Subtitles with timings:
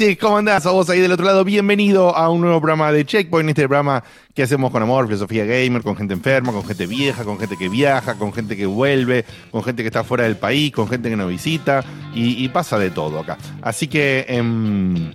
[0.00, 0.16] Eh, ¿Qué así?
[0.16, 0.64] ¿Cómo andás?
[0.64, 4.02] A vos ahí del otro lado, bienvenido a un nuevo programa de Checkpoint, este programa
[4.34, 7.68] que hacemos con amor, filosofía gamer, con gente enferma, con gente vieja, con gente que
[7.68, 11.16] viaja, con gente que vuelve, con gente que está fuera del país, con gente que
[11.16, 11.84] nos visita
[12.14, 13.36] y, y pasa de todo acá.
[13.60, 15.12] Así que em,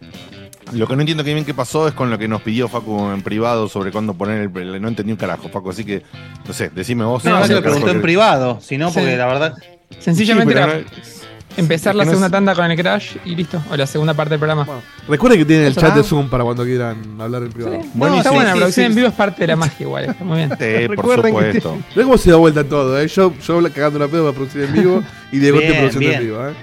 [0.73, 3.09] lo que no entiendo que bien qué pasó es con lo que nos pidió Facu
[3.11, 4.81] en privado sobre cuándo poner el...
[4.81, 6.03] No entendí un carajo, Facu, así que,
[6.45, 7.25] no sé, decime vos.
[7.25, 8.99] No, sé se lo preguntó en privado, si no, Sí.
[8.99, 9.53] porque la verdad.
[9.99, 11.14] Sencillamente Sí, pero era no-
[11.57, 13.61] empezar es la no segunda es- tanda con el crash y listo.
[13.69, 14.67] O la segunda parte del programa.
[15.07, 16.03] Recuerden que tienen el chat de.
[16.03, 17.81] Zoom para cuando quieran hablar en privado.
[17.81, 17.89] Sí.
[17.93, 19.55] Bueno, No, está sí, buena, sí, la producción sí, en vivo es parte de la
[19.55, 20.49] magia igual, está muy bien.
[20.59, 21.77] Sí, por Recuerden que supuesto.
[22.03, 23.07] Cómo se da vuelta todo, ¿eh?
[23.07, 26.47] Yo, yo cagando la pedo para producir en vivo y Diego te produciendo en vivo,
[26.47, 26.53] ¿eh?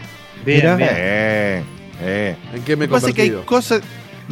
[0.45, 0.77] Bien, Mirá.
[0.77, 0.91] bien.
[0.92, 1.63] Eh,
[2.01, 2.36] eh.
[2.55, 3.47] ¿En qué me he Lo que pasa es que hay convertido?
[3.47, 3.83] cosas.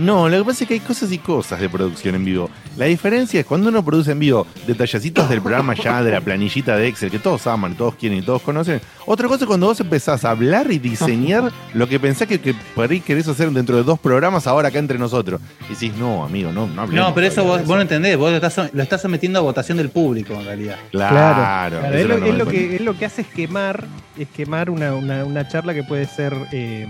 [0.00, 2.49] No, lo que pasa es que hay cosas y cosas de producción en vivo.
[2.78, 6.75] La diferencia es cuando uno produce en vivo detallecitos del programa ya, de la planillita
[6.77, 8.81] de Excel, que todos aman, todos quieren y todos conocen.
[9.05, 12.55] Otra cosa es cuando vos empezás a hablar y diseñar lo que pensás que, que
[12.75, 15.38] por ahí querés hacer dentro de dos programas ahora acá entre nosotros.
[15.69, 18.31] Y decís, no, amigo, no, no hablemos No, pero eso vos, vos no entendés, vos
[18.31, 20.77] lo estás, lo estás sometiendo a votación del público en realidad.
[20.91, 22.50] Claro, Claro, es, lo, no es me lo cuenta.
[22.53, 23.87] que, es lo que hace es quemar,
[24.34, 26.87] quemar una, una- una charla que puede ser eh,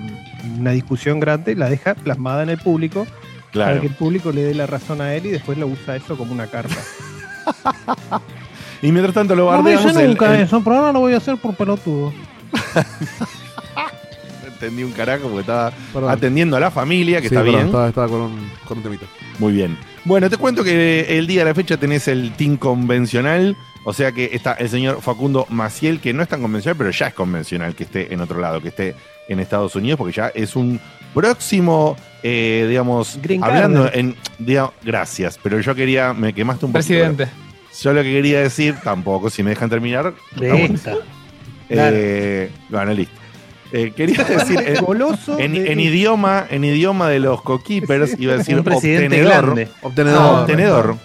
[0.59, 3.07] una discusión grande, la deja plasmada en el público,
[3.55, 6.17] para que el público le dé la razón a él y después lo usa eso
[6.17, 6.77] como una carta.
[8.83, 10.01] Y mientras tanto lo No me bardeamos.
[10.03, 12.13] el- nunca el- eso, pero ahora lo voy a hacer por pelotudo.
[12.15, 13.81] no
[14.49, 16.11] entendí un carajo porque estaba Perdón.
[16.11, 17.67] atendiendo a la familia, que Sí, está perdón, bien.
[17.67, 19.05] Estaba, estaba con, un, con un temita.
[19.39, 19.77] Muy bien.
[20.07, 23.55] Bueno, te cuento que el día de la fecha tenés el team convencional.
[23.85, 27.07] O sea que está el señor Facundo Maciel, que no es tan convencional, pero ya
[27.07, 28.95] es convencional que esté en otro lado, que esté
[29.29, 30.79] en Estados Unidos, porque ya es un
[31.15, 34.17] próximo, eh, digamos, Green hablando en.
[34.39, 36.13] digamos, gracias, pero yo quería.
[36.13, 36.89] Me quemaste un poquito.
[36.89, 37.29] Presidente.
[37.83, 40.13] Yo lo que quería decir, tampoco, si me dejan terminar.
[40.37, 40.75] bueno.
[40.75, 40.97] Esta.
[41.71, 43.15] Eh, bueno, listo.
[43.73, 44.59] Eh, quería decir.
[44.67, 45.39] en- Goloso.
[45.39, 49.45] en, de- en idioma, en idioma de los cokeepers, iba a decir obtenedor.
[49.45, 49.69] grande.
[49.83, 50.21] Obtenedor.
[50.21, 50.97] No, obtenedor.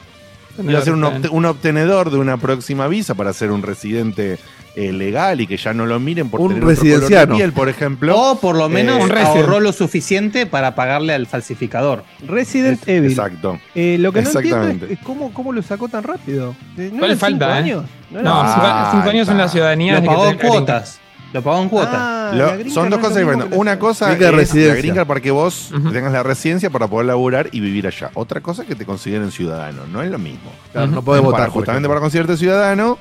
[0.63, 4.37] Iba a ser un, obte- un obtenedor de una próxima visa para ser un residente
[4.75, 7.35] eh, legal y que ya no lo miren por Un tener otro color de residenciano.
[7.37, 8.17] piel, por ejemplo.
[8.19, 12.03] O por lo menos Eh, ahorró lo suficiente para pagarle al falsificador.
[12.27, 13.09] Resident Es- Evil.
[13.11, 13.59] Exacto.
[13.73, 14.85] Eh, lo que no entiendo Exactamente.
[14.85, 16.55] es, es cómo, cómo lo sacó tan rápido.
[16.77, 17.57] Eh, ¿No eran falta, cinco ¿eh?
[17.57, 17.85] años?
[18.11, 19.95] ¿No No, Ah, cinco, cinco años en la ciudadanía.
[19.95, 20.99] Lo que pagó cuotas.
[21.35, 21.93] Lo pagó en cuotas.
[21.97, 23.49] Ah, Lo- la son dos no cosas diferentes.
[23.51, 24.75] la Una cosa es la residencia.
[24.75, 28.09] green card para que vos tengas la residencia para poder laburar y vivir allá.
[28.13, 29.81] Otra cosa es que te consideren ciudadano.
[29.91, 30.49] No es lo mismo.
[30.71, 31.49] Claro, no podés votar.
[31.49, 32.97] justamente para considerarte ciudadano,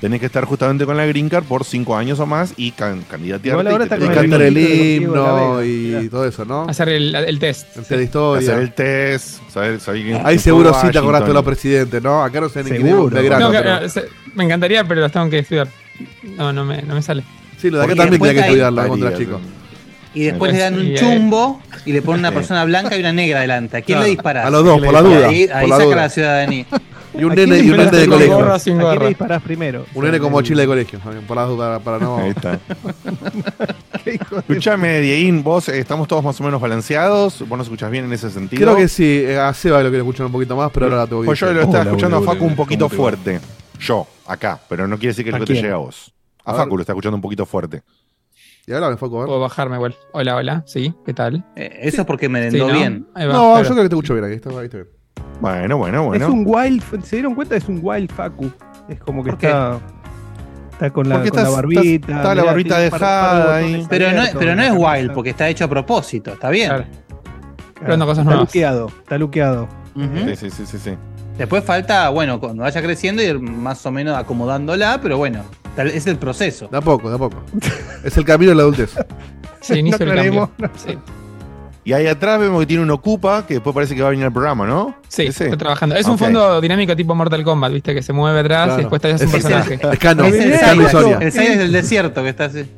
[0.00, 3.02] tenés que estar justamente con la green card por cinco años o más y can,
[3.08, 3.70] candidatearte.
[3.70, 6.66] Ahora y te Y cantar el la himno y todo eso, ¿no?
[6.68, 7.76] Hacer el, el test.
[7.78, 8.48] Hacer historia.
[8.50, 12.24] hacer el test, saber, saber quién- Ahí seguro sí te acordaste de los presidentes, ¿no?
[12.24, 12.70] Acá no sé ni
[13.82, 15.68] no, se- me encantaría, pero los tengo que estudiar.
[16.36, 17.22] No, no me, no me sale.
[17.58, 18.86] Sí, lo de acá Porque también tenía que ¿eh?
[18.86, 19.40] cuando era chico.
[20.14, 20.94] Y después le dan un eh.
[20.94, 23.76] chumbo y le ponen una persona blanca y una negra adelante.
[23.76, 24.46] ¿A quién Claro, le disparas?
[24.46, 25.28] A los dos, por la duda.
[25.28, 25.96] ahí, por ahí la saca duda.
[25.96, 26.66] la ciudadanía.
[27.18, 28.34] Y un ¿A quién nene, y un nene de colegio.
[28.34, 29.86] gorra sin ¿A quién le disparás primero?
[29.94, 32.16] Un nene con mochila de colegio, también, por las dudas, para no.
[32.18, 32.58] Ahí está.
[34.04, 37.40] ¿Qué hijo de- Escuchame, Dieguín, vos eh, estamos todos más o menos balanceados.
[37.48, 38.62] Vos nos escuchás bien en ese sentido.
[38.62, 41.06] Creo que sí, eh, a Seba lo quiero escuchar un poquito más, pero ahora la
[41.06, 43.40] tengo que Pues yo lo estaba escuchando a Facu un poquito fuerte.
[43.80, 46.12] Yo, acá, pero no quiere decir que ¿A lo que te llegue a vos.
[46.46, 46.76] A, A Facu ver.
[46.76, 47.82] lo está escuchando un poquito fuerte.
[48.66, 49.26] Y ahora me foco, a ver.
[49.26, 49.94] Puedo bajarme igual.
[50.12, 50.62] Hola, hola.
[50.66, 51.44] Sí, ¿qué tal?
[51.54, 52.78] Eh, Eso es porque me Sí, vendó ¿no?
[52.78, 53.06] bien.
[53.14, 53.62] Ahí va, No, claro.
[53.62, 54.34] yo creo que te escucho bien aquí.
[54.34, 54.88] Está, ahí está bien.
[55.40, 56.32] Bueno, bueno, Es bueno.
[56.32, 57.56] un wild, ¿se dieron cuenta?
[57.56, 58.50] Es un wild Facu.
[58.88, 59.78] Es como que está.
[60.72, 61.40] Está con la, barbita.
[61.40, 63.86] está la barbita tiene un par- par de dejada ahí.
[63.88, 66.68] Pero no, abiertos, pero no es wild, porque está hecho a propósito, está bien.
[66.68, 66.84] Claro.
[67.98, 68.40] Cosas está nuevas.
[68.40, 69.68] luqueado, está luqueado.
[69.94, 70.90] Sí, sí, sí, sí, sí.
[71.38, 75.44] Después falta, bueno, cuando vaya creciendo, ir más o menos acomodándola, pero bueno,
[75.76, 76.68] tal- es el proceso.
[76.68, 77.36] De a poco, de a poco.
[78.02, 78.90] es el camino de la adultez.
[79.60, 80.42] Sí, inicio No del cambio.
[80.44, 80.96] aclaremos, Sí,
[81.82, 84.24] Y ahí atrás vemos que tiene un Ocupa, que después parece que va a venir
[84.24, 84.94] al programa, ¿no?
[85.08, 85.44] sí, Ese.
[85.44, 85.96] estoy trabajando.
[85.96, 88.74] Es un fondo dinámico tipo Mortal Kombat, viste, que se mueve atrás Claro.
[88.80, 89.74] y después te haces un Es- personaje.
[89.74, 91.18] Es Es el Sai- Sonia.
[91.20, 92.70] el Sai es del desierto que está así.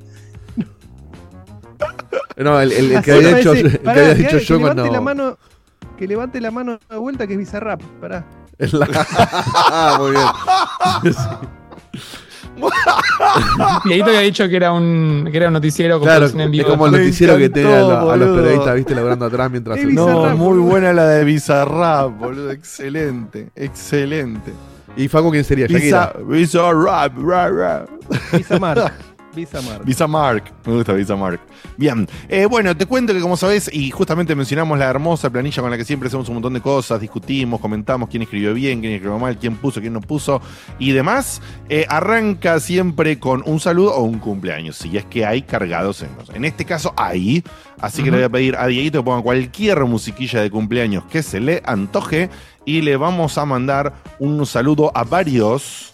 [2.38, 4.76] No, el, el- el que había hecho, el que había que- dicho que yo levante
[4.82, 4.92] cuando.
[4.94, 5.38] la mano,
[5.98, 7.82] que levante la mano de vuelta que es Bizarrap.
[8.00, 8.24] Pará.
[8.58, 8.86] Es la-
[9.98, 11.14] Muy bien.
[13.84, 16.32] Dieguito había dicho que era un, que era un noticiero con Claro, es
[16.64, 19.78] como el noticiero que encantó, tiene a, a los periodistas, viste, laburando atrás mientras.
[19.78, 22.50] No, Bizarrap, muy buena la de Bizarrap, boludo.
[22.50, 24.52] Excelente, excelente.
[24.96, 25.66] ¿Y Facu quién sería?
[25.66, 27.88] Bizarrap, Bizarrap, rap, rap.
[29.38, 29.84] Bizamar.
[29.84, 29.84] Bizamar.
[29.84, 31.40] Visa Mark, me gusta Visa Mark.
[31.76, 35.70] Bien, eh, bueno, te cuento que como sabés, y justamente mencionamos la hermosa planilla con
[35.70, 39.18] la que siempre hacemos un montón de cosas, discutimos, comentamos quién escribió bien, quién escribió
[39.18, 40.40] mal, quién puso, quién no puso
[40.78, 45.42] y demás, eh, arranca siempre con un saludo o un cumpleaños, si es que hay
[45.42, 46.30] cargados en los.
[46.30, 47.44] En este caso hay,
[47.80, 51.22] así que le voy a pedir a Dieguito que ponga cualquier musiquilla de cumpleaños que
[51.22, 52.30] se le antoje
[52.64, 55.92] y le vamos a mandar un saludo a varios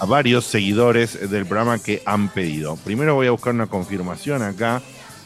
[0.00, 2.76] a varios seguidores del programa que han pedido.
[2.76, 4.82] Primero voy a buscar una confirmación acá.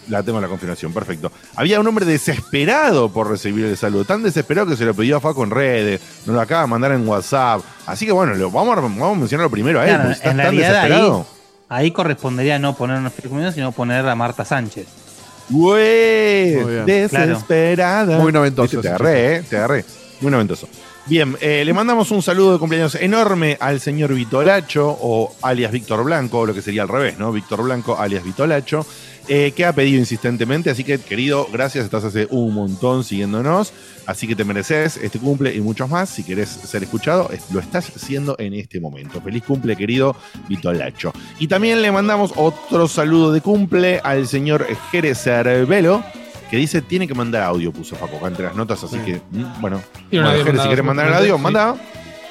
[0.08, 1.30] La tengo la confirmación, perfecto.
[1.54, 5.20] Había un hombre desesperado por recibir el saludo, tan desesperado que se lo pidió a
[5.20, 7.60] Faco en redes, nos lo acaba de mandar en WhatsApp.
[7.86, 10.30] Así que bueno, lo, vamos, a, vamos a mencionarlo primero a él, Claro, porque está
[10.30, 11.26] en tan realidad desesperado.
[11.68, 14.86] Ahí correspondería no poner una feliz sino poner a Marta Sánchez.
[15.48, 18.18] Güey, desesperada.
[18.18, 19.84] Muy noventoso Te agarré, eh, te agarré.
[20.20, 20.68] Muy noventoso.
[21.06, 26.04] Bien, eh, le mandamos un saludo de cumpleaños enorme al señor Vitolacho, o alias Víctor
[26.04, 27.32] Blanco, o lo que sería al revés, ¿no?
[27.32, 28.86] Víctor Blanco, alias Vitolacho,
[29.26, 30.70] eh, que ha pedido insistentemente.
[30.70, 33.72] Así que, querido, gracias, estás hace un montón siguiéndonos.
[34.06, 36.08] Así que te mereces este cumple y muchos más.
[36.08, 39.20] Si querés ser escuchado, es- lo estás haciendo en este momento.
[39.20, 40.14] Feliz cumple, querido
[40.48, 41.12] Vitolacho.
[41.40, 46.04] Y también le mandamos otro saludo de cumple al señor Jerez Cervelo,
[46.52, 49.02] que dice tiene que mandar audio, puso Faco acá entre las notas, así Sí.
[49.06, 49.80] que, mm, bueno.
[50.10, 51.42] Tiene un Bueno, si quieres mandar el audio, sí.
[51.42, 51.74] manda.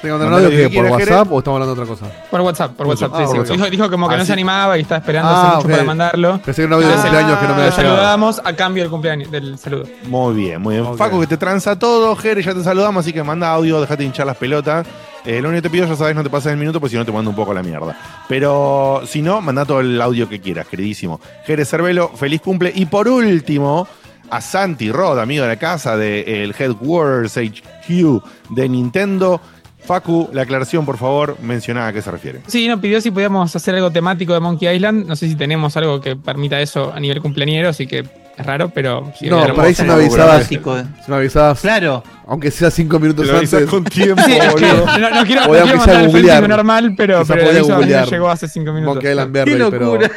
[0.00, 2.26] ¿Tengo que mandar audio que por WhatsApp o estamos hablando de otra cosa?
[2.30, 3.10] Por WhatsApp, por WhatsApp.
[3.14, 3.38] Ah, sí, por sí.
[3.40, 3.56] WhatsApp.
[3.56, 6.40] Dijo, dijo como que no se animaba y estaba esperando Ah, hace mucho para mandarlo.
[6.44, 7.96] Pensé que era un audio de Ah, cumpleaños que no me Lo había llegado.
[7.96, 9.84] saludamos a cambio del cumpleaños, del saludo.
[10.06, 10.86] Muy bien, muy bien.
[10.86, 10.96] Ok.
[10.98, 12.14] Faco, que te tranza todo.
[12.14, 14.86] Jerez, ya te saludamos, así que manda audio, déjate hinchar las pelotas.
[15.24, 16.96] Eh, lo único que te pido, ya sabes, no te pases el minuto, porque si
[16.96, 17.96] no te mando un poco a la mierda.
[18.28, 21.20] Pero si no, manda todo el audio que quieras, queridísimo.
[21.46, 22.72] Jerez Cervelo, feliz cumple.
[22.74, 23.86] Y por último,
[24.32, 29.40] a Santi Rod, amigo de la casa del Headquarters HQ de Nintendo.
[29.84, 32.40] Facu, la aclaración, por favor, menciona a qué se refiere.
[32.46, 35.06] Sí, nos pidió si podíamos hacer algo temático de Monkey Island.
[35.06, 38.70] No sé si tenemos algo que permita eso a nivel cumpleañero, así que es raro,
[38.72, 40.48] pero si No, por ahí se me avisabas.
[40.48, 43.70] De- Se me avisabas, Claro, aunque sea cinco minutos avisas antes.
[43.70, 44.86] con tiempo, Sí, es que boludo.
[44.98, 46.04] no, no quiero, no Voy a quiero mandar
[46.42, 48.94] el normal, pero, pero el podía aviso llegó hace cinco minutos.
[48.94, 50.10] Monkey Island Qué Verde, pero locura.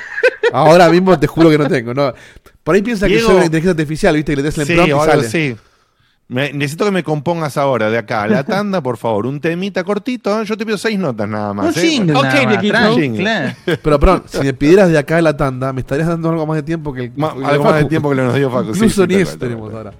[0.53, 1.91] ahora mismo te juro que no tengo.
[1.95, 2.13] No.
[2.65, 4.73] Por ahí piensa que Diego- soy una inteligencia artificial, viste, que le des el Sí,
[4.73, 5.57] prompt y sale.
[6.27, 9.27] Me- necesito que me compongas ahora, de acá a la tanda, por favor.
[9.27, 10.41] Un temita cortito.
[10.41, 10.45] ¿eh?
[10.45, 11.77] Yo te pido seis notas nada un más.
[11.77, 11.87] ¿eh?
[11.87, 12.15] jingle.
[12.17, 13.21] Ok, nada más, Jingle.
[13.21, 13.53] claro.
[13.83, 16.55] Pero, perdón, si me pidieras de acá a la tanda, me estarías dando algo más
[16.57, 18.73] de tiempo que el Ma- que algo más de tiempo que lo nos dio Facu.
[18.73, 19.91] sí, Incluso sí, ni eso tenemos ahora.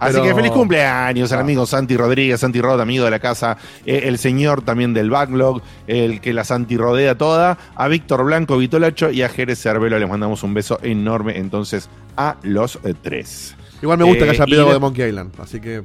[0.00, 1.42] Así Pero- que feliz cumpleaños al Ah.
[1.42, 5.60] amigo Santi Rodríguez, Santi Rod, amigo de la casa, eh, el señor también del backlog,
[5.86, 10.08] el que la Santi rodea toda, a Víctor Blanco, Vitolacho y a Jerez Cervelo les
[10.08, 13.54] mandamos un beso enorme entonces a los eh, tres.
[13.82, 15.82] Igual me gusta Eh, que haya y pedido de- Monkey Island, así que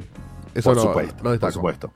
[0.54, 1.92] eso por lo, supuesto, lo por supuesto.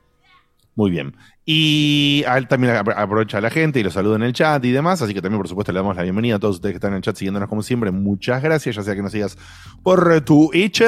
[0.80, 1.14] Muy bien.
[1.44, 4.72] Y él también apro- aprovecha a la gente y lo saluda en el chat y
[4.72, 5.02] demás.
[5.02, 6.98] Así que también, por supuesto, le damos la bienvenida a todos ustedes que están en
[6.98, 7.92] el chat siguiéndonos como siempre.
[7.92, 9.38] Muchas gracias, ya sea que nos sigas
[9.84, 10.82] por Twitch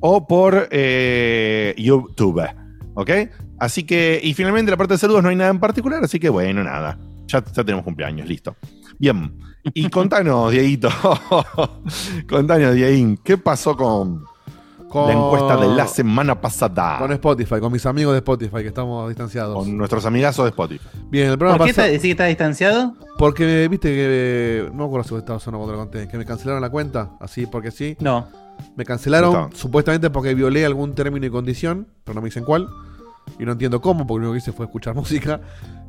[0.00, 2.42] o por eh, YouTube.
[2.94, 3.10] ¿Ok?
[3.58, 6.02] Así que, y finalmente, la parte de saludos no hay nada en particular.
[6.02, 6.98] Así que, bueno, nada.
[7.26, 8.56] Ya, ya tenemos cumpleaños, listo.
[8.98, 9.30] Bien.
[9.74, 10.88] Y contanos, Dieguito.
[12.30, 14.24] contanos, Dieguín, ¿qué pasó con
[14.88, 16.98] Con, la encuesta de la semana pasada?
[16.98, 19.54] Con Spotify, con mis amigos de Spotify, que estamos distanciados.
[19.56, 20.88] Con nuestros amigazos de Spotify.
[21.10, 22.94] Bien, el programa ¿Por qué está- decís que está distanciado?
[23.18, 24.66] Porque viste que.
[24.72, 26.08] No me acuerdo si vos estabas o no cuando lo conté.
[26.08, 27.96] Que me cancelaron la cuenta, así porque sí.
[28.00, 28.26] No.
[28.76, 29.50] Me cancelaron Estaba.
[29.54, 32.68] supuestamente porque violé algún término y condición, pero no me dicen cuál.
[33.38, 35.40] Y no entiendo cómo, porque lo único que hice fue escuchar música.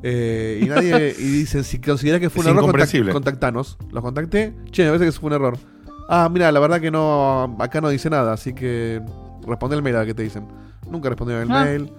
[0.03, 1.15] Eh, y nadie.
[1.18, 3.77] y dicen, si considerás que fue Es un error, contact- contactanos.
[3.91, 4.53] Los contacté.
[4.72, 5.58] Che, me parece que eso fue un error.
[6.12, 7.56] Ah, mira, la verdad que no.
[7.60, 9.01] Acá no dice nada, así que.
[9.48, 10.48] Responde el mail a ver qué te dicen.
[10.89, 11.63] Nunca respondieron el Ah.
[11.63, 11.94] mail.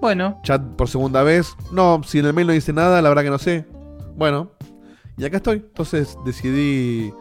[0.00, 1.54] Bueno, Chat por segunda vez.
[1.72, 3.66] No, si en el mail no dice nada, la verdad que no sé.
[4.16, 4.50] Bueno,
[5.16, 5.56] y acá estoy.
[5.58, 7.12] Entonces decidí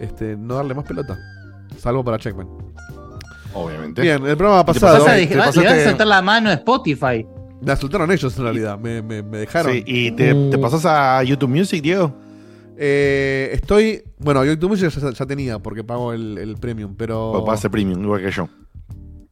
[0.00, 1.18] este, no darle más pelota.
[1.78, 2.46] Salvo para Checkman.
[3.54, 4.02] Obviamente.
[4.02, 5.04] Bien, el programa pasado.
[5.04, 7.26] vas a, te dej- le vas pasaste- a soltar la mano a Spotify.
[7.62, 8.78] Me asaltaron ellos en realidad.
[8.78, 9.72] Me, me- me dejaron.
[9.72, 10.50] Sí, ¿Y te, Uh.
[10.50, 12.12] te pasás a YouTube Music, Diego?
[12.78, 14.02] Eh, estoy.
[14.18, 17.42] Bueno, YouTube Music ya, ya tenía porque pago el, el premium, pero.
[17.44, 18.48] Pase premium, igual que yo.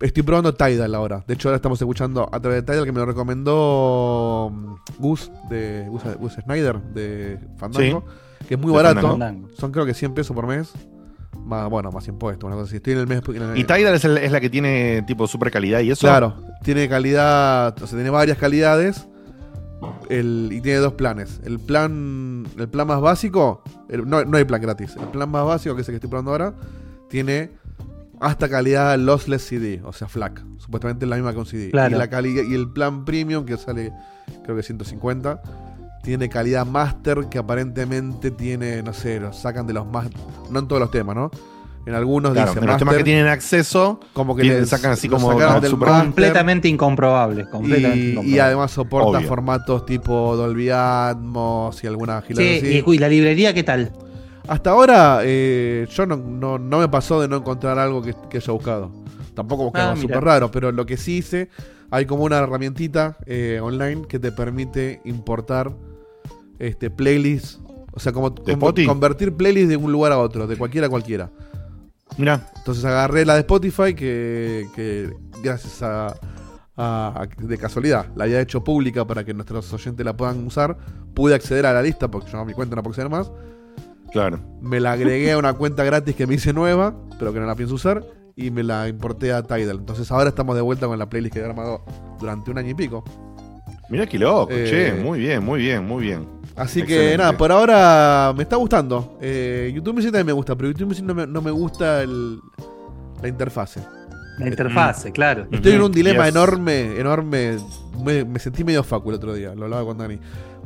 [0.00, 1.24] Estoy probando Tidal ahora.
[1.26, 5.30] De hecho, ahora estamos escuchando a través de Tidal que me lo recomendó mm, Gus
[5.48, 8.04] de Gus, Gus Snyder de Fandango.
[8.46, 9.08] Que es muy barato.
[9.08, 9.48] Fandango.
[9.56, 10.72] Son creo que 100 pesos por mes.
[11.44, 12.46] Más, bueno, más impuestos.
[12.46, 12.76] Una cosa así.
[12.76, 13.22] Estoy en el mes.
[13.28, 16.06] en el- Y Tidal es, el- es la que tiene tipo super calidad y eso.
[16.06, 19.06] Claro, tiene calidad, o sea, tiene varias calidades
[20.08, 21.40] el, y tiene dos planes.
[21.44, 24.96] El plan, el plan más básico, el- no, no hay plan gratis.
[24.96, 26.54] El plan más básico, que es el que estoy probando ahora,
[27.08, 27.52] tiene
[28.20, 30.42] hasta calidad lossless CD, o sea, FLAC.
[30.58, 31.70] Supuestamente la misma que un CD.
[31.70, 31.96] Claro.
[31.96, 33.92] Y, la cali- y el plan premium, que sale
[34.44, 35.42] creo que 150,
[36.02, 40.08] tiene calidad master que aparentemente tiene, no sé, lo sacan de los más...
[40.50, 41.30] No en todos los temas, ¿no?
[41.86, 44.92] En algunos Claro, dice en los temas que tienen acceso, como que tienen- les- sacan
[44.92, 46.04] así como sacaron no, del super- master.
[46.06, 47.44] Completamente incomprobable.
[47.50, 48.40] Completamente Y, y incomprobable.
[48.40, 49.28] además soporta Obvio.
[49.28, 52.82] formatos tipo Dolby Atmos y alguna Sí, así.
[52.86, 53.92] y, y la librería, ¿qué tal?
[54.48, 58.38] Hasta ahora eh, yo no, no- no me pasó de no encontrar algo que, que
[58.38, 58.90] haya buscado.
[59.34, 61.48] Tampoco busqué Ah, súper raro, pero lo que sí hice,
[61.90, 65.72] hay como una herramientita eh, online que te permite importar
[66.58, 67.60] este playlists.
[67.92, 71.30] O sea, como como convertir playlists de un lugar a otro, de cualquiera a cualquiera.
[72.18, 76.14] Mira, Entonces agarré la de Spotify que, que gracias a,
[77.38, 80.76] de casualidad la había hecho pública para que nuestros oyentes la puedan usar.
[81.14, 83.30] Pude acceder a la lista porque yo a mi cuenta no puedo acceder más.
[84.12, 84.40] claro.
[84.60, 87.54] Me la agregué a una cuenta gratis que me hice nueva, pero que no la
[87.54, 88.04] pienso usar.
[88.36, 89.78] Y me la importé a Tidal.
[89.78, 91.84] Entonces ahora estamos de vuelta con la playlist que he armado
[92.18, 93.04] durante un año y pico.
[93.88, 96.26] Mira qué loco, Eh, che, muy bien, muy bien, muy bien.
[96.56, 99.18] Así que nada, por ahora me está gustando.
[99.20, 102.38] Eh, YouTube Music también me gusta, pero YouTube Music no me, no me gusta el-
[103.20, 103.80] la interfase.
[104.38, 105.46] La interfase, claro.
[105.50, 106.34] Estoy en un dilema yes.
[106.34, 107.56] enorme, enorme.
[108.04, 110.18] Me, me sentí medio facu el otro día, lo hablaba con Dani.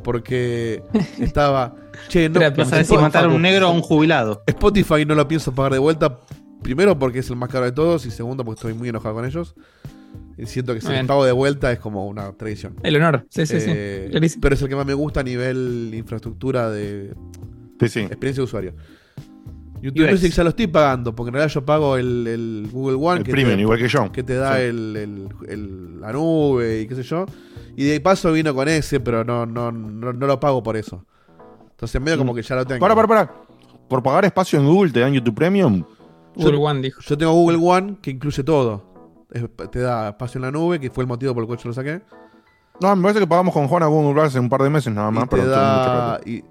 [0.02, 0.82] Porque
[1.18, 1.74] estaba.
[2.08, 3.02] Che, no, sabes si Facu.
[3.02, 4.42] matar a un negro o un jubilado.
[4.46, 6.18] Spotify no lo pienso pagar de vuelta.
[6.62, 8.06] Primero porque es el más caro de todos.
[8.06, 9.54] Y segundo porque estoy muy enojado con ellos.
[10.38, 11.06] Y siento que les bien.
[11.06, 12.76] pago de vuelta es como una tradición.
[12.84, 13.26] El honor.
[13.28, 14.10] Sí, sí, Eh, sí.
[14.12, 14.40] Clarísimo.
[14.40, 17.12] pero es el que más me gusta a nivel infraestructura de
[17.80, 18.00] Sí, sí.
[18.00, 18.74] experiencia de usuario.
[19.80, 20.12] YouTube UX.
[20.12, 23.24] Music ya lo estoy pagando, porque en realidad yo pago el, el Google One El
[23.24, 24.10] que, premium, te, igual que yo.
[24.12, 24.62] que te da Sí.
[24.62, 27.26] el, el- el- la nube y qué sé yo.
[27.76, 31.04] Y de paso vino con ese, pero no, no, no, no lo pago por eso.
[31.70, 32.80] Entonces medio como que ya lo tengo.
[32.80, 33.34] Para, para, para.
[33.88, 35.84] Por pagar espacio en Google te dan YouTube Premium.
[36.34, 37.00] Google One dijo.
[37.00, 38.87] Yo tengo Google One que incluye todo.
[39.30, 41.68] Es- te da espacio en la nube, que fue el motivo por el cual yo
[41.68, 42.02] lo saqué.
[42.80, 44.92] No, me parece que pagamos con Juan a Google Plus hace un par de meses
[44.94, 46.44] nada más, te pero da, y,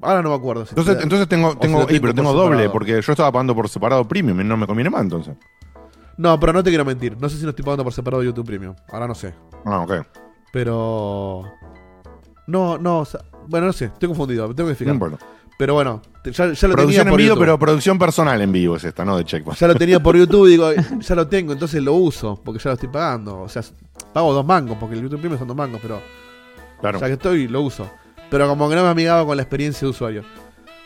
[0.00, 0.64] ahora no me acuerdo.
[0.64, 2.72] si te Entonces, da- entonces tengo, tengo, pero tengo doble, separado.
[2.72, 5.36] porque yo estaba pagando por separado premium y no me conviene más entonces.
[6.18, 7.16] No, pero no te quiero mentir.
[7.20, 8.74] No sé si lo estoy pagando por separado YouTube Premium.
[8.90, 9.34] Ahora no sé.
[9.66, 9.92] Ah, ok.
[10.52, 11.42] Pero.
[12.46, 13.00] No, no.
[13.00, 13.86] o sea, bueno, no sé.
[13.86, 14.46] Estoy confundido.
[14.54, 14.94] Tengo que No fijar.
[14.94, 15.18] importa.
[15.58, 17.40] Pero bueno, ya, ya lo tenía Producción en por vivo, YouTube.
[17.40, 19.58] pero producción personal en vivo es esta, no de Checkpoint.
[19.58, 22.74] Ya lo tenía por YouTube, digo, ya lo tengo, entonces lo uso, porque ya lo
[22.74, 23.40] estoy pagando.
[23.40, 23.62] O sea,
[24.12, 26.00] pago dos mangos, porque el YouTube Premium son dos mangos, pero
[26.80, 27.00] Claro.
[27.00, 27.90] ya que estoy, lo uso.
[28.30, 30.22] Pero como que no me amigaba con la experiencia de usuario.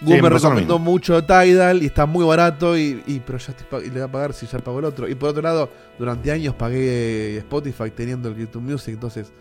[0.03, 3.83] Google me me recomendó mucho Tidal y está muy barato, y, y- pero ya estoy
[3.87, 5.09] y le voy a pagar si ya pago el otro.
[5.09, 9.33] Y por otro lado, durante años pagué Spotify teniendo el YouTube Music, entonces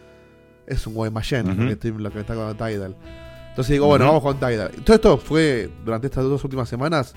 [0.65, 1.61] es un Guaymallén Ujú.
[1.61, 2.95] lo, que estoy- lo que me está con Tidal.
[3.49, 4.71] Entonces digo, bueno, vamos con Tidal.
[4.83, 7.13] Todo esto fue durante estas dos últimas semanas.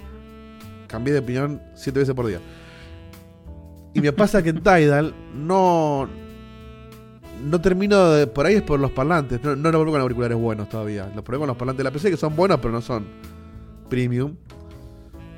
[0.89, 2.41] Cambié de opinión siete veces por día.
[3.95, 6.09] Y me pasa que en Tidal no.
[7.45, 8.27] No termino de.
[8.27, 9.43] Por ahí es por los parlantes.
[9.43, 11.11] No, no lo vuelvo con auriculares buenos todavía.
[11.15, 13.05] Los probé con los parlantes de la PC que son buenos, pero no son
[13.89, 14.35] premium.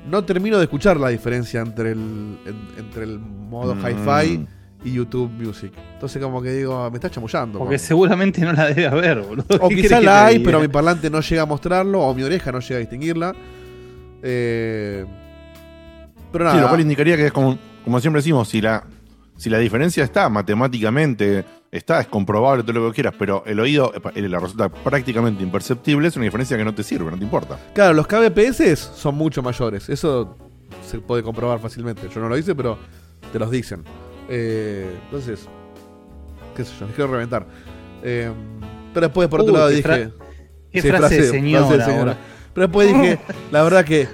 [0.09, 3.79] No termino de escuchar la diferencia entre el, en- entre el modo Mm.
[3.87, 4.47] hi-fi
[4.85, 5.73] y YouTube Music.
[5.93, 7.59] Entonces, como que digo, me está chamullando.
[7.59, 9.45] Porque seguramente no la debe haber, boludo.
[9.59, 12.51] o ¿Qué quizá la hay, pero mi parlante no llega a mostrarlo, o mi oreja
[12.51, 13.35] no llega a distinguirla.
[14.21, 15.05] Eh,
[16.31, 16.55] pero nada.
[16.55, 18.83] Sí, lo cual indicaría que es como, como siempre decimos, si la,
[19.35, 23.91] si la diferencia está matemáticamente, está, es comprobable, todo lo que quieras, pero el oído
[24.15, 27.57] la resulta prácticamente imperceptible, es una diferencia que no te sirve, no te importa.
[27.73, 29.89] Claro, los kbps son mucho mayores.
[29.89, 30.37] Eso
[30.87, 32.07] se puede comprobar fácilmente.
[32.13, 32.77] Yo no lo hice, pero
[33.31, 33.83] te los dicen.
[34.29, 35.47] Eh, entonces,
[36.55, 37.45] qué sé yo, les quiero reventar.
[38.03, 38.31] Eh,
[38.93, 40.09] pero después, por otro Uy, lado, qué dije.
[40.71, 41.65] Qué Sí, frase de frase- señora.
[41.67, 42.03] frase de señora.
[42.03, 42.17] boludo.
[42.53, 43.19] Pero después dije,
[43.51, 44.07] la verdad que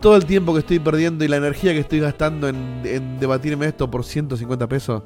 [0.00, 3.66] todo el tiempo que estoy perdiendo y la energía que estoy gastando en, en debatirme
[3.66, 5.02] esto por 150 pesos,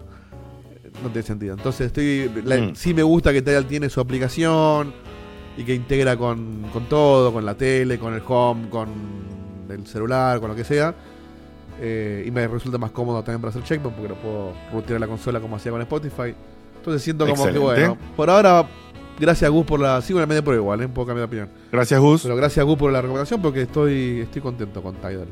[1.03, 1.55] no tiene sentido.
[1.55, 2.31] Entonces estoy.
[2.45, 2.75] la- Mm.
[2.75, 4.93] Sí me gusta que Tidal tiene su aplicación
[5.57, 8.89] y que integra con, con todo, con la tele, con el home, con
[9.71, 10.95] el celular, con lo que sea.
[11.81, 15.07] Eh, y me resulta más cómodo también para hacer checkpoint porque lo puedo rutear la
[15.07, 16.35] consola como hacía con Spotify.
[16.77, 17.59] Entonces siento como Excelente.
[17.59, 17.99] que bueno.
[18.17, 18.69] Por ahora,
[19.19, 20.01] gracias Gus por la.
[20.03, 20.89] Sigo en la media prueba igual, ¿eh?
[20.89, 21.49] puedo cambiar de opinión.
[21.71, 22.23] Gracias, Gus.
[22.23, 25.29] Pero gracias Gus por la recomendación porque estoy, estoy contento con Tidal.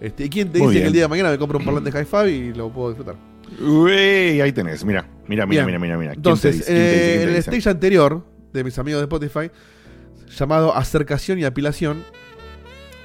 [0.00, 1.90] Este, ¿Y quién te Muy dice que el día de mañana me compro un parlante
[1.90, 3.16] hi-fi y lo puedo disfrutar?
[3.60, 4.84] Uy, ahí tenés.
[4.84, 5.96] Mira, mira, mira, mira, mira.
[5.96, 6.10] mira.
[6.12, 9.50] ¿Quién Entonces, eh, ¿Quién en te el stage anterior de mis amigos de Spotify,
[10.36, 12.04] llamado Acercación y Apilación,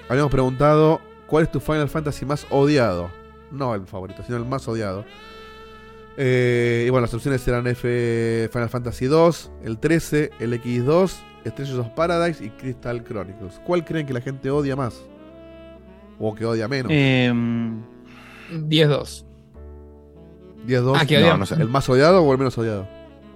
[0.10, 3.10] habíamos preguntado cuál es tu Final Fantasy más odiado.
[3.52, 5.06] No el favorito, sino el más odiado.
[6.18, 11.12] Eh, y bueno, las opciones eran F Final Fantasy 2, el 13, el X2,
[11.46, 13.60] Estrellas of Paradise y Crystal Chronicles.
[13.66, 15.02] ¿Cuál creen que la gente odia más?
[16.20, 16.92] O que odia menos.
[16.94, 17.32] Eh,
[18.52, 19.24] 10-2.
[20.68, 20.94] 10-2.
[21.00, 21.56] ah, que no, odia- no sé.
[21.56, 22.86] ¿El más odiado o el menos odiado?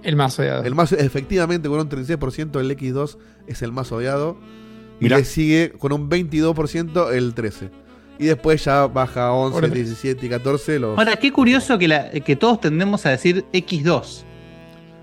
[0.02, 0.64] El más odiado.
[0.64, 4.36] El más, efectivamente, con un 36% el X2 es el más odiado.
[5.00, 7.70] Y le sigue con un 22% el 13.
[8.18, 10.78] Y después ya baja a 11, Ahora- 17 y 14.
[10.78, 10.98] Los...
[10.98, 14.22] ahora, qué curioso que, la, que todos tendemos a decir X2.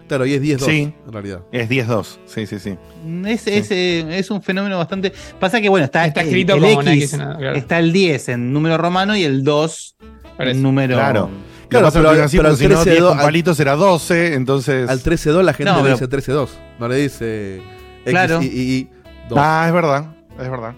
[0.08, 0.94] Claro, y es 10-2 Sí.
[1.06, 1.42] en realidad.
[1.54, 2.18] Es 10-2.
[2.26, 2.78] Sí, sí, sí.
[3.26, 5.14] Es, es, eh, es un fenómeno bastante.
[5.40, 7.56] Pasa que, bueno, está, Está el- escrito el como una X, X claro.
[7.56, 9.96] está el 10 en número romano y el 2
[10.38, 10.56] Por eso.
[10.58, 10.96] en número.
[10.96, 11.30] Claro.
[11.70, 14.34] Claro, pero- que así, pero al si no, 13 10 con al- palitos era 12,
[14.34, 14.90] entonces...
[14.90, 16.50] Al 13-2 la gente No, le pero- dice 13-2.
[16.80, 17.64] No le dice X
[18.06, 18.42] Claro.
[18.42, 18.50] y, y-
[18.80, 18.90] y
[19.30, 19.40] 2.
[19.42, 20.74] Ah, es verdad, es verdad.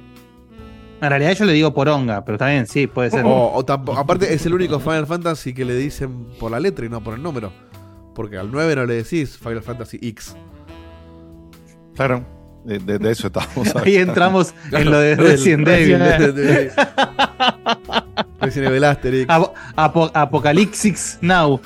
[1.03, 3.23] En realidad yo le digo poronga, pero también sí, puede ser.
[3.25, 3.59] O,
[3.97, 7.13] aparte es el único Final Fantasy que le dicen por la letra y no por
[7.15, 7.51] el número.
[8.15, 10.35] Porque al 9 no le decís Final Fantasy X.
[11.95, 12.25] Claro,
[12.63, 15.99] de, de- de eso estábamos Ahí entramos en lo de Resident Evil.
[15.99, 16.71] Resident de-
[18.39, 19.29] Resident Evil Asterix.
[19.29, 21.59] Apo- apo- Apocalipsis Now.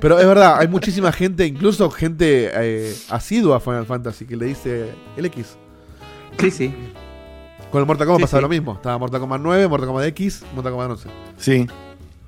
[0.00, 4.46] Pero es verdad, hay muchísima gente, incluso gente eh, asidua a Final Fantasy, que le
[4.46, 5.56] dice el X.
[6.38, 6.74] Sí, sí.
[7.70, 8.42] Con el Mortal Kombat Sí, pasaba sí.
[8.42, 8.72] lo mismo.
[8.74, 11.08] Estaba Mortal Kombat 9, Mortal Kombat X, Mortal Kombat 11.
[11.36, 11.66] Sí,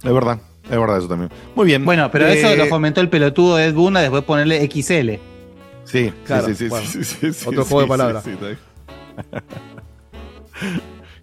[0.03, 1.31] es verdad, es verdad eso también.
[1.55, 1.85] Muy bien.
[1.85, 5.19] Bueno, pero Eh, eso lo fomentó el pelotudo de Ed Boon a después ponerle XL.
[5.85, 8.25] Sí, Claro, sí, sí, sí, bueno, sí, sí, sí, otro sí, juego de palabras.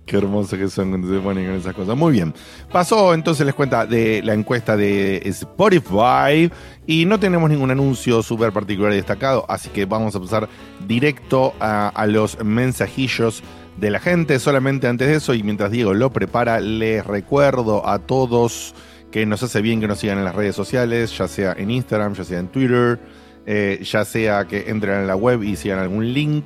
[0.05, 1.97] Qué hermoso que son cuando se ponen con esas cosas.
[1.97, 2.33] Muy bien.
[2.71, 6.49] Pasó entonces les cuenta de la encuesta de Spotify
[6.85, 10.47] y no tenemos ningún anuncio súper particular y destacado, así que vamos a pasar
[10.87, 13.43] directo a, a los mensajillos
[13.77, 14.39] de la gente.
[14.39, 18.75] Solamente antes de eso y mientras Diego lo prepara, les recuerdo a todos
[19.11, 22.13] que nos hace bien que nos sigan en las redes sociales, ya sea en Instagram,
[22.13, 22.99] ya sea en Twitter,
[23.45, 26.45] eh, ya sea que entren en la web y sigan algún link.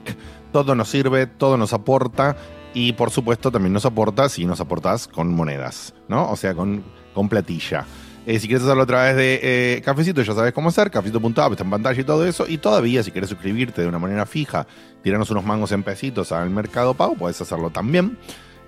[0.52, 2.36] Todo nos sirve, todo nos aporta
[2.74, 6.30] y por supuesto también nos aporta si nos aportás con monedas, ¿no?
[6.30, 7.86] O sea, con, con platilla.
[8.28, 11.64] Eh, si quieres hacerlo a través de eh, Cafecito, ya sabes cómo hacer, cafecito.app, está
[11.64, 12.46] en pantalla y todo eso.
[12.48, 14.68] Y todavía, si quieres suscribirte de una manera fija,
[15.02, 18.18] tirarnos unos mangos en pesitos al Mercado Pago, puedes hacerlo también.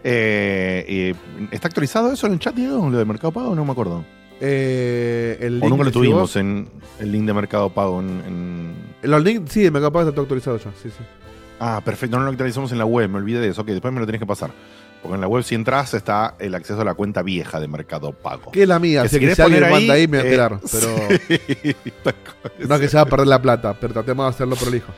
[0.04, 1.14] Eh,
[1.52, 2.90] ¿Está actualizado eso en el chat, Diego?
[2.90, 3.54] ¿Lo de Mercado Pago?
[3.56, 4.04] No me acuerdo.
[4.42, 6.68] El O nunca lo tuvimos en
[7.00, 10.58] el link de Mercado Pago en- en, Los links, sí, me capaz de estar actualizado
[10.58, 10.72] ya.
[10.82, 11.04] Sí, sí.
[11.60, 13.62] Ah, perfecto, no lo actualizamos en la web, me olvidé de eso.
[13.62, 14.52] Ok, después me lo tenés que pasar.
[15.04, 18.14] Porque en la web, si entras, está el acceso a la cuenta vieja de Mercado
[18.14, 18.52] Pago.
[18.52, 20.30] Que es la mía, Que si que si alguien poner manda ahí me voy a
[20.30, 20.60] eh, enterar.
[20.72, 20.88] Pero
[21.28, 21.76] sí,
[22.68, 24.92] no que se va a perder la plata, pero tratemos de hacerlo prolijo.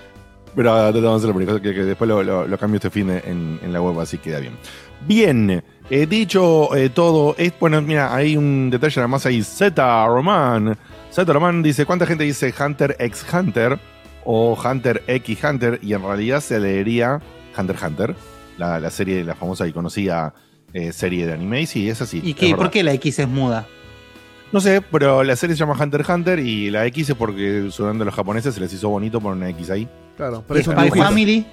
[0.55, 3.23] Pero tratamos de hacerlo ahí, que, que después lo, lo- lo cambio este fin de-
[3.25, 4.53] en, en la web, así queda bien.
[5.07, 9.43] Bien, eh, dicho eh, todo, es, bueno, mira, hay un detalle nada más ahí.
[9.43, 10.77] Z Román.
[11.11, 13.77] Z Román dice: ¿Cuánta gente dice Hunter x Hunter
[14.23, 15.79] o Hunter x Hunter?
[15.81, 17.19] Y en realidad se leería
[17.57, 18.15] Hunter x Hunter,
[18.57, 20.33] la, la serie, la famosa y conocida
[20.73, 21.61] eh, serie de anime.
[21.61, 22.21] Y sí, es así.
[22.23, 23.67] ¿Y qué, por qué la X es muda?
[24.51, 27.67] No sé, pero la serie se llama Hunter x Hunter y la X es porque
[27.71, 29.87] sonando a los japoneses se les hizo bonito poner una X ahí.
[30.15, 31.05] Claro, ¿Y parece un Spy dibujito.
[31.05, 31.45] Family?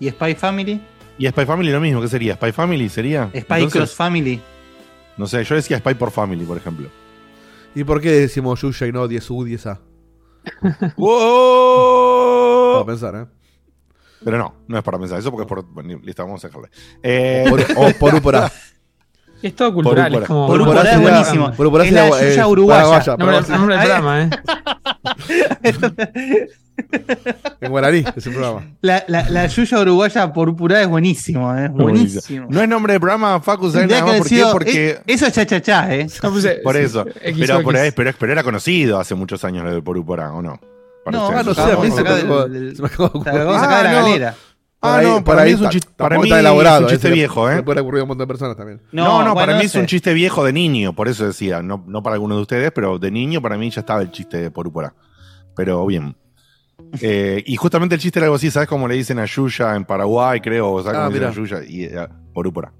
[0.00, 0.80] ¿Y Spy Family?
[1.18, 2.34] Y Spy Family lo mismo, ¿qué sería?
[2.34, 3.26] ¿Spy Family sería?
[3.28, 4.40] ¿Spy Entonces, Cross Family?
[5.16, 6.88] No sé, yo decía Spy por Family, por ejemplo.
[7.74, 9.78] ¿Y por qué decimos Yuya y no 10U, 10A?
[10.96, 12.72] ¡Wow!
[12.74, 13.26] Para pensar, ¿eh?
[14.26, 15.64] Pero no, no es para pensar eso porque es por.
[15.64, 16.68] Bueno, listo, vamos a dejarle.
[17.00, 18.34] Eh, Por- o por.
[19.42, 20.46] Es todo cultural, Por- es como.
[20.48, 21.52] por- es buenísimo.
[21.52, 23.16] Por Es la Yuya eh, uruguaya.
[23.16, 24.30] Nombre, del programa, ¿eh?
[27.60, 28.64] En guaraní es el programa.
[28.80, 31.68] La, la, la Yuya uruguaya purpurada es buenísimo, ¿eh?
[31.68, 32.48] Buenísimo.
[32.50, 34.44] no es nombre de programa, Facu, ¿sabes Tendría nada que más por qué?
[34.52, 34.98] Porque.
[35.06, 36.06] Eso es cha-cha-cha, ¿eh?
[36.22, 37.04] No, puse- por eso.
[37.22, 40.42] X Pero, por ahí- pero, pero era conocido hace muchos años lo de Porupora, ¿o
[40.42, 40.58] no?
[41.12, 41.28] No.
[41.28, 44.34] Ah, no sé, a mí se me acabó de la sacar de Ah, la galera.
[44.82, 46.82] Ah, no, para mí es un chiste- para mí elaborado.
[46.82, 47.62] un chiste viejo, ¿eh?
[47.62, 48.80] Puede ocurrir a un montón de personas también.
[48.92, 49.80] No, no, para bueno, mí es sé.
[49.80, 52.98] un chiste viejo de niño, por eso decía, no, no para alguno de ustedes, pero
[52.98, 54.94] de niño para mí ya estaba el chiste de Porúpora.
[55.56, 56.16] Pero bien.
[57.00, 59.86] Eh, y justamente el chiste era algo así, ¿sabes cómo le dicen a Yuya en
[59.86, 60.82] Paraguay, creo?
[60.82, 61.58] ¿Sabes Ah, cómo le dicen mira.
[61.58, 61.70] a Yuya?
[61.70, 62.70] Y era Porúpora.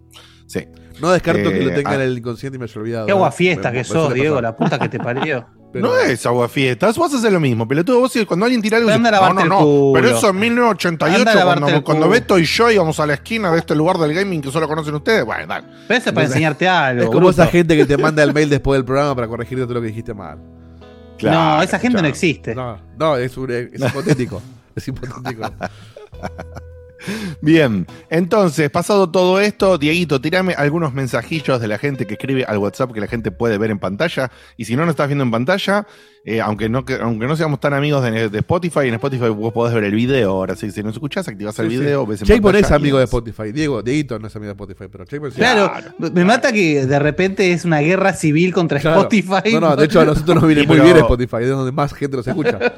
[0.47, 0.67] Sí.
[1.01, 1.95] No descarto que Eh, lo tenga ah.
[1.95, 3.07] en el inconsciente y me haya olvidado.
[3.07, 3.15] Qué ¿eh?
[3.15, 5.47] aguafiestas que sos, Diego, la puta que te parió.
[5.81, 8.01] Pero- no es aguafiestas, vos haces lo mismo, pelotudo.
[8.01, 9.59] Vos cuando alguien tira algo, anda no, no, no.
[9.59, 9.93] culo.
[9.95, 12.09] Pero eso en 1988, Anda a lavarte cuando, cuando.
[12.09, 14.95] Beto y yo íbamos a la esquina de este lugar del gaming que solo conocen
[14.95, 15.25] ustedes.
[15.25, 15.67] Bueno, dale.
[15.89, 17.03] Pero eso es para enseñarte algo.
[17.03, 17.43] Es como bruto.
[17.43, 19.89] esa gente que te manda el mail después del programa para corregirte todo lo que
[19.89, 20.39] dijiste mal.
[21.23, 22.55] no, esa gente no existe.
[22.55, 24.43] No, no, es, un- es hipotético.
[24.75, 25.51] es hipotético.
[27.41, 32.59] Bien, entonces, pasado todo esto, Dieguito, tirame algunos mensajillos de la gente que escribe al
[32.59, 34.31] WhatsApp que la gente puede ver en pantalla.
[34.57, 35.87] Y si no nos estás viendo en pantalla,
[36.29, 39.53] eh, aunque, no, que- aunque no seamos tan amigos de, de Spotify, en Spotify vos
[39.53, 40.33] podés ver el video.
[40.33, 41.81] Ahora, si, si nos escuchás, activás el Sí, sí.
[41.81, 43.05] video, ves en Checkpoint pantalla es amigo de.
[43.05, 43.53] Spotify.
[43.53, 45.41] Diego, Dieguito no es amigo de Spotify, pero Checkpoint sí.
[45.41, 45.71] Claro,
[46.13, 49.03] me mata que de repente es una guerra civil contra Claro.
[49.03, 49.53] Spotify.
[49.55, 51.71] No, no, de hecho a nosotros nos viene Sí, muy pero- bien Spotify, es donde
[51.73, 52.59] más gente nos escucha.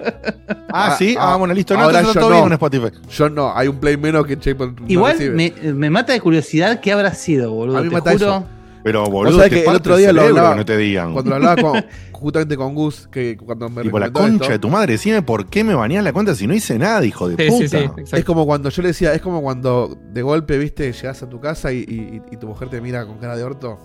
[0.70, 1.74] Ah, sí, ah, Ah, bueno, listo.
[1.74, 2.28] No, ahora yo todo no.
[2.30, 2.88] bien con Spotify.
[3.10, 6.92] Yo no, hay un play menos que no Igual me, me mata de curiosidad qué
[6.92, 7.78] habrá sido, boludo.
[7.78, 8.26] A mí te mata juro.
[8.26, 8.44] eso.
[8.84, 11.12] Pero, boludo, sabés te que el otro día lo hablaba, no te digan.
[11.12, 14.58] cuando lo hablaba con, justamente con Gus, que cuando me Tipo, la concha esto, de
[14.58, 17.36] tu madre, decime por qué me baneás la cuenta si no hice nada, hijo de
[17.44, 17.78] Sí, puta.
[17.78, 18.16] sí, sí.
[18.16, 21.40] Es como cuando yo le decía, es como cuando de golpe, viste, llegas a tu
[21.40, 23.78] casa y, y- y tu mujer te mira con cara de orto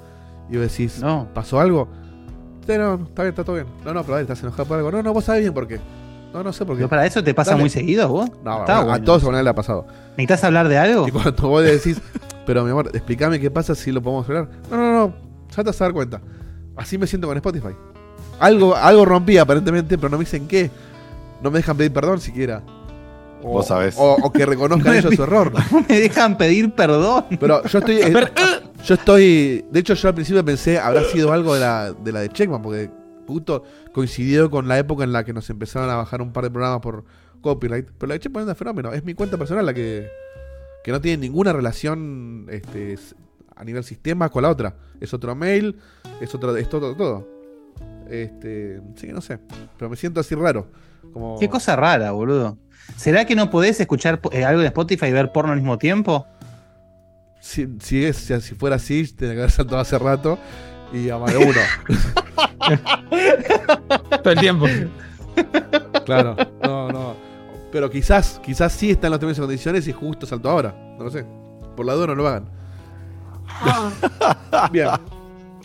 [0.50, 1.28] y vos decís, No.
[1.34, 1.88] ¿pasó algo?
[2.66, 3.68] Sí, no, no, está bien, está todo bien.
[3.84, 4.92] No, no, pero dale, estás enojado por algo.
[4.92, 5.80] No, no, vos sabés bien por qué.
[6.34, 6.80] No, no sé por qué.
[6.80, 7.62] ¿Pero para eso te pasa Dale.
[7.64, 8.30] muy seguido vos?
[8.44, 9.04] No, Está a, bueno.
[9.06, 9.86] todos a manera le ha pasado.
[10.12, 11.08] ¿Necesitas hablar de algo?
[11.08, 12.00] Y cuando vos le decís,
[12.46, 14.50] pero mi amor, explícame qué pasa si lo podemos hablar.
[14.70, 15.16] No, no, no,
[15.50, 16.22] ya te vas a dar cuenta.
[16.76, 17.76] Así me siento con Spotify.
[18.40, 20.70] Algo, algo rompí aparentemente, pero no me dicen qué.
[21.42, 22.64] No me dejan pedir perdón siquiera.
[23.44, 23.96] O, Vos sabés.
[23.98, 25.52] O, o que reconozcan ellos su error.
[25.90, 27.26] me dejan pedir perdón.
[27.40, 27.96] Pero yo estoy.
[28.02, 28.14] eh,
[28.84, 29.66] yo estoy.
[29.70, 32.62] De hecho, yo al principio pensé, habrá sido algo de la de, la de Checkman,
[32.62, 32.90] porque
[33.28, 36.52] justo coincidió con la época en la que nos empezaron a bajar un par de
[36.52, 37.04] programas por
[37.42, 37.88] copyright.
[37.98, 38.94] Pero la de Checkman es un fenómeno.
[38.94, 40.08] Es mi cuenta personal la que.
[40.84, 42.98] Que no tiene ninguna relación este,
[43.56, 44.76] a nivel sistema con la otra.
[45.00, 45.80] Es otro mail,
[46.22, 46.56] es otro.
[46.56, 47.28] es todo, todo.
[48.10, 48.82] Este.
[48.96, 49.40] Sí, no sé.
[49.78, 50.68] Pero me siento así raro.
[51.14, 52.58] Como, Qué cosa rara, boludo.
[52.98, 56.28] ¿Será que no podés escuchar eh, algo de Spotify y ver porno al mismo tiempo?
[57.40, 60.38] Si, si, es, si, si fuera así, tendría que haber saltado hace rato.
[60.94, 61.60] Y a más de uno.
[64.24, 64.68] Todo el tiempo.
[66.06, 67.16] Claro, no, no.
[67.74, 70.74] Pero quizás, quizás sí están los términos y condiciones y justo saltó ahora.
[70.98, 71.26] No lo sé.
[71.76, 72.46] Por la duda no lo hagan.
[74.72, 74.88] Bien.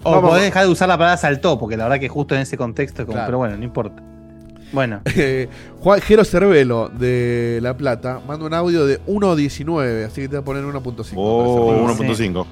[0.02, 0.30] O Vamos.
[0.30, 3.02] podés dejar de usar la palabra saltó, porque la verdad que justo en ese contexto,
[3.02, 3.26] es como, Claro.
[3.26, 4.02] pero bueno, no importa.
[4.72, 5.48] Bueno, Eh,
[5.80, 10.42] Juan Jero Cervelo de La Plata manda un audio de 1.19, así que te voy
[10.42, 11.12] a poner 1.5.
[11.16, 12.02] Oh, Sí.
[12.04, 12.46] 1.5.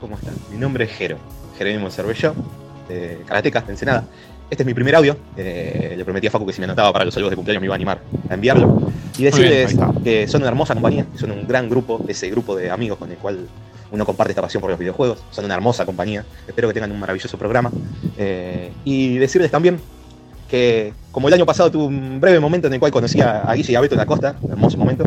[0.00, 0.34] ¿Cómo están?
[0.52, 1.16] Mi nombre es Jero,
[1.58, 2.34] Jerónimo Cervello,
[2.88, 4.04] de Karateka, de Ensenada.
[4.50, 5.16] Este es mi primer audio.
[5.36, 7.66] eh, le prometí a Facu que si me anotaba para los saludos de cumpleaños me
[7.66, 8.90] iba a animar a enviarlo.
[9.18, 12.56] Y decirles bien, que son una hermosa compañía, que son un gran grupo, ese grupo
[12.56, 13.46] de amigos con el cual
[13.92, 15.18] uno comparte esta pasión por los videojuegos.
[15.30, 16.24] Son una hermosa compañía.
[16.48, 17.70] Espero que tengan un maravilloso programa.
[18.18, 19.78] Eh, y decirles también
[20.48, 23.54] que, como el año pasado tuve un breve momento en el cual conocí a, a
[23.54, 25.04] Guille y a Beto en la costa, un hermoso momento,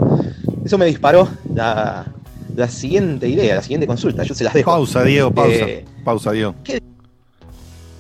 [0.66, 2.06] eso me disparó la,
[2.56, 4.24] la siguiente idea, la siguiente consulta.
[4.24, 4.72] Yo se las dejo.
[4.72, 5.52] Pausa, Diego, pausa.
[5.54, 6.56] Eh, pausa, Diego.
[6.64, 6.82] ¿qué-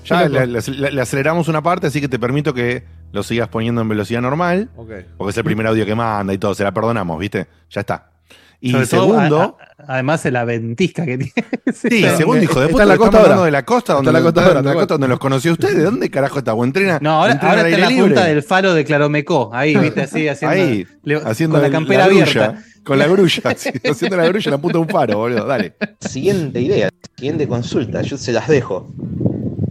[0.04, 0.72] Ya le, loco.
[0.72, 4.22] le- le aceleramos una parte, así que te permito que lo sigas poniendo en velocidad
[4.22, 7.48] normal, porque es el primer audio que manda y todo, se la perdonamos, ¿viste?
[7.70, 8.10] Ya está.
[8.60, 11.34] Y sobre todo, segundo, a- a- además de la ventisca que tiene.
[11.74, 14.22] sí, Claro, segundo hijo de puta, la costa hablando de la costa, Está donde, la
[14.22, 15.76] costa donde- la costa donde los conoció usted.
[15.76, 16.54] ¿De dónde carajo está?
[16.54, 16.98] ¿O entrena?
[17.02, 18.34] No, ahora, entrena ahora está en la punta libre?
[18.36, 19.50] del faro de Claromecó.
[19.54, 22.64] Ahí, viste, así, haciendo, Ahí, le- haciendo con la campera grulla, abierta.
[22.86, 25.46] Con la grulla, sí, haciendo la grulla en la punta de un faro, boludo.
[25.46, 25.74] Dale.
[26.00, 28.90] Siguiente idea, siguiente consulta, yo se las dejo.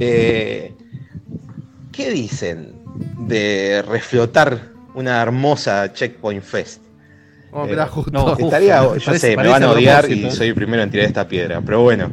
[0.05, 0.73] Eh,
[1.93, 2.73] ¿Qué dicen
[3.29, 6.83] de reflotar una hermosa Checkpoint Fest?
[7.53, 8.11] Oh, Eh, mirá, justo.
[8.11, 8.37] no.
[8.37, 11.07] Estaría, yo parece- sé, me van a a odiar y soy el primero en tirar
[11.07, 12.11] esta piedra, pero bueno,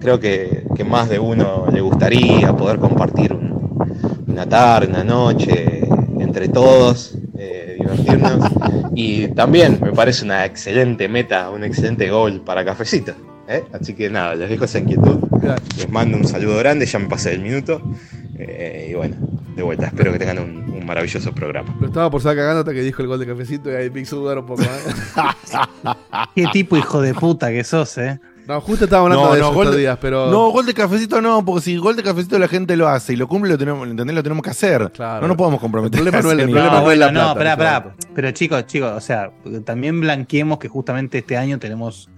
[0.00, 3.82] creo que, que más de uno le gustaría poder compartir un-
[4.28, 5.80] una tarde, una noche
[6.20, 8.50] entre todos, eh, divertirnos.
[8.94, 13.14] Y también me parece una excelente meta, un excelente gol para Cafecito.
[13.48, 13.64] ¿Eh?
[13.72, 15.18] Así que nada, les dejo esa inquietud.
[15.76, 17.80] Les mando un saludo grande, ya me pasé el minuto.
[18.38, 19.16] eh, y bueno,
[19.56, 21.76] de vuelta, espero que tengan un, un maravilloso programa.
[21.80, 24.00] Lo estaba por estar cagando hasta que dijo el gol de cafecito y ahí me
[24.00, 24.62] hizo dudar un poco.
[24.62, 24.66] ¿eh?
[26.34, 28.18] Qué tipo hijo de puta que sos, eh.
[28.46, 30.28] No, justo estábamos hablando No, de no, eso gol estos de- días, pero.
[30.30, 33.16] No, gol de cafecito no, porque si gol de cafecito la gente lo hace y
[33.16, 34.16] lo cumple, lo tenemos, ¿entendés?
[34.16, 34.90] Lo tenemos que hacer.
[34.92, 35.20] Claro.
[35.22, 36.00] No nos podemos comprometer.
[36.00, 37.94] El problema no el problema No, no es la bueno, no, plata, pará, pará.
[38.14, 39.30] Pero chicos, chicos, o sea,
[39.64, 42.10] también blanqueemos que justamente este año tenemos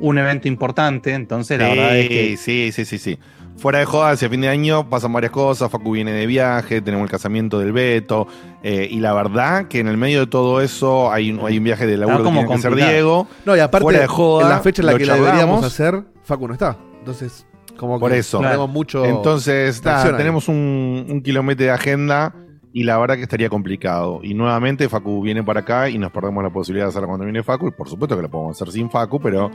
[0.00, 3.18] un evento importante, entonces la verdad es que Sí, sí, sí, sí.
[3.56, 5.70] Fuera de joda, hacia fin de año pasan varias cosas.
[5.70, 8.26] Facu viene de viaje, tenemos el casamiento del Beto.
[8.62, 11.64] eh, y la verdad que en el medio de todo eso hay un, hay un
[11.64, 12.92] viaje de laburo que como tiene que hacer complicado.
[12.92, 13.26] Diego.
[13.44, 16.02] No, y aparte, Fuera de joda, en la fecha en la que la deberíamos hacer,
[16.24, 16.78] Facu no está.
[17.00, 18.40] Entonces, como que Por eso.
[18.40, 19.04] tenemos mucho.
[19.04, 22.34] Entonces, tenemos un, un kilómetro de agenda
[22.72, 24.20] y la verdad que estaría complicado.
[24.22, 27.42] Y nuevamente Facu viene para acá y nos perdemos la posibilidad de hacerla cuando viene
[27.42, 27.68] Facu.
[27.68, 29.50] Y por supuesto que lo podemos hacer sin Facu, pero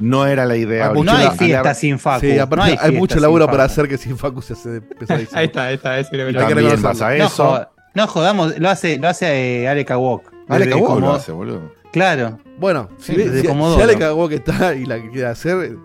[0.00, 0.90] no era la idea.
[0.90, 2.20] Hay no hay fiesta sin Facu.
[2.26, 5.38] Sí, aparte no hay, mucho laburo para hacer que sin Facu se hace pesadísimo.
[5.38, 7.44] Ahí está, ahí está, que Y lo- Hay que No, eso.
[7.44, 10.32] joda- no jodamos, lo hace, lo hace eh, Ale Kawok.
[10.48, 11.72] Ale Cabo lo hace, boludo.
[11.92, 12.38] Claro.
[12.58, 13.76] Bueno, si, Sí, si, Comodoro.
[13.76, 15.76] si Ale cagó que está y la que quiere hacer,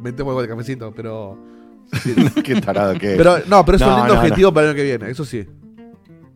[0.00, 1.38] metemos algo de cafecito, pero.
[2.44, 3.16] Qué tarado que es.
[3.18, 5.24] Pero no, pero es un No, lindo no, objetivo para el año que viene, eso
[5.24, 5.46] sí.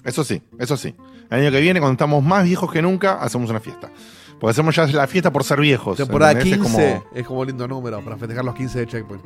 [0.05, 0.95] Eso sí, eso sí.
[1.31, 3.91] El año que viene, cuando estamos más viejos que nunca, hacemos una fiesta.
[4.40, 5.96] Porque hacemos ya la fiesta por ser viejos.
[5.96, 6.59] Temporada ¿entendés?
[6.61, 7.44] 15 Es es como...
[7.44, 9.25] lindo número para festejar los 15 de Checkpoint.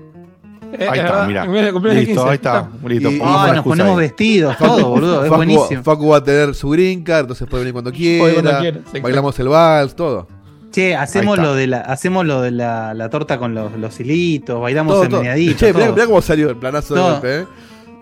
[0.73, 1.93] Eh, Ahí es está, verdad, mirá.
[1.95, 2.21] Listo, 15.
[2.29, 2.69] ahí está.
[2.87, 3.99] Listo, Y- Ah, nos ponemos ahí.
[4.05, 5.23] vestidos, todo, boludo.
[5.25, 5.83] Es Facu, buenísimo.
[5.83, 8.23] Facu va a tener su green card, entonces puede venir cuando quiera.
[8.23, 10.29] Puede cuando quiera, bailamos el vals, todo.
[10.71, 14.61] Che, hacemos lo de la, hacemos lo de la, la torta con los, los hilitos,
[14.61, 15.21] bailamos todo, el todo.
[15.23, 15.59] meneadito.
[15.59, 17.47] Che, mirá, cómo salió el planazo de golpe, ¿eh?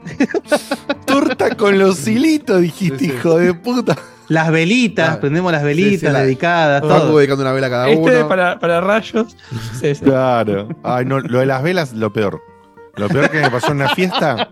[1.06, 3.12] Torta con los hilitos, dijiste, Sí, sí.
[3.16, 3.96] hijo de puta.
[4.28, 5.20] Las velitas, Claro.
[5.20, 7.16] prendemos las Sí, velitas sí, la- dedicadas, todo.
[7.18, 8.28] dedicando una vela a cada Este uno.
[8.28, 9.36] para, para rayos.
[9.80, 10.04] Sí, sí.
[10.04, 10.68] Claro.
[10.82, 12.40] Ay, no, lo de las velas, lo peor.
[12.96, 14.50] Lo peor que me pasó en una fiesta.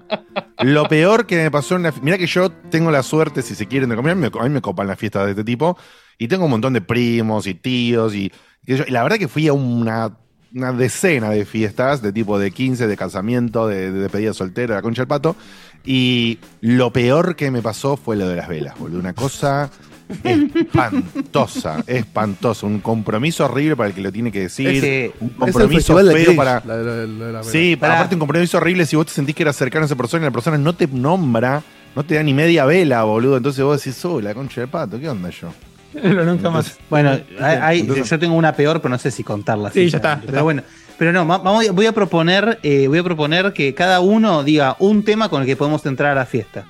[0.63, 2.05] Lo peor que me pasó en una fiesta.
[2.05, 4.13] Mira que yo tengo la suerte, si se quieren, de comer.
[4.13, 5.77] A mí me copan las fiestas de este tipo.
[6.17, 8.15] Y tengo un montón de primos y tíos.
[8.15, 8.31] Y,
[8.65, 10.17] y yo- y la verdad que fui a una,
[10.55, 14.79] una decena de fiestas, de tipo de 15, de casamiento, de, de despedida soltera, de
[14.79, 15.35] la concha del pato.
[15.87, 18.99] Y lo peor que me pasó fue lo de las velas, boludo.
[18.99, 19.71] Una cosa
[20.23, 22.67] espantosa, espantosa.
[22.67, 24.69] Un compromiso horrible para el que lo tiene que decir.
[24.69, 26.63] Ese- un Es el compromiso feo para.
[26.65, 27.95] la- la- la- la- la- Sí, Pará.
[27.95, 30.27] aparte un compromiso horrible si vos te sentís que eras cercano a esa persona y
[30.27, 31.63] la persona no te nombra,
[31.95, 33.37] no te da ni media vela, boludo.
[33.37, 35.53] Entonces vos decís, oh, la concha de pato, ¿qué onda yo?
[35.93, 36.77] Pero nunca más.
[36.91, 39.71] Bueno, hay- hay- Entonces- yo tengo una peor, pero no sé si contarla.
[39.71, 40.65] Sí, ya está, Pero está.
[40.99, 45.05] Pero no, vamos, voy a proponer, eh, voy a proponer que cada uno diga un
[45.05, 46.65] tema con el que podemos entrar a la fiesta.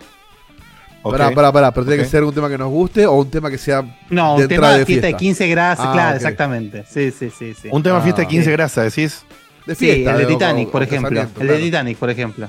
[1.02, 1.12] Ok.
[1.16, 3.48] Pará, pará, pará, pero tiene que ser un tema que nos guste o un tema
[3.48, 5.16] que sea No, de un tema entrada de de fiesta, fiesta.
[5.18, 6.84] de 15 grados, Ah, claro, exactamente.
[6.88, 7.68] Sí, sí, sí, sí.
[7.70, 8.50] Un tema Ah, fiesta de 15 sí.
[8.50, 9.24] grasas, decís.
[9.66, 11.26] de Sí, el de Titanic, o- por o ejemplo.
[11.40, 11.58] El de.
[11.58, 12.48] Titanic, por ejemplo.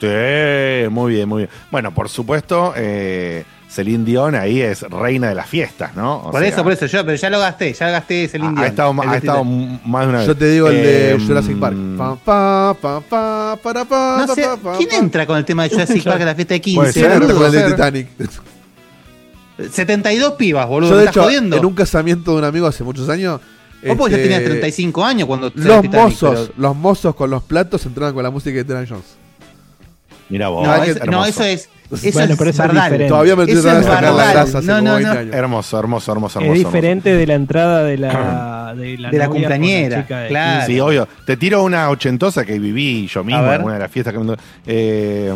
[0.00, 1.50] Sí, muy bien, muy bien.
[1.70, 6.16] Bueno, por supuesto, eh, Celine Dion ahí es reina de las fiestas, ¿no?
[6.18, 8.58] O por sea, eso, por eso, yo, pero ya lo gasté, ya gasté Ha, Dion.
[8.58, 10.26] ha estado, de ha estado más de una vez.
[10.28, 11.76] Yo te digo el de Eh, Jurassic Park.
[11.98, 14.46] Pa, pa, pa, pa, para, pa, No sé,
[14.78, 16.92] ¿quién entra con el tema de Jurassic Park a la fiesta de Puede 15?
[16.92, 17.70] ser, ¿Quién entra con el de.
[17.70, 18.08] Titanic?
[19.70, 20.90] 72 pibas, boludo.
[20.90, 21.56] Yo, ¿me de estás hecho, jodiendo?
[21.56, 23.40] en un casamiento de un amigo hace muchos años.
[23.86, 27.30] Vos porque ya este, tenías 35 años cuando Los Titanic, mozos, pero- los mozos con
[27.30, 29.04] los platos entraban con la música de Terry Jones.
[30.28, 30.66] Mira vos.
[30.66, 31.68] No, es- eso es.
[31.90, 32.74] Eso Bueno, es pero es Bardal.
[32.84, 33.08] diferente.
[33.08, 35.20] Todavía me estoy de sacar la grasa hace No, como no, 20 no.
[35.20, 35.34] años.
[35.34, 36.52] Hermoso, hermoso, hermoso, hermoso.
[36.54, 36.76] Es hermoso.
[36.76, 40.66] diferente de la entrada de la, de la, De la cumpleañera, de claro.
[40.66, 41.06] Sí, obvio.
[41.24, 44.34] Te tiro una ochentosa que viví yo mismo en una de las fiestas que me-
[44.66, 45.32] eh,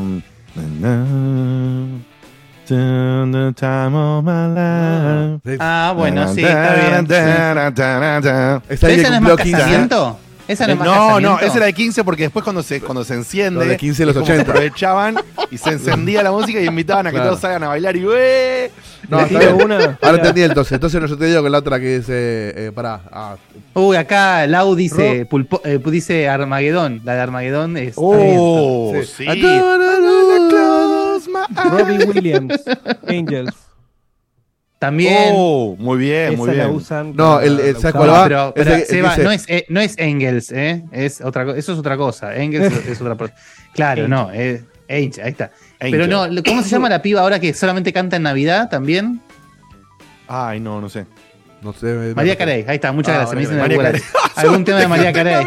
[2.67, 5.57] the time of my life.
[5.61, 7.07] Ah, bueno, sí, está bien.
[7.07, 7.15] sí.
[7.15, 9.53] Está ¿Pero ahí que ¿Esa no es más 15.
[9.53, 10.19] casamiento?
[10.51, 13.15] ¿Esa no Eh, no, no, esa era de 15 porque después cuando se, cuando se
[13.15, 14.51] enciende, Lo de 15 de los es como que 80.
[14.51, 15.17] aprovechaban
[15.51, 17.31] y se encendía la música y invitaban a que Claro.
[17.31, 18.71] todos salgan a bailar y ¡eh!
[19.09, 19.19] No,
[19.65, 19.99] una.
[20.03, 20.73] Ahora entendí entonces.
[20.73, 22.13] Entonces no, yo te digo que la otra que dice.
[22.57, 23.01] Eh, pará.
[23.13, 23.37] Ah,
[23.75, 27.01] Uy, acá Lau dice, pulpo- eh, dice Armagedón.
[27.05, 27.95] La de Armagedón es.
[27.97, 29.25] Oh, sí.
[29.27, 29.61] sí.
[31.71, 32.61] Robbie Williams,
[33.09, 33.55] Angels.
[34.81, 35.33] También.
[35.35, 36.71] Oh, muy bien, muy bien.
[36.71, 37.15] usan.
[37.15, 37.93] No, el- el- la ¿sabes usaban.
[37.99, 38.25] cuál va?
[38.25, 40.83] pero, pero Ese- Seba, dice- no, es, eh, no es Engels, ¿eh?
[40.91, 42.35] Es otra, eso es otra cosa.
[42.35, 43.35] Engels es otra cosa.
[43.75, 44.31] Claro, no.
[44.33, 45.51] Es, Angel, ahí está.
[45.79, 49.21] Pero no, ¿cómo se llama la piba ahora que solamente canta en Navidad también?
[50.27, 51.05] Ay, no, no sé.
[51.63, 51.75] No
[52.15, 53.35] María Carey, ahí está, muchas Ah, gracias.
[53.35, 54.01] Me dicen María.
[54.37, 55.45] Algún tema de María Carey.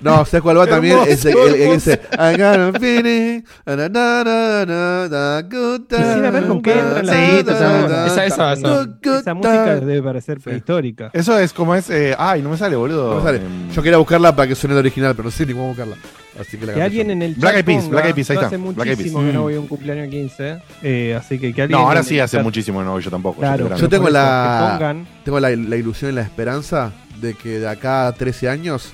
[0.00, 0.98] No, ¿sabes cuál va también?
[1.06, 3.88] Ese, el, el dice I got a feeling, na, na,
[4.24, 8.06] na, na, na, good time, Quisiera ver con qué entra en la.
[8.06, 9.34] Esa, esa, esa.
[9.34, 11.10] música debe parecer prehistórica.
[11.12, 11.90] Eso es como es.
[11.90, 13.10] eh, ay, no me sale, boludo.
[13.10, 13.38] No me sale.
[13.38, 15.96] Em, Yo quería buscarla para que suene el original, pero no sé ni cómo buscarla.
[16.40, 18.46] Así que la Que alguien en el Black Eyed Peas, Black Eyed Peas, ahí está,
[18.46, 19.42] Hace muchísimo que no Mm.
[19.42, 20.62] voy a un cumpleaños 15.
[20.82, 21.78] eh, así que que alguien.
[21.78, 23.40] No, ahora sí hace chat- muchísimo que no voy yo tampoco.
[23.40, 25.06] Claro, yo tengo la- que pongan.
[25.24, 28.92] Tengo la, la ilusión y la esperanza de que de acá a 13 años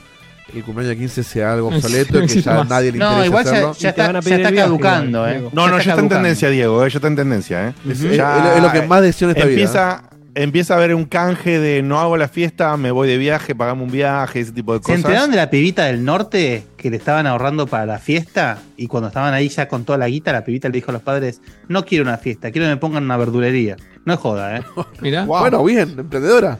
[0.54, 2.68] el cumpleaños de 15 sea algo No obsoleto y que ya más.
[2.68, 3.72] nadie le No, interesa igual ya, hacerlo.
[3.72, 5.34] ya te está, van a ya pedir está viaje caducando, igual, ¿eh.
[5.34, 5.50] Diego.
[5.52, 6.14] No, no, ya está en caducando.
[6.16, 7.74] tendencia, Diego, eh, ya está en tendencia, ¿eh?
[7.90, 9.50] Es, Ya- es lo que más decisión esta vida.
[9.52, 10.02] Empieza,
[10.34, 13.82] empieza a haber un canje de no hago la fiesta, me voy de viaje, pagame
[13.82, 14.96] un viaje, ese tipo de ¿Se cosas.
[14.98, 18.58] enteraron de la pibita del norte que le estaban ahorrando para la fiesta?
[18.76, 21.02] Y cuando estaban ahí ya con toda la guita, la pibita le dijo a los
[21.02, 23.76] padres: No quiero una fiesta, quiero que me pongan una verdulería.
[24.04, 24.62] No es joda, ¿eh?
[25.00, 25.24] Mirá.
[25.24, 26.58] Bueno, bien, emprendedora.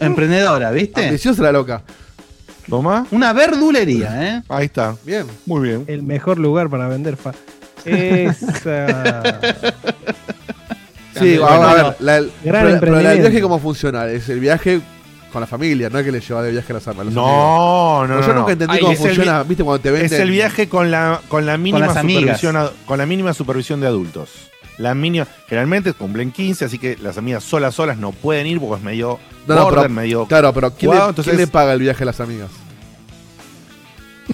[0.00, 1.04] Emprendedora, ¿viste?
[1.06, 1.82] Ambiciosa la loca.
[2.68, 3.06] ¿Toma?
[3.10, 4.42] Una verdulería, ¿eh?
[4.48, 4.96] Ahí está.
[5.04, 5.26] Bien.
[5.46, 5.84] Muy bien.
[5.86, 7.32] El mejor lugar para vender fa.
[7.84, 9.40] Esa.
[11.18, 11.94] Sí, Bueno, a ver, no.
[12.00, 13.20] la, el, Gran pero, pero el emprendimiento.
[13.22, 14.82] viaje cómo funciona, es el viaje
[15.32, 17.06] con la familia, no es que le lleva de viaje a las armas.
[17.06, 18.20] No, no, no.
[18.20, 18.40] yo no.
[18.40, 20.12] nunca entendí Ay, cómo funciona, viste, cuando te venden.
[20.12, 22.38] Es el viaje con la, con la mínima amigas.
[22.38, 24.28] supervisión a- con la mínima supervisión de adultos.
[24.78, 28.76] La mínima, generalmente cumplen 15, así que las amigas solas solas no pueden ir porque
[28.76, 31.46] es medio No, no, border, pero- medio Claro, pero ¿quién, Jugado, le, entonces- quién le
[31.46, 32.50] paga el viaje a las amigas?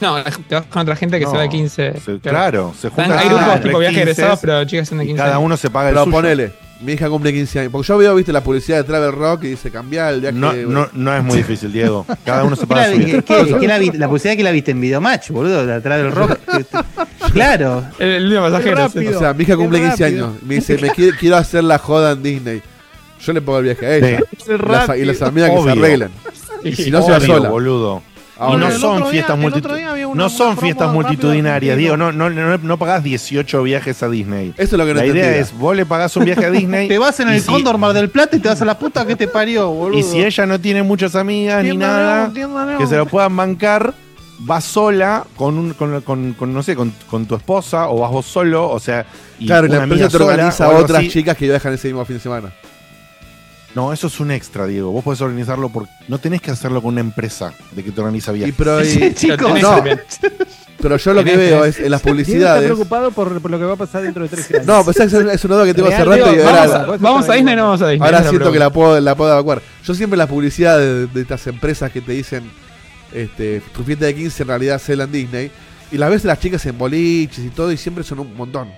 [0.01, 0.17] No,
[0.49, 2.01] te vas con otra gente que No, se va de 15.
[2.01, 5.05] se- claro, se Están- juntan hay grupos tipo 15 viaje egresados, pero chicas son de
[5.05, 5.23] y 15.
[5.23, 6.17] cada uno se paga el Pero suyo.
[6.17, 7.73] ponele, mi hija cumple 15 años.
[7.73, 10.37] Porque yo veo, viste, la publicidad de Travel Rock y dice cambiar el viaje.
[10.37, 12.05] No, no, no es muy difícil, Diego.
[12.25, 13.23] Cada uno se ¿Qué paga la, su vi- viaje.
[13.25, 16.13] qué- qué la, vi- la publicidad que la viste en Videomatch, boludo, de atrás del
[16.13, 16.39] rock.
[17.33, 17.85] claro.
[17.99, 18.77] El, el último pasajero.
[18.77, 19.17] rápido.
[19.17, 20.27] O sea, mi hija cumple Qué 15 rápido.
[20.27, 20.43] años.
[20.43, 22.63] Me dice, me quiero, quiero hacer la joda en Disney.
[23.25, 24.19] Yo le pongo el viaje a ella.
[24.45, 24.53] Sí.
[24.53, 25.73] Y las, y las amigas que se Obvio.
[25.73, 26.11] arreglen.
[26.65, 27.49] Y si no se va Obvio, sola.
[27.51, 28.03] boludo.
[28.43, 29.47] Ahora, y no son fiestas día
[30.07, 31.77] una- no son una fiestas multitudinarias.
[31.79, 31.97] Diego.
[31.97, 34.51] No, no, no, no pagás 18 viajes a Disney.
[34.57, 35.41] Eso es lo que no La idea entendía.
[35.41, 36.89] es, vos le pagás un viaje a Disney.
[36.89, 39.07] Te vas en el si- Cóndor Mar del Plata y te vas a la puta
[39.07, 39.99] que te parió, boludo.
[39.99, 42.79] Y si ella no tiene muchas amigas ni nada León, tienda León.
[42.79, 43.95] que se lo puedan bancar,
[44.41, 48.11] vas sola con, un, con, con- con, no sé, con, con tu esposa o vas
[48.11, 49.07] vos solo, o sea,
[49.39, 51.09] y Claro, y la una empresa amiga te organiza a otras así.
[51.11, 52.53] chicas que viajan ese mismo fin de semana.
[53.75, 54.91] No, eso es un extra, Diego.
[54.93, 58.33] Vos podés organizarlo porque no tenés que hacerlo con una empresa de que te organiza
[58.37, 59.61] Y, pero, y- Sí, chicos.
[59.63, 59.83] no.
[60.81, 62.65] pero yo lo que veo es en las Diego está publicidades.
[62.65, 64.67] preocupado por, por lo que va a pasar dentro de 13 años.
[64.67, 67.21] No, pues es, es una duda que tengo hace rato y ahora, Vamos, a, vamos
[67.27, 67.57] Disney, bien.
[67.57, 68.07] no vamos a Disney.
[68.07, 69.63] ahora la siento que la puedo, la puedo evacuar.
[69.85, 72.51] Yo siempre las publicidades de, de estas empresas que te dicen
[73.13, 75.51] este, tu fiesta de 15 en realidad es en Disney.
[75.93, 78.69] Y las ves las chicas en boliches y todo y siempre son un montón.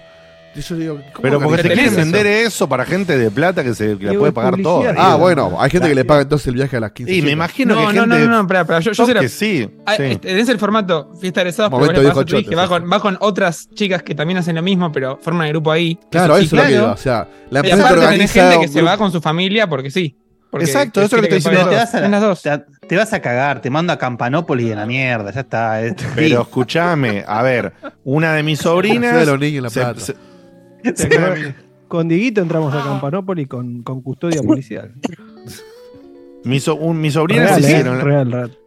[0.56, 1.96] Y yo digo, ¿cómo Pero porque te quieren eso.
[1.96, 5.02] vender eso para gente de plata que, se, que la puede es pagar publicidad, todo.
[5.02, 7.12] Ah, bueno, hay gente que le paga entonces el viaje a las 15.
[7.12, 7.32] Y me chicas.
[7.32, 8.06] imagino No, que no, gente.
[8.18, 8.80] no, no, no, espera, espera.
[8.80, 9.68] Yo, yo sé la- que sí.
[9.84, 10.02] Ah, sí.
[10.22, 13.16] este, el formato fiesta de egresados, pero Momento tu hija, choto, va con, va con
[13.20, 15.98] otras chicas que también hacen lo mismo, pero forman el grupo ahí.
[16.10, 16.92] Claro, sí, eso es lo que claro.
[16.92, 18.32] O sea, la Y empresa te aparte tenés organiza.
[18.40, 20.16] gente un que se grupo- va con su familia porque sí.
[20.50, 21.84] Porque Exacto, eso es lo que quiere estoy Pero paguen te diciendo.
[21.84, 22.00] vas, a todos.
[22.00, 22.78] la- En las dos.
[22.80, 25.84] te, te vas a cagar, te mando a Campanópolis en la mierda, ya está.
[25.84, 25.96] eh.
[26.14, 27.72] Pero escúchame, a ver,
[28.04, 29.16] una de mis Ciudad sobrinas.
[29.18, 30.00] de los niños en La se- Plata.
[30.00, 30.14] se-
[31.88, 34.92] Con Diguito entramos a Campanópolis con, con custodia policial.
[36.44, 37.66] mi, so- un- mis sobrinas Real, ¿eh?
[37.66, 38.00] hicieron.
[38.00, 38.58] real, real.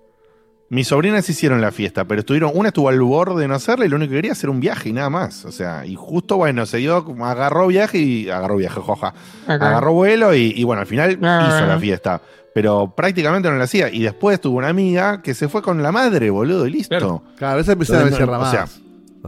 [0.69, 3.89] Mis sobrinas hicieron la fiesta, pero estuvieron, una estuvo al borde de no hacerla y
[3.89, 5.45] lo único que quería era hacer un viaje y nada más.
[5.45, 9.13] O sea, y justo, bueno, se dio, agarró viaje y agarró viaje, joja.
[9.47, 11.47] Agarró vuelo y, y bueno, al final Ah.
[11.55, 12.21] hizo la fiesta.
[12.53, 13.89] Pero prácticamente no la hacía.
[13.89, 16.89] Y después tuvo una amiga que se fue con la madre, boludo, y listo.
[16.89, 17.23] Claro.
[17.37, 18.65] Claro, esa me Entonces, cierra no, o sea.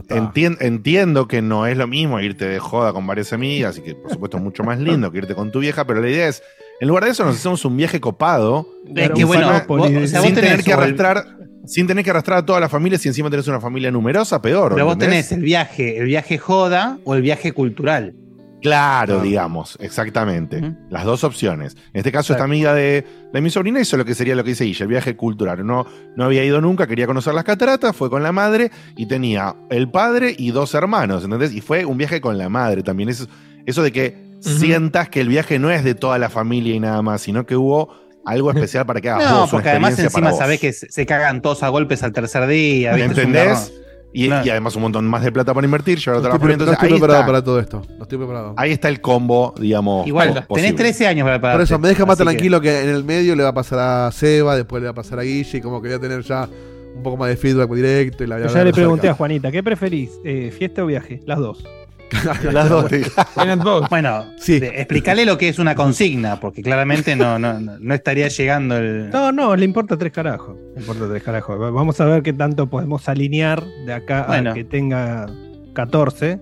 [0.08, 3.94] Entien- entiendo que no es lo mismo irte de joda con varias amigas y que
[3.94, 6.42] por supuesto es mucho más lindo que irte con tu vieja, pero la idea es,
[6.80, 9.94] en lugar de eso nos hacemos un viaje copado Es que un bueno, Campanópolis.
[9.94, 11.24] vos- o sea, vos sin tener que el- arrastrar
[11.66, 14.72] sin tener que arrastrar a toda la familia si encima tenés una familia numerosa, peor.
[14.74, 18.14] Pero vos tenés el viaje, el viaje joda o el viaje cultural.
[18.60, 20.74] Claro, digamos, exactamente.
[20.90, 21.76] Las dos opciones.
[21.92, 24.50] En este caso, esta amiga de, de mi sobrina hizo lo que sería lo que
[24.50, 25.66] dice ella, el viaje cultural.
[25.66, 29.54] No, no había ido nunca, quería conocer las cataratas, fue con la madre y tenía
[29.70, 31.52] el padre y dos hermanos, ¿entendés?
[31.52, 33.08] Y fue un viaje con la madre también.
[33.08, 33.26] Eso,
[33.66, 37.02] eso de que sientas que el viaje no es de toda la familia y nada
[37.02, 37.94] más, sino que hubo
[38.24, 41.06] algo especial para que hagas No, vos, una porque además encima sabés que se, se
[41.06, 42.94] cagan todos a golpes al tercer día.
[42.94, 43.22] ¿viste?
[43.22, 43.72] ¿Entendés?
[44.12, 44.44] Y, Claro.
[44.46, 46.50] y además un montón más de plata para invertir, llevar a No no estoy
[46.88, 47.82] ahí, preparado está, para todo esto.
[47.96, 48.54] No estoy preparado.
[48.56, 50.06] ahí está el combo, digamos.
[50.06, 50.68] Igual, posible.
[50.68, 51.58] tenés 13 años para prepararte.
[51.58, 52.82] Por eso me deja más que- tranquilo que...
[52.82, 55.22] en el medio le va a pasar a Seba, después le va a pasar a
[55.22, 56.48] Guille, y como quería tener ya
[56.96, 59.62] un poco más de feedback directo y la Yo ya le pregunté a Juanita, ¿qué
[59.62, 60.10] preferís?
[60.24, 61.20] Eh, ¿Fiesta o viaje?
[61.24, 61.64] Las dos.
[62.52, 63.88] Las dos.
[63.88, 64.58] Bueno, Sí.
[64.60, 68.76] de- explícale lo que es una consigna, porque claramente no, no, no, no estaría llegando
[68.76, 69.10] el.
[69.10, 70.56] No, no, le importa tres carajos.
[70.74, 71.60] Le importa tres carajos.
[71.60, 74.50] Va- Vamos a ver qué tanto podemos alinear de acá Bueno.
[74.50, 75.26] a que tenga
[75.74, 76.40] 14.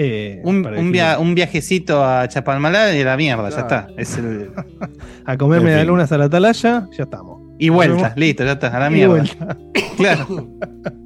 [0.00, 3.60] eh, Un, para un, decir, via- un viajecito a Chapalmalá y a la mierda, ya
[3.60, 3.88] está.
[3.96, 4.50] Es el-
[5.26, 5.72] A comer En fin.
[5.72, 7.42] medialunas a la atalaya, ya estamos.
[7.58, 9.14] Y vuelta, listo, ya está, a la Y mierda.
[9.14, 9.56] vuelta.
[9.96, 10.48] Claro.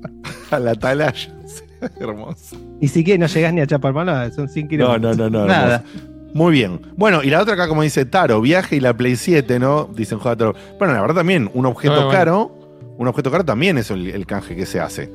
[0.51, 1.35] A la atalaya.
[2.01, 2.57] Hermoso.
[2.81, 5.17] Y si que no llegás ni a Chapalmalá, son 100 No, kilómetros.
[5.17, 5.47] no, no, no.
[5.47, 5.75] Nada.
[5.85, 6.09] hermoso.
[6.35, 6.81] Muy bien.
[6.97, 9.91] Bueno, y la otra acá, como dice Taro, viaje y la Play 7, ¿no?
[9.95, 10.55] Dicen Joder Taro.
[10.79, 12.11] Bueno, la verdad también, un objeto bueno.
[12.11, 12.59] caro.
[12.97, 15.11] Un un objeto caro también es el, el canje que se hace.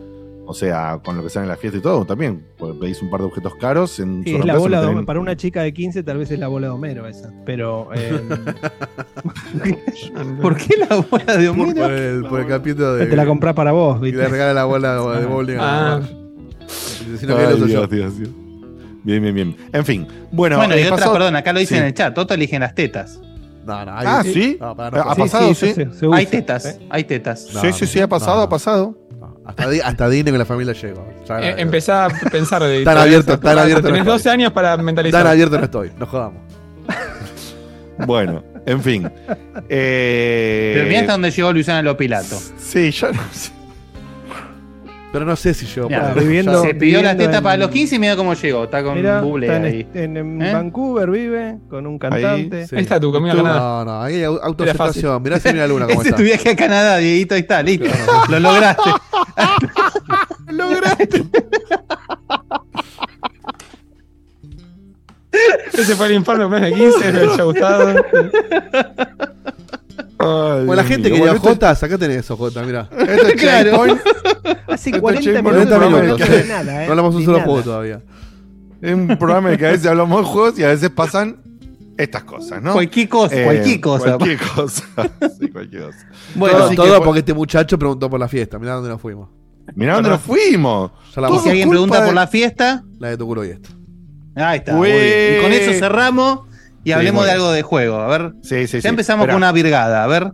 [0.49, 2.45] O sea, con lo que sale en la fiesta y todo, también.
[2.79, 5.03] Pedís un par de objetos caros en Sí, su es la bola no de.
[5.05, 7.31] Para una chica de 15 tal vez es la bola de Homero esa.
[7.45, 8.21] Pero eh,
[10.41, 11.85] ¿Por qué la bola de Por, Homero?
[11.87, 13.07] el, por el capítulo de.
[13.07, 14.19] te la comprás para vos, Y ¿viste?
[14.19, 15.99] le regala la bola de bowling Ah.
[16.01, 16.26] No
[16.67, 17.87] Ay, lo uso yo.
[17.87, 18.29] Dios, Dios, Dios.
[19.03, 19.57] Bien, bien, bien.
[19.71, 20.07] En fin.
[20.31, 21.81] Bueno, Bueno, y eh, otra, perdón, acá lo dicen Sí.
[21.81, 22.13] en el chat.
[22.13, 23.19] Toto eligen las tetas.
[23.65, 24.57] No, no, ahí- Ah, ¿sí?
[24.59, 25.21] No, para, no, ha pasa.
[25.21, 25.73] pasado, sí.
[25.73, 26.79] se- se Hay tetas, ¿eh?
[26.89, 27.47] hay tetas.
[27.53, 28.41] No, sí, sí, sí, ha pasado, no.
[28.43, 28.97] ha pasado.
[29.19, 31.07] No, Hasta, hasta Disney con la familia llegó.
[31.41, 35.21] Eh, empezá a pensar de Tan abierto, tan abierto Tenés no 12 años para mentalizar.
[35.23, 36.41] Tan abierto no estoy, no jodamos.
[38.05, 39.09] Bueno, en fin.
[39.69, 42.37] Eh, Pero mirá hasta dónde llegó Luciana Lopilato.
[42.59, 43.51] Sí, yo no sé.
[45.17, 47.71] Pero no sé si llegó Mirá, para viviendo- Se pidió la teta en- para los
[47.71, 48.65] 15 y mira cómo llegó.
[48.65, 49.87] Está con Mira, Buble está en, ahí.
[49.95, 50.53] en- en ¿Eh?
[50.53, 52.67] Vancouver vive con un cantante.
[52.67, 52.75] Sí.
[52.75, 53.59] Ahí está tu camino a Canadá.
[53.59, 55.23] No, no, ahí hay autoaceptación.
[55.23, 56.17] Mirá si mira la luna cómo Ese está.
[56.17, 57.85] tu viaje a Canadá, Dieguito, ahí está, listo.
[58.29, 58.89] Lo lograste.
[60.51, 61.23] Lograste.
[65.73, 68.05] Ese fue el informe de 15, me haya gustado.
[70.19, 71.17] Ay, Bueno, la gente mío.
[71.19, 72.89] quería Bueno, Jotas, acá tenés Jotas, mirá.
[72.97, 73.83] Esto es Claro.
[74.67, 76.21] Hace Este 40 Checkpoint minutos, 40 no minutos.
[76.21, 76.85] hablamos de nada, ¿eh?
[76.85, 78.01] No hablamos un solo juego todavía.
[78.81, 81.37] Es un programa que a veces hablamos de juegos y a veces pasan
[81.97, 82.73] estas cosas, ¿no?
[82.73, 84.17] Cualquier cosa, Eh, cualquier cosa.
[84.17, 84.83] Cualquier cosa.
[85.39, 85.97] Sí, cualquier cosa.
[86.35, 88.59] Bueno, todo que, porque este muchacho preguntó por la fiesta.
[88.59, 89.29] Mirá dónde nos fuimos.
[89.75, 90.91] Mirá dónde nos fuimos.
[91.15, 93.69] Y si alguien pregunta de- por la fiesta, La de tu culo y esto.
[94.35, 94.73] ahí está.
[94.73, 96.41] Y con eso cerramos
[96.87, 97.97] y Sí, hablemos de algo de juego.
[97.97, 98.87] A ver, Sí, sí, ya sí.
[98.87, 99.33] empezamos Esperá.
[99.33, 100.03] con una virgada.
[100.03, 100.31] A ver,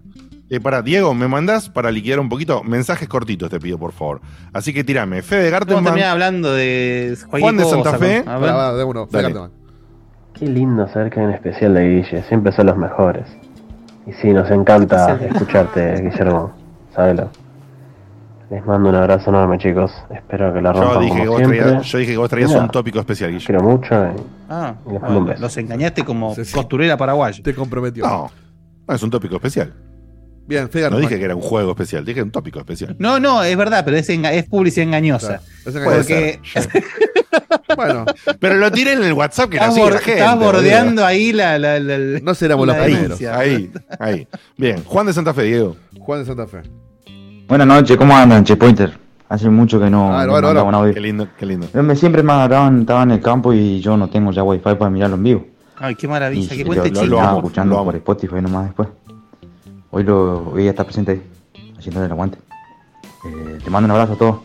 [0.50, 2.64] Eh, para, Diego, ¿me mandás para liquidar un poquito?
[2.64, 4.22] Mensajes cortitos te pido, por favor.
[4.52, 5.24] Así que tirame.
[5.24, 6.04] Fede vamos a Gartenman.
[6.04, 8.24] hablando de Juan de Santa Fe.
[8.28, 8.52] A ver.
[8.78, 9.08] De uno.
[9.12, 9.52] Man.
[10.34, 13.26] Qué lindo saber que hay un especial de Guille, siempre son los mejores.
[14.06, 16.54] Y sí, nos encanta escucharte, Guillermo,
[16.94, 17.30] sábelo.
[18.54, 19.92] Les mando un abrazo enorme, chicos.
[20.14, 21.60] Espero que la Yo rompan dije, que como vos siempre.
[21.62, 22.62] traías, yo dije que vos traías Mira.
[22.62, 23.46] un tópico especial, Los Guille.
[23.60, 25.42] quiero mucho y Ah, Les mando bueno, un beso.
[25.42, 26.54] los engañaste como Sí, sí.
[26.54, 27.42] costurera paraguaya.
[27.44, 28.06] Te comprometió.
[28.06, 28.30] No,
[28.88, 29.74] no, es un tópico especial.
[30.46, 32.96] Bien, Fede No dije que era un juego especial, dije un tópico especial.
[33.00, 35.40] No, no, es verdad, pero es, enga- es publicidad engañosa.
[35.64, 35.98] Claro, es engañoso.
[35.98, 36.40] Porque
[37.76, 38.06] Bueno,
[38.40, 40.12] Pero lo tiré en el WhatsApp que estás, la gente.
[40.20, 40.52] estás boludo.
[40.52, 41.58] bordeando ahí la.
[41.58, 43.20] la, la- la- no seremos los la primeros.
[43.24, 44.28] Ahí, ahí.
[44.58, 45.76] Bien, Juan de Santa Fe, Diego.
[45.98, 46.62] Juan de Santa Fe.
[47.48, 48.98] Buenas noches, ¿cómo andan, Checkpointer?
[49.30, 50.68] Hace mucho que no, Ah, no bueno, mandaba bueno.
[50.70, 50.94] un audio.
[50.94, 51.68] Qué lindo, qué lindo.
[51.74, 54.90] Me- siempre me agarraban, estaba en el campo y yo no tengo ya wifi para
[54.90, 55.46] mirarlo en vivo.
[55.78, 57.36] Ay, qué maravilla, lo, cuente lo- lo lo chico.
[57.38, 57.86] escuchando lo amo.
[57.86, 58.90] por Spotify nomás después.
[59.92, 61.24] Hoy, lo, hoy ya está presente ahí,
[61.78, 62.38] haciéndole el aguante.
[63.26, 64.36] Eh, te mando un abrazo a todos.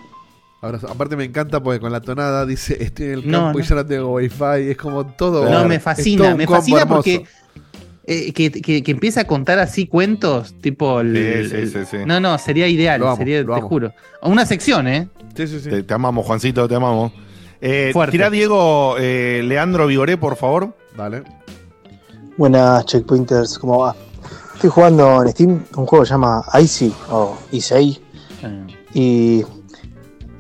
[0.61, 3.63] Ahora, aparte me encanta porque con la tonada dice estoy en el No, campo y
[3.63, 3.69] no.
[3.69, 4.71] ya no tengo wifi.
[4.71, 5.49] Es como todo.
[5.49, 7.11] No, me fascina, me fascina hermoso.
[8.11, 11.97] Eh, que, que- que empieza a contar así cuentos, tipo el, Sí, sí, sí, sí.
[12.07, 13.69] No, no, sería ideal, amo, sería, te amo.
[13.69, 13.93] juro.
[14.23, 15.09] Una sección, ¿eh?
[15.37, 15.71] Sí, sí, sí.
[15.71, 17.13] Te, te amamos, Juancito, te amamos.
[17.61, 18.13] Eh, Fuerte.
[18.13, 20.75] tirá, Diego, eh, Leandro Vigoré, por favor.
[20.97, 21.23] Dale.
[22.37, 23.95] Buenas checkpointers, ¿cómo va?
[24.55, 28.01] Estoy jugando en Steam un juego que se llama Icy o Isei
[28.95, 29.43] y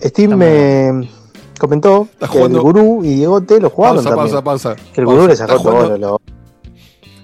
[0.03, 1.09] Steam me
[1.59, 4.43] comentó que el gurú y Diegote lo jugaron Pausa, también.
[4.43, 4.45] pausa,
[4.75, 4.93] pausa.
[4.93, 6.21] Que el gurú le sacó todo lo,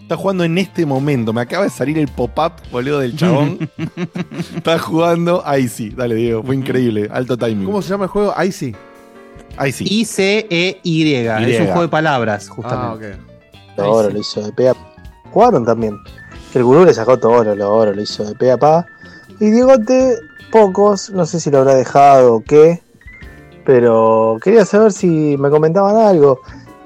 [0.05, 1.33] Está jugando en este momento.
[1.33, 3.71] Me acaba de salir el pop-up, boludo, del chabón.
[4.55, 5.43] Está jugando.
[5.47, 6.43] Ahí sí, dale, Diego.
[6.43, 7.09] Fue increíble.
[7.11, 7.65] Alto timing.
[7.65, 8.35] ¿Cómo se llama el juego?
[8.43, 8.77] Icy.
[9.57, 9.85] Ahí sí.
[9.89, 11.15] I-C-E-Y.
[11.15, 13.13] Es un juego de palabras, Ah, justamente.
[13.13, 13.19] ok.
[13.79, 14.75] lo oro, lo hizo de pe a
[15.33, 15.97] Jugaron también.
[16.53, 18.87] Que el gurú le sacó todo lo, lo oro, lo hizo de pe a pa.
[19.41, 20.17] Y Diegote,
[20.53, 22.83] pocos, no sé si lo habrá dejado o qué.
[23.65, 26.41] Pero quería saber si me comentaban algo.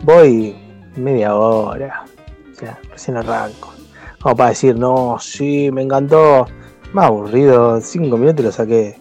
[0.05, 0.57] Voy
[0.95, 2.05] media hora.
[2.59, 3.73] Sea, recién arranco.
[4.21, 6.47] Como para decir, no, sí, me encantó.
[6.93, 8.99] Más aburrido, cinco minutos y lo saqué.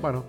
[0.00, 0.24] Bueno.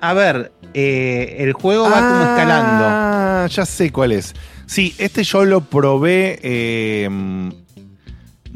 [0.00, 2.84] A ver, eh, el juego va como escalando.
[2.86, 4.34] Ah, ya sé cuál es.
[4.66, 6.38] Sí, este yo lo probé.
[6.42, 7.08] eh,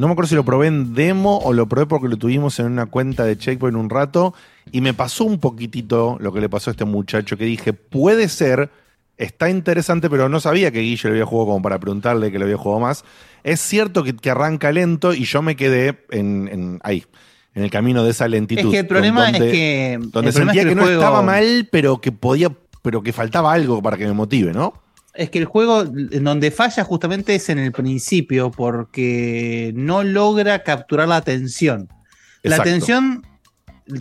[0.00, 2.64] no me acuerdo si lo probé en demo o lo probé porque lo tuvimos en
[2.64, 4.32] una cuenta de Checkpoint un rato.
[4.72, 8.28] Y me pasó un poquitito lo que le pasó a este muchacho que dije, puede
[8.28, 8.70] ser,
[9.20, 12.44] está interesante, pero no sabía que Guille lo había jugado como para preguntarle que lo
[12.46, 13.04] había jugado más.
[13.44, 17.04] Es cierto que, que arranca lento y yo me quedé en, en- ahí,
[17.54, 18.66] en el camino de esa lentitud.
[18.66, 19.98] Es que el problema donde- es que.
[20.00, 22.50] Donde sentía es que, no juego- estaba mal, pero que podía,
[22.82, 24.74] pero que faltaba algo para que me motive, ¿no?
[25.12, 30.62] Es que el juego en donde falla justamente es en el principio porque no logra
[30.62, 31.88] capturar la atención.
[32.42, 33.26] La atención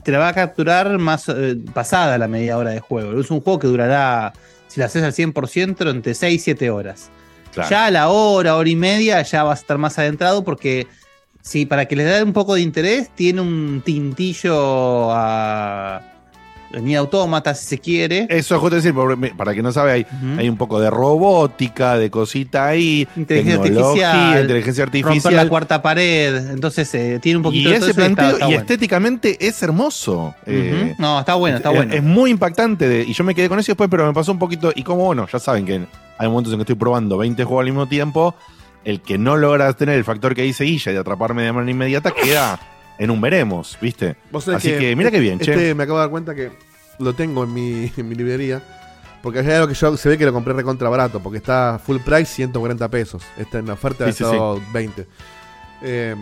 [0.03, 3.19] te la va a capturar más eh, pasada la media hora de juego.
[3.19, 4.33] Es un juego que durará,
[4.69, 7.09] si la haces al 100%, entre 6 y 7 horas.
[7.53, 7.69] Claro.
[7.69, 10.87] Ya a la hora, hora y media, ya vas a estar más adentrado porque
[11.41, 16.01] Sí, para que les dé un poco de interés, tiene un tintillo a.
[16.81, 18.27] Ni autómata, si se quiere.
[18.29, 18.93] Eso es justo decir,
[19.35, 20.05] para quien no sabe, hay,
[20.37, 24.41] hay un poco de robótica, de cosita ahí, Inteligencia artificial.
[24.41, 25.49] inteligencia Romper la artificial.
[25.49, 26.49] cuarta pared.
[26.51, 28.47] Entonces eh, tiene un poquito Y de todo ese eso y está- planteo, está y
[28.49, 28.61] bueno.
[28.61, 30.35] estéticamente es hermoso.
[30.45, 30.93] Eh.
[30.99, 31.93] No, está bueno, está es- bueno.
[31.93, 32.87] Es muy impactante.
[32.87, 34.71] de- y yo me quedé con eso después, pero me pasó un poquito.
[34.75, 35.81] Y como bueno, ya saben que
[36.17, 38.35] hay momentos en que estoy probando 20 juegos al mismo tiempo.
[38.85, 42.11] El que no logra tener el factor que dice Guilla de atraparme de manera inmediata
[42.11, 42.59] queda
[42.99, 44.17] en un veremos, ¿viste?
[44.53, 45.73] Así que, mira qué bien, este che.
[45.73, 46.51] me acabo de dar cuenta que
[46.99, 48.61] lo tengo en mi, en mi librería.
[49.23, 51.19] Porque hay algo que yo se ve que lo compré recontra barato.
[51.19, 53.23] Porque está full price 140 pesos.
[53.37, 55.07] Está en la oferta de Sí, sí, estado 20.
[55.81, 56.15] Eh,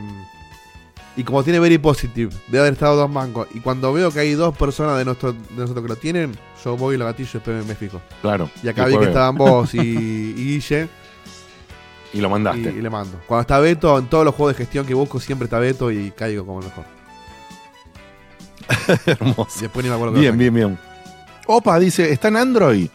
[1.16, 3.48] y como tiene Very Positive, debe haber estado dos mangos.
[3.54, 6.78] Y cuando veo que hay dos personas de, nuestro, de nosotros que lo tienen, yo
[6.78, 8.02] voy y lo gatillo y después me fijo.
[8.22, 8.50] Claro.
[8.64, 10.88] Y acá vi que estaban vos y, y Guille.
[12.18, 12.74] Y lo mandaste.
[12.74, 13.20] Y, y le mando.
[13.28, 16.12] Cuando está Beto, en todos los juegos de gestión que busco, siempre está Beto y
[16.12, 16.86] caigo como el mejor.
[19.06, 19.60] Hermoso.
[19.60, 20.78] Y después ni me acuerdo Bien, bien, bien.
[21.46, 22.90] Opa, dice, está en Android.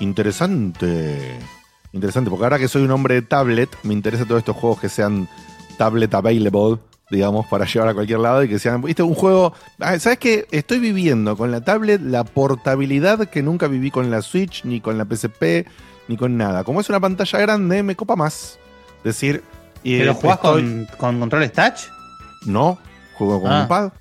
[0.00, 1.38] Interesante.
[1.92, 4.88] Interesante, porque ahora que soy un hombre de tablet, me interesa todos estos juegos que
[4.88, 5.28] sean
[5.76, 6.78] tablet available,
[7.10, 10.46] digamos, para llevar a cualquier lado y que sean, viste, un juego, ah, ¿sabes qué?
[10.50, 14.98] Estoy viviendo con la tablet la portabilidad que nunca viví con la Switch, ni con
[14.98, 15.66] la PSP,
[16.08, 16.64] ni con nada.
[16.64, 18.58] Como es una pantalla grande, me copa más.
[19.04, 19.42] Decir,
[19.82, 21.80] y ¿Pero jugás estoy- con, con controles touch?
[22.46, 22.78] no,
[23.14, 23.62] juego con Ah.
[23.62, 23.92] un pad.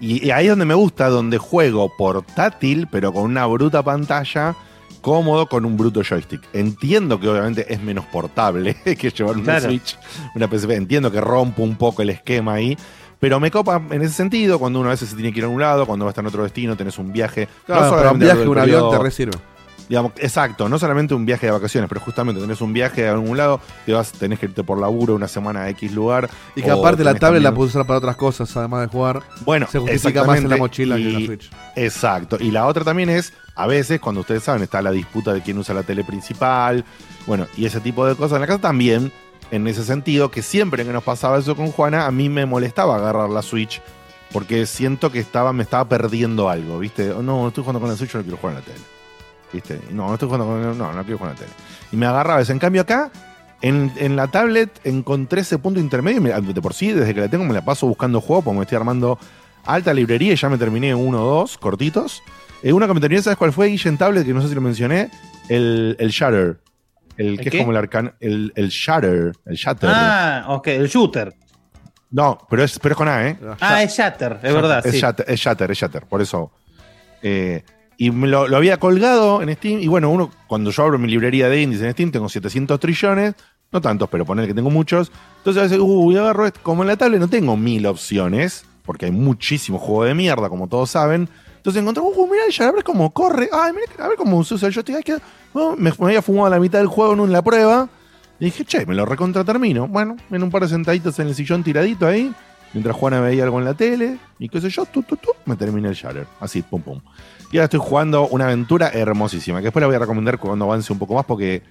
[0.00, 4.54] Y, y ahí es donde me gusta, donde juego portátil, pero con una bruta pantalla,
[5.00, 6.42] cómodo con un bruto joystick.
[6.52, 9.66] Entiendo que obviamente es menos portable que llevar una Claro.
[9.68, 9.96] Switch,
[10.34, 10.70] una PSP.
[10.72, 12.76] Entiendo que rompo un poco el esquema ahí.
[13.18, 15.48] Pero me copa en ese sentido, cuando uno a veces se tiene que ir a
[15.48, 17.48] un lado, cuando va a estar en otro destino, tenés un viaje.
[17.64, 19.38] Claro, para un solamente viaje, un avión te resirve.
[19.88, 23.36] Digamos, exacto, no solamente un viaje de vacaciones, pero justamente tenés un viaje a algún
[23.36, 26.28] lado, te vas, tenés que irte por laburo una semana a X lugar.
[26.56, 29.22] Y que aparte la tablet la puedes usar para otras cosas, además de jugar.
[29.44, 31.50] Bueno, se justifica más en la mochila que en la y- Switch.
[31.76, 32.36] Exacto.
[32.40, 35.56] Y la otra también es, a veces, cuando ustedes saben, está la disputa de quién
[35.58, 36.84] usa la tele principal.
[37.26, 39.12] Bueno, y ese tipo de cosas en la casa también,
[39.52, 42.96] en ese sentido, que siempre que nos pasaba eso con Juana, a mí me molestaba
[42.96, 43.80] agarrar la Switch.
[44.32, 47.12] Porque siento que estaba, me estaba perdiendo algo, ¿viste?
[47.12, 48.95] Oh, No, estoy jugando con la Switch, no quiero jugar en la tele.
[49.52, 49.80] ¿Viste?
[49.90, 51.56] No, no estoy jugando con No, no quiero jugar en la tele.
[51.92, 52.52] Y me agarraba eso.
[52.52, 53.10] En cambio, acá,
[53.62, 56.18] en, en la tablet, encontré ese punto intermedio.
[56.18, 58.58] y me- De por sí, desde que la tengo, me la paso buscando juegos, porque
[58.58, 59.18] me estoy armando
[59.64, 62.22] alta librería y ya me terminé uno o dos cortitos.
[62.62, 63.68] Eh, uno que me terminé, ¿sabes cuál fue?
[63.68, 65.10] Guille en tablet, que no sé si lo mencioné.
[65.48, 66.58] El, el Shatter.
[67.16, 68.12] El ¿El que es como el arcano.
[68.20, 69.32] El, el Shatter.
[69.46, 69.90] El Shatter.
[69.92, 71.34] Ah, ok, el shooter.
[72.10, 73.38] No, pero es, pero es con A, ¿eh?
[73.60, 75.00] Ah, es Shatter, es verdad, Es sí.
[75.00, 76.52] Shatter, es Shatter, es Shatter, por eso.
[77.22, 77.62] Eh,
[77.96, 79.80] y me lo, había colgado en Steam.
[79.80, 83.34] Y bueno, uno, cuando yo abro mi librería de indies en Steam, tengo 700 trillones.
[83.72, 85.10] No tantos, pero poner que tengo muchos.
[85.38, 86.60] Entonces a veces, uy, agarro esto.
[86.62, 90.68] Como en la tablet no tengo mil opciones, porque hay muchísimo juego de mierda, como
[90.68, 91.28] todos saben.
[91.56, 93.48] Entonces encontré, uh, el Shatter, a ver cómo corre.
[93.52, 95.02] Ay, mira, a ver cómo se usa el joystick.
[95.02, 95.18] Que-
[95.76, 97.88] me, había fumado la mitad del juego en la prueba.
[98.38, 99.88] Y dije, che, me lo recontra termino.
[99.88, 102.32] Bueno, en un par de sentaditos en el sillón tiradito ahí,
[102.74, 104.86] mientras Juana veía algo en la tele, y qué sé yo,
[105.46, 106.26] me terminé el Shatter.
[106.38, 107.00] Así, pum, pum.
[107.52, 110.92] Y ahora estoy jugando una aventura hermosísima, que después la voy a recomendar cuando avance
[110.92, 111.62] un poco más, porque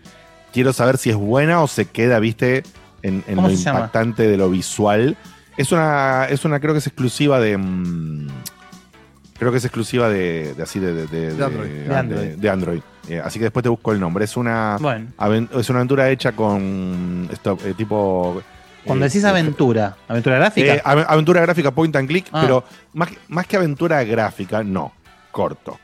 [0.54, 2.64] quiero saber si es buena o se queda, viste,
[3.02, 3.80] en, en ¿Cómo lo llama?
[3.80, 5.18] impactante de lo visual.
[5.58, 7.58] Es una, es una, creo que es exclusiva de.
[7.58, 8.28] mm,
[9.38, 11.70] creo que es exclusiva de, de así de, de, de- De Android.
[11.70, 12.28] de- De Android.
[12.36, 12.80] de Android.
[13.10, 14.26] Eh, así que después te busco el nombre.
[14.26, 15.08] Es una, Bueno,
[15.58, 18.42] es una aventura hecha con esto, eh, tipo.
[18.86, 20.76] cuando eh, decís aventura, aventura gráfica.
[20.76, 22.40] eh, ave- aventura gráfica point and click, Ah.
[22.42, 22.64] pero
[22.94, 24.92] más, más que aventura gráfica, no,
[25.36, 25.78] corto.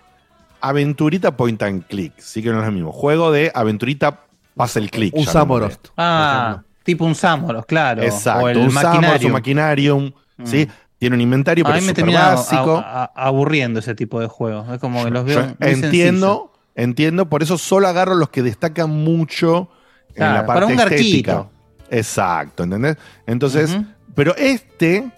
[0.62, 2.92] Aventurita point and click, sí que no es lo mismo.
[2.94, 4.22] Juego de aventurita
[4.56, 5.14] pasa el click.
[5.16, 5.88] Un Samorost.
[5.98, 8.02] ah, tipo un Samoros, claro.
[8.04, 9.28] Exacto, o el un maquinario.
[9.28, 10.12] un Maquinarium,
[10.46, 10.68] ¿sí?
[11.00, 12.78] Tiene un inventario, A pero mí es me a- básico.
[12.78, 14.70] a- a- aburriendo ese tipo de juegos.
[14.70, 15.42] Es como que los veo.
[15.48, 19.68] Yo entiendo, entiendo, por eso solo agarro los que destacan mucho
[20.16, 21.34] en la parte para un estética.
[21.34, 21.52] garchito.
[21.90, 22.98] Exacto, ¿entendés?
[23.26, 23.76] Entonces,
[24.16, 25.10] pero este,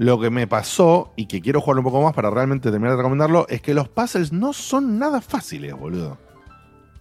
[0.00, 2.96] lo que me pasó, y que quiero jugarlo un poco más para realmente terminar de
[2.96, 6.16] recomendarlo, es que los puzzles no son nada fáciles, boludo.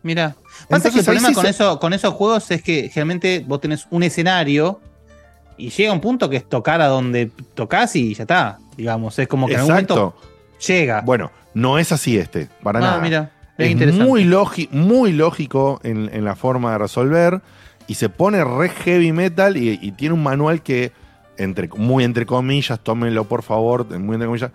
[0.04, 0.36] Mira,
[0.68, 3.62] pasa que el problema sí con, se- eso, con esos juegos es que generalmente vos
[3.62, 4.82] tenés un escenario
[5.58, 8.60] y llega un punto que es tocar a donde tocas y ya está.
[8.76, 9.96] Digamos, es como que en algún Exacto.
[9.96, 10.18] momento
[10.68, 11.00] llega.
[11.00, 13.00] Bueno, no es así este, para ah, nada.
[13.00, 14.26] mira, es muy,
[14.72, 17.40] muy lógico en, en la forma de resolver
[17.88, 20.92] y se pone re heavy metal y, y tiene un manual que,
[21.40, 24.52] entre, muy entre comillas, tómenlo por favor, muy entre comillas,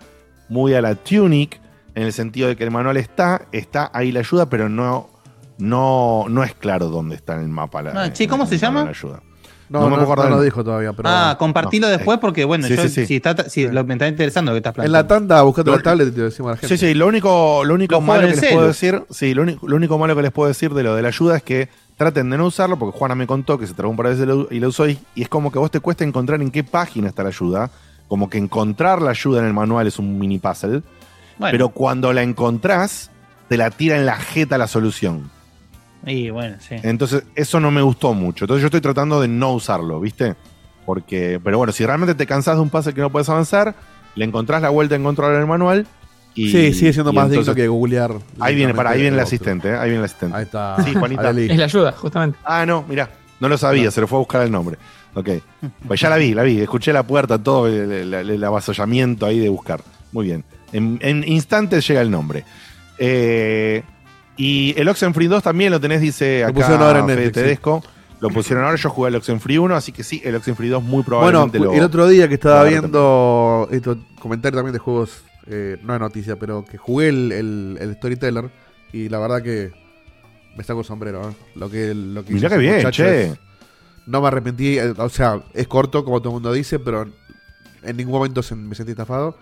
[0.47, 1.59] muy a la Tunic,
[1.95, 5.09] en el sentido de que el manual está, está ahí la ayuda, pero no,
[5.57, 8.83] no, no es claro dónde está en el mapa la, Ah, che, ¿cómo se llama?
[8.89, 9.21] ayuda.
[9.67, 11.09] No, me no, acordar no lo dijo todavía, pero.
[11.09, 11.91] ah, compartilo no.
[11.91, 13.05] después porque, bueno, Sí, yo, sí, sí.
[13.07, 14.97] Si, está, si lo, me está interesando lo que estás en planteando.
[14.99, 16.77] la tanda, buscate la tablet y te lo decimos a la gente.
[16.77, 19.67] Sí, sí, lo único, lo único malo en que les puedo decir, sí, lo único,
[19.67, 22.29] lo único malo que les puedo decir de lo de la ayuda es que traten
[22.29, 24.59] de no usarlo, porque Juana me contó que se tragó un par de veces y
[24.59, 27.07] lo- usó y, y es como que a vos te cuesta encontrar en qué página
[27.07, 27.69] está la ayuda,
[28.07, 30.83] como que encontrar la ayuda en el manual es un mini puzzle,
[31.37, 33.11] Bueno, pero cuando la encontrás,
[33.47, 35.29] te la tira en la jeta la solución.
[36.05, 36.75] y bueno, sí.
[36.83, 38.45] Entonces, eso no me gustó mucho.
[38.45, 40.35] Entonces, yo estoy tratando de no usarlo, ¿viste?
[40.85, 43.73] Porque, pero bueno, si realmente te cansás de un puzzle que no puedes avanzar,
[44.15, 45.87] le encontrás la vuelta en controlar el manual.
[46.35, 48.11] Y, sí, sigue siendo más entonces- digno que googlear.
[48.39, 49.75] Ahí viene, para, ahí viene el asistente, ¿eh?
[49.77, 50.35] ahí viene el asistente.
[50.37, 50.75] Ahí está.
[50.83, 51.29] Sí, Juanita.
[51.31, 52.37] Es la ayuda, justamente.
[52.43, 53.09] Ah, no, mirá,
[53.39, 54.77] no lo sabía, se lo fue a buscar el nombre.
[55.13, 55.29] Ok.
[55.87, 59.25] Pues ya la vi, la vi, escuché la puerta, todo el, el- el- el avasallamiento
[59.25, 59.81] ahí de buscar.
[60.11, 60.43] Muy bien.
[60.73, 62.43] En, en instantes llega el nombre.
[62.97, 63.83] Eh,
[64.37, 67.31] y el Oxenfree 2 también lo tenés, dice Lo acá pusieron ahora en sí.
[67.31, 67.83] Tedesco.
[68.21, 71.03] Lo pusieron ahora, yo jugué al Oxenfree 1, así que sí, el Oxenfree 2 muy
[71.03, 71.73] Bueno, probablemente lo...
[71.73, 76.37] el otro día que estaba viendo esto, comentario también de juegos, eh, no de noticia,
[76.37, 78.49] pero que jugué el, el- el Storyteller
[78.93, 79.71] y la verdad que
[80.57, 81.29] me saco el sombrero.
[81.29, 81.33] ¿eh?
[81.55, 83.23] Lo que, lo que Mirá ese bien, che.
[83.25, 83.39] es-
[84.07, 87.07] no me arrepentí, eh, o sea, es corto como todo el mundo dice, pero
[87.83, 89.37] en ningún momento se- me sentí estafado.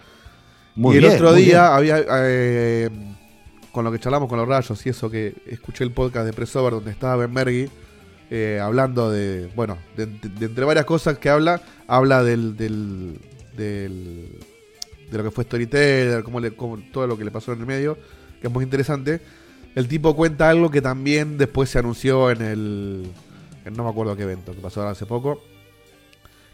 [0.76, 1.94] Muy y el otro día bien.
[1.96, 2.90] había, eh,
[3.72, 6.74] con lo que charlamos con los rayos y eso, que escuché el podcast de Pressover
[6.74, 7.70] donde estaba Ben Mergui
[8.32, 13.20] eh, hablando de, bueno, de, de entre varias cosas que habla, habla del, del,
[13.56, 14.40] del-
[15.14, 17.66] de lo que fue Storyteller, cómo le, cómo- todo lo que le pasó en el
[17.66, 17.98] medio,
[18.42, 19.22] que es muy interesante.
[19.76, 23.12] El tipo cuenta algo que también después se anunció en el,
[23.66, 25.42] en no me acuerdo qué evento, que pasó ahora hace poco,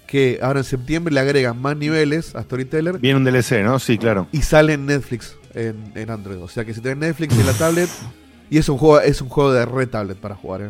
[0.07, 3.77] que ahora en septiembre le agregan más niveles a Storyteller Viene un DLC, ¿no?
[3.79, 4.27] Sí, claro.
[4.31, 6.41] y sale en Netflix en, en Android.
[6.41, 7.89] O sea que si tenés Netflix en la tablet
[8.49, 10.61] y es un juego es un juego de re tablet para jugar.
[10.61, 10.69] ¿eh?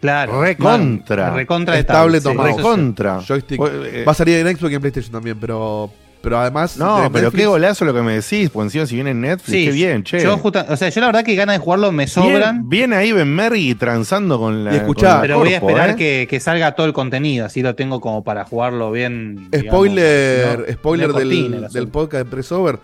[0.00, 0.40] Claro.
[0.42, 1.34] Recontra.
[1.34, 2.56] Recontra de tablet tablet, sí.
[2.56, 3.20] Recontra.
[3.20, 3.60] Joystick.
[3.62, 7.26] Eh, Va a salir en Xbox y en PlayStation también, pero pero además No, pero
[7.30, 9.72] Netflix- qué golazo lo que me decís, pues encima si viene en Netflix, Sí, qué
[9.72, 10.20] bien, che.
[10.22, 12.68] Yo, justa- o sea, yo la verdad que ganas de jugarlo me sobran.
[12.68, 14.72] Bien, bien ahí Ben Merry transando con la.
[14.74, 15.96] Y escuchá, con Pero voy a esperar ¿eh?
[15.96, 19.48] que, que salga todo el contenido, así lo tengo como para jugarlo bien.
[19.50, 22.78] digamos, Spoiler, no- spoiler no del, del podcast de Pressover.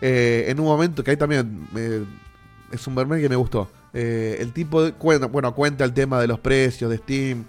[0.00, 2.04] eh, en un momento que ahí también eh,
[2.72, 3.70] es un verme que me gustó.
[3.92, 7.44] Eh, el tipo de- cuenta, bueno, cuenta el tema de los precios de Steam,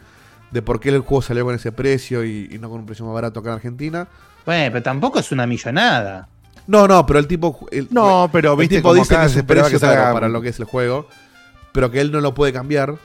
[0.52, 3.06] de por qué el juego salió con ese precio y, y no con un precio
[3.06, 4.08] más barato acá en Argentina.
[4.46, 6.28] Bueno, pero tampoco es una millonada.
[6.68, 7.68] No, no, pero el tipo.
[7.72, 9.94] el- No, pero el viste tipo como dice que se es un esperaba precio que
[9.96, 11.08] salga- para lo que es el juego,
[11.72, 12.96] pero que él no lo puede cambiar.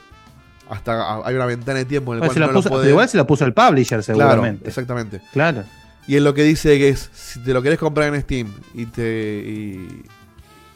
[0.69, 2.75] Hasta hay una ventana de tiempo en el Bueno, se cual lo no puso- lo
[2.75, 2.89] puede.
[2.89, 4.67] igual se lo puso el publisher, Claro, seguramente.
[4.67, 5.21] exactamente.
[5.31, 5.63] Claro.
[6.07, 8.85] Y él lo que dice que es, si te lo querés comprar en Steam y
[8.85, 10.03] te y,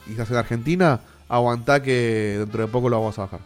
[0.07, 0.99] y estás en Argentina,
[1.29, 3.39] aguantá que dentro de poco lo vamos a bajar.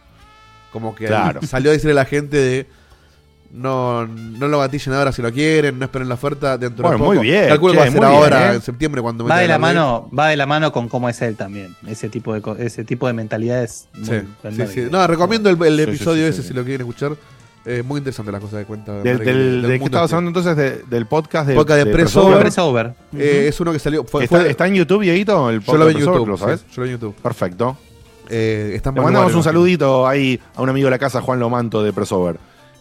[0.72, 1.40] Como que Claro.
[1.42, 2.66] salió a decirle a la gente de
[3.52, 7.04] no, no lo gatillen ahora si lo quieren, no esperen la oferta dentro Bueno, de
[7.04, 7.14] poco.
[7.14, 8.54] muy bien, Calculo que va a che, ser muy bien, ahora, ¿eh?
[8.56, 9.60] en septiembre, cuando Va de la ley.
[9.62, 11.74] mano, va de la mano con cómo es él también.
[11.86, 13.88] Ese tipo de ese tipo de mentalidades.
[14.02, 14.12] Sí,
[14.50, 14.88] sí, sí.
[14.90, 16.48] No, recomiendo el, el episodio sí, ese sí.
[16.48, 17.16] si lo quieren escuchar.
[17.68, 18.92] Eh, muy interesante la cosa de cuenta.
[19.02, 20.56] Del, Merkel, del, ¿De qué estabas hablando entonces?
[20.56, 22.28] De- del podcast de, Podcast de Press Pressover.
[22.34, 22.40] Over.
[22.42, 22.94] Press over.
[23.18, 24.04] Eh, es uno que salió.
[24.04, 25.50] Fue, ¿Está, fue- está en YouTube, Dieguito?
[25.50, 26.28] El yo lo podcast vi en de YouTube.
[26.28, 26.60] ¿lo sabes?
[26.60, 27.14] sí, yo lo vi en YouTube.
[27.20, 27.76] Perfecto.
[28.28, 31.92] Eh, Le mandamos un saludito ahí a un amigo de la casa, Juan Lomanto de
[31.92, 32.36] Pressover.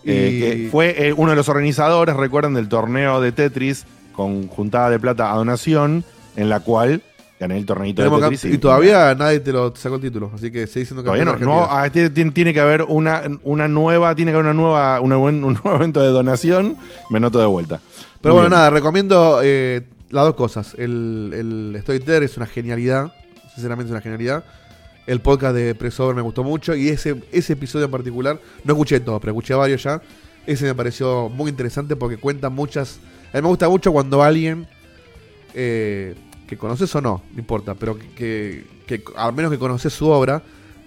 [0.06, 4.89] Eh, que fue eh, uno de los organizadores, recuerden, del torneo de Tetris con juntada
[4.89, 6.03] de plata a donación,
[6.36, 7.01] en la cual
[7.39, 8.45] gané el torneito de que- Tetris.
[8.53, 11.64] y todavía nadie te lo sacó el título, así que seguís siendo Todavía no, no,
[11.70, 15.18] ah, tiene, tiene- tiene que haber una, una nueva, tiene que haber una nueva, una
[15.18, 16.78] buen- un nuevo evento de donación,
[17.10, 17.82] me noto de vuelta.
[18.22, 18.60] Pero Muy bueno, bien.
[18.60, 19.82] nada, recomiendo eh,
[20.12, 20.76] las dos cosas.
[20.78, 21.32] El,
[21.74, 23.12] el Storyteller es una genialidad,
[23.53, 24.43] sinceramente es una genialidad.
[25.08, 28.99] El podcast de Pressover me gustó mucho y ese, ese episodio en particular, no escuché
[28.99, 30.01] todo, pero escuché varios ya.
[30.47, 32.99] Ese me pareció muy interesante porque cuenta muchas...
[33.34, 34.68] A mí me gusta mucho cuando alguien
[35.53, 36.16] eh,
[36.47, 40.08] que conoces o no, no importa, pero que, que- que al menos que conoces su
[40.10, 40.43] obra,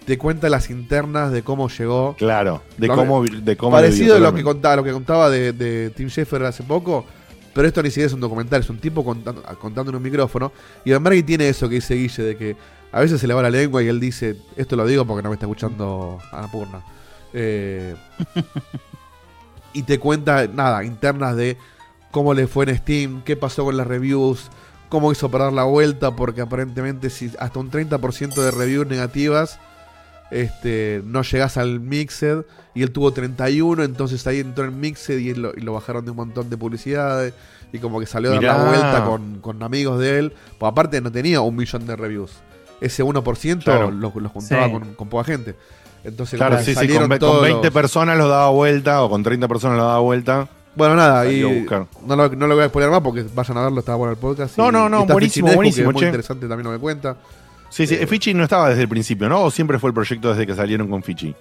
[0.07, 4.33] te cuenta las internas de cómo llegó Claro, de cómo, de cómo Parecido a lo
[4.33, 7.05] que contaba, lo que contaba de, de Tim Schafer hace poco,
[7.53, 10.53] pero esto ni siquiera es un documental, es un tipo contando, contando en un micrófono.
[10.85, 12.57] Y Don Berghi tiene eso que dice Guille, de que
[12.93, 15.29] a veces se le va la lengua y él dice, esto lo digo porque no
[15.29, 16.83] me está escuchando Anapurna.
[17.33, 17.95] Eh,
[19.73, 21.59] y te cuenta, nada, internas de
[22.11, 24.51] cómo le fue en Steam, qué pasó con las reviews,
[24.89, 29.59] cómo hizo para dar la vuelta, porque aparentemente si hasta un 30% de reviews negativas
[30.31, 35.35] este, no llegás al Mixed y él tuvo 31, entonces ahí entró en Mixed y,
[35.35, 37.35] lo, y lo bajaron de un montón de publicidades
[37.73, 40.33] y como que salió a dar la vuelta con, con amigos de él.
[40.59, 42.33] Pues aparte no tenía un millón de reviews.
[42.81, 43.91] Ese 1% Claro.
[43.91, 44.73] lo, lo juntaba Sí.
[44.73, 45.57] con, con poca gente.
[46.05, 49.11] Entonces Claro, sí, sí, salieron con, con todos 20 los- personas lo daba vuelta o
[49.11, 50.49] con 30 personas lo daba vuelta.
[50.77, 51.41] Bueno, nada, y
[52.07, 54.19] no lo, no lo voy a spoiler más porque vayan a verlo, está bueno el
[54.19, 54.57] podcast.
[54.57, 56.07] No, y- no, no, buenísimo, buenísimo, es muy che.
[56.07, 57.17] interesante también lo que cuenta.
[57.69, 57.97] Sí, sí.
[57.97, 59.43] Eh, Fichi no estaba desde el principio, ¿no?
[59.43, 61.35] ¿O siempre fue el proyecto desde que salieron con Fichi?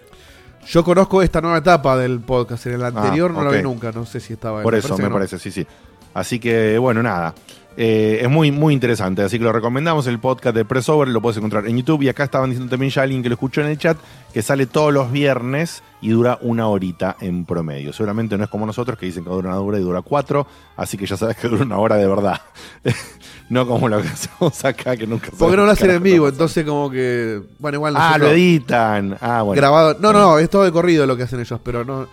[0.67, 2.65] Yo conozco esta nueva etapa del podcast.
[2.65, 3.63] En el anterior no lo vi Ah, ok.
[3.63, 4.63] nunca, no sé si estaba.
[4.63, 5.15] Por eso, parece me que no.
[5.15, 5.65] parece, sí, sí.
[6.13, 7.33] Así que, bueno, nada.
[7.79, 9.21] Eh, es muy, muy interesante.
[9.21, 10.07] Así que lo recomendamos.
[10.07, 12.01] El podcast de Pressover lo puedes encontrar en YouTube.
[12.01, 13.97] Y acá estaban diciendo también ya alguien que lo escuchó en el chat
[14.33, 17.93] que sale todos los viernes y dura una horita en promedio.
[17.93, 20.47] Seguramente no es como nosotros que dicen que dura una hora y dura cuatro.
[20.75, 22.41] Así que ya sabes que dura una hora de verdad.
[23.49, 26.65] no como lo que hacemos acá, que nunca Porque no lo hacen en vivo, entonces
[26.65, 27.41] como que.
[27.59, 29.17] Bueno, igual Ah, lo editan.
[29.21, 29.59] Ah, bueno.
[29.59, 29.97] grabado.
[29.99, 32.07] No, no, es todo de corrido lo que hacen ellos, pero no.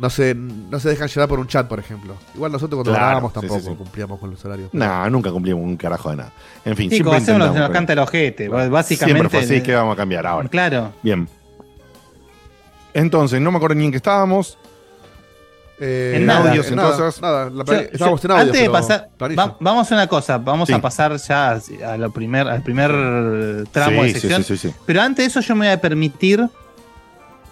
[0.00, 2.14] No se, no se dejan llevar por un chat, por ejemplo.
[2.34, 3.74] Igual nosotros cuando Claro, grabábamos sí, tampoco sí, sí.
[3.76, 4.70] cumplíamos con los horarios.
[4.72, 6.32] No, nunca cumplimos un carajo de nada.
[6.64, 8.48] En fin, Sí, siempre hacemos lo que nos canta el ojete.
[8.48, 9.04] Básicamente.
[9.20, 10.48] Siempre fue así, ¿qué vamos a cambiar ahora?
[10.48, 10.92] Claro.
[11.02, 11.28] Bien.
[12.94, 14.58] Entonces, no me acuerdo ni en qué estábamos.
[15.82, 17.22] Eh, En nada, audios, en nada, cosas.
[17.22, 18.36] nada, la Yo- en audio.
[18.36, 20.74] antes de pasar, va- vamos a una cosa, vamos Sí.
[20.74, 21.52] a pasar ya
[21.86, 22.90] a lo primer, al primer
[23.72, 24.44] tramo Sí, de sí, sección.
[24.44, 24.74] sí, sí, sí.
[24.84, 26.46] Pero antes de eso yo me voy a permitir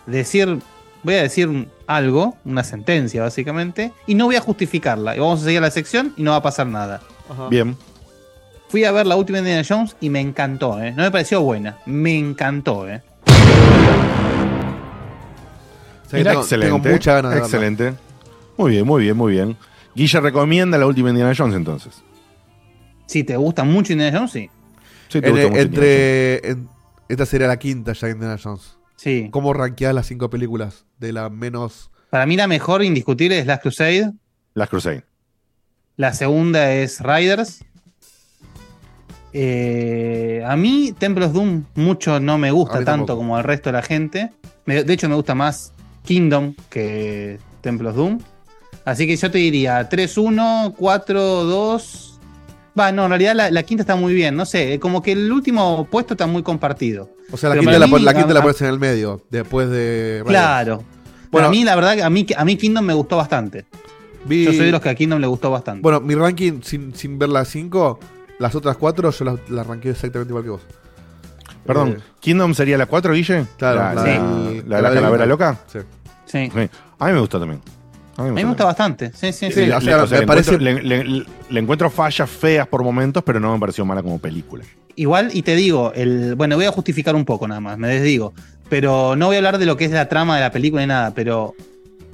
[0.05, 0.59] decir,
[1.03, 5.17] voy a decir algo, una sentencia básicamente, y no voy a justificarla.
[5.17, 7.01] Y vamos a seguir la sección y no va a pasar nada.
[7.29, 7.49] Ajá.
[7.49, 7.77] Bien.
[8.69, 10.93] Fui a ver la última Indiana Jones y me encantó, ¿eh?
[10.93, 13.03] No me pareció buena, me encantó, ¿eh?
[16.11, 16.75] Que tengo, excelente.
[16.79, 17.47] tengo mucha ganas de verla.
[17.47, 17.95] Excelente.
[18.57, 19.57] Muy bien, muy bien, muy bien.
[19.95, 22.03] Guilla recomienda la última Indiana Jones entonces.
[23.07, 24.51] Si te gusta mucho Indiana Jones, sí.
[25.09, 26.49] Sí, te En- gusta mucho entre.
[26.51, 26.69] en-
[27.09, 28.78] esta sería la quinta ya de Indiana Jones.
[28.99, 29.29] Sí.
[29.31, 30.85] ¿Cómo rankeás las cinco películas?
[30.99, 31.91] De la menos.
[32.11, 34.13] Para mí la mejor indiscutible es Last Crusade.
[34.55, 35.05] Las Crusade.
[35.97, 37.65] La segunda es Riders.
[39.33, 43.17] Eh, a mí Temple of Doom mucho no me gusta tanto tampoco.
[43.19, 44.33] como al resto de la gente.
[44.65, 45.73] Me- de hecho me gusta más
[46.05, 48.19] Kingdom que Temple of Doom.
[48.85, 52.18] Así que yo te diría 3-1, 4-2.
[52.79, 54.37] Va, no, en realidad la, la quinta está muy bien.
[54.37, 57.11] No sé, como que el último puesto está muy compartido.
[57.33, 58.67] O sea, la Pero quinta, la, mí, pon- la quinta a- la a- pones en
[58.69, 59.23] el medio.
[59.31, 60.23] Después de.
[60.27, 60.85] Claro.
[61.31, 61.49] Bueno.
[61.49, 63.67] A mí la verdad, a mí, a mí Kingdom me gustó bastante.
[64.25, 65.83] Vi- Yo soy de los que a Kingdom le gustó bastante.
[65.83, 67.99] Bueno, mi ranking sin, sin ver las cinco,
[68.39, 70.63] las otras cuatro yo las, las ranqué exactamente igual que vos.
[71.67, 73.45] Perdón, Eh, ¿Kingdom sería la 4, Guille?
[73.59, 74.63] Claro, la, la- la- Sí.
[74.67, 75.59] la de la calavera loca.
[75.67, 75.79] Sí.
[76.27, 76.51] sí.
[76.55, 76.71] Sí.
[76.99, 77.61] A mí me gustó también.
[78.19, 79.13] A mí me gusta bastante.
[79.15, 79.53] Sí, sí, sí.
[79.53, 81.89] Sí, Le- o le- sea, o sea, me le parece- encuentro- le, le- le encuentro
[81.89, 84.65] fallas feas por momentos, pero no me pareció mala como película.
[84.97, 88.35] Igual, y te digo, el, bueno, voy a justificar un poco nada más, me desdigo.
[88.69, 90.89] Pero no voy a hablar de lo que es la trama de la película ni
[90.89, 91.55] nada, pero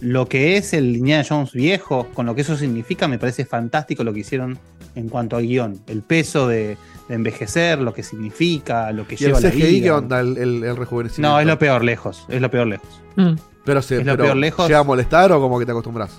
[0.01, 4.05] lo que es el Indiana Jones viejo, con lo que eso significa, me parece fantástico
[4.05, 4.59] lo que hicieron
[4.95, 5.81] en cuanto al guion.
[5.87, 6.77] El peso de,
[7.09, 9.83] de envejecer, lo que significa, lo que ¿Y el lleva la CGI vida.
[9.85, 10.21] qué onda?
[10.21, 11.35] El, el, el rejuvenecimiento.
[11.35, 12.89] No, es lo peor lejos, es lo peor lejos.
[13.17, 13.33] Mm.
[13.65, 14.67] Pero, se, es lo pero peor lejos.
[14.69, 16.11] ¿Llega a molestar o como que te acostumbras?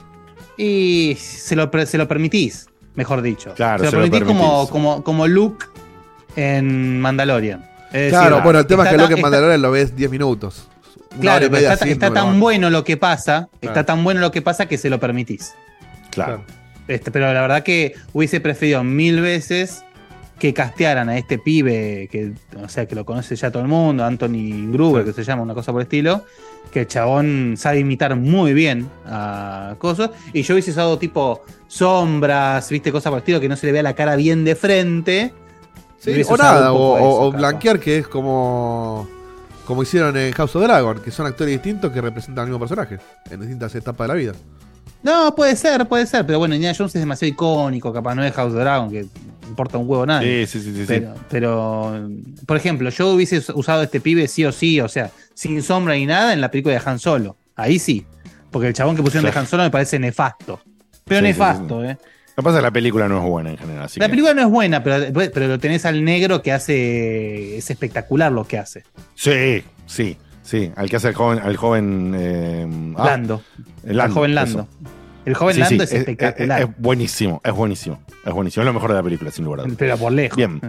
[0.57, 3.53] Y se lo, se lo permitís, mejor dicho.
[3.55, 4.71] Claro, se lo se lo permitís, como, permitís.
[4.71, 5.65] como, como Luke
[6.35, 7.69] en Mandalorian.
[7.91, 10.11] Es claro, decir, bueno, el tema es que que en está- Mandalorian lo ves 10
[10.11, 10.67] minutos.
[11.19, 14.77] Claro, está, está tan bueno lo que pasa, está tan bueno lo que pasa que
[14.77, 15.53] se lo permitís.
[16.11, 16.43] Claro.
[16.87, 19.83] Este, pero la verdad que hubiese preferido mil veces
[20.39, 24.03] que castearan a este pibe, que, o sea, que lo conoce ya todo el mundo,
[24.03, 26.25] Anthony Gruber, que se llama, una cosa por el estilo,
[26.71, 32.69] que el chabón sabe imitar muy bien a cosas, y yo hubiese usado tipo sombras,
[32.69, 35.33] viste, cosas por el estilo, que no se le vea la cara bien de frente.
[35.99, 39.07] Sí, o nada, o, eso, blanquear que es como
[39.65, 42.99] como hicieron en House of Dragon, que son actores distintos que representan al mismo personaje
[43.29, 44.33] en distintas etapas de la vida.
[45.05, 48.33] No, puede ser, puede ser, pero bueno, Indiana Jones es demasiado icónico, capaz no es
[48.33, 49.05] House of Dragon, que
[49.47, 50.21] importa un huevo nada.
[50.21, 50.83] Sí, sí, sí, sí.
[50.87, 52.09] Pero, pero,
[52.47, 56.05] por ejemplo, yo hubiese usado este pibe sí o sí, o sea, sin sombra ni
[56.07, 57.37] nada en la película de Han Solo.
[57.55, 58.05] Ahí sí.
[58.51, 59.33] Porque el chabón que pusieron Claro.
[59.35, 60.59] de Han Solo me parece nefasto.
[61.05, 61.97] Pero Sí, sí, nefasto, ¿eh?
[62.37, 63.83] Lo que pasa es que la película no es buena en general.
[63.83, 67.57] Así La que- película no es buena, pero, pero lo tenés al negro que hace.
[67.57, 68.83] Es espectacular lo que hace.
[69.13, 70.71] Sí, sí, sí.
[70.75, 73.41] Al que hace el joven, al joven eh, ah, Lando.
[73.83, 74.59] el el joven Lando.
[74.61, 74.67] eso.
[75.25, 76.61] El joven Sí, Lando sí, es espectacular.
[76.61, 77.99] Es, buenísimo, es buenísimo.
[78.25, 78.61] Es buenísimo.
[78.61, 79.75] Es lo mejor de la película, sin lugar a dudas.
[79.77, 80.37] pero por lejos.
[80.37, 80.61] Bien.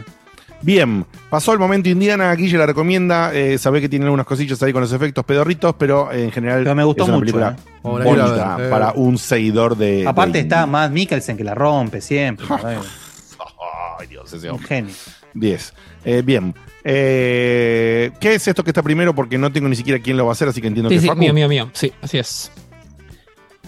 [0.63, 4.73] Bien, pasó el momento Indiana, Guille la recomienda, eh, sabe que tiene algunas cosillas ahí
[4.73, 7.81] con los efectos pedorritos, pero en general Pero me gustó es una mucho, película eh.
[7.83, 8.71] Bonita ver, eh.
[8.71, 10.07] para un seguidor de...
[10.09, 12.47] Aparte de- está más Mikkelsen que la rompe siempre.
[13.99, 14.67] Ay, Dios, ese Un hombre.
[14.69, 14.95] genio.
[15.39, 15.73] 10.
[16.05, 16.55] Eh, bien.
[16.85, 19.15] Eh, ¿Qué es esto que está primero?
[19.15, 21.01] Porque no tengo ni siquiera quién lo va a hacer, así que entiendo Sí, que
[21.01, 21.21] sí, es Facu.
[21.21, 21.71] mío, mío, mío.
[21.73, 22.51] Sí, así es.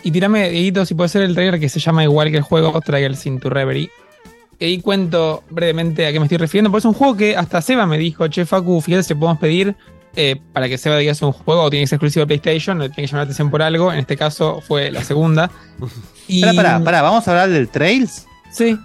[0.02, 2.80] Y tirame, Dieguito, si puede ser el trailer que se llama igual que el juego,
[2.80, 3.90] Trials into Reverie.
[4.60, 7.60] Y ahí cuento brevemente a qué me estoy refiriendo, porque es un juego que hasta
[7.62, 9.74] Seba me dijo, che, Facu, fíjate si podemos pedir
[10.16, 12.38] eh, para que se vea que es un juego o tiene que ser exclusivo de
[12.38, 13.92] PlayStation, o tiene que llamar la atención por algo.
[13.92, 15.50] En este caso fue la segunda.
[16.28, 18.26] Y- Pará, pará, pará, ¿vamos a hablar del Trails?
[18.52, 18.78] Sí.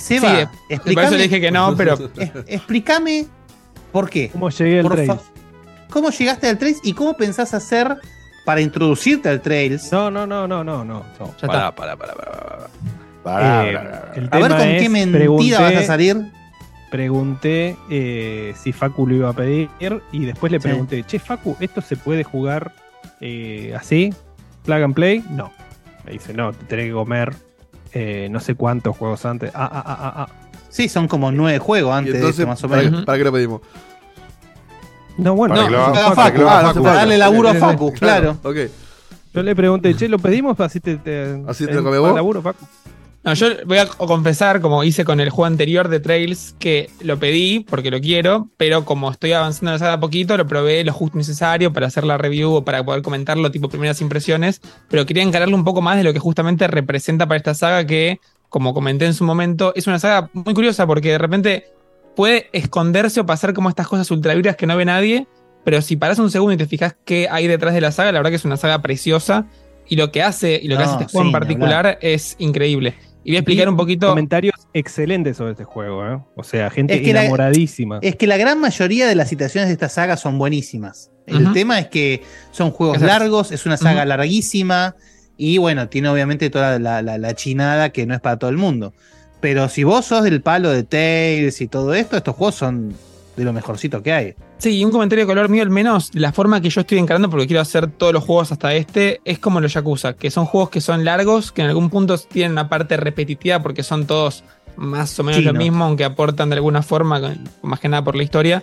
[0.00, 3.26] Seba, Sí, por eso le dije que no, pero- Es- explícame
[3.92, 4.30] por qué.
[4.30, 5.14] ¿Cómo llegué al Por Trails?
[5.14, 5.20] fa-
[5.90, 7.96] ¿Cómo llegaste al Trails y cómo pensás hacer
[8.44, 9.90] para introducirte al Trails?
[9.92, 11.04] No, no, no, no, no, no.
[11.18, 11.34] no.
[11.40, 11.74] Ya Pará, está.
[11.74, 12.68] pará, pará, pará,
[13.22, 13.66] pará.
[13.70, 13.76] Eh,
[14.30, 16.16] A ver con es, qué mentira pregunté- vas a salir.
[16.90, 19.68] Pregunté eh, si Facu lo iba a pedir
[20.12, 20.62] y después le Sí.
[20.68, 22.72] pregunté, che, Facu, ¿esto se puede jugar
[23.20, 24.12] eh, así?
[24.64, 25.24] ¿Plug and play?
[25.30, 25.52] No.
[26.04, 27.32] Me dice, no, te tenés que comer
[27.92, 29.50] eh, no sé cuántos juegos antes.
[29.54, 30.28] Ah, ah, ah, ah, ah.
[30.68, 33.00] Sí, son como nueve juegos antes de entonces, esto, más o ¿para, menos.
[33.00, 33.60] qué- para qué lo pedimos?
[35.16, 36.82] No, bueno, Para que lo para que lo Facu.
[36.82, 37.54] Darle laburo a.
[37.54, 38.38] Facu, claro.
[39.32, 40.58] Yo le pregunté, che, ¿lo pedimos?
[40.60, 42.14] Así te, te, ¿Así te lo para vos?
[42.14, 42.64] laburo, Facu.
[43.22, 47.18] No, yo voy a confesar, como hice con el juego anterior de Trails, que lo
[47.18, 50.82] pedí porque lo quiero, pero como estoy avanzando en la saga a poquito, lo probé
[50.84, 55.04] lo justo necesario para hacer la review o para poder comentarlo, tipo primeras impresiones, pero
[55.04, 58.72] quería encararlo un poco más de lo que justamente representa para esta saga, que, como
[58.72, 61.66] comenté en su momento, es una saga muy curiosa porque de repente
[62.16, 65.26] puede esconderse o pasar como estas cosas ultravibras que no ve nadie,
[65.62, 68.20] pero si paras un segundo y te fijas qué hay detrás de la saga, la
[68.20, 69.46] verdad que es una saga preciosa.
[69.86, 72.94] Y lo que hace, y lo que hace este juego sí, en particular es increíble.
[73.22, 74.08] Y voy a explicar un poquito.
[74.08, 76.18] Comentarios excelentes sobre este juego, ¿eh?
[76.36, 77.98] O sea, gente Es que la- enamoradísima.
[78.02, 81.10] Es que la gran mayoría de las situaciones de esta saga son buenísimas.
[81.26, 83.18] El tema es que son juegos Exacto.
[83.20, 84.96] largos, es una saga larguísima
[85.36, 88.56] y bueno, tiene obviamente toda la, la- la chinada que no es para todo el
[88.56, 88.94] mundo.
[89.40, 92.94] Pero si vos sos del palo de Tales y todo esto, estos juegos son
[93.36, 94.34] de lo mejorcito que hay.
[94.60, 97.30] Sí, y un comentario de color mío, al menos la forma que yo estoy encarando,
[97.30, 100.68] porque quiero hacer todos los juegos hasta este, es como los Yakuza, que son juegos
[100.68, 104.44] que son largos, que en algún punto tienen una parte repetitiva, porque son todos
[104.76, 108.22] más o menos lo mismo, aunque aportan de alguna forma, más que nada por la
[108.22, 108.62] historia.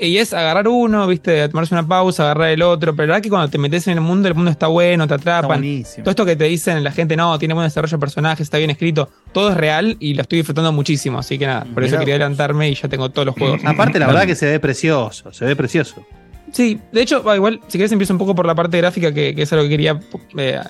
[0.00, 3.30] Y es agarrar uno, viste, tomarse una pausa, agarrar el otro, pero la verdad que
[3.30, 5.60] cuando te metes en el mundo, el mundo está bueno, te atrapan.
[5.60, 6.04] buenísimo.
[6.04, 8.70] Todo esto que te dicen la gente, no, tiene buen desarrollo de personajes, está bien
[8.70, 11.18] escrito, todo es real y lo estoy disfrutando muchísimo.
[11.18, 12.20] Así que nada, por eso quería vos.
[12.20, 13.60] adelantarme y ya tengo todos los juegos.
[13.64, 16.06] Aparte, la verdad que se ve precioso, se ve precioso.
[16.52, 19.42] Sí, de hecho, igual, si querés empiezo un poco por la parte gráfica, que, que
[19.42, 20.00] es algo que quería
[20.36, 20.60] eh,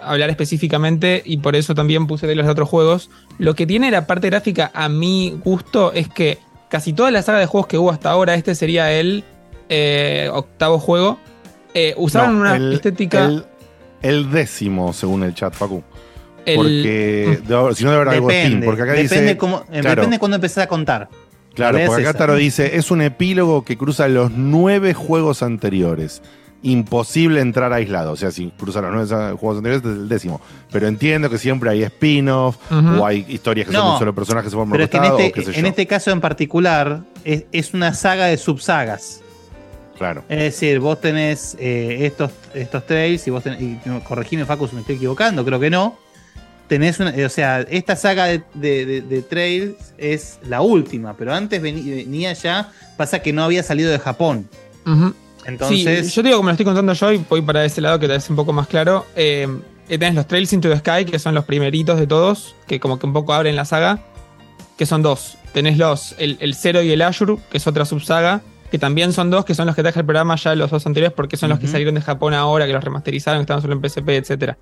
[0.00, 3.10] hablar específicamente y por eso también puse de los otros juegos.
[3.38, 6.38] Lo que tiene la parte gráfica a mi gusto es que
[6.70, 9.24] casi toda la saga de juegos que hubo hasta ahora, este sería el
[9.68, 11.18] eh, octavo juego,
[11.74, 13.26] eh, usaban No, una el- estética...
[13.26, 13.44] El,
[14.02, 15.82] el décimo, según el chat, Facu.
[16.46, 18.44] el- Porque de- si no debe haber algo Steam.
[18.46, 19.36] Depende, Porque acá depende, dice.
[19.36, 19.96] cómo, eh, claro.
[19.96, 21.08] depende cuando empezás a contar.
[21.54, 25.42] Claro, La porque acá es Taro dice: es un epílogo que cruza los nueve juegos
[25.42, 26.22] anteriores.
[26.62, 28.12] Imposible entrar aislado.
[28.12, 30.40] O sea, si cruza los nueve juegos anteriores, es el décimo.
[30.70, 34.14] Pero entiendo que siempre hay spin-off o hay historias que son No, de un solo
[34.14, 35.68] personaje que se forman Pero es que en costado, o este, qué sé en yo.
[35.70, 39.22] este caso en particular es, es una saga de subsagas.
[39.96, 40.22] Claro.
[40.28, 44.74] Es decir, vos tenés eh, estos, estos trails y vos tenés, y corregime Facu si
[44.74, 45.98] me estoy equivocando, creo que no.
[46.68, 51.32] Tenés una, o sea, esta saga de, de- de- de trails es la última, pero
[51.34, 54.48] antes venía ya, pasa que no había salido de Japón.
[54.86, 55.12] Ujú.
[55.50, 57.98] Entonces, Sí, yo te digo, como lo estoy contando yo, y voy para ese lado
[57.98, 59.06] que te es un poco más claro.
[59.16, 59.46] Eh,
[59.88, 62.98] eh, tenés los Trails into the Sky, que son los primeritos de todos, que como
[62.98, 63.98] que un poco abren la saga,
[64.78, 65.36] que son dos.
[65.52, 68.40] Tenés los, el, el Zero y el Azure, que es otra subsaga,
[68.70, 71.12] que también son dos, que son los que traje el programa ya los dos anteriores,
[71.14, 73.80] porque son los que salieron de Japón ahora, que los remasterizaron, que estaban solo en
[73.82, 74.58] PSP, etcétera.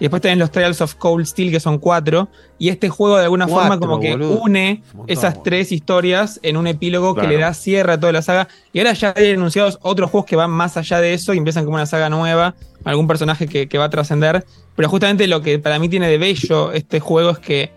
[0.00, 2.28] Y después tenés los Trials of Cold Steel, que son cuatro.
[2.58, 4.40] Y este juego de alguna forma como que boludo.
[4.40, 7.28] une montón, esas tres historias en un epílogo Claro.
[7.28, 8.48] que le da cierre a toda la saga.
[8.72, 11.64] Y ahora ya hay anunciados otros juegos que van más allá de eso y empiezan
[11.64, 14.44] como una saga nueva, algún personaje que, que va a trascender.
[14.74, 17.70] Pero justamente lo que para mí tiene de bello este juego es que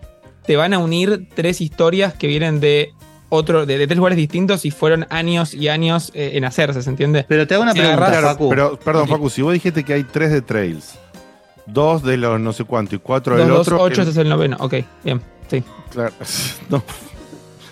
[0.46, 2.92] te van a unir tres historias que vienen de
[3.28, 6.88] otro, de, de tres lugares distintos y fueron años y años eh, en hacerse, ¿se
[6.90, 7.24] entiende?
[7.28, 8.48] pero te hago una pregunta, Facu.
[8.48, 9.08] Pero, perdón.
[9.08, 10.94] Facu, si vos dijiste que hay tres de Trails,
[11.66, 13.82] dos de los no sé cuánto y cuatro Dos, del dos, otro.
[13.82, 14.56] ocho, el- este es el noveno.
[14.60, 15.62] Ok, bien, sí.
[15.90, 16.12] claro.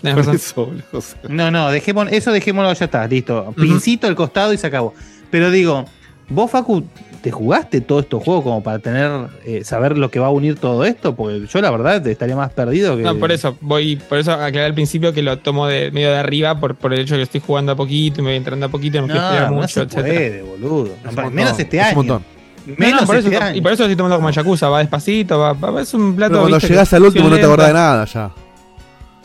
[0.05, 1.20] No, por eso, boludo, o sea.
[1.28, 3.55] No, no, eso dejémoslo, ya está, listo.
[3.57, 4.95] Pincito al costado y se acabó.
[5.30, 5.84] Pero digo,
[6.28, 6.82] vos, Facu,
[7.22, 10.59] ¿te jugaste todos estos juegos como para tener, eh, saber lo que va a unir
[10.59, 11.14] todo esto?
[11.14, 13.05] Porque yo la verdad estaría más perdido que.
[13.05, 16.16] No, por eso, voy, por eso aclaré al principio que lo tomo de medio de
[16.18, 18.66] arriba por, por el hecho de que estoy jugando a poquito y me voy entrando
[18.66, 20.86] a poquito y me No, quiero esperar no mucho, se puede, boludo.
[20.86, 21.95] Es montón, Menos este es un año.
[21.97, 22.24] montón.
[22.67, 23.57] No, Menos no, por eso, año.
[23.57, 26.33] y por eso lo estoy tomando como Yakuza, va despacito, va, va- es un plato.
[26.33, 28.31] Pero cuando llegás que al último no te acordás de nada ya.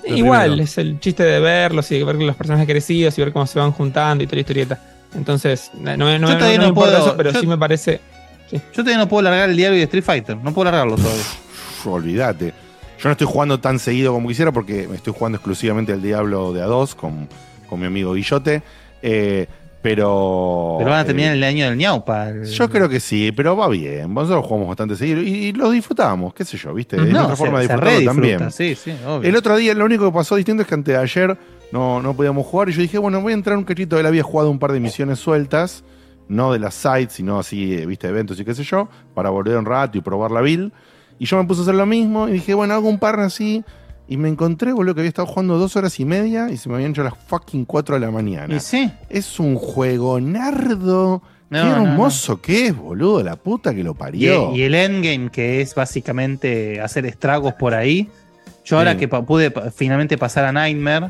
[0.08, 0.64] Lo Igual, primero.
[0.64, 3.72] es el chiste de verlos y ver los personajes crecidos y ver cómo se van
[3.74, 4.82] juntando y toda la historieta.
[5.16, 8.00] Entonces, no, no, no, no no me puedo- eso, pero yo- sí me parece.
[8.52, 10.38] Yo todavía no puedo largar el diario de Street Fighter.
[10.38, 11.24] No puedo largarlo todavía.
[11.86, 12.54] Olvídate.
[13.00, 16.52] Yo no estoy jugando tan seguido como quisiera porque me estoy jugando exclusivamente al Diablo
[16.54, 17.28] de A2 con,
[17.70, 18.64] con mi amigo Guillote.
[19.02, 19.48] Eh,
[19.82, 20.76] Pero.
[20.80, 22.32] Pero van a terminar eh, el año del ñaupa.
[22.44, 24.14] Yo creo que sí, pero va bien.
[24.14, 26.98] Nosotros jugamos bastante seguido y, y lo disfrutamos, qué sé yo, ¿viste?
[26.98, 28.52] Es No, se- forma de disfrutarlo también.
[28.52, 29.30] Sí, sí, obvio.
[29.30, 31.38] El otro día, lo único que pasó distinto es que antes de ayer
[31.72, 34.00] no, no podíamos jugar y yo dije, bueno, voy a entrar un cachito.
[34.00, 35.84] Él había jugado un par de misiones sueltas,
[36.28, 39.58] no de las sites, sino así, eh, viste, eventos y qué sé yo, para volver
[39.58, 40.72] un rato y probar la build.
[41.20, 43.64] Y yo me puse a hacer lo mismo y dije, bueno, hago un par así.
[44.10, 46.76] Y me encontré, boludo, que había estado jugando dos horas y media y se me
[46.76, 48.56] habían hecho las fucking cuatro de la mañana.
[48.56, 48.90] Y sí.
[49.10, 51.22] Es un juego nardo.
[51.50, 51.84] No, Qué no, no.
[51.92, 54.54] hermoso que es, boludo, la puta que lo Y, parió.
[54.56, 58.10] y el endgame, que es básicamente hacer estragos por ahí.
[58.66, 59.00] Yo ahora Sí.
[59.00, 61.10] que pude finalmente pasar a Nightmare,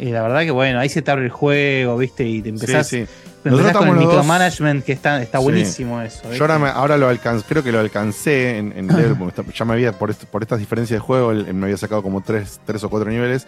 [0.00, 2.26] eh, la verdad que bueno, ahí se te abre el juego, ¿viste?
[2.26, 3.12] Y te empezás, Sí, sí.
[3.44, 5.44] empezás con el los dos- micromanagement, que está, está Sí.
[5.44, 6.20] buenísimo eso.
[6.22, 6.36] ¿viste?
[6.38, 8.86] Yo ahora, me- ahora lo alcancé, creo que lo alcancé en, en
[9.18, 12.22] level, ya me había, por, por estas diferencias de juego, él- me había sacado como
[12.22, 13.46] tres, tres o cuatro niveles.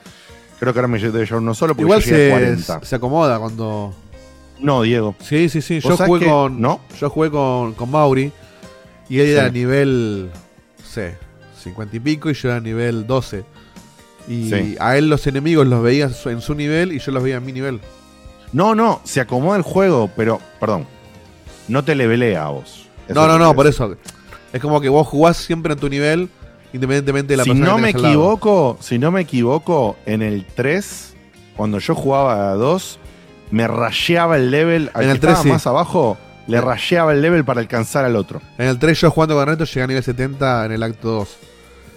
[0.61, 2.81] Creo que ahora me debe llevar uno solo porque Igual yo llegué a se, 40.
[2.87, 3.93] se acomoda cuando.
[4.61, 5.17] No, Diego.
[5.21, 5.81] Sí, sí, sí.
[5.81, 6.61] ¿Vos Yo jugué que- con.
[6.61, 6.81] no?
[7.01, 8.31] Yo jugué con, con Mauri.
[9.09, 10.31] Y él era nivel.
[10.79, 11.17] No sé.
[11.61, 12.31] 50 y pico.
[12.31, 13.45] Y yo era nivel 12.
[14.29, 14.77] Y Sí.
[14.79, 16.93] a él los enemigos los veía en su nivel.
[16.93, 17.81] Y yo los veía en mi nivel.
[18.53, 20.87] No, no, se acomoda el juego, pero, perdón,
[21.69, 22.87] no te levelea a vos.
[23.09, 23.75] Eso no, no, no, por es.
[23.75, 23.97] eso.
[24.53, 26.29] Es como que vos jugás siempre en tu nivel.
[26.75, 30.47] Independientemente de la si persona no que me equivoco, si no me equivoco, en el
[30.55, 31.15] 3,
[31.57, 32.99] cuando yo jugaba a 2,
[33.51, 35.49] me rasheaba el level al En el 3 estaba sí.
[35.51, 36.17] más abajo,
[36.47, 38.41] le rasheaba el level para alcanzar al otro.
[38.57, 41.37] En el 3 yo jugando con Reto llegué a nivel 70 en el acto 2.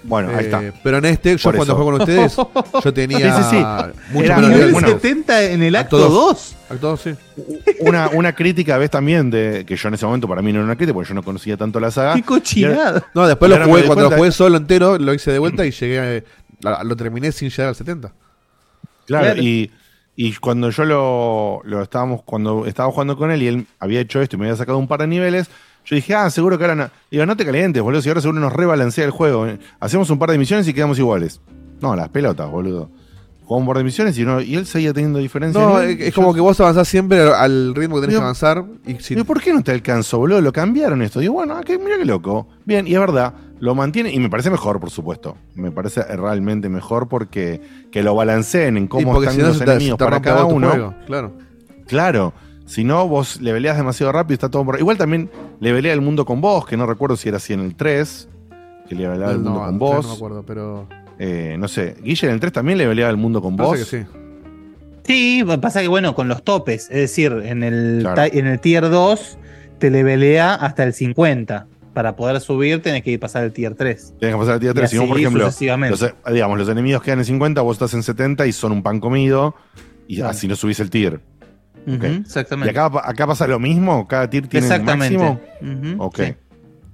[0.08, 0.62] Bueno, ahí Eh, está.
[0.84, 1.76] Pero en este, yo Por cuando eso.
[1.84, 2.36] juego con ustedes,
[2.84, 4.14] yo tenía Sí, sí, sí.
[4.14, 4.72] mucho Era nivel nivel.
[4.74, 4.88] bueno.
[4.88, 6.56] 70 en el acto Acto 2.
[6.70, 7.16] Acto 2, sí.
[7.82, 10.66] Una, una crítica, ves también, de que yo en ese momento para mí no era
[10.66, 12.14] una crítica, porque yo no conocía tanto la saga.
[12.16, 13.06] Qué cochinada.
[13.14, 16.24] No, después lo jugué, cuando lo jugué solo entero, lo hice de vuelta y llegué
[16.66, 18.12] a- lo terminé sin llegar al 70.
[19.06, 19.42] Claro, Claro.
[19.42, 19.72] Y,
[20.16, 24.22] y cuando yo lo, lo estábamos, cuando estaba jugando con él y él había hecho
[24.22, 25.48] esto y me había sacado un par de niveles,
[25.86, 26.90] yo dije, ah, seguro que ahora no.
[27.12, 29.48] Digo, no te calientes, boludo, si ahora seguro nos rebalancea el juego.
[29.48, 29.60] eh.
[29.80, 31.42] Hacemos un par de misiones y quedamos iguales.
[31.82, 32.90] No, las pelotas, boludo.
[33.44, 35.64] Jugamos un par de misiones y, no, y él seguía teniendo diferencias.
[35.64, 38.66] No, es, como que vos avanzás siempre al ritmo que tenés Digo, que avanzar.
[38.88, 40.42] Y si, Digo, ¿por qué no te alcanzó, boludo?
[40.42, 41.20] Lo cambiaron esto.
[41.20, 42.48] Digo, bueno, mira qué loco.
[42.66, 45.38] Bien, y es verdad, lo mantiene y me parece mejor, por supuesto.
[45.54, 47.62] Me parece realmente mejor porque
[47.92, 50.70] que lo balanceen en cómo están si no los te, enemigos te para cada uno.
[50.72, 51.34] juego, Claro.
[51.86, 52.34] Claro.
[52.66, 54.80] Si no, vos leveleás demasiado rápido, está todo por...
[54.80, 57.76] Igual también levelea el mundo con vos, que no recuerdo si era así en el
[57.76, 58.28] 3,
[58.90, 60.06] que leveleaba el No, mundo con no, vos.
[60.06, 60.88] No me acuerdo, pero.
[61.20, 63.78] Eh, no sé, Guille en el 3 también leveleaba el mundo con vos.
[63.78, 64.06] Que sí.
[65.04, 68.24] Sí, pasa que bueno, con los topes, es decir, en el, Claro.
[68.34, 69.38] en el tier 2
[69.78, 71.68] te levelea hasta el 50.
[71.94, 74.16] Para poder subir tenés que ir pasar el tier 3.
[74.20, 74.90] Tienes que pasar al día Y 3.
[74.90, 78.46] Si no, por ejemplo, los, digamos, los enemigos quedan en 50, vos estás en 70
[78.48, 79.56] y son un pan comido.
[80.08, 80.32] Y Claro.
[80.32, 81.22] así no subís el tier.
[81.88, 82.04] Ok.
[82.04, 82.74] Exactamente.
[82.74, 84.08] ¿Y acá, acá pasa lo mismo?
[84.08, 85.18] ¿Cada tier tiene el Exactamente.
[85.18, 85.42] máximo?
[85.62, 86.20] Ujú, Ok.
[86.22, 86.34] sí.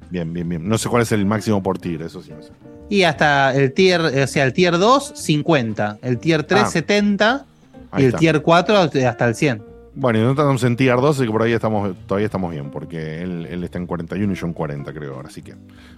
[0.09, 0.67] Bien, bien, bien.
[0.67, 2.51] No sé cuál es el máximo por tier, eso sí no sé.
[2.89, 5.99] Y hasta el tier, o sea, el tier 2, 50.
[6.01, 6.67] El tier 3, Ah.
[6.67, 7.45] 70.
[7.91, 8.17] Ahí y el está.
[8.19, 9.63] tier 4 hasta el 100.
[9.93, 13.21] Bueno, y nosotros estamos en tier 12, que por ahí estamos, todavía estamos bien, porque
[13.21, 15.53] él, él está en 41 y yo en 40, creo ahora, así que.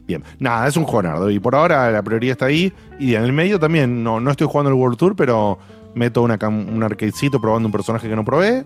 [0.08, 0.24] Bien.
[0.40, 1.32] Nada, es un juego nardo.
[1.32, 2.72] Y por ahora la prioridad está ahí.
[3.00, 5.58] Y en el medio también, no, no estoy jugando el World Tour, pero
[5.96, 8.66] meto una, un arcadecito probando un personaje que no probé.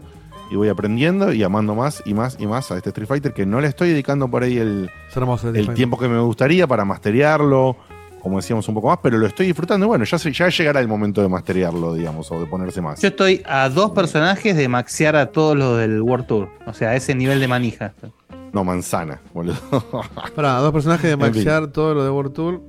[0.50, 3.46] Y voy aprendiendo y amando más y más y más a este Street Fighter, que
[3.46, 5.50] no le estoy dedicando por ahí el, hermoso.
[5.50, 7.76] el tiempo que me gustaría para masterearlo,
[8.22, 9.86] como decíamos un poco más, pero lo estoy disfrutando.
[9.86, 13.02] Y bueno, ya, ya llegará el momento de masterearlo, digamos, o de ponerse más.
[13.02, 16.50] Yo estoy a dos personajes de maxear a todos los del World Tour.
[16.66, 17.94] O sea, a ese nivel de manija.
[18.54, 19.58] No, manzana, boludo.
[20.34, 21.30] Para dos personajes de En fin.
[21.30, 22.62] maxear todo lo de World Tour.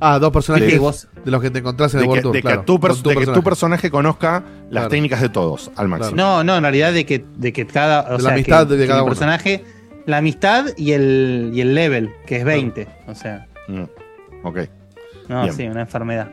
[0.00, 2.22] Ah, dos personajes que vos- de los que te encontrás en de el que, World
[2.22, 2.32] Tour.
[2.34, 3.42] de que claro, tu, pers- con tu de que tu personaje.
[3.42, 4.32] personaje conozca
[4.64, 4.88] las Claro.
[4.88, 6.16] técnicas de todos al máximo.
[6.16, 8.00] No, no, en realidad de que, de que cada.
[8.02, 9.10] O De la sea, amistad que- de que cada uno.
[9.10, 9.64] personaje.
[10.06, 12.86] La amistad y el, y el level, que es 20.
[13.06, 13.84] O sea, Mm,
[14.42, 14.58] Ok,
[15.28, 15.54] no, Bien.
[15.54, 16.28] sí, una enfermedad.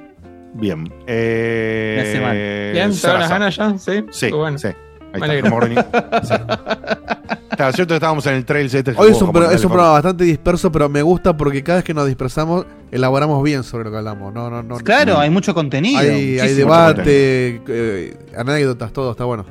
[0.54, 0.92] bien.
[1.08, 2.36] Eh, Me hace mal.
[2.74, 3.78] Bien, ¿te dan las ganas ya?
[3.78, 4.04] Sí.
[4.12, 4.58] Sí, bueno.
[4.58, 4.68] sí.
[5.14, 5.76] Ahí Me está, acuerdo ni-
[6.28, 6.34] sí.
[7.56, 9.94] Claro, cierto que estábamos en el trail este Hoy es un, pro- es un programa
[9.94, 13.92] bastante disperso, pero me gusta porque cada vez que nos dispersamos, elaboramos bien sobre lo
[13.92, 14.34] que hablamos.
[14.34, 14.78] No, no, no.
[14.78, 16.00] Claro, hay mucho contenido.
[16.00, 16.56] Hay, hay muchísimo.
[16.74, 19.46] debate, eh, anécdotas, todo está bueno.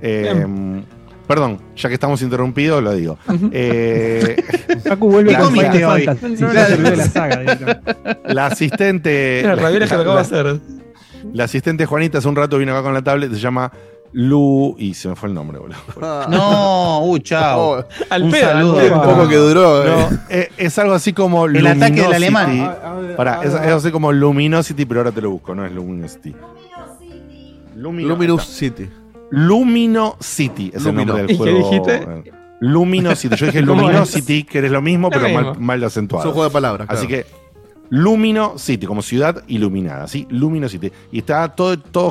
[0.00, 0.82] Eh,
[1.26, 3.18] perdón, ya que estamos interrumpidos, lo digo.
[3.50, 4.36] Eh,
[4.84, 6.04] Facu vuelve ¿Qué con comiste Final hoy?
[6.04, 6.42] Fantasy.
[6.42, 6.96] No, Ya no, terminó no.
[6.96, 7.36] la saga.
[7.40, 8.34] directamente.
[8.34, 9.38] la asistente.
[9.42, 10.60] Mira, ravioles que te acabo de hacer.
[11.32, 13.72] La asistente Juanita hace un rato vino acá con la tablet, se llama
[14.14, 14.74] Lu.
[14.78, 15.76] Y se me fue el nombre, boludo.
[16.28, 17.60] No, uh, chao.
[17.80, 19.84] Oh, Al Un pedo, un poco que duró.
[19.84, 20.08] No, eh.
[20.30, 22.14] eh, es algo así como El ataque del Luminosity.
[22.14, 22.76] alemán.
[23.16, 26.34] Pará, es, es así como Luminosity, pero ahora te lo busco, no es Luminosity.
[27.76, 28.90] Lumino- Luminous ahí City.
[29.30, 31.04] Luminosity es el Lumino.
[31.16, 31.58] nombre del ¿Y qué juego.
[31.70, 32.06] dijiste?
[32.60, 33.36] Luminosity.
[33.36, 33.62] Yo dije.
[33.62, 36.30] Luminosity, que es lo mismo, Lo pero mal, mal Es un acentuado.
[36.32, 36.86] juego de palabras.
[36.88, 37.24] Así claro.
[37.24, 37.44] que
[37.90, 40.26] Luminosity, como ciudad iluminada, ¿sí?
[40.30, 40.90] Luminosity.
[41.12, 42.10] Y está todo, todo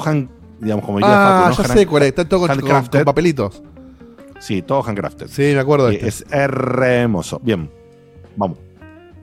[0.63, 1.67] digamos, como diría Ah, Facu, ¿no?
[1.67, 2.09] ya sé cuál es.
[2.09, 3.61] Está todo con, con- papelitos.
[4.39, 5.27] Sí, todo handcrafted.
[5.27, 6.07] Sí, me acuerdo de Y este.
[6.07, 7.39] es hermoso.
[7.43, 7.69] Bien,
[8.35, 8.57] vamos.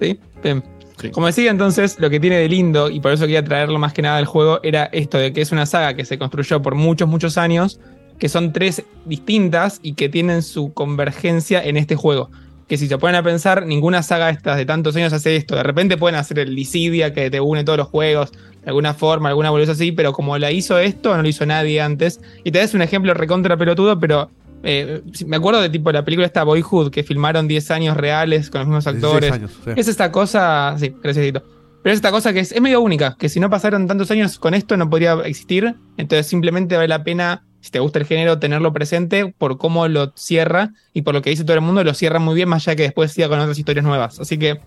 [0.00, 0.18] ¿Sí?
[0.42, 0.62] Bien.
[1.00, 1.10] Sí.
[1.10, 4.02] Como decía entonces, lo que tiene de lindo, y por eso quería traerlo más que
[4.02, 7.08] nada al juego, era esto de que es una saga que se construyó por muchos,
[7.08, 7.80] muchos años,
[8.18, 12.30] que son tres distintas y que tienen su convergencia en este juego.
[12.70, 15.56] Que si se ponen a pensar, ninguna saga estas de tantos años hace esto.
[15.56, 19.28] De repente pueden hacer el Dissidia que te une todos los juegos, de alguna forma,
[19.28, 22.20] alguna boludez así, pero como la hizo esto, no lo hizo nadie antes.
[22.44, 24.30] Y te das un ejemplo recontra pelotudo, pero
[24.62, 28.60] eh, me acuerdo de tipo la película esta Boyhood, que filmaron 10 años reales con
[28.60, 29.32] los mismos 16 actores.
[29.32, 29.70] años, sí.
[29.74, 31.42] Es esta cosa, sí, gracias.
[31.82, 34.38] Pero es esta cosa que es, es medio única, que si no pasaron tantos años
[34.38, 35.74] con esto no podría existir.
[35.96, 40.12] Entonces simplemente vale la pena, si te gusta el género, tenerlo presente por cómo lo
[40.16, 42.76] cierra y por lo que dice todo el mundo, lo cierra muy bien, más allá
[42.76, 44.18] que después siga con otras historias nuevas.
[44.20, 44.60] Así que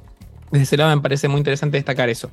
[0.52, 2.30] desde ese lado me parece muy interesante destacar eso.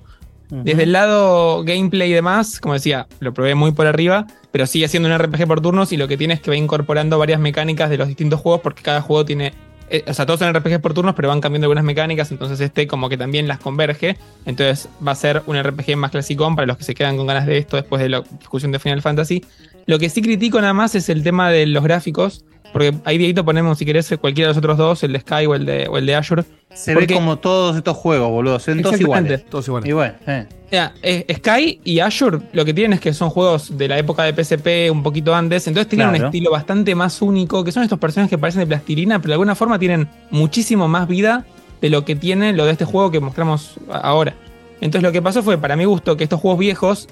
[0.50, 4.88] Desde el lado gameplay y demás, como decía, lo probé muy por arriba, pero sigue
[4.88, 7.88] siendo un RPG por turnos y lo que tiene es que va incorporando varias mecánicas
[7.88, 9.52] de los distintos juegos porque cada juego tiene,
[9.90, 12.88] eh, o sea, todos son RPG por turnos, pero van cambiando algunas mecánicas, entonces este
[12.88, 16.76] como que también las converge, entonces va a ser un RPG más clasicón para los
[16.76, 19.44] que se quedan con ganas de esto después de la discusión de Final Fantasy.
[19.90, 23.44] Lo que sí critico nada más es el tema de los gráficos, porque ahí Dieguito
[23.44, 25.98] ponemos si querés cualquiera de los otros dos, el de Sky o el de, o
[25.98, 26.44] el de Azure.
[26.72, 28.60] Se Porque- ve como todos estos juegos, boludo.
[28.60, 29.44] Se ven todos iguales.
[29.46, 29.92] Todos iguales.
[29.92, 30.46] Bueno, eh.
[30.70, 34.22] Ya, eh, Sky y Azure lo que tienen es que son juegos de la época
[34.22, 37.98] de PSP un poquito antes, entonces tienen un estilo bastante más único, que son estos
[37.98, 41.46] personajes que parecen de plastilina, pero de alguna forma tienen muchísimo más vida
[41.80, 44.34] de lo que tiene lo de este juego que mostramos ahora.
[44.80, 47.08] Entonces lo que pasó fue, para mi gusto, que estos juegos viejos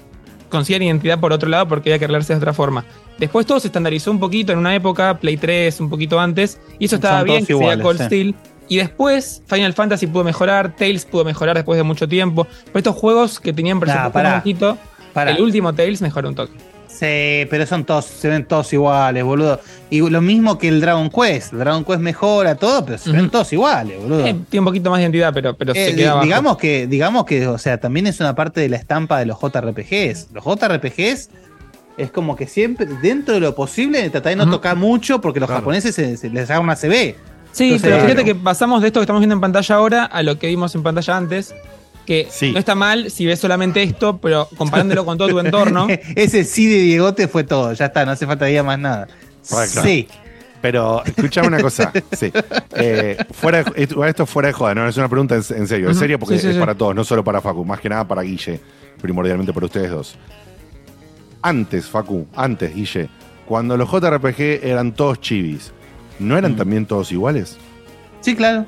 [0.49, 2.85] consigan identidad por otro lado porque había que arreglarse de otra forma.
[3.17, 6.85] Después todo se estandarizó un poquito en una época, Play 3 un poquito antes, y
[6.85, 8.05] eso estaba Son bien, que iguales, Cold sí.
[8.05, 8.35] Steel.
[8.67, 12.47] Y después Final Fantasy pudo mejorar, Tales pudo mejorar después de mucho tiempo.
[12.65, 14.29] Pero estos juegos que tenían presupuesto pará.
[14.29, 14.77] más bajito,
[15.13, 15.31] Pará.
[15.31, 16.53] el último Tales mejoró un toque.
[16.99, 19.61] Sí, pero son todos, se ven todos iguales, boludo.
[19.89, 21.53] Y lo mismo que el Dragon Quest.
[21.53, 24.25] El Dragon Quest mejora todo, pero se ven todos iguales, boludo.
[24.25, 26.25] Eh, tiene un poquito más de identidad, pero, pero Eh, se queda abajo.
[26.25, 29.37] digamos que, digamos que, o sea, también es una parte de la estampa de los
[29.39, 30.27] JRPGs.
[30.33, 31.29] Los JRPGs
[31.97, 35.47] es como que siempre, dentro de lo posible, tratar de no tocar mucho porque los
[35.47, 35.61] Claro.
[35.61, 37.15] japoneses se, se les haga una CB.
[37.53, 38.25] Sí, Entonces, pero fíjate claro.
[38.25, 40.83] que pasamos de esto que estamos viendo en pantalla ahora a lo que vimos en
[40.83, 41.55] pantalla antes.
[42.09, 42.51] Que Sí.
[42.51, 45.85] no está mal si ves solamente esto, pero comparándolo con todo tu entorno.
[46.15, 49.07] Ese sí de Diegote fue todo, ya está, no hace falta ya más nada.
[49.51, 49.87] Ah, claro.
[49.87, 50.07] Sí.
[50.59, 51.93] Pero escuchame una cosa.
[52.11, 52.31] Sí.
[52.81, 55.89] Eh, fuera de- esto, fuera de joda, no es una pregunta en, en serio.
[55.89, 56.59] En serio, porque Sí, sí, es sí.
[56.59, 58.59] para todos, no solo para Facu, más que nada para Guille,
[59.01, 60.15] primordialmente para ustedes dos.
[61.41, 63.09] Antes, Facu, antes, Guille,
[63.45, 65.71] cuando los JRPG eran todos chivis,
[66.19, 66.57] ¿no eran Mm.
[66.57, 67.57] también todos iguales?
[68.21, 68.65] Sí, claro.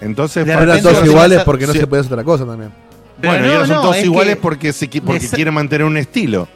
[0.00, 1.80] Entonces, De Eran repente todos iguales porque no Sí.
[1.80, 2.72] se puede hacer otra cosa también.
[3.20, 5.54] Pero bueno, y no, ahora son no, todos es iguales que- porque, se, porque quieren
[5.54, 6.48] mantener un estilo.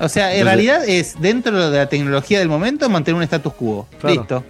[0.00, 3.52] O sea, en Entonces- realidad es dentro de la tecnología del momento mantener un status
[3.54, 3.86] quo.
[4.00, 4.16] Claro.
[4.16, 4.44] Listo.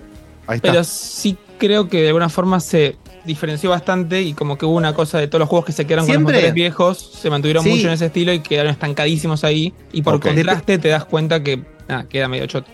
[0.46, 0.70] Ahí está.
[0.70, 2.96] Pero sí creo que de alguna forma se
[3.26, 6.06] diferenció bastante y como que hubo una cosa de todos los juegos que se quedaron
[6.06, 6.32] con Siempre.
[6.34, 7.70] los motores viejos, se mantuvieron Sí.
[7.70, 9.74] mucho en ese estilo y quedaron estancadísimos ahí.
[9.92, 10.22] Y por Ok.
[10.28, 12.70] contraste te das cuenta que nada, queda medio choto.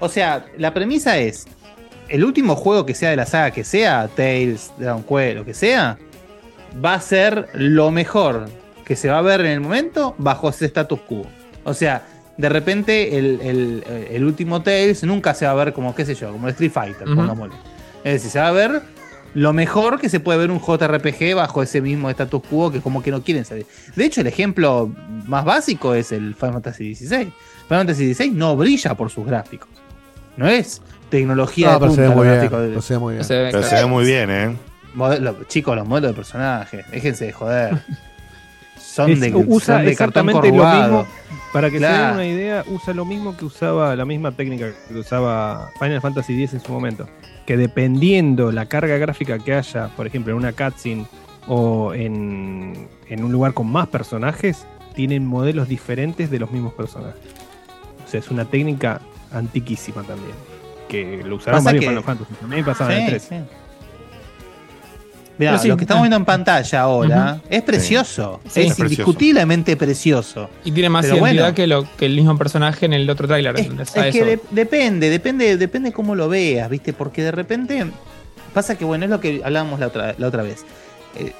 [0.00, 1.46] O sea, la premisa es:
[2.08, 5.54] el último juego que sea de la saga que sea, Tales, Dragon Quest, lo que
[5.54, 5.98] sea,
[6.84, 8.46] va a ser lo mejor
[8.84, 11.26] que se va a ver en el momento bajo ese status quo.
[11.64, 15.94] O sea, de repente el, el- el último Tales nunca se va a ver como,
[15.94, 17.16] qué sé yo, como el Street Fighter, Ujú.
[17.16, 17.54] pongámosle.
[18.02, 18.82] Es decir, se va a ver
[19.32, 23.02] lo mejor que se puede ver un JRPG bajo ese mismo status quo que como
[23.02, 23.66] que no quieren salir.
[23.96, 24.92] De hecho, el ejemplo
[25.26, 27.08] más básico es el Final Fantasy XVI.
[27.16, 27.32] Final
[27.68, 29.68] Fantasy XVI no brilla por sus gráficos.
[30.36, 30.82] No es
[31.18, 32.40] tecnología No, de se punta ve los muy bien.
[32.40, 33.24] de- pero se ve muy bien.
[33.24, 34.56] Se ve- Pero se ve muy bien, ¿eh?
[34.94, 37.78] modelo- chicos, los modelos de personajes, déjense de joder.
[38.78, 41.06] Son Es- de, usa son de cartón exactamente lo mismo.
[41.52, 44.94] Para que se den una idea, usa lo mismo que usaba la misma técnica que
[44.98, 47.08] usaba Final Fantasy X en su momento.
[47.46, 51.06] Que dependiendo la carga gráfica que haya, por ejemplo, en una cutscene
[51.46, 57.20] o en, en un lugar con más personajes, tienen modelos diferentes de los mismos personajes.
[58.04, 59.00] O sea, es una técnica
[59.32, 60.34] antiquísima también.
[60.88, 62.34] Que lo usaron Pasa varios que- Final Fantasy.
[62.40, 63.22] También pasaba en Sí, el 3.
[63.22, 63.34] sí.
[65.36, 66.04] Mirá, Pero sí, lo que estamos ah.
[66.04, 68.40] viendo en pantalla ahora es precioso.
[68.44, 68.84] Sí, es, es precioso.
[68.84, 70.48] indiscutiblemente precioso.
[70.64, 71.54] Y tiene más Pero identidad bueno.
[71.56, 73.58] que, lo, que el mismo personaje en el otro tráiler.
[73.58, 74.24] Es, que eso.
[74.24, 76.92] de- depende, depende, depende cómo lo veas, ¿viste?
[76.92, 77.84] Porque de repente
[78.52, 80.64] pasa que, bueno, es lo que hablábamos la otra, la otra vez.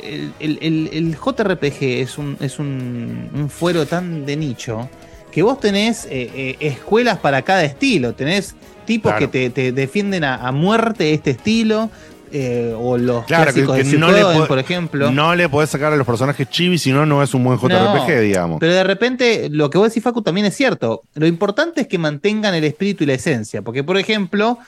[0.03, 4.89] El, el- el- el JRPG es un, es un, un fuero tan de nicho
[5.31, 8.13] que vos tenés eh, eh, escuelas para cada estilo.
[8.15, 9.31] Tenés tipos Claro.
[9.31, 11.91] que te, te defienden a, a muerte este estilo.
[12.37, 15.11] eh, o los Claro, clásicos que de no, le Suikoden, po- por ejemplo.
[15.13, 18.09] no le podés sacar a los personajes chibi, si no, no es un buen JRPG,
[18.09, 18.57] No, digamos.
[18.59, 21.03] Pero de repente, lo que vos decís, Facu, también es cierto.
[21.15, 23.63] Lo importante es que mantengan el espíritu y la esencia.
[23.63, 24.59] Porque, por ejemplo,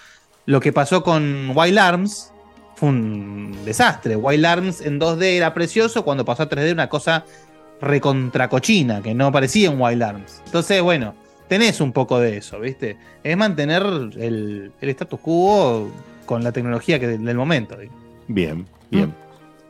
[0.44, 2.30] lo que pasó con Wild Arms
[2.76, 4.14] fue un desastre.
[4.14, 7.24] Wild Arms en 2D era precioso, cuando pasó a 3D una cosa
[7.80, 10.40] recontracochina, que no parecía un Wild Arms.
[10.46, 11.14] Entonces, bueno,
[11.48, 12.96] tenés un poco de eso, ¿viste?
[13.22, 15.90] Es mantener el, el status quo
[16.24, 17.76] con la tecnología que, del momento.
[18.28, 19.14] Bien, bien.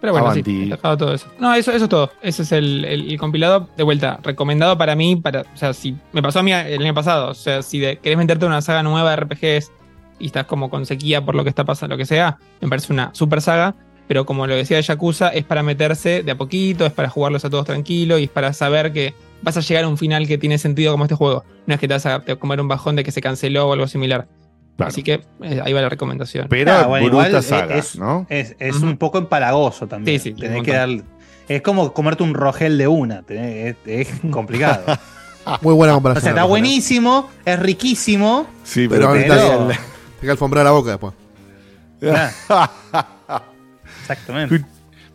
[0.01, 0.51] Pero bueno, Avanti.
[0.51, 1.27] sí, he dejado todo eso.
[1.39, 2.11] No, eso, eso es todo.
[2.23, 3.69] Ese es el, el- el compilado.
[3.77, 6.95] De vuelta, recomendado para mí, para, o sea, si me pasó a mí el año
[6.95, 7.31] pasado.
[7.31, 9.73] O sea, si de- querés meterte en una saga nueva de RPGs
[10.19, 12.93] y estás como con sequía por lo que está pasando, lo que sea, me parece
[12.93, 13.75] una super saga.
[14.07, 17.51] Pero como lo decía Yakuza, es para meterse de a poquito, es para jugarlos a
[17.51, 20.59] todos tranquilo y es para saber que vas a llegar a un final que tiene
[20.59, 21.45] sentido como este juego.
[21.67, 23.87] No es que te vas a comer un bajón de que se canceló o algo
[23.89, 24.27] similar.
[24.77, 24.89] Claro.
[24.91, 26.49] Así que eh, ahí va la recomendación.
[26.51, 28.27] Pero Ah, bueno, igual, saga, es- ¿no?
[28.29, 30.21] Es, un poco empalagoso también.
[30.21, 30.89] Sí, sí, Tenés que dar,
[31.49, 33.23] es como comerte un rogel de una.
[33.23, 34.85] tenés- es, es complicado.
[35.63, 36.23] Muy buena o comparación.
[36.25, 38.47] sea, está buenísimo, es riquísimo.
[38.65, 39.77] Sí, Pero, pero, te
[40.27, 41.15] que alfombrar la boca después.
[44.01, 44.65] Exactamente.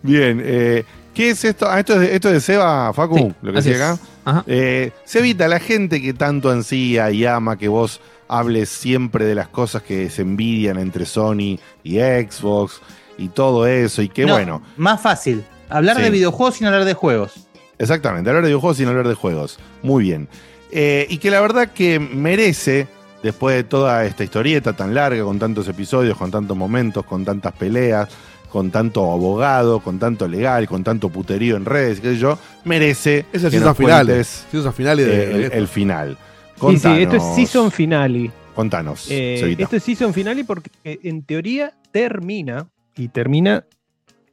[0.02, 0.84] Bien, eh,
[1.14, 1.70] ¿qué es esto?
[1.70, 4.00] Ah, esto es de, esto es de Seba, Facu, Sí, lo que decía acá.
[4.26, 4.44] Ajá.
[4.48, 9.48] Eh, Sebita, la gente que tanto ansía y ama que vos hables siempre de las
[9.50, 12.82] cosas que se envidian entre Sony y Xbox
[13.18, 14.62] y todo eso, y qué No, bueno.
[14.78, 15.44] Más fácil.
[15.70, 16.04] Hablar Sí.
[16.04, 17.34] de videojuegos sin hablar de juegos.
[17.78, 19.58] Exactamente, hablar de videojuegos sin hablar de juegos.
[19.84, 20.28] Muy bien.
[20.72, 22.88] Eh, y que la verdad que merece,
[23.24, 27.54] después de toda esta historieta tan larga, con tantos episodios, con tantos momentos, con tantas
[27.54, 28.08] peleas,
[28.52, 33.26] con tanto abogado, con tanto legal, con tanto puterío en redes, qué sé yo, merece
[33.32, 34.06] Es el que season nos final.
[34.06, 36.18] cuentes, Season final y de, eh, de el, final.
[36.60, 38.32] Sí, sí, esto es Season Finale.
[38.53, 43.65] Contanos, Eh, esto es Season Finale porque eh, en teoría termina, y termina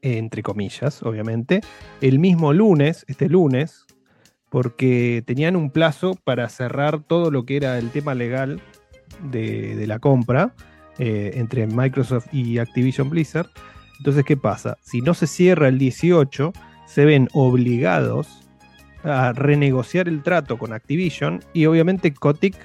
[0.02, 1.60] eh, entre comillas, obviamente,
[2.00, 3.84] el mismo lunes, este lunes,
[4.50, 8.60] porque tenían un plazo para cerrar todo lo que era el tema legal
[9.30, 10.54] de, de la compra
[10.98, 13.48] eh, entre Microsoft y Activision Blizzard.
[13.98, 14.78] Entonces, ¿qué pasa?
[14.82, 16.52] Si no se cierra el 18,
[16.86, 18.28] se ven obligados
[19.04, 22.56] a renegociar el trato con Activision y obviamente Kotick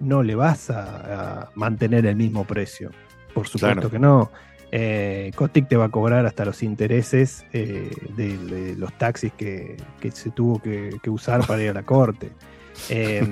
[0.00, 2.90] no le vas a, a mantener el mismo precio.
[3.34, 3.90] Por supuesto Claro.
[3.90, 4.30] que no.
[4.74, 9.76] Eh, Kotick te va a cobrar hasta los intereses eh, de, de los taxis que,
[10.00, 12.30] que se tuvo que, que usar para ir a la corte.
[12.88, 13.22] Eh,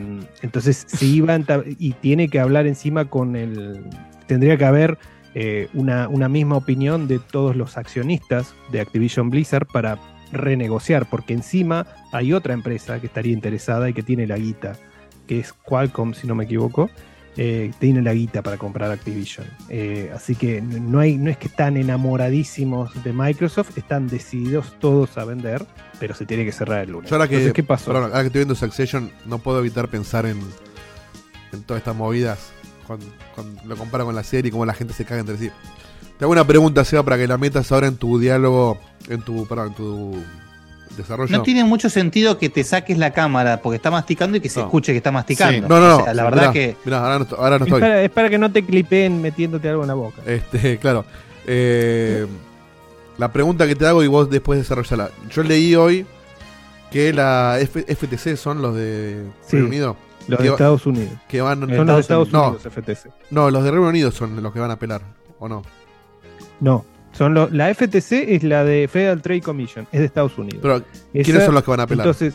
[0.43, 3.82] entonces, si iba a enta- y tiene que hablar encima con el.
[4.27, 4.98] Tendría que haber
[5.35, 9.98] eh, una, una misma opinión de todos los accionistas de Activision Blizzard para
[10.32, 14.73] renegociar, porque encima hay otra empresa que estaría interesada y que tiene la guita,
[15.27, 16.90] que es Qualcomm, si no me equivoco,
[17.36, 19.47] eh, tiene la guita para comprar Activision.
[19.69, 25.16] Eh, así que no, hay, no es que están enamoradísimos de Microsoft, están decididos todos
[25.16, 25.65] a vender,
[26.01, 27.09] pero se tiene que cerrar el lunes.
[27.09, 27.93] Yo ahora que, Entonces, ¿qué pasó?
[27.93, 30.40] perdón, ahora que estoy viendo Succession, no puedo evitar pensar en,
[31.52, 32.52] en todas estas movidas
[32.96, 33.06] cuando,
[33.36, 35.48] cuando lo comparo con la serie y cómo la gente se caga entre sí.
[36.18, 39.46] Te hago una pregunta, Seba, para que la metas ahora en tu diálogo, en tu,
[39.46, 40.16] perdón, en tu
[40.96, 41.36] desarrollo.
[41.36, 44.58] No tiene mucho sentido que te saques la cámara porque está masticando y que se
[44.58, 44.66] No.
[44.66, 45.68] escuche que está masticando.
[45.68, 45.96] No, no, no.
[45.98, 46.76] O sea, la verdad Mirá, que.
[46.84, 47.80] mirá, ahora no, estoy- ahora no es, estoy.
[47.80, 50.20] para, es para que no te clipeen metiéndote algo en la boca.
[50.26, 51.04] Este, claro.
[51.46, 52.26] Eh,
[53.18, 55.10] la pregunta que te hago y vos después desarrollala.
[55.30, 56.06] Yo leí hoy
[56.90, 59.96] que la F- FTC son los de Sí, Reino Unido.
[60.28, 61.12] Los de Estados Unidos.
[61.28, 63.10] que van Son los de Estados no, Unidos, FTC.
[63.30, 65.02] no, los de Reino Unido son los que van a apelar,
[65.38, 65.62] ¿o no?
[66.60, 70.60] No, son los, la FTC es la de Federal Trade Commission, es de Estados Unidos.
[70.62, 72.06] Pero, Esa- ¿quiénes son los que van a apelar?
[72.06, 72.34] Entonces,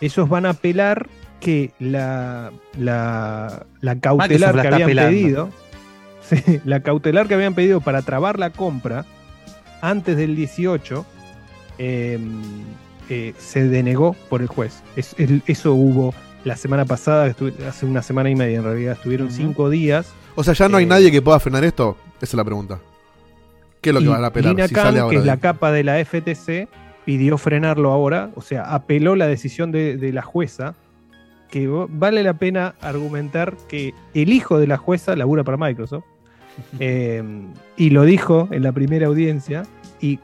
[0.00, 1.08] ellos van a apelar
[1.40, 5.10] que la, la, la cautelar la que habían apelando.
[5.10, 5.50] pedido,
[6.28, 9.04] sí, la cautelar que habían pedido para trabar la compra
[9.80, 11.04] antes del 18
[11.78, 12.18] eh,
[13.10, 14.82] eh, se denegó por el juez.
[14.96, 16.14] Es- el- eso hubo
[16.44, 17.34] la semana pasada,
[17.68, 20.12] hace una semana y media en realidad, estuvieron cinco días.
[20.34, 21.96] o sea, ya no hay eh, nadie que pueda frenar esto.
[22.16, 22.78] Esa es la pregunta.
[23.80, 24.54] ¿Qué es lo que van a apelar?
[24.54, 26.68] Lina si Khan, sale que es de- la capa de la FTC,
[27.04, 30.74] pidió frenarlo ahora, o sea, apeló la decisión de, de la jueza,
[31.50, 36.04] que vale la pena argumentar que el hijo de la jueza labura para Microsoft,
[36.80, 37.22] eh,
[37.76, 39.64] y lo dijo en la primera audiencia,
[40.00, 40.18] y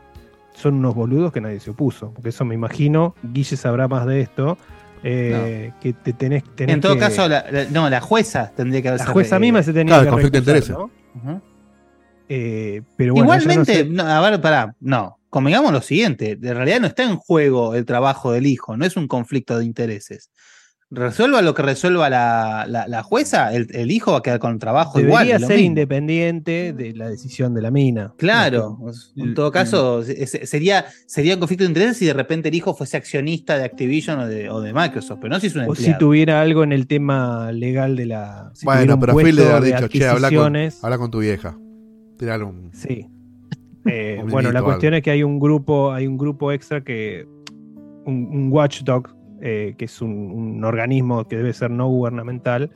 [0.54, 4.20] son unos boludos que nadie se opuso, porque eso me imagino, Guille sabrá más de
[4.22, 4.58] esto,
[5.02, 8.82] eh, que te tenés, tenés En todo que- caso, la, la- no, la jueza tendría
[8.82, 10.70] que haber la jueza misma se tenía Claro, que conflicto de intereses.
[10.70, 11.42] ¿no?
[12.28, 15.18] Eh, pero bueno, ella no Igualmente, no, a ver, pará, no.
[15.30, 18.96] Convengamos lo siguiente: en realidad no está en juego el trabajo del hijo, no es
[18.96, 20.30] un conflicto de intereses.
[20.92, 24.58] Resuelva lo que resuelva la, la- la jueza, el, el hijo va a quedar con
[24.58, 25.40] trabajo Debería igual.
[25.40, 25.66] ser mismo.
[25.66, 28.12] independiente de la decisión de la mina.
[28.18, 28.78] Claro,
[29.16, 29.52] en todo Mm.
[29.52, 32.96] caso, se- se- sería, sería un conflicto de intereses si de repente el hijo fuese
[32.96, 35.82] accionista de Activision o de, o de Microsoft, pero no si es un O si
[35.82, 35.98] empleado.
[35.98, 38.50] tuviera algo en el tema legal de la.
[38.54, 41.56] si Bueno, pero a Phil le haber dicho, che, habla con, habla con tu vieja.
[42.18, 42.70] Tirale un.
[42.74, 43.06] Sí.
[43.86, 47.26] Eh, Un bueno, la cuestión es que hay un grupo, hay un grupo extra que.
[48.04, 49.08] Un, un watchdog,
[49.40, 52.70] eh, que es un, organismo que debe ser no gubernamental,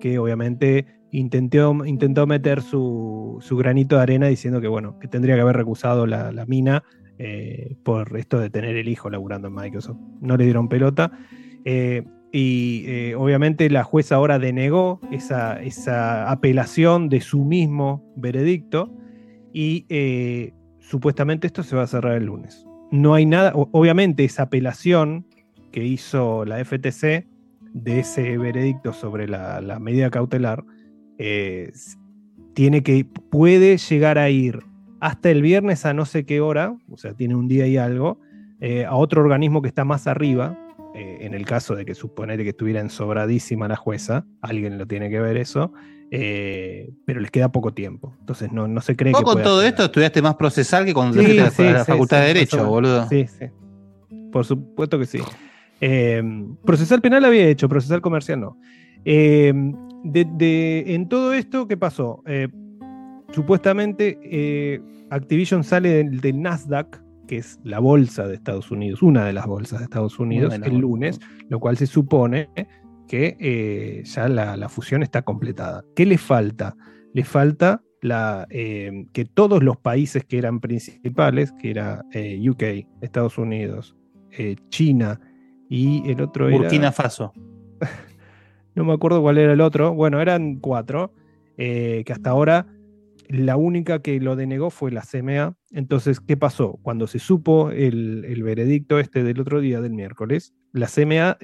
[0.00, 5.34] que obviamente intentó, intentó meter su, su granito de arena diciendo que bueno, que tendría
[5.34, 6.82] que haber recusado la, la mina
[7.22, 9.98] eh, por esto de tener el hijo laburando en Microsoft.
[10.22, 11.12] No le dieron pelota.
[11.66, 18.90] Eh, y eh, obviamente la jueza ahora denegó esa, esa apelación de su mismo veredicto
[19.52, 19.84] y
[20.78, 22.66] supuestamente esto se va a cerrar el lunes.
[22.90, 25.26] No hay nada, obviamente esa apelación
[25.70, 27.26] que hizo la FTC
[27.72, 30.64] de ese veredicto sobre la, la medida cautelar
[31.18, 31.72] eh,
[32.54, 34.60] tiene que, puede llegar a ir
[35.00, 38.18] hasta el viernes a no sé qué hora, o sea, tiene un día y algo,
[38.60, 40.58] eh, a otro organismo que está más arriba,
[40.94, 45.08] eh, en el caso de que suponete que estuviera ensobradísima la jueza, alguien lo tiene
[45.08, 45.72] que ver eso,
[46.10, 48.14] eh, pero les queda poco tiempo.
[48.20, 51.20] Entonces no, no se cree Vos que con todo esto estudiaste más procesal que cuando
[51.22, 53.08] Sí, te la sí, facultad de Derecho, boludo.
[53.08, 53.46] Sí, sí.
[54.32, 55.20] Por supuesto que sí.
[55.80, 56.22] Eh,
[56.64, 58.58] procesal penal había hecho, procesal comercial no.
[59.04, 59.52] Eh,
[60.04, 62.22] de- de- en todo esto, ¿qué pasó?
[62.26, 62.48] Eh,
[63.32, 64.80] supuestamente eh,
[65.10, 69.46] Activision sale del, del Nasdaq, que es la bolsa de Estados Unidos, una de las
[69.46, 72.48] bolsas de Estados Unidos, el lunes, lo cual se supone
[73.08, 75.84] que eh, ya la, la fusión está completada.
[75.96, 76.76] ¿Qué le falta?
[77.12, 82.04] Le falta la, eh, que todos los países que eran principales, que era
[82.48, 82.62] UK,
[83.00, 83.96] Estados Unidos,
[84.68, 85.20] China
[85.70, 86.58] y el otro era...
[86.58, 87.32] Burkina Faso.
[88.76, 89.94] No me acuerdo cuál era el otro.
[89.94, 91.12] Bueno, eran cuatro.
[91.56, 92.66] eh, que hasta ahora
[93.28, 95.56] la única que lo denegó fue la CMA.
[95.72, 96.78] Entonces, ¿qué pasó?
[96.82, 101.36] Cuando se supo el, el veredicto este del otro día, del miércoles, la CMA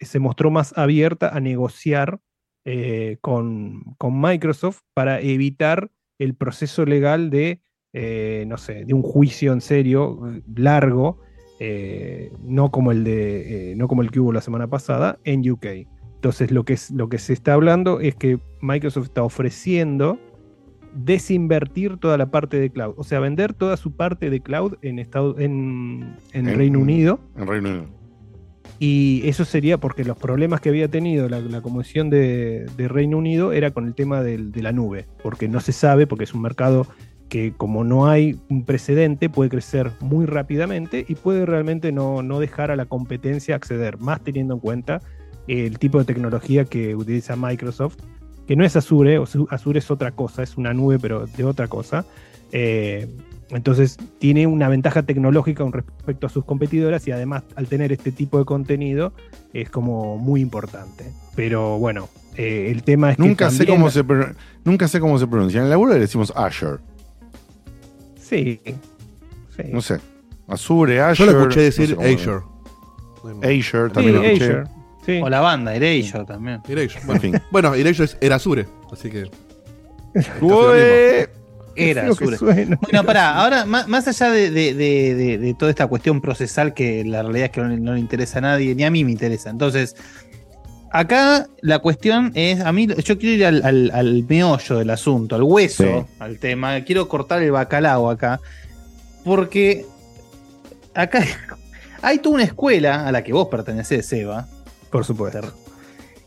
[0.00, 2.20] se mostró más abierta a negociar
[2.64, 7.60] eh, con, con Microsoft para evitar el proceso legal de,
[7.92, 10.20] eh, no sé, de un juicio en serio,
[10.54, 11.20] largo,
[11.60, 15.48] eh, no, como el de, eh, no como el que hubo la semana pasada, en
[15.48, 15.66] UK.
[16.16, 20.18] Entonces lo que, es, lo que se está hablando es que Microsoft está ofreciendo
[20.94, 24.98] desinvertir toda la parte de cloud, o sea, vender toda su parte de cloud en,
[24.98, 27.20] Estado, en, en En- Reino Unido.
[27.36, 27.84] En Reino Unido.
[28.78, 33.18] Y eso sería porque los problemas que había tenido la, la Comisión de, de Reino
[33.18, 36.34] Unido era con el tema del- de la nube, porque no se sabe, porque es
[36.34, 36.86] un mercado
[37.30, 42.40] que como no hay un precedente puede crecer muy rápidamente y puede realmente no, no
[42.40, 45.00] dejar a la competencia acceder, más teniendo en cuenta
[45.46, 47.96] el tipo de tecnología que utiliza Microsoft,
[48.46, 51.68] que no es Azure, o Azure es otra cosa, es una nube pero de otra
[51.68, 52.04] cosa.
[52.52, 53.08] Eh,
[53.50, 58.12] entonces tiene una ventaja tecnológica con respecto a sus competidoras y además al tener este
[58.12, 59.12] tipo de contenido
[59.52, 61.12] es como muy importante.
[61.36, 64.04] Pero bueno, eh, el tema es que Nunca sé, también- cómo se,
[64.64, 65.58] nunca sé cómo se pronuncia.
[65.58, 66.78] En el laburo le decimos Azure.
[68.30, 68.60] Sí.
[68.64, 69.62] sí.
[69.70, 69.98] No sé.
[70.48, 71.32] Azure, Yo Azure.
[71.32, 72.42] lo escuché decir no sé cómo-
[73.28, 73.58] Azure.
[73.58, 74.44] Azure Sí, también lo escuché.
[74.44, 74.64] Azure,
[75.04, 75.20] sí.
[75.22, 76.60] O la banda, Erasure también.
[76.68, 77.00] Erasure.
[77.00, 77.34] En Bueno, fin.
[77.50, 79.30] bueno, Erasure es- era Azure, así que.
[81.76, 82.36] Era Azure.
[82.80, 86.74] Bueno, pará, ahora más, más allá de, de- de- de- de toda esta cuestión procesal
[86.74, 89.50] que la realidad es que no le interesa a nadie, ni a mí me interesa.
[89.50, 89.94] Entonces,
[90.90, 95.36] acá la cuestión es, a mí yo quiero ir al, al- al meollo del asunto,
[95.36, 96.14] al hueso, Sí.
[96.18, 98.40] al tema, quiero cortar el bacalao acá,
[99.24, 99.86] porque
[100.94, 101.24] acá
[102.02, 104.46] hay toda una escuela a la que vos pertenecés, Seba,
[104.90, 105.40] Por supuesto.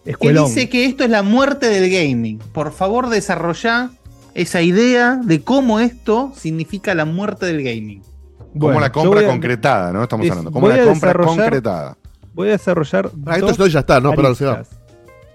[0.03, 0.45] que Escuelón.
[0.47, 2.37] dice que esto es la muerte del gaming.
[2.39, 3.89] Por favor, desarrollá
[4.33, 8.01] esa idea de cómo esto significa la muerte del gaming.
[8.53, 10.03] Como Bueno, la compra a- concretada, ¿no?
[10.03, 10.51] Estamos es- hablando.
[10.51, 11.97] Como la compra concretada.
[12.33, 13.09] Voy a desarrollar.
[13.25, 14.11] Ah, esto dos esto ya está, ¿no?
[14.13, 14.53] Perdón, Seba.
[14.53, 14.79] aristas.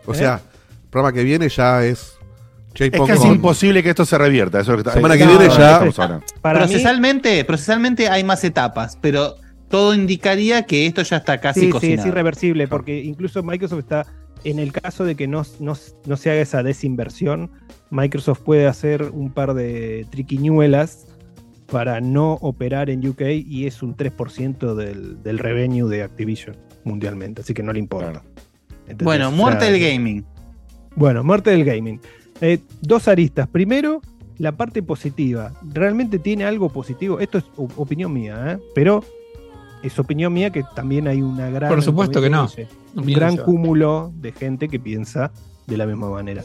[0.07, 0.17] O ¿Eh?
[0.17, 0.35] sea,
[0.83, 2.15] el programa que viene ya es.
[2.75, 4.61] Es casi con- imposible que esto se revierta.
[4.61, 5.91] Eso es lo que está- Semana que viene ya- mí,
[6.43, 9.35] procesalmente, procesalmente hay más etapas, pero
[9.69, 12.01] todo indicaría que esto ya está casi sí, sí, cocinado.
[12.03, 14.07] es irreversible, porque incluso Microsoft está,
[14.45, 15.77] en el caso de que no, no-
[16.07, 17.51] no se haga esa desinversión,
[17.91, 21.07] Microsoft puede hacer un par de triquiñuelas
[21.67, 27.43] para no operar en UK y es un 3% del, del revenue de Activision mundialmente,
[27.43, 28.23] así que no le importa.
[29.03, 30.25] Bueno, muerte del gaming.
[30.95, 32.01] Bueno, muerte del gaming.
[32.41, 33.49] Eh, dos aristas.
[33.49, 34.01] Primero,
[34.39, 35.53] la parte positiva.
[35.73, 37.21] ¿Realmente tiene algo positivo?
[37.21, 38.59] Esto es opinión mía, ¿eh?
[38.75, 39.05] pero
[39.83, 41.69] es opinión mía que también hay una gran.
[41.69, 42.49] Por supuesto que no.
[42.95, 45.33] Un gran cúmulo de gente que piensa
[45.67, 46.43] de la misma manera.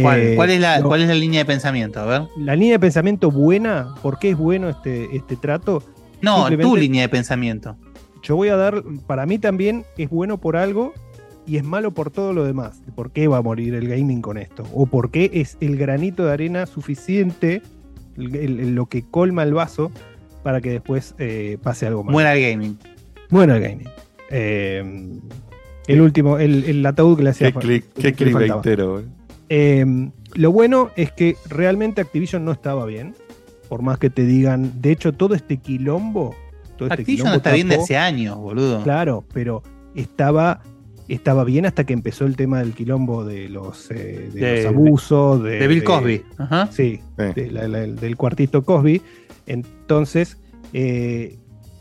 [0.00, 2.00] ¿Cuál, Eh, cuál es la, no, ¿Cuál es la línea de pensamiento?
[2.00, 2.22] A ver.
[2.38, 3.94] la línea de pensamiento buena?
[4.00, 5.82] ¿Por qué es bueno este, este trato?
[6.22, 7.76] No, tu línea de pensamiento.
[8.22, 10.92] Yo voy a dar, para mí también es bueno por algo
[11.46, 12.80] y es malo por todo lo demás.
[12.94, 14.64] ¿Por qué va a morir el gaming con esto?
[14.72, 17.62] ¿O por qué es el granito de arena suficiente,
[18.16, 19.90] el- el- el- lo que colma el vaso,
[20.44, 22.12] para que después eh, pase algo malo?
[22.12, 22.78] Muera el gaming.
[23.30, 23.88] Bueno el gaming.
[24.30, 25.18] Eh,
[25.88, 28.62] el último, el, el ataúd que le hacía Qué, click, que- qué faltaba.
[28.62, 29.04] clickbaitero, eh.
[29.48, 33.14] Eh, lo bueno es que realmente Activision no estaba bien.
[33.68, 36.34] Por más que te digan, de hecho, todo este quilombo.
[36.84, 38.82] Todo este Activision quilombo está bien de hace años, boludo.
[38.82, 39.62] Claro, pero
[39.94, 40.60] estaba,
[41.08, 44.72] estaba bien hasta que empezó el tema del quilombo de los, eh, de De- los
[44.72, 45.42] abusos.
[45.42, 46.22] De, de Bill de- Cosby.
[46.38, 46.68] Ajá.
[46.72, 49.02] Sí, de la- la- del cuartito Cosby.
[49.46, 50.38] Entonces,
[50.72, 51.36] eh,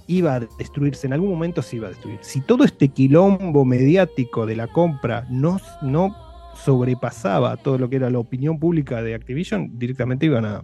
[0.07, 2.19] iba a destruirse, en algún momento se iba a destruir.
[2.21, 6.15] Si todo este quilombo mediático de la compra no, no
[6.55, 10.63] sobrepasaba todo lo que era la opinión pública de Activision, directamente iban a,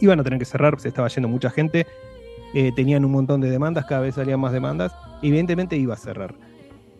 [0.00, 1.86] iban a tener que cerrar, se estaba yendo mucha gente,
[2.54, 4.92] eh, tenían un montón de demandas, cada vez salían más demandas,
[5.22, 6.34] evidentemente iba a cerrar.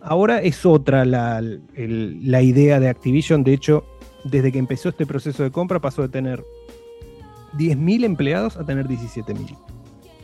[0.01, 3.85] Ahora es otra la, el- la idea de Activision, de hecho,
[4.25, 6.43] desde que empezó este proceso de compra pasó de tener
[7.59, 9.57] 10.000 empleados a tener 17.000.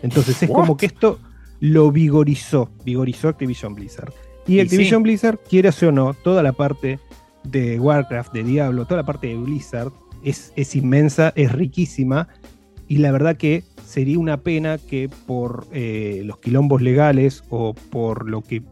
[0.02, 1.18] Entonces es como que esto
[1.60, 4.12] lo vigorizó, vigorizó Activision Blizzard.
[4.46, 5.02] Y Y Activision sí.
[5.05, 6.98] Blizzard, quieras o no, toda la parte
[7.44, 9.92] de Warcraft, de Diablo, toda la parte de Blizzard
[10.24, 12.28] es, es inmensa, es riquísima.
[12.86, 18.28] Y la verdad que sería una pena que por eh, los quilombos legales o por
[18.28, 18.62] lo que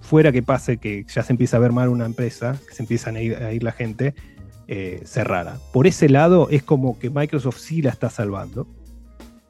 [0.00, 3.16] fuera que pase, que ya se empieza a ver mal una empresa, que se empiezan
[3.16, 4.14] a ir, a ir la gente,
[4.66, 5.58] eh, cerrara.
[5.74, 8.66] Por ese lado es como que Microsoft sí la está salvando.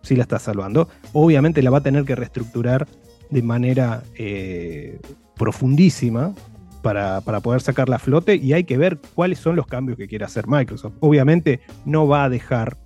[0.03, 0.89] Sí la está salvando.
[1.13, 2.89] Obviamente la va a tener que reestructurar
[3.31, 4.99] de manera eh,
[5.37, 6.35] profundísima
[6.83, 10.09] para, para poder sacarla a flote y hay que ver cuáles son los cambios que
[10.09, 10.95] quiere hacer Microsoft.
[10.99, 12.77] Obviamente no va a dejar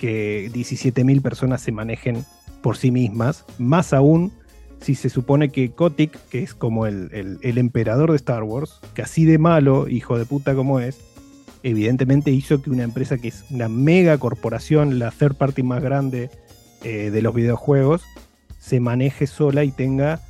[0.00, 2.24] que 17.000 personas se manejen
[2.62, 4.32] por sí mismas, más aún
[4.80, 9.26] si se supone que Kotick, que es como el, emperador de Star Wars, que así
[9.26, 10.98] de malo, hijo de puta como es,
[11.62, 16.30] evidentemente hizo que una empresa que es una mega corporación, la third party más grande
[16.82, 18.02] eh, de los videojuegos,
[18.58, 20.22] se maneje sola y tenga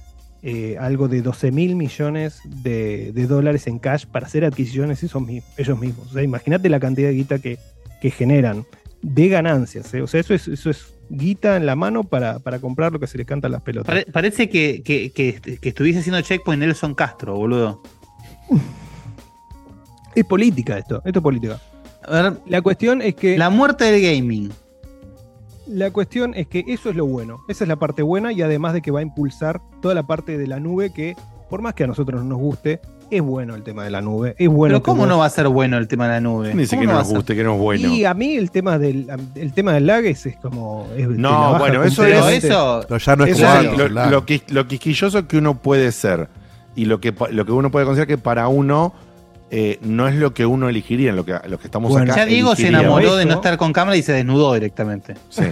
[0.43, 5.23] eh, algo de 12 mil millones de, dólares en cash para hacer adquisiciones esos
[5.57, 6.09] ellos mismos.
[6.11, 7.59] O sea, imagínate la cantidad de guita que
[8.11, 8.65] generan
[9.03, 9.93] de ganancias.
[9.95, 10.03] ¿eh?
[10.03, 13.07] O sea, eso es, eso es guita en la mano para, para comprar lo que
[13.07, 13.87] se les canta las pelotas.
[13.87, 17.83] Pare- parece que, que, que, que estuviese haciendo checkpoint Nelson Castro, boludo.
[20.15, 21.61] Es política esto, esto es política.
[22.03, 23.39] A ver, La cuestión es que.
[23.39, 24.51] la muerte del gaming.
[25.67, 27.41] La cuestión es que eso es lo bueno.
[27.49, 30.37] Esa es la parte buena y además de que va a impulsar toda la parte
[30.37, 31.15] de la nube que,
[31.49, 32.81] por más que a nosotros no nos guste,
[33.11, 34.35] es bueno el tema de la nube.
[34.39, 36.53] Es bueno Pero ¿cómo no va a ser bueno el tema de la nube?
[36.55, 37.89] Dice ¿Cómo que no nos guste, que no es bueno.
[37.89, 40.87] Y a mí el tema del, el tema del lag es, es como.
[40.97, 43.47] es- No, bueno, eso es- eso, Pero ya no es Eso
[44.27, 46.29] es lo, quisquilloso que uno puede ser
[46.77, 48.95] y lo que, lo que uno puede considerar que para uno
[49.53, 52.23] eh, no es lo que uno elegiría, lo que, lo que estamos Bueno, acá.
[52.23, 55.17] ya Diego se enamoró de no estar con cámara y se desnudó directamente.
[55.29, 55.43] Sí.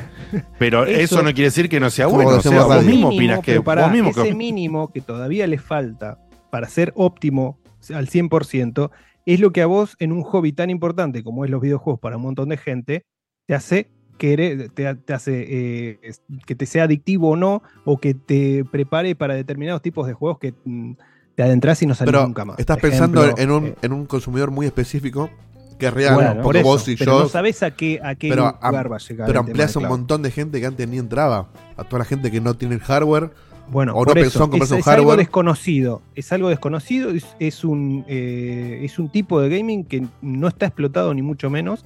[0.57, 2.31] Pero eso, Eso- no quiere decir que no sea bueno.
[2.31, 3.61] O sea, vos mismo opinas que.
[3.61, 6.17] pará, vos mismo ese que- mínimo que todavía le falta
[6.51, 7.59] para ser óptimo
[7.95, 8.91] al 100%
[9.27, 12.17] es lo que a vos en un hobby tan importante como es los videojuegos para
[12.17, 13.05] un montón de gente
[13.47, 16.13] te hace querer, te, te hace eh,
[16.47, 20.39] que te sea adictivo o no o que te prepare para determinados tipos de juegos
[20.39, 20.93] que mm,
[21.35, 22.59] te adentras y no sales nunca más.
[22.59, 25.31] estás Por pensando ejemplo, en un, eh, en un consumidor muy específico
[25.79, 27.21] que es real, bueno, eso, vos y pero yo.
[27.21, 29.27] no sabes a qué, a qué pero lugar va a llegar.
[29.27, 31.51] pero amplias de un montón de gente que antes ni entraba.
[31.77, 33.31] A toda la gente que no tiene el hardware.
[33.71, 36.03] Bueno, o no por pensó eso, en comprarse es, un es algo desconocido.
[36.15, 40.67] Es algo desconocido, es, es un, eh, es un tipo de gaming que no está
[40.67, 41.85] explotado ni mucho menos,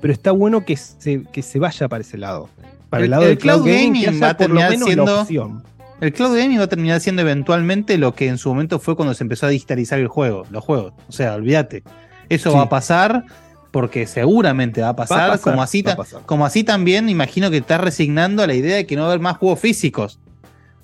[0.00, 2.48] pero está bueno que se, que se vaya para ese lado.
[2.90, 4.86] Para el, El- lado el del cloud, cloud gaming, va a por lo terminar menos
[4.86, 5.62] siendo- la opción.
[6.00, 9.14] El cloud gaming va a terminar siendo eventualmente lo que en su momento fue cuando
[9.14, 10.92] se empezó a digitalizar el juego, los juegos.
[11.08, 11.84] O sea, olvídate.
[12.28, 12.56] Eso Sí.
[12.56, 13.24] va a pasar
[13.70, 16.22] porque seguramente va a pasar, Va a pasar, como, así va a pasar.
[16.26, 19.10] como así también imagino que estás resignando a la idea de que no va a
[19.12, 20.18] haber más juegos físicos.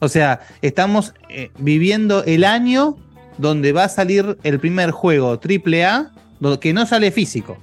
[0.00, 2.96] O sea, estamos eh, viviendo el año
[3.38, 6.12] donde va a salir el primer juego AAA
[6.60, 7.58] que no sale físico.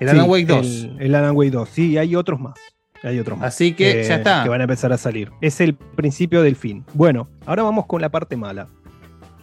[0.00, 0.66] El Sí, Alan Wake 2.
[0.66, 2.54] El, el Alan Wake 2, sí, hay otros más.
[3.02, 3.48] Hay otros más.
[3.48, 4.42] Así que ya está.
[4.42, 5.30] Que van a empezar a salir.
[5.40, 6.84] Es el principio del fin.
[6.94, 8.68] Bueno, ahora vamos con la parte mala.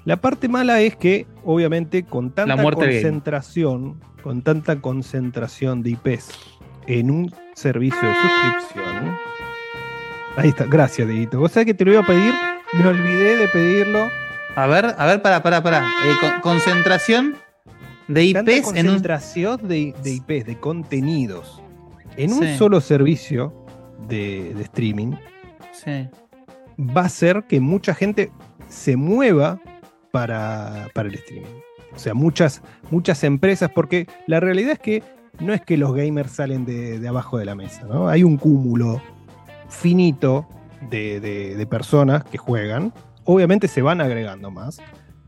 [0.06, 6.30] La parte mala es que, obviamente, con tanta concentración, con tanta concentración de IPs
[6.88, 9.18] en un servicio de suscripción.
[10.38, 11.40] Ahí está, gracias, Dieguito.
[11.40, 12.34] Vos sabés que te lo iba a pedir
[12.74, 14.10] Me olvidé de pedirlo.
[14.56, 15.86] A ver, a ver, para, para, para.
[16.42, 17.36] concentración
[18.08, 18.62] de IPs en un.
[18.64, 21.62] concentración de, de IPs, de contenidos.
[22.18, 23.66] En un solo servicio
[24.08, 25.14] de, de streaming
[25.74, 26.08] Sí.
[26.80, 28.32] va a hacer que mucha gente
[28.70, 29.60] se mueva
[30.12, 31.50] para, para el streaming.
[31.94, 35.04] O sea, muchas, muchas empresas, porque la realidad es que
[35.40, 38.08] no es que los gamers salen de, de abajo de la mesa, ¿no?
[38.08, 39.02] Hay un cúmulo
[39.70, 40.48] finito
[40.90, 42.94] de, personas que juegan.
[43.24, 44.80] Obviamente se van agregando más,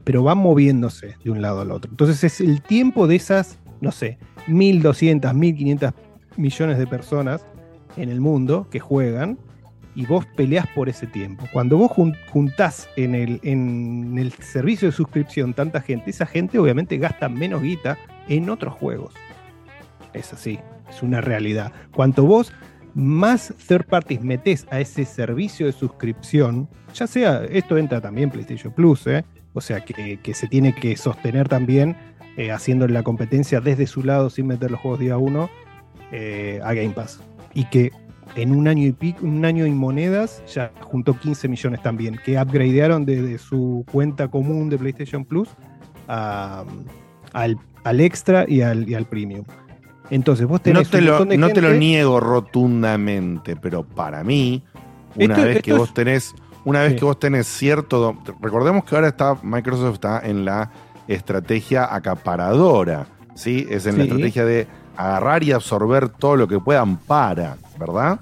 [0.03, 1.89] pero van moviéndose de un lado al otro.
[1.91, 5.93] Entonces es el tiempo de esas, no sé, 1.200, 1.500
[6.38, 7.45] millones de personas
[7.95, 9.39] en el mundo que juegan
[9.95, 11.45] y vos peleás por ese tiempo.
[11.51, 16.59] Cuando vos jun- juntás en el, en el servicio de suscripción tanta gente, esa gente
[16.59, 17.97] obviamente gasta menos guita
[18.27, 19.15] en otros juegos.
[20.14, 21.72] Es así, es una realidad.
[21.95, 22.53] Cuanto vos
[22.98, 28.74] más third parties metés a ese servicio de suscripción, ya sea, esto entra también PlayStation
[28.74, 29.24] Plus, ¿eh?
[29.53, 31.95] o sea que, se tiene que sostener también
[32.38, 35.48] eh, haciendo la competencia desde su lado sin meter los juegos día uno
[36.11, 37.22] eh, a Game Pass.
[37.53, 37.91] Y que
[38.36, 42.41] en un año y pico, un año y monedas, ya juntó 15 millones también, que
[42.41, 45.49] upgradearon desde su cuenta común de PlayStation Plus
[46.07, 47.60] al,
[47.99, 49.45] extra y al premium.
[50.09, 54.23] Entonces vos tenés No te, un lo, de no te lo niego rotundamente, pero para
[54.23, 54.63] mí,
[55.15, 56.34] una Esto- vez que vos tenés,
[56.65, 56.99] una vez Sí.
[56.99, 60.71] que vos tenés cierto, recordemos que ahora está Microsoft está en la
[61.07, 63.65] estrategia acaparadora, ¿sí?
[63.69, 68.19] Es en la estrategia de agarrar y absorber todo lo que puedan para, ¿verdad?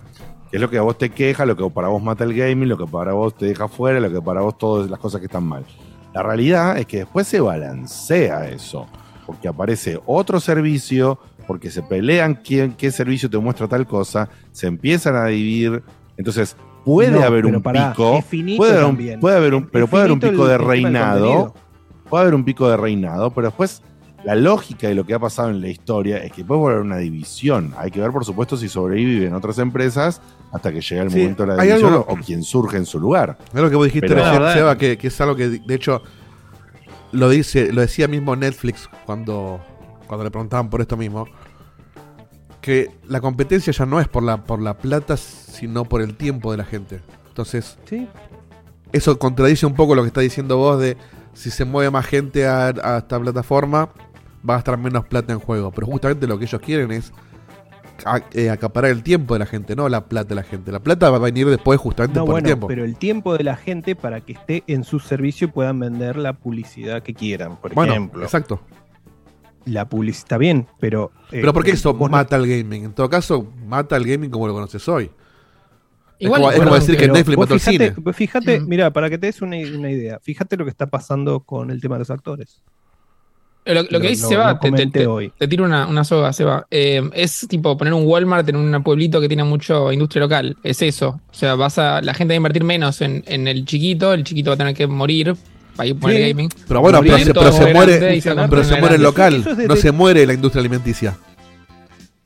[0.51, 2.69] Que es lo que a vos te queja, lo que para vos mata el gaming,
[2.69, 5.25] lo que para vos te deja fuera, lo que para vos todas las cosas que
[5.27, 5.65] están mal.
[6.13, 8.87] La realidad es que después se balancea eso,
[9.25, 14.67] porque aparece otro servicio, porque se pelean quién, qué servicio te muestra tal cosa, se
[14.67, 15.83] empiezan a dividir,
[16.17, 18.23] entonces puede No, haber un pará, pico,
[18.57, 21.53] puede haber un, puede haber un- pero puede haber un pico el- de reinado,
[22.09, 23.81] puede haber un pico de reinado, pero después
[24.23, 26.97] la lógica de lo que ha pasado en la historia es que puede haber una
[26.97, 27.73] división.
[27.77, 30.19] Hay que ver, por supuesto, si sobreviven otras empresas
[30.51, 32.87] hasta que llegue el Sí, momento de la división algo- o, o quien surge en
[32.87, 33.37] su lugar.
[33.53, 35.75] Es lo que vos dijiste Pero- recién, verdad- Seba, que, que es algo que de
[35.75, 36.01] hecho
[37.11, 39.59] lo dice, lo decía mismo Netflix cuando,
[40.07, 41.27] cuando le preguntaban por esto mismo.
[42.61, 46.51] Que la competencia ya no es por la, por la plata, sino por el tiempo
[46.51, 46.99] de la gente.
[47.27, 48.07] Entonces, Sí,
[48.91, 50.97] eso contradice un poco lo que está diciendo vos de
[51.33, 53.89] si se mueve más gente a, a esta plataforma,
[54.47, 55.71] va a estar menos plata en juego.
[55.71, 57.11] Pero justamente lo que ellos quieren es
[58.05, 60.71] a- eh, acaparar el tiempo de la gente, no la plata de la gente.
[60.71, 62.67] La plata va a venir después justamente no, por bueno, el tiempo.
[62.67, 66.15] pero el tiempo de la gente para que esté en su servicio y puedan vender
[66.17, 68.23] la publicidad que quieran, por bueno, ejemplo.
[68.23, 68.59] exacto.
[69.65, 71.11] La publicidad está bien, pero.
[71.31, 72.85] eh, Pero ¿por qué eso vos no- mata al gaming?
[72.85, 75.09] En todo caso, mata al gaming como lo conoces hoy.
[76.19, 78.13] Igual, como- es como perdón, decir que Netflix mató el fijate, cine.
[78.13, 78.67] Fíjate, Mm.
[78.67, 81.81] mira, para que te des una, una idea, fíjate lo que está pasando con el
[81.81, 82.61] tema de los actores.
[83.65, 85.33] Lo, lo que dice Seba, lo te, te- comenté te- hoy.
[85.37, 86.67] te tiro una, una soga, Seba.
[86.69, 90.55] Eh, es tipo poner un Walmart en un pueblito que tiene mucho industria local.
[90.63, 91.19] Es eso.
[91.31, 94.23] O sea, vas a, la gente va a invertir menos en, en el chiquito, el
[94.23, 95.35] chiquito va a tener que morir
[95.75, 96.29] para ir a poner Sí.
[96.29, 96.49] gaming.
[96.67, 100.33] Pero bueno, pero se, pero muere, pero se muere el local, no se muere la
[100.33, 101.17] industria alimenticia.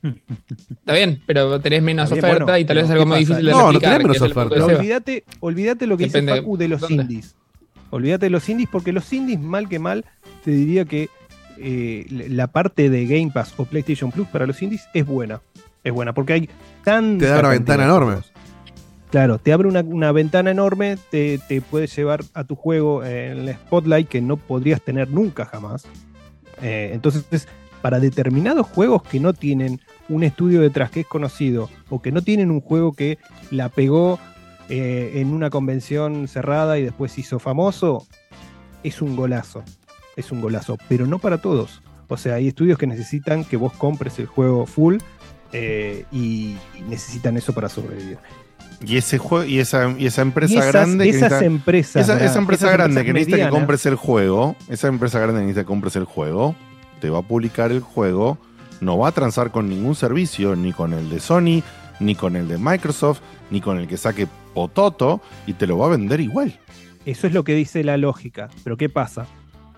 [0.02, 3.14] Está bien, pero tenés menos bien, oferta bueno, y tal vez es algo ¿qué muy
[3.16, 3.20] pasa?
[3.34, 4.64] difícil de No, no replicar, tenés menos oferta.
[4.64, 7.02] olvídate, olvídate lo que Depende dice Facu de los dónde.
[7.02, 7.34] indies.
[7.90, 10.04] Olvídate de los indies porque los indies, mal que mal,
[10.44, 11.10] te diría que
[11.58, 15.42] eh, la parte de Game Pass o PlayStation Plus para los indies es buena.
[15.84, 16.48] Es buena porque hay
[16.84, 17.18] tan.
[17.18, 18.16] Te da una ventana enorme.
[19.10, 23.54] Claro, te abre una, ventana enorme, te, te puedes llevar a tu juego en el
[23.54, 25.84] spotlight que no podrías tener nunca jamás.
[26.62, 27.48] Eh, entonces,
[27.82, 32.22] para determinados juegos que no tienen un estudio detrás que es conocido o que no
[32.22, 33.18] tienen un juego que
[33.50, 34.20] la pegó
[34.68, 38.06] eh, en una convención cerrada y después hizo famoso,
[38.84, 39.64] es un golazo.
[40.16, 41.82] Es un golazo, pero no para todos.
[42.08, 44.98] O sea, hay estudios que necesitan que vos compres el juego full
[45.52, 46.56] eh, y
[46.88, 48.18] necesitan eso para sobrevivir.
[48.82, 52.02] Y ese juego, y esa, y esa empresa Y esas, grande que esas necesita- empresas.
[52.08, 55.40] esa, esa empresa Esas grande empresas que necesita que compres el juego, esa empresa grande
[55.40, 56.54] que necesita que compres el juego,
[57.00, 58.38] te va a publicar el juego,
[58.80, 61.62] no va a transar con ningún servicio, ni con el de Sony,
[62.00, 63.20] ni con el de Microsoft,
[63.50, 66.58] ni con el que saque Pototo, y te lo va a vender igual.
[67.04, 68.48] Eso es lo que dice la lógica.
[68.64, 69.26] Pero ¿qué pasa?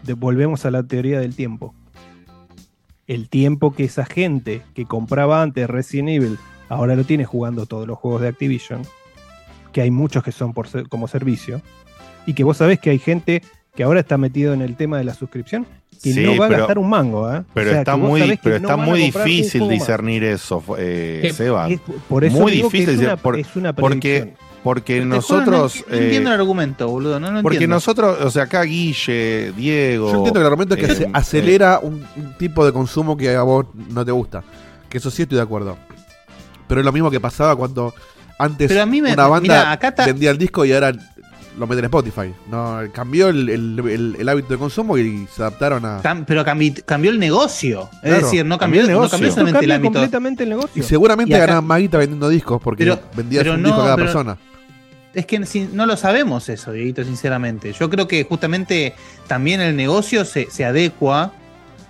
[0.05, 1.75] De- volvemos a la teoría del tiempo.
[3.09, 6.39] El tiempo que esa gente que compraba antes Resident Evil
[6.73, 8.83] ahora lo tiene jugando todos los juegos de Activision,
[9.73, 11.61] que hay muchos que son por ser- como servicio,
[12.27, 13.43] y que vos sabés que hay gente
[13.75, 15.67] que ahora está metido en el tema de la suscripción
[16.03, 17.33] que Sí, no va a pero- gastar un mango.
[17.33, 17.43] ¿eh?
[17.55, 21.33] Pero O sea, está muy, pero no está a muy difícil discernir eso, eh, Que-
[21.33, 21.69] Seba.
[21.71, 24.35] Es- por eso muy digo que difícil es una, por- es una porque.
[24.65, 25.83] Porque nosotros.
[25.89, 27.19] No, no entiendo eh, el argumento, boludo.
[27.19, 27.75] No lo porque entiendo.
[27.75, 30.07] nosotros, o sea, acá Guille, Diego.
[30.13, 33.17] Yo entiendo que el argumento es que eh, se acelera un, un tipo de consumo
[33.17, 34.45] que a vos no te gusta.
[34.89, 35.77] Que eso sí estoy de acuerdo.
[36.73, 37.93] Pero es lo mismo que pasaba cuando
[38.39, 40.91] antes Pero a mí me- una banda mirá, acá está- vendía el disco y ahora
[41.59, 42.33] lo meten en Spotify.
[42.51, 46.01] No, cambió el, el- el- el hábito de consumo y se adaptaron a.
[46.03, 47.91] Cam- pero cambi- cambió el negocio.
[48.03, 49.11] Es Claro, decir, no cambió cambió, el no negocio.
[49.11, 49.93] cambió Esto solamente el ámbito.
[49.93, 50.83] completamente el Y negocio.
[50.83, 53.83] seguramente Y acá- ganaban más guita vendiendo discos porque Pero- vendías pero un no, disco
[53.83, 54.39] a cada pero- persona.
[55.13, 57.75] Es que si- no lo sabemos eso, Dieguito, sinceramente.
[57.75, 58.95] Yo creo que justamente
[59.27, 61.33] también el negocio se, se adecua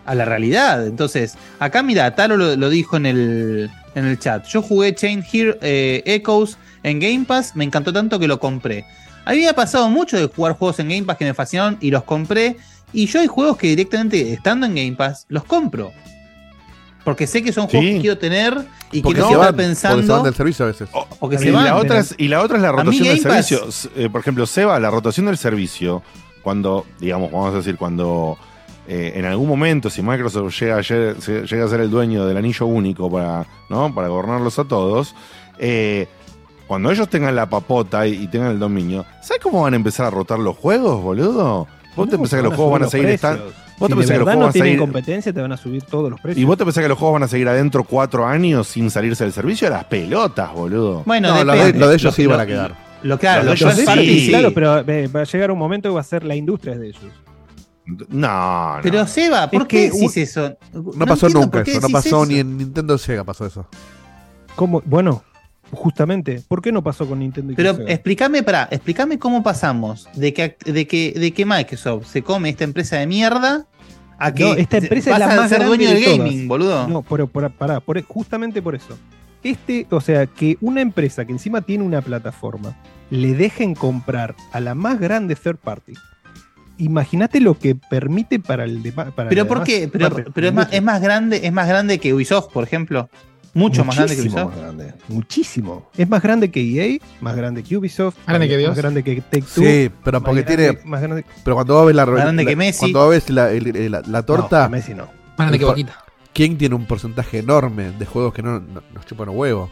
[0.05, 0.85] a la realidad.
[0.89, 4.47] Entonces, acá mira, Taro lo, lo dijo en el, en el chat.
[4.47, 8.85] Yo jugué Chain Here eh, Echoes en Game Pass, me encantó tanto que lo compré.
[9.25, 11.79] A mí me ha pasado mucho de jugar juegos en Game Pass que me fascinaron
[11.81, 12.57] y los compré.
[12.93, 15.93] Y yo hay juegos que directamente, estando en Game Pass, los compro.
[17.05, 17.95] Porque sé que son juegos Sí.
[17.95, 18.57] que quiero tener
[18.93, 20.23] y que Porque no se estar van, porque se van pensando.
[20.23, 20.89] del servicio a veces.
[20.93, 21.65] o que Y se van.
[21.65, 23.91] la, otra es, y la otra es la rotación del Pass- servicio.
[23.97, 26.03] Eh, por ejemplo, Seba, la rotación del servicio,
[26.43, 28.39] cuando, digamos, vamos a decir, cuando
[28.95, 32.27] eh, en algún momento, si Microsoft llega, a ser- se- llega a ser el dueño
[32.27, 33.95] del anillo único para, ¿no?
[33.95, 35.15] para gobernarlos a todos,
[35.59, 36.07] eh,
[36.67, 40.07] cuando ellos tengan la papota y, y tengan el dominio, ¿sabes cómo van a empezar
[40.07, 41.67] a rotar los juegos, boludo?
[41.97, 43.45] ¿Vos te pensás que los juegos van a seguir estando...
[43.79, 44.79] ¿Vos te Si pensás que los juegos no van a tienen seguir...
[44.81, 46.41] competencia, te van a subir todos los precios.
[46.43, 49.25] ¿Y vos te pensás que los juegos van a seguir adentro cuatro años sin salirse
[49.25, 49.69] del servicio?
[49.71, 51.03] Las pelotas, boludo.
[51.05, 52.75] Bueno, No, lo de, lo ellos Lo- sí van lo- a quedar.
[53.03, 54.29] Lo claro, lo de ellos parte, sí.
[54.29, 56.89] Claro, pero eh, va a llegar un momento que va a ser la industria de
[56.89, 57.03] ellos.
[57.85, 58.79] No, no.
[58.83, 60.57] Pero Seba, ¿por qué decís eso?
[60.73, 61.81] No, pasó nunca por eso.
[61.81, 62.27] No pasó eso.
[62.27, 63.67] ni en Nintendo Sega pasó eso.
[64.55, 64.83] ¿Cómo?
[64.85, 65.23] Bueno,
[65.73, 70.09] justamente, ¿por qué no pasó con Nintendo y Pero con explícame, para, explícame cómo pasamos
[70.15, 73.67] de que, de que de que Microsoft se come esta empresa de mierda
[74.19, 76.19] a que No, esta empresa es la más ser grande dueño de del todas.
[76.19, 76.87] gaming, boludo.
[76.89, 78.97] No, pero por, pará, por- justamente por eso.
[79.43, 82.77] Este, o sea, que una empresa que encima tiene una plataforma
[83.11, 85.95] le dejen comprar a la más grande third party.
[86.79, 89.89] Imagínate lo que permite para el de, para pero la ¿por qué?
[89.93, 93.09] Pero, pero es, más, es más grande, es más grande que Ubisoft, por ejemplo.
[93.55, 94.57] Mucho más grande que Muchísimo Ubisoft.
[94.57, 95.91] más grande, Muchísimo.
[95.99, 98.71] Es más grande que EA, más grande que Ubisoft, Más grande que Dios.
[98.71, 99.63] más grande que Take Two.
[99.63, 100.79] Sí, pero más porque grande- tiene.
[100.87, 102.79] más grande Pero cuando vos ves la, Más grande la- que Messi.
[102.81, 105.05] cuando vos ves la, el- la- la torta, No, Messi no.
[105.05, 105.99] Más grande que Boquita.
[106.33, 109.69] King tiene un porcentaje enorme de juegos que no, no- nos chupan los huevos.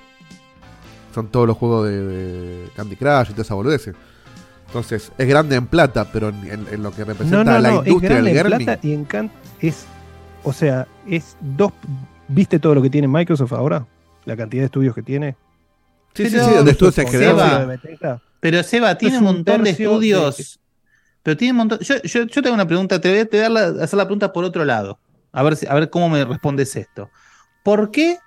[1.14, 3.90] Son todos los juegos de, de Candy Crush y toda esa boludez.
[4.70, 7.70] Entonces, es grande en plata, pero en, en- en lo que representa No, no, la
[7.70, 8.66] no, es industria grande del en gaming.
[8.66, 9.30] plata y en can
[9.60, 9.84] es,
[10.44, 11.72] o sea, es dos.
[12.28, 13.84] ¿Viste todo lo que tiene Microsoft ahora?
[14.26, 15.34] La cantidad de estudios que tiene.
[16.14, 17.66] Sí, sí, Pero- sí, de estudios en Seba, general.
[17.66, 18.22] Bethesda.
[18.38, 20.36] Pero Seba tiene un montón de estudios.
[20.36, 20.44] de-
[21.24, 21.78] Pero tiene un montón.
[21.80, 23.96] Yo, yo, yo tengo una pregunta, te voy a, te voy a dar la- hacer
[23.96, 25.00] la pregunta por otro lado.
[25.32, 27.10] A ver, si- a ver cómo me respondes esto.
[27.64, 28.18] ¿Por qué?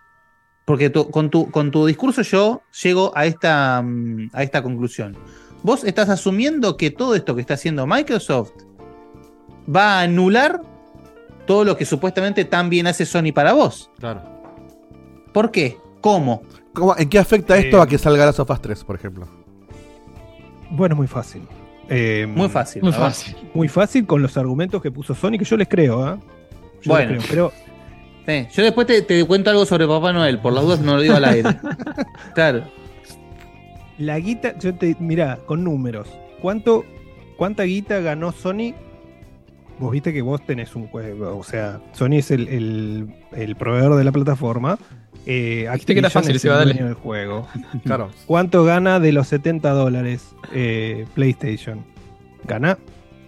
[0.65, 5.15] Porque tu- con, tu, con tu discurso yo llego a esta, mm, a esta conclusión.
[5.63, 8.51] Vos estás asumiendo que todo esto que está haciendo Microsoft
[9.73, 10.61] va a anular
[11.47, 13.89] todo lo que supuestamente tan bien hace Sony para vos.
[13.99, 14.21] Claro.
[15.33, 15.77] ¿Por qué?
[16.01, 16.43] ¿Cómo?
[16.73, 19.27] ¿Cómo- ¿En qué afecta esto Eh, a que salga Last of Us 3, por ejemplo?
[20.69, 21.43] Bueno, muy fácil.
[21.89, 22.81] Eh, Muy fácil.
[22.81, 23.35] Muy fácil.
[23.53, 26.17] Muy fácil con los argumentos que puso Sony, que yo les creo, ¿ah?
[26.81, 27.11] Yo Bueno.
[27.13, 27.63] les creo, pero
[28.25, 31.01] Sí, yo después te, te cuento algo sobre Papá Noel, por las dudas no lo
[31.01, 31.49] digo al aire.
[32.33, 32.63] claro.
[34.03, 36.07] La guita, yo te, mirá, con números,
[36.41, 36.83] ¿cuánto,
[37.37, 38.73] ¿cuánta guita ganó Sony?
[39.79, 43.95] Vos viste que vos tenés un juego, o sea, Sony es el, el- el proveedor
[43.95, 44.77] de la plataforma.
[45.25, 47.47] Eh, Dijiste que era fácil, el juego.
[47.83, 48.09] Claro.
[48.27, 51.79] ¿Cuánto gana de los 70 dólares eh, PlayStation?
[52.45, 52.77] Gana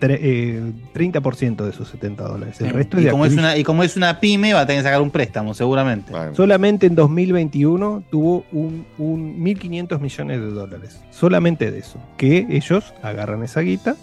[0.02, 0.62] eh,
[0.94, 2.62] 30% de esos 70 dólares.
[2.62, 4.66] El resto es y, de como es una, y como es una pyme, va a
[4.66, 6.12] tener que sacar un préstamo, seguramente.
[6.12, 11.02] Bueno, Solamente en 2021 tuvo un, un 1.500 millones de dólares.
[11.12, 12.00] Solamente de eso.
[12.18, 13.96] Que ellos agarran esa guita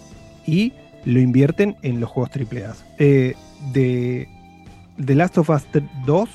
[0.45, 0.73] y
[1.05, 2.73] lo invierten en los juegos AAA.
[2.99, 3.35] Eh,
[3.71, 4.27] de
[5.03, 5.63] The Last of Us
[6.05, 6.29] 2,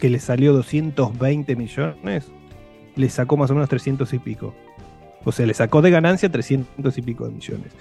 [0.00, 2.26] que le salió 220 millones,
[2.96, 4.54] le sacó más o menos 300 y pico.
[5.24, 7.72] O sea, le sacó de ganancia 300 y pico de millones.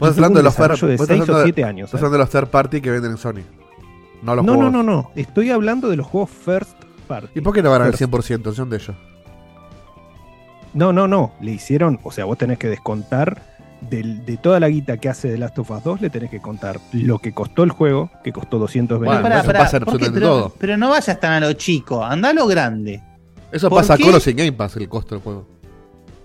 [0.00, 1.84] Hablando de los de vos estás 6 hablando o de- 7 años.
[1.86, 2.04] Estás ¿eh?
[2.04, 3.42] hablando de los third party que venden en Sony.
[4.22, 4.72] No los No, no, juegos.
[4.72, 5.10] no, no.
[5.14, 6.70] Estoy hablando de los juegos first
[7.06, 7.28] party.
[7.38, 8.12] ¿Y por qué no van al First.
[8.12, 8.96] 100% son de ellos?
[10.74, 11.32] No, no, no.
[11.40, 13.42] Le hicieron, o sea, vos tenés que descontar
[13.80, 16.40] del- de toda la guita que hace The Last of Us 2, le tenés que
[16.40, 20.20] contar lo que costó el juego, que costó 220 Bueno, Pará, eso pará, pasa pero,
[20.20, 20.54] todo.
[20.58, 23.02] pero no vayas tan a lo chico, anda a lo grande.
[23.52, 24.02] Eso ¿Por pasa qué?
[24.02, 25.46] con los Game Pass, el costo del juego.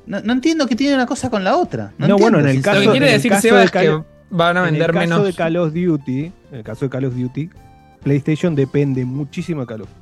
[0.05, 1.91] No, no entiendo que tiene una cosa con la otra.
[1.97, 3.65] No, No, bueno, en el caso- Lo que quiere en el decir caso Seba de
[3.65, 5.25] es que Call- van a En el vender caso menos.
[5.25, 6.19] de Call of Duty,
[6.51, 7.49] en el caso de Call of Duty,
[8.03, 10.01] PlayStation depende muchísimo de Call of Duty.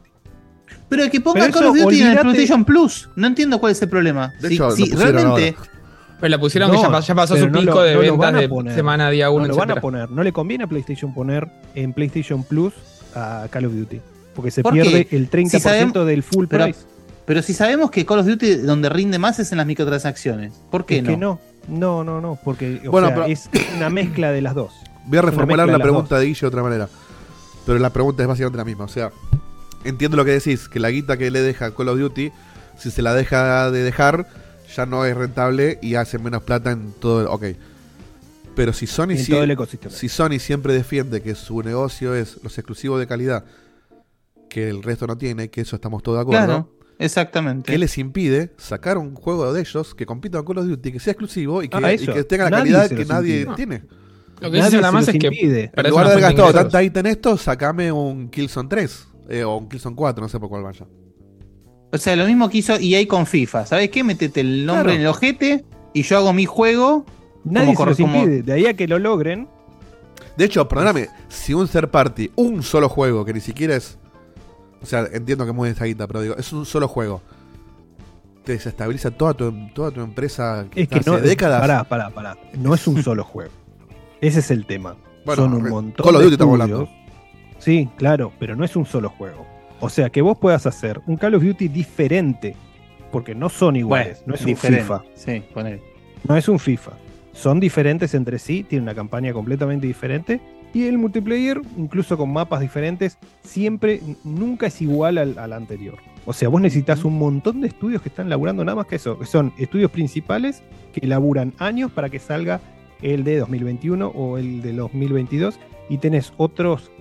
[0.90, 3.10] Pero que ponga Pero Call of Duty en el PlayStation Plus.
[3.16, 4.34] No entiendo cuál es el problema.
[4.42, 5.56] De Si- hecho, realmente.
[6.20, 8.34] Pero la pusieron que ya, pa- ya pasó su no pico lo- de no ventas
[8.36, 8.76] de poner.
[8.76, 10.12] semana día 1, No lo van a poner.
[10.12, 12.74] No le conviene a PlayStation poner en PlayStation Plus
[13.16, 14.00] a Call of Duty.
[14.36, 15.16] Porque se ¿Por pierde qué?
[15.18, 16.80] el 30% Si sabemos- del full pero- price.
[17.26, 20.54] Pero si sabemos que Call of Duty donde rinde más es en las microtransacciones.
[20.72, 21.10] ¿Por qué es no?
[21.10, 21.40] que no.
[21.68, 22.40] No, no, no.
[22.44, 24.74] Porque o Bueno, sea, pero- es una mezcla de las dos.
[25.06, 26.20] Voy a reformular la pregunta dos.
[26.22, 26.90] de Guille de otra manera.
[27.66, 28.86] Pero la pregunta es básicamente la misma.
[28.86, 29.12] O sea,
[29.84, 32.32] entiendo lo que decís, que la guita que le deja Call of Duty,
[32.78, 34.28] si se la deja de dejar,
[34.76, 37.28] ya no es rentable y hace menos plata en todo el...
[37.28, 37.58] Ok.
[38.56, 39.94] Pero si Sony, todo el ecosistema.
[39.96, 43.46] si Sony siempre defiende que su negocio es los exclusivos de calidad
[44.50, 46.70] que el resto no tiene, que eso estamos todos de acuerdo, Claro,
[47.06, 47.72] exactamente.
[47.72, 51.00] ¿qué les impide sacar un juego de ellos que compita con Call of Duty, que
[51.00, 53.56] sea exclusivo y que, Ah, y que tenga la Nadie calidad que nadie impide.
[53.56, 53.84] tiene?
[54.40, 55.28] Lo que Nadie dice nada se más es que.
[55.28, 55.72] impide.
[55.76, 59.58] En lugar de haber gastado tanta guita en esto, sacame un Killzone 3 eh, o
[59.58, 60.86] un Killzone 4, no sé por cuál vaya.
[61.94, 63.66] O sea, lo mismo que hizo EA con FIFA.
[63.66, 64.04] ¿Sabes qué?
[64.04, 64.96] Métete el nombre Claro.
[64.96, 67.06] en el ojete y yo hago mi juego.
[67.44, 68.44] Nadie como se los como- impide.
[68.44, 69.48] De ahí a que lo logren.
[70.38, 73.98] De hecho, perdóname, si un third party, un solo juego, que ni siquiera es.
[74.82, 77.22] O sea, entiendo que mueve esa guita, pero digo, es un solo juego.
[78.44, 81.18] Te desestabiliza toda tu, toda tu empresa Es que hace no.
[81.20, 81.62] décadas.
[81.62, 82.38] Pará, pará, pará.
[82.58, 83.52] No es un solo juego.
[84.20, 84.96] Ese es el tema.
[85.26, 86.90] Bueno, Son un montón Call of de Duty estamos estudios.
[87.60, 89.46] Sí, claro, pero no es un solo juego.
[89.80, 92.56] O sea, que vos puedas hacer un Call of Duty diferente,
[93.12, 94.92] porque no son iguales, no es diferente.
[94.92, 95.82] un FIFA, Sí, ponele.
[96.28, 96.92] no es un FIFA.
[97.34, 100.42] Son diferentes entre sí, tienen una campaña completamente diferente
[100.74, 105.96] y el multiplayer, incluso con mapas diferentes, siempre, nunca es igual al, al anterior.
[106.26, 109.18] O sea, vos necesitas un montón de estudios que están laburando nada más que eso,
[109.26, 110.62] son estudios principales
[110.94, 112.62] que laburan años para que salga
[113.02, 116.92] el de 2021 o el de 2022 y tenés otros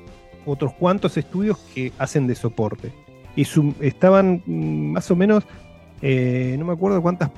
[0.47, 2.91] otros cuantos estudios que hacen de soporte.
[3.37, 5.45] Y su- estaban mm, más o menos,
[6.01, 7.31] eh, no me acuerdo cuántas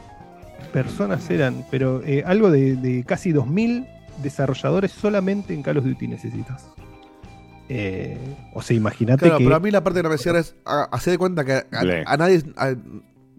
[0.73, 3.87] personas eran, pero eh, algo de, de casi 2.000
[4.23, 6.66] desarrolladores solamente en Call of Duty necesitas.
[7.69, 8.19] Eh,
[8.55, 9.44] o sea, imagínate Claro, que...
[9.44, 11.53] pero a mí la parte que no me cierra es hacer de cuenta que
[12.07, 12.43] a, nadie.
[12.57, 12.74] a-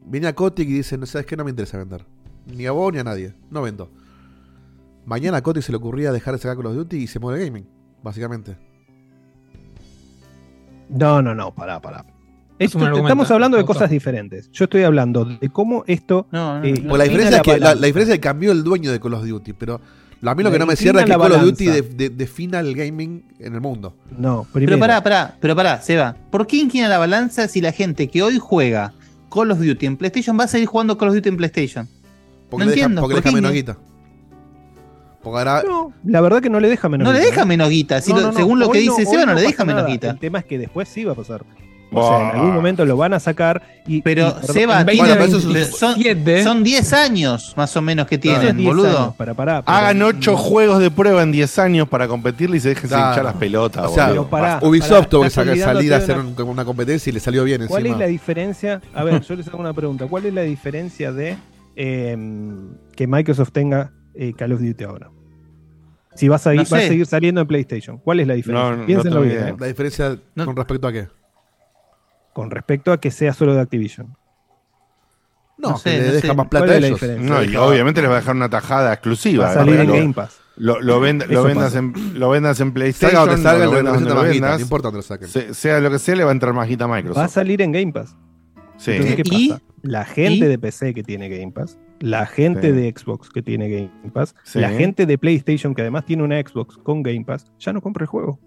[0.05, 2.05] viene a Kotick y dice: No sabes qué, no me interesa vender.
[2.47, 3.33] Ni a vos ni a nadie.
[3.51, 3.89] No vendo.
[5.05, 7.43] Mañana a Kotick se le ocurría dejar de sacar Call of Duty y se muere
[7.45, 7.67] gaming,
[8.01, 8.57] básicamente.
[10.89, 12.05] No, no, no, pará, pará.
[12.59, 14.49] Esto- estamos hablando de cosas diferentes.
[14.51, 16.27] Yo estoy hablando de cómo esto...
[16.31, 16.73] No, no, eh.
[16.87, 19.15] Pues la diferencia, es que, la, la diferencia es que cambió el dueño de Call
[19.15, 19.81] of Duty, pero
[20.31, 21.87] a mí lo que no me cierra es que la Call of Duty balanza.
[21.89, 23.95] de- de- defina el gaming en el mundo.
[24.17, 24.71] No, primero...
[24.71, 26.15] Pero pará, pará, pero pará, Seba.
[26.31, 28.93] ¿Por qué inclina la balanza si la gente que hoy juega
[29.33, 31.87] Call of Duty en PlayStation va a seguir jugando Call of Duty en PlayStation?
[32.49, 33.55] Porque No le deja, entiendo, porque le ¿por deja qué menos no?
[33.55, 33.77] guita.
[35.23, 35.63] Porque ahora.
[35.65, 38.01] No, la verdad que no le deja menos No le deja menos guita.
[38.01, 38.37] si No, lo- no, no.
[38.37, 40.09] Según lo que dice Seba, no, le deja menos guita.
[40.11, 41.43] El tema es que después sí va a pasar.
[42.01, 44.01] O sea, en algún momento lo van a sacar y.
[44.01, 48.47] Pero, y, Seba, en tiene- 2027, son, son 10 años más o menos que tienen,
[48.49, 49.13] es 10 boludo.
[49.17, 52.89] Para, pero- Hagan ocho juegos de prueba en 10 años para competirle y se dejen
[52.89, 53.09] Claro.
[53.09, 53.85] hinchar las pelotas.
[53.85, 54.23] O sea, boludo.
[54.23, 57.43] Pero pará, Ubisoft tuvo que salir a hacer una- un- una competencia y le salió
[57.43, 57.95] bien ¿Cuál encima.
[57.95, 58.81] es la diferencia?
[58.93, 60.05] A ver, yo les hago una pregunta.
[60.07, 61.37] ¿Cuál es la diferencia de
[61.75, 62.15] eh,
[62.95, 65.09] que Microsoft tenga eh, Call of Duty ahora?
[66.15, 66.87] Si va a, seguir, No va a sé.
[66.89, 67.97] seguir saliendo en PlayStation.
[67.97, 68.69] ¿Cuál es la diferencia?
[68.69, 69.47] No, no Piénsenlo bien, idea.
[69.49, 69.55] ¿eh?
[69.59, 70.45] La diferencia No.
[70.45, 71.07] con respecto a qué.
[72.33, 74.15] Con respecto a que sea solo de Activision.
[75.57, 76.27] No, No que le no deja sé.
[76.27, 76.89] más ¿Cuál plata a ellos.
[76.99, 77.29] diferencia?
[77.29, 79.45] No, y obviamente les va a dejar una tajada exclusiva.
[79.45, 80.39] Va a salir en Lo- Game Pass.
[80.55, 83.93] Lo, lo, vend- lo vendas en, lo vendas en PlayStation, Salga donde salga, lo vendas
[83.95, 85.27] donde más guita, vendas, no importa donde lo saquen.
[85.55, 87.17] sea lo que sea, le va a entrar más guita a Microsoft.
[87.19, 88.15] Va a salir en Game Pass.
[88.77, 88.91] Sí.
[88.91, 89.49] Entonces, ¿qué ¿Y?
[89.49, 89.61] pasa?
[89.81, 90.49] La gente ¿Y?
[90.49, 92.71] de PC que tiene Game Pass, la gente Sí.
[92.71, 94.59] de Xbox que tiene Game Pass, Sí.
[94.59, 98.03] la gente de PlayStation que además tiene una Xbox con Game Pass, ya no compra
[98.03, 98.39] el juego.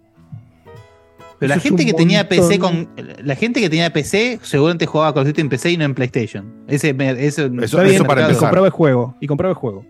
[1.39, 2.29] Pero la Eso gente que tenía.
[2.29, 2.89] PC con.
[3.23, 5.95] La gente que tenía PC seguramente jugaba Call of Duty en PC y no en
[5.95, 6.65] PlayStation.
[6.67, 8.41] Ese, eso, Eso- bien, para y empezar.
[8.45, 9.17] compraba el juego.
[9.21, 9.85] Y compraba el juego.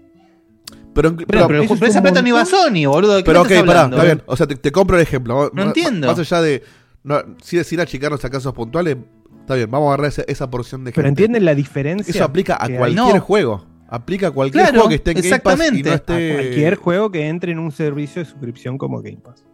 [0.94, 2.46] Pero, Pero, pero, pero, eso es pero esa plata no iba a.
[2.46, 3.16] Sony, boludo.
[3.16, 4.22] ¿de qué pero ok, pará, está bien.
[4.26, 5.50] O sea, te, te compro el ejemplo.
[5.52, 6.06] No entiendo.
[6.06, 6.62] Más allá de.
[7.04, 8.96] No, sin decir achicarnos a casos puntuales,
[9.42, 10.96] está bien, vamos a agarrar esa, esa porción de gente.
[10.96, 12.10] Pero entienden la diferencia.
[12.10, 13.20] Eso aplica a cualquier No.
[13.20, 13.64] juego.
[13.88, 15.88] Aplica a cualquier Claro, juego que esté en Game Pass y exactamente.
[15.90, 16.32] no esté.
[16.32, 19.46] A cualquier juego que entre en un servicio de suscripción como Game Pass.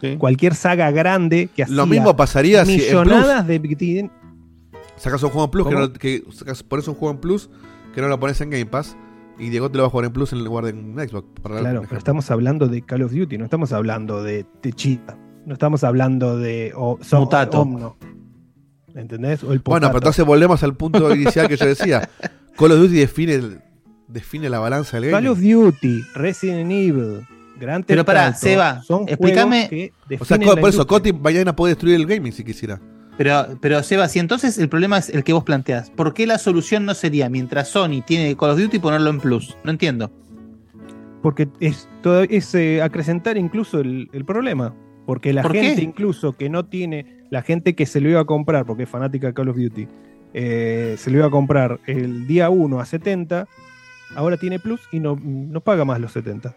[0.00, 0.16] Sí.
[0.16, 4.10] Cualquier saga grande que hacía Lo mismo pasaría si en Plus millonadas de
[4.96, 7.50] sacas un juego en Plus, que, no, que sacas- pones un juego en Plus
[7.94, 8.96] que no lo pones en Game Pass
[9.38, 11.26] y Diego te lo va a jugar en Plus en lugar de en Xbox.
[11.42, 15.54] Para Claro, pero estamos hablando de Call of Duty, no estamos hablando de Techita, no
[15.54, 17.60] estamos hablando de o, so- Mutato.
[17.62, 17.96] Omno.
[18.94, 19.42] ¿Entendés?
[19.44, 22.08] O el Bueno, pero entonces volvemos al punto inicial que yo decía.
[22.56, 23.60] Call of Duty define, el-
[24.08, 25.62] define la balanza del Call gaming.
[25.64, 27.26] of Duty, Resident Evil,
[27.86, 30.86] Pero Auto, Seba, son explícame- que O sea, por eso.
[30.86, 32.80] Coti mañana puede destruir el gaming si quisiera.
[33.16, 36.38] Pero, pero Seba, si entonces el problema es el que vos planteás, ¿por qué la
[36.38, 39.56] solución no sería mientras Sony tiene Call of Duty ponerlo en Plus?
[39.62, 40.10] No entiendo.
[41.22, 44.74] Porque es, todo, es eh, acrecentar incluso el, el problema.
[45.04, 45.62] Porque la ¿Por qué?
[45.62, 48.88] gente incluso que no tiene, la gente que se lo iba a comprar, porque es
[48.88, 49.86] fanática de Call of Duty,
[50.32, 53.46] eh, se lo iba a comprar el día 1 a 70,
[54.14, 56.54] ahora tiene Plus y no, no paga más los 70.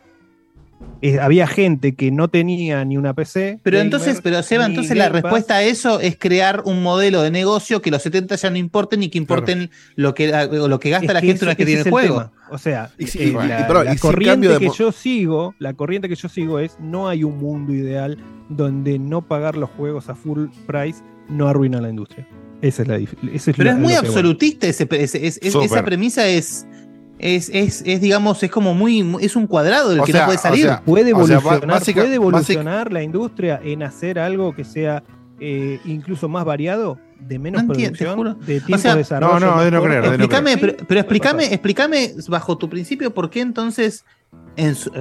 [1.01, 3.59] Eh, había gente que no tenía ni una PC.
[3.61, 7.29] Pero gamer, entonces, pero Seba, entonces la respuesta a eso es crear un modelo de
[7.29, 10.91] negocio que los 70 ya no importen ni que importen lo, que, o lo que
[10.91, 12.15] gasta Es la que gente eso- una vez que tiene el juego.
[12.19, 12.31] tema.
[12.51, 14.91] O sea, Y eh, y- la, y- pero, la y sin corriente de que yo
[14.93, 19.57] sigo, la corriente que yo sigo es no hay un mundo ideal donde no pagar
[19.57, 22.25] los juegos a full price no arruina la industria.
[22.61, 26.65] Esa es la ese es Pero la- es muy absolutista ese, esa premisa es,
[27.23, 30.25] es, es, es, digamos, es como muy, es un cuadrado del O que sea, no
[30.27, 30.63] puede o salir.
[30.65, 34.63] sea, Puede O sea, evolucionar, básica- puede básica- evolucionar la industria en hacer algo que
[34.65, 35.03] sea
[35.39, 38.33] eh, incluso más variado, de menos No producción, juro.
[38.35, 39.39] de tiempo sea, de desarrollo.
[39.39, 42.69] no, más de no creer, de no explícame, pero, pero puede explícame, explícame bajo tu
[42.69, 44.05] principio por qué entonces
[44.55, 44.91] en su-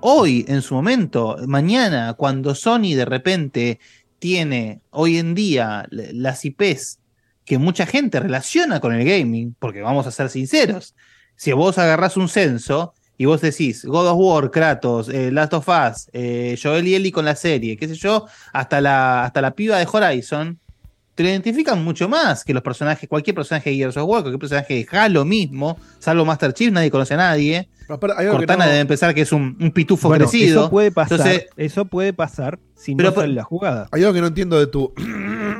[0.00, 3.80] hoy, en su momento, mañana, cuando Sony de repente
[4.18, 6.98] tiene hoy en día las IPs
[7.44, 10.94] que mucha gente relaciona con el gaming, porque vamos a ser sinceros,
[11.38, 15.68] si vos agarrás un censo y vos decís God of War, Kratos, eh, Last of
[15.68, 19.52] Us, eh, Joel y Ellie con la serie, qué sé yo, hasta la, hasta la
[19.52, 20.58] piba de Horizon,
[21.14, 24.38] te lo identifican mucho más que los personajes, cualquier personaje de Gears of War, cualquier
[24.38, 27.68] personaje de Halo mismo, salvo Master Chief, nadie conoce a nadie.
[28.00, 30.60] Pero, hay Cortana no- debe pensar que es un, un pitufo Bueno, crecido.
[30.60, 31.18] Eso puede pasar.
[31.18, 33.88] Entonces- eso puede pasar si Pero no por- sale la jugada.
[33.90, 34.92] Hay algo que no entiendo de tu.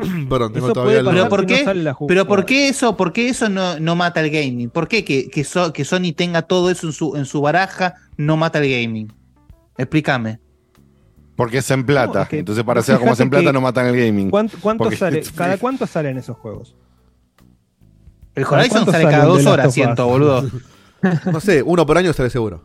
[0.28, 1.06] Perdón, tengo Eso todavía el.
[1.06, 1.64] Pero ¿por si no qué?
[1.64, 1.94] sale.
[2.06, 4.70] Pero ¿por qué eso, por qué eso no, no mata el gaming?
[4.70, 7.94] ¿Por qué que, que, So- que Sony tenga todo eso en su, en su baraja
[8.16, 9.12] no mata el gaming?
[9.76, 10.40] Explícame.
[11.36, 12.12] Porque es en plata.
[12.18, 14.30] No, es que Entonces, para ser como es en plata, que- no matan el gaming.
[14.30, 15.22] ¿Cuánto, cuánto Porque sale?
[15.36, 16.74] ¿Cada cuánto salen esos juegos?
[18.34, 20.48] El ¿Cada Horizon sale sale cada dos horas, siento, boludo.
[21.32, 22.64] No sé, uno por año estaré seguro.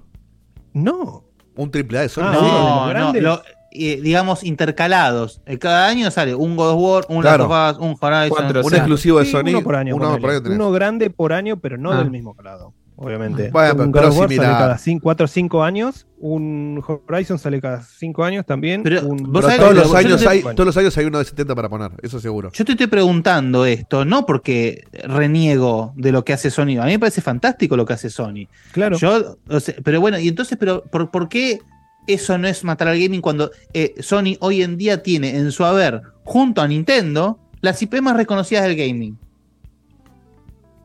[0.74, 1.24] No.
[1.56, 2.24] Un triple A de Sony.
[2.26, 3.42] Ah, No, no, lo-
[3.74, 5.42] eh, digamos intercalados.
[5.46, 7.48] Eh, Cada año sale un God of War, un Claro.
[7.48, 8.30] Last of Us, un Horizon.
[8.30, 8.76] Cuatro, Un sí.
[8.76, 9.50] exclusivo de Sí, Sony.
[9.50, 9.96] uno por año.
[9.96, 10.22] uno ponele.
[10.22, 10.56] por año tenés.
[10.58, 11.98] Uno grande por año, pero no Ah.
[11.98, 12.74] del mismo grado.
[12.96, 13.50] Obviamente.
[13.50, 16.06] Bueno, un pero God of War sale cada 4 o 5 años.
[16.20, 18.84] Un Horizon sale cada 5 años también.
[18.84, 20.56] Pero un- vos Pero sabés todos los, años te- hay, bueno.
[20.56, 22.52] todos los años hay uno de 70 para poner, eso seguro.
[22.54, 26.78] Yo te estoy preguntando esto, no porque reniego de lo que hace Sony.
[26.80, 28.48] A mí me parece fantástico lo que hace Sony.
[28.72, 28.96] Claro.
[28.98, 31.60] Yo, o sea, pero bueno, y entonces, pero ¿por, por qué
[32.08, 35.64] eso no es matar al gaming cuando eh, Sony hoy en día tiene en su
[35.66, 39.18] haber, junto a Nintendo, las IP más reconocidas del gaming?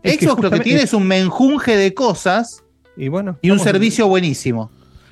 [0.02, 2.64] Es que Xbox lo que tiene es un menjunje de cosas
[2.96, 3.38] y bueno.
[3.42, 4.70] y un servicio buenísimo.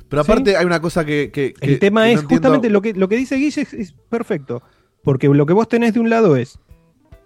[0.08, 1.30] Pero aparte hay una cosa que.
[1.32, 2.48] que- El tema que es no entiendo.
[2.48, 4.62] justamente lo que, lo que dice Guille es, es perfecto.
[5.02, 6.58] Porque lo que vos tenés de un lado es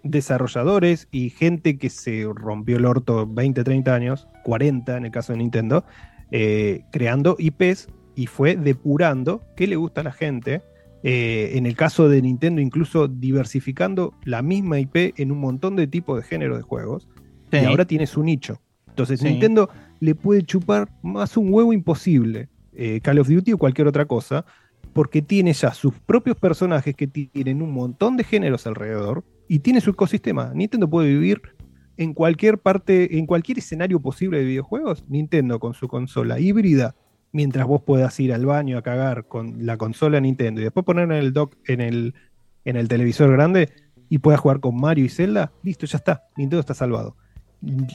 [0.03, 5.33] desarrolladores y gente que se rompió el orto 20, 30 años, 40 en el caso
[5.33, 5.85] de Nintendo,
[6.31, 7.89] eh, creando IPs
[8.21, 10.63] y fue depurando qué le gusta a la gente.
[11.03, 15.87] Eh, en el caso de Nintendo, incluso diversificando la misma IP en un montón de
[15.87, 17.09] tipos de género de juegos.
[17.51, 17.59] Sí.
[17.63, 18.61] Y ahora tiene su nicho.
[18.89, 19.27] Entonces Sí.
[19.29, 19.71] Nintendo
[20.01, 24.45] le puede chupar más un huevo imposible eh, Call of Duty o cualquier otra cosa,
[24.93, 29.59] porque tiene ya sus propios personajes que ti- tienen un montón de géneros alrededor y
[29.61, 30.53] tiene su ecosistema.
[30.55, 31.41] Nintendo puede vivir
[31.97, 35.05] en cualquier parte, en cualquier escenario posible de videojuegos.
[35.09, 36.95] Nintendo con su consola híbrida,
[37.33, 41.05] mientras vos puedas ir al baño a cagar con la consola Nintendo y después poner
[41.05, 42.15] en el dock, en el,
[42.65, 43.69] en el televisor grande
[44.09, 46.25] y puedas jugar con Mario y Zelda, listo, ya está.
[46.37, 47.17] Nintendo está salvado.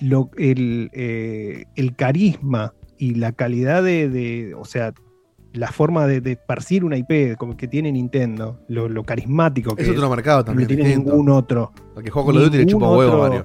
[0.02, 4.94] Lo- el, eh, el carisma y la calidad de, de- o sea,
[5.54, 9.84] la forma de, de esparcir una IP como que tiene Nintendo, lo, lo carismático que
[9.84, 10.68] Es otro mercado no también.
[10.68, 11.12] tiene distinto.
[11.12, 11.72] ningún otro.
[11.96, 13.44] Al que juega con los Duty le ningún chupa huevo Mario.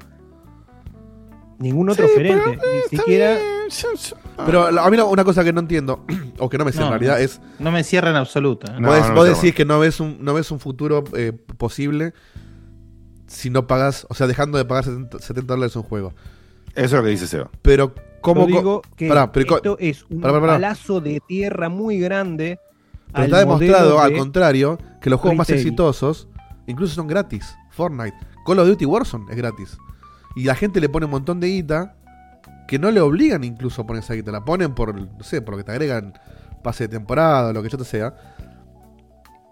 [1.61, 3.45] Ningún otro Sí, oferente, pero, eh, ni está siquiera bien.
[4.47, 6.05] Pero a mí no- una cosa que no entiendo,
[6.39, 7.41] o que no me sé en realidad, es.
[7.59, 8.67] No me cierra en absoluto.
[8.73, 8.77] ¿eh?
[8.81, 11.33] No, vos no vos sé, decís que no ves un, no ves un futuro eh,
[11.59, 12.15] posible
[13.27, 16.15] si no pagas, o sea, dejando de pagar 70, 70 dólares un juego.
[16.75, 17.51] Eso es lo que dice Seba.
[17.63, 18.43] Pero, ¿cómo.?
[18.43, 20.53] Yo digo que Pará, pero esto es un pará, pará, pará.
[20.55, 22.59] palazo de tierra muy grande.
[23.13, 26.27] Pero está demostrado, al contrario, que los juegos más exitosos
[26.67, 27.55] incluso son gratis.
[27.71, 28.17] Fortnite,
[28.47, 29.77] Call of Duty Warzone es gratis.
[30.41, 31.95] Y la gente le pone un montón de guita
[32.67, 34.31] que no le obligan incluso a poner esa guita.
[34.33, 36.15] La ponen por, no sé, por lo que te agregan
[36.63, 38.15] pase de temporada lo que yo te sea.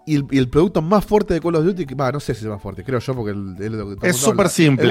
[0.05, 2.43] Y el, y el producto más fuerte de Call of Duty, va, no sé si
[2.45, 4.87] es más fuerte, creo yo, porque el, el- Es súper simple.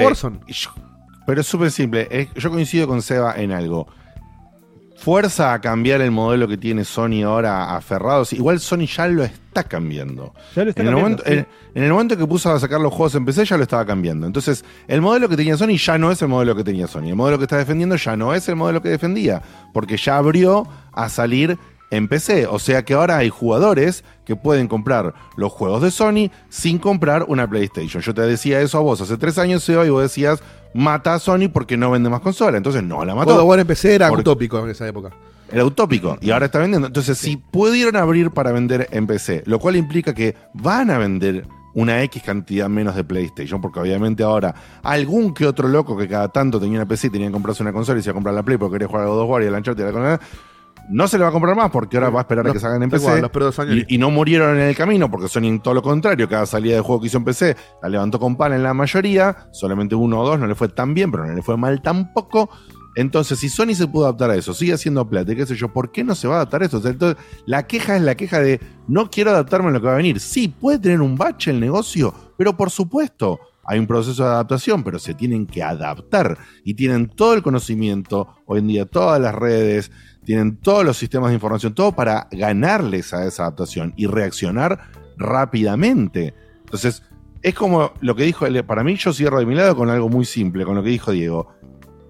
[1.25, 2.29] Pero es súper simple.
[2.35, 3.87] Yo coincido con Seba en algo.
[4.99, 8.33] Fuerza a cambiar el modelo que tiene Sony ahora aferrados.
[8.33, 10.33] Igual Sony ya lo está cambiando.
[10.55, 11.33] Ya lo está en, el cambiando, momento, sí.
[11.33, 13.85] en, en el momento que puso a sacar los juegos en PC ya lo estaba
[13.85, 14.27] cambiando.
[14.27, 17.07] Entonces, el modelo que tenía Sony ya no es el modelo que tenía Sony.
[17.07, 19.41] El modelo que está defendiendo ya no es el modelo que defendía.
[19.73, 21.57] Porque ya abrió a salir
[21.91, 22.47] en PC.
[22.47, 27.25] O sea que ahora hay jugadores que pueden comprar los juegos de Sony sin comprar
[27.27, 28.01] una PlayStation.
[28.01, 30.41] Yo te decía eso a vos hace tres años, Seba, y vos decías,
[30.73, 32.57] mata a Sony porque no vende más consola.
[32.57, 33.35] Entonces no la mató.
[33.41, 35.09] Of War en PC era Porque- utópico en esa época.
[35.51, 36.85] Era utópico y ahora está vendiendo.
[36.85, 41.47] Entonces, si pudieron abrir para vender en PC, lo cual implica que van a vender
[41.73, 44.53] una X cantidad menos de PlayStation, porque obviamente ahora
[44.83, 47.73] algún que otro loco que cada tanto tenía una PC y tenía que comprarse una
[47.73, 49.41] consola y se iba a comprar la Play porque quería jugar a God of War
[49.41, 50.19] y el Uncharted y la consola,
[50.89, 52.83] no se le va a comprar más porque ahora va a esperar a que salgan
[52.83, 53.21] en PC.
[53.33, 53.85] los años.
[53.87, 56.75] y, y no murieron en el camino porque Sony en todo lo contrario, cada salida
[56.75, 60.19] de juego que hizo en PC la levantó con pan en la mayoría, solamente uno
[60.21, 62.49] o dos no le fue tan bien, pero no le fue mal tampoco.
[62.95, 65.71] Entonces, si Sony se pudo adaptar a eso, sigue haciendo plata y qué sé yo,
[65.71, 66.81] ¿por qué no se va a adaptar a eso?
[66.85, 69.97] Entonces, la queja es la queja de no quiero adaptarme a lo que va a
[69.97, 70.19] venir.
[70.19, 74.83] Sí, puede tener un bache el negocio, pero por supuesto, hay un proceso de adaptación,
[74.83, 79.35] pero se tienen que adaptar y tienen todo el conocimiento, hoy en día todas las
[79.35, 79.91] redes,
[80.29, 84.79] tienen todos los sistemas de información, todo para ganarles a esa adaptación y reaccionar
[85.17, 86.35] rápidamente.
[86.65, 87.01] Entonces,
[87.41, 90.25] es como lo que dijo, para mí yo cierro de mi lado con algo muy
[90.25, 91.51] simple, con lo que dijo Diego.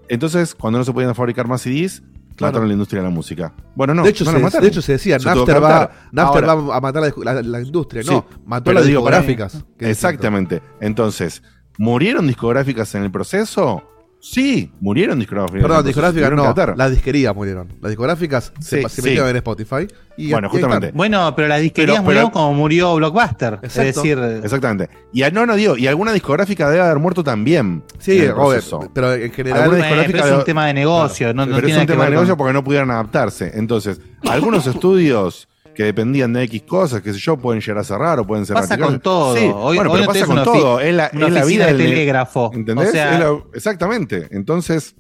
[0.10, 2.02] Entonces, cuando no se podían fabricar más CDs,
[2.36, 2.52] Claro.
[2.52, 3.54] mataron la industria de la música.
[3.74, 5.98] Bueno, no, de, hecho no se, de hecho se decía, Se Napster, va, adaptar.
[6.12, 8.04] Napster Ahora- va a matar la, la- la industria.
[8.04, 9.66] Sí, no, mató las digo, para- discográficas.
[9.80, 10.62] Exactamente.
[10.82, 11.42] Entonces,
[11.78, 13.84] ¿murieron discográficas en el proceso?
[14.22, 15.62] Sí, murieron discográficas.
[15.62, 17.70] Perdón, discográficas no, las disquerías murieron.
[17.82, 19.02] Las discográficas se, Sí, se sí.
[19.02, 19.88] metieron en Spotify.
[20.18, 20.92] Y Bueno, justamente.
[20.94, 23.60] Bueno, pero las disquerías Pero- murieron pero- como murió Blockbuster.
[23.62, 24.90] Es decir, Exactamente.
[25.14, 27.84] Y no, no digo, y alguna discográfica debe haber muerto también.
[27.98, 29.62] Sí, en obvio, pero en general.
[29.64, 31.88] Alguna eh, discográfica pero es un tema de negocio, no, no pero es tiene un
[31.88, 33.52] que tema de negocio con- porque no pudieron adaptarse.
[33.56, 35.48] Entonces, algunos estudios
[35.80, 38.64] que dependían de X cosas, que sé yo, pueden llegar a cerrar o pueden cerrar.
[38.64, 39.34] Pasa con todo.
[39.34, 40.82] Sí, Hoy- bueno, hoy pero no pasa con todo.
[40.82, 42.52] Es la, una es la oficina vida de del telégrafo.
[42.54, 42.90] ¿Entendés?
[42.90, 44.28] O sea- Es la- exactamente.
[44.32, 44.94] Entonces,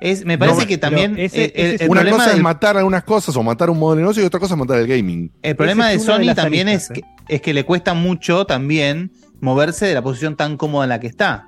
[0.00, 2.76] Es, me parece No, que también ese- eh, el, el una problema cosa es matar
[2.76, 5.32] algunas cosas o matar un modelo de negocio y otra cosa es matar el gaming.
[5.42, 9.10] El problema de Sony también aristas, es, que, es que le cuesta mucho también
[9.40, 11.46] moverse de la posición tan cómoda en la que está.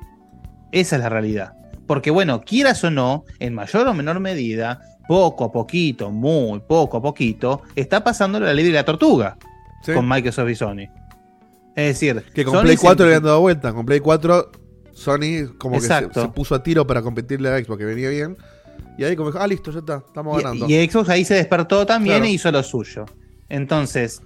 [0.73, 1.53] Esa es la realidad.
[1.87, 6.97] Porque bueno, quieras o no, en mayor o menor medida, poco a poquito, muy poco
[6.99, 9.37] a poquito, está pasando la ley de la tortuga
[9.83, 9.93] Sí.
[9.93, 10.87] con Microsoft y Sony.
[11.77, 13.73] Es decir, Que con Sony Play se- 4 le han dado vuelta.
[13.73, 14.51] Con Play 4,
[14.93, 18.37] Sony como que se, puso a tiro para competirle a Xbox, que venía bien.
[18.99, 20.67] Y ahí como dijo, ah, listo, ya está, estamos ganando.
[20.69, 22.25] Y, y Xbox ahí se despertó también Claro.
[22.27, 23.05] e hizo lo suyo.
[23.51, 24.23] Entonces,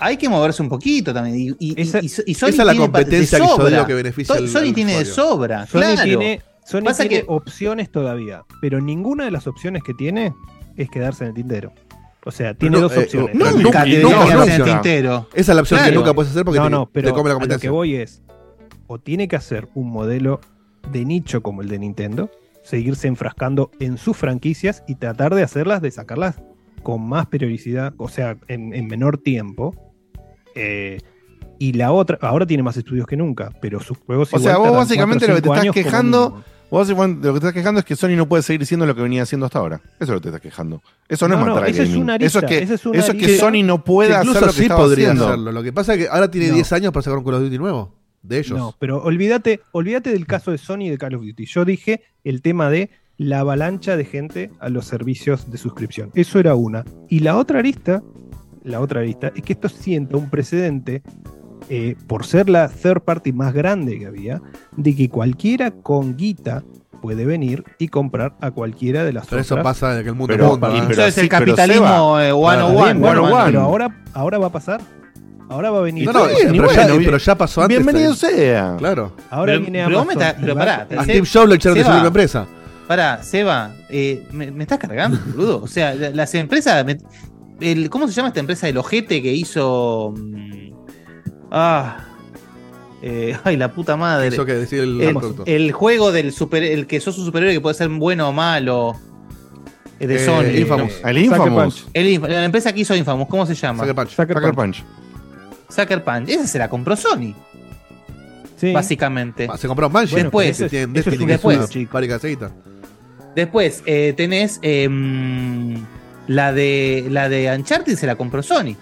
[0.00, 1.56] hay que moverse un poquito también.
[1.58, 3.70] Y, y- Esa- y- y Sony esa es la tiene competencia que sobra.
[3.70, 6.02] digo que beneficia To- al- Sony al tiene de sobra, Sony claro.
[6.02, 10.34] tiene, Sony Pasa tiene que- opciones todavía, pero ninguna de las opciones que tiene
[10.76, 11.72] es quedarse en el tintero.
[12.24, 13.34] O sea, tiene no, dos eh, opciones.
[13.34, 14.44] no, Nunca nunca- te nunca- nunca.
[14.44, 15.28] en el tintero.
[15.32, 15.92] Esa es la opción Claro.
[15.92, 17.44] que nunca puedes hacer porque no, te, no, pero te come la a lo que
[17.46, 17.70] competencia.
[17.70, 18.22] voy es,
[18.86, 20.40] o tiene que hacer un modelo
[20.92, 22.30] de nicho como el de Nintendo,
[22.62, 26.42] seguirse enfrascando en sus franquicias y tratar de hacerlas, de sacarlas
[26.82, 29.74] con más periodicidad, o sea, en, en menor tiempo.
[30.54, 31.00] Eh,
[31.58, 34.70] y la otra, ahora tiene más estudios que nunca, pero sus juegos O sea, vos
[34.72, 36.44] básicamente cuatro lo que te estás como quejando-.
[36.70, 38.94] Vos igual, lo que te estás quejando es que Sony no puede seguir siendo lo
[38.94, 39.80] que venía haciendo hasta ahora.
[39.98, 40.82] Eso es lo que te estás quejando.
[41.08, 42.86] Eso no, No, es no, matar esa es una eso es arista, que, esa es
[42.86, 43.38] una eso es que.
[43.38, 45.26] Sony no puede Que hacer incluso lo que sí estaba podría haciendo.
[45.28, 45.52] hacerlo.
[45.52, 46.54] Lo que pasa es que ahora tiene No.
[46.54, 47.94] 10 años para sacar un Call of Duty nuevo.
[48.22, 48.58] De ellos.
[48.58, 51.46] No, pero olvídate, olvídate del caso de Sony y de Call of Duty.
[51.46, 56.10] Yo dije el tema de la avalancha de gente a los servicios de suscripción.
[56.14, 56.84] Eso era una.
[57.08, 58.02] Y la otra arista,
[58.64, 61.02] la otra arista, es que esto sienta un precedente,
[61.68, 64.40] eh, por ser la third party más grande que había,
[64.76, 66.62] de que cualquiera con guita
[67.02, 69.64] puede venir y comprar a cualquiera de las Pero eso otras.
[69.64, 72.16] pasa en el mundo Pero- pero Eso es el capitalismo Está 101.
[72.18, 73.44] bien, bueno, one on one.
[73.46, 74.80] pero ahora, ahora va a pasar.
[75.50, 76.04] Ahora va a venir.
[76.04, 77.76] No, no, bien, pero, ya, bueno, pero ya pasó antes.
[77.78, 78.38] Bienvenido también.
[78.40, 78.74] sea.
[78.78, 79.12] Claro.
[79.30, 82.46] Ahora Pero- viene Amazon pero pará, A Steve Jobs lo echaron de su empresa.
[82.86, 85.62] Pará, Seba, eh, me, me estás cargando, boludo.
[85.62, 86.84] O sea, la- las empresas.
[86.84, 86.98] me-
[87.60, 90.12] el, ¿Cómo se llama esta empresa del ojete que hizo.
[90.16, 90.68] mm,
[91.50, 92.04] ah.
[93.02, 94.28] eh, ay, la puta madre.
[94.28, 95.44] Eso que decía el, el, producto.
[95.46, 96.62] el juego del super.
[96.62, 98.94] El que sos un superhéroe que puede ser bueno o malo.
[100.00, 100.56] eh, de Eh, Sony.
[100.58, 100.92] Infamous.
[101.02, 101.08] ¿no?
[101.08, 101.74] El Sucker Infamous.
[101.82, 101.90] Punch.
[101.94, 103.80] El la empresa que hizo Infamous, ¿cómo se llama?
[103.80, 104.08] Sucker Punch.
[104.10, 104.82] Sucker Sucker Punch.
[104.82, 104.84] Punch.
[105.68, 106.28] Sucker Punch.
[106.30, 107.34] Esa se la compró Sony,
[108.56, 108.72] Sí.
[108.72, 109.46] básicamente.
[109.50, 110.22] Ah, Se compró Mansion.
[110.22, 111.68] Después, que eso es- tienen Destiny, después.
[113.36, 115.84] Después eh, tenés em,
[116.26, 118.74] la de la de Uncharted se la compró Sony.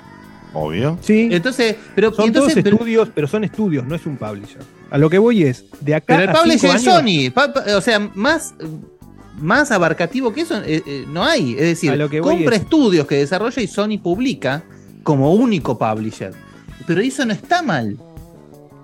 [0.58, 0.98] Obvio.
[1.02, 1.28] Sí.
[1.30, 4.62] Entonces, pero Son entonces, todos pero, estudios, pero son estudios, no es un publisher.
[4.90, 7.30] A lo que voy es, de acá pero el a publisher es Sony.
[7.34, 8.54] Pa- pa- o sea, más
[9.38, 11.52] más abarcativo que eso eh, eh, no hay.
[11.52, 14.64] Es decir, A lo que voy compra es- estudios que desarrolla y Sony publica
[15.02, 16.32] como único publisher.
[16.86, 17.98] Pero eso no está mal.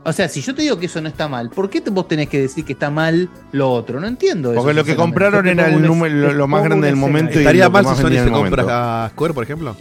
[0.04, 2.06] O sea, si yo te digo que eso no está mal, ¿por qué te- vos
[2.08, 3.98] tenés que decir que está mal lo otro?
[4.00, 4.60] No entiendo eso.
[4.60, 7.70] Porque lo que compraron era el número, lo, más grande del momento y ¿Estaría lo
[7.72, 9.74] que mal si Sony se compra a Square, por ejemplo?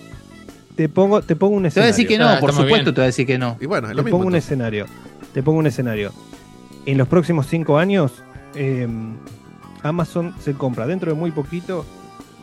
[0.76, 1.92] Te pongo, te pongo un Te voy a escenario.
[1.92, 2.86] decir que no, Ah, por supuesto bien.
[2.86, 3.58] te voy a decir que no.
[3.60, 4.18] Y bueno, es Te lo mismo.
[4.18, 4.86] pongo un escenario.
[5.34, 6.12] Te pongo un escenario.
[6.86, 8.24] En los próximos cinco años,
[8.56, 8.88] eh,
[9.84, 11.86] Amazon se compra dentro de muy poquito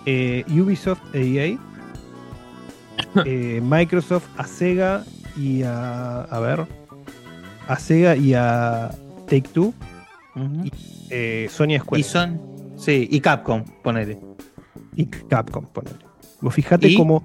[0.06, 1.58] eh, Ubisoft e EA,
[3.24, 5.04] eh, Microsoft a Sega
[5.36, 6.22] y a.
[6.22, 6.66] A ver.
[7.66, 8.90] A Sega y a
[9.26, 9.74] Take Two,
[11.10, 12.40] eh, Sony Square Y son.
[12.76, 14.18] Sí, y Capcom, ponele.
[14.96, 15.96] y Capcom, ponele.
[16.40, 16.96] Vos fijate ¿Y?
[16.96, 17.22] cómo.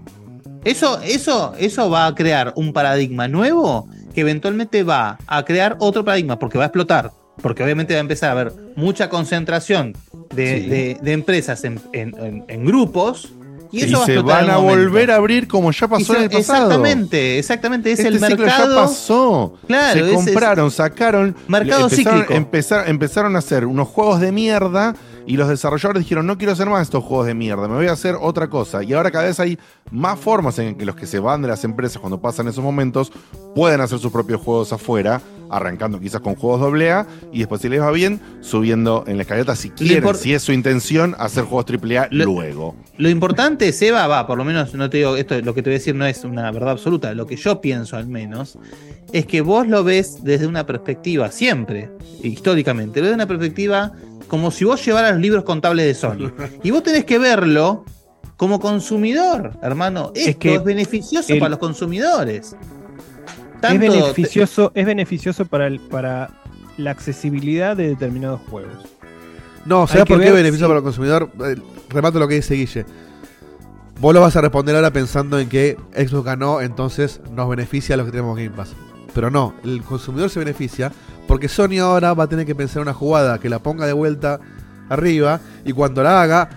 [0.64, 6.06] Eso, eso, eso va a crear un paradigma nuevo que eventualmente va a crear otro
[6.06, 7.12] paradigma porque va a explotar.
[7.42, 9.94] Porque obviamente va a empezar a haber mucha concentración
[10.36, 10.70] de, Sí.
[10.70, 13.34] de- de empresas en, en- en- en grupos.
[13.72, 16.14] Y Y eso va a se explotar van a volver a abrir como ya pasó
[16.14, 16.66] se- en el pasado.
[16.68, 17.92] Exactamente, exactamente.
[17.92, 18.76] Es este el ciclo mercado.
[18.76, 19.54] ya pasó.
[19.66, 21.36] Claro, se es- compraron, sacaron.
[21.48, 22.34] Mercado empezaron, cíclico.
[22.36, 24.96] empezar- empezaron a hacer unos juegos de mierda
[25.26, 27.94] y los desarrolladores dijeron: No quiero hacer más estos juegos de mierda, me voy a
[27.94, 28.84] hacer otra cosa.
[28.84, 29.58] Y ahora cada vez hay
[29.92, 33.12] más formas en que los que se van de las empresas cuando pasan esos momentos
[33.56, 37.80] pueden hacer sus propios juegos afuera, arrancando quizás con juegos AA y después, si les
[37.82, 42.08] va bien, subiendo en la escaleta si quieren, si es su intención, hacer juegos AAA
[42.12, 42.76] Lo- luego.
[42.98, 45.76] Lo importante, Seba, va, por lo menos no te digo, esto lo que te voy
[45.76, 48.58] a decir no es una verdad absoluta, lo que yo pienso al menos,
[49.12, 51.92] es que vos lo ves desde una perspectiva, siempre,
[52.24, 53.92] históricamente, lo ves desde una perspectiva
[54.34, 56.32] como si vos llevaras los libros contables de Sony.
[56.64, 57.86] Y vos tenés que verlo
[58.36, 60.12] como consumidor, hermano.
[60.16, 62.56] Esto es, que beneficioso el- para los consumidores.
[63.62, 66.32] Es beneficioso, es beneficioso para, el, para
[66.78, 68.74] la accesibilidad de determinados juegos.
[69.66, 71.30] No, Hay ¿sabes que por qué ver beneficio si- para el consumidor?
[71.46, 71.56] Eh,
[71.90, 72.86] Remato lo que dice Guille.
[74.02, 77.98] Vos lo vas a responder ahora pensando en que Xbox ganó, entonces nos beneficia a
[77.98, 78.74] los que tenemos Game Pass.
[79.14, 80.92] Pero no, el consumidor se beneficia
[81.34, 84.40] porque Sony ahora va a tener que pensar una jugada que la ponga de vuelta
[84.88, 86.48] arriba y cuando la haga,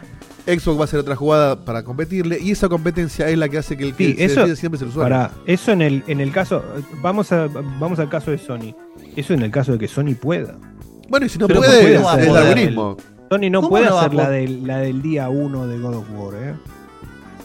[0.46, 3.74] Xbox va a hacer otra jugada para competirle y esa competencia es la que hace
[3.78, 5.16] que el Sí, se eso- siempre es el usuario.
[5.16, 6.62] Para eso en el, en el caso,
[7.00, 7.46] vamos a,
[7.80, 8.74] vamos al caso de Sony.
[9.16, 10.58] Eso en el caso de que Sony pueda.
[11.08, 12.96] Bueno, y si no Pero puede, puede es hacer el algoritmo.
[13.30, 16.04] Sony no ¿Cómo puede no hacer la del, la del día 1 de God of
[16.18, 16.54] War, ¿eh?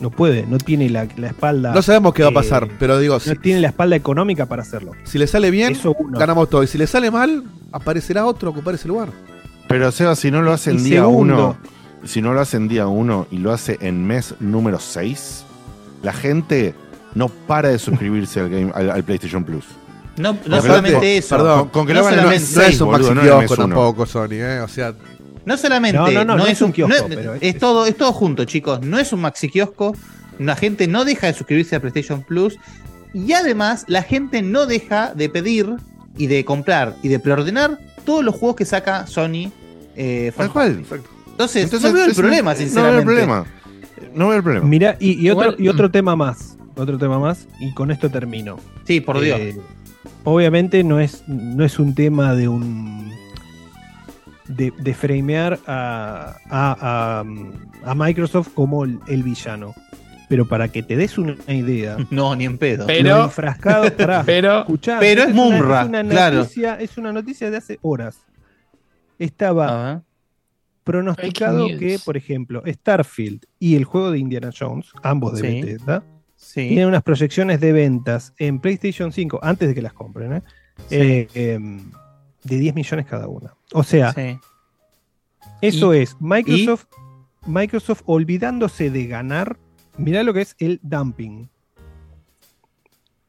[0.01, 1.73] No puede, no tiene la, la espalda.
[1.73, 4.47] No sabemos qué va a eh, pasar, pero digo, si, No tiene la espalda económica
[4.47, 4.91] para hacerlo.
[5.03, 6.17] si le sale bien, Eso uno.
[6.17, 6.63] ganamos todo.
[6.63, 9.09] Y si le sale mal, aparecerá otro a ocupar ese lugar.
[9.67, 11.55] Pero Seba, si no lo hace Y en día segundo-
[12.01, 15.45] 1, si no lo hace en día 1 y lo hace en mes número 6,
[16.01, 16.73] la gente
[17.13, 19.65] no para de suscribirse al, game, al, al PlayStation Plus.
[20.17, 21.35] no, no solamente eso.
[21.37, 23.27] perdón, Con, con que no lo hagan en No, no 6, es un boludo, maxi
[23.29, 23.55] no uno.
[23.55, 24.59] tampoco, Sony, ¿eh?
[24.61, 24.93] O sea,
[25.45, 27.95] No solamente, No, no, no, no es un kiosco, no- pero es- es todo, es
[27.97, 28.81] todo junto, chicos.
[28.81, 29.95] No es un maxi kiosco.
[30.39, 32.57] La gente no deja de suscribirse a PlayStation Plus.
[33.13, 35.75] Y además, la gente no deja de pedir
[36.17, 39.51] y de comprar y de preordenar todos los juegos que saca Sony.
[39.97, 40.83] eh, Tal cual.
[40.87, 41.03] party.
[41.31, 42.99] Entonces, no veo el es- problema, No veo sinceramente.
[42.99, 43.45] el problema.
[44.15, 44.65] No veo el problema.
[44.67, 46.57] Mira, y, y otro, y otro tema más.
[46.75, 48.57] Otro tema más, y con esto termino.
[48.87, 49.39] Sí, por Dios.
[49.39, 49.57] Eh,
[50.23, 53.11] obviamente no es, no es un tema de un.
[54.55, 59.73] De, de framear a, a, a- a Microsoft como el, el villano.
[60.29, 62.87] Pero para que te des una idea, no, ni en pedo.
[62.87, 66.37] Pero- enfrascado, pará, Pero escuchá, pero es una- Mumra, es una claro.
[66.37, 68.19] noticia, es una noticia de hace horas.
[69.19, 70.03] Estaba
[70.83, 75.61] pronosticado que, por ejemplo, Starfield y el juego de Indiana Jones, ambos de Sí.
[75.61, 76.03] Bethesda,
[76.35, 76.67] Sí.
[76.69, 80.41] tienen unas proyecciones de ventas en PlayStation 5, antes de que las compren, ¿eh?
[80.89, 80.95] Sí.
[80.95, 81.91] Eh, em,
[82.43, 83.53] de 10 millones cada una.
[83.73, 84.37] O sea, Sí.
[85.61, 86.85] eso Y- es Microsoft,
[87.45, 89.57] Microsoft olvidándose de ganar.
[89.97, 91.49] Mirá lo que es el dumping.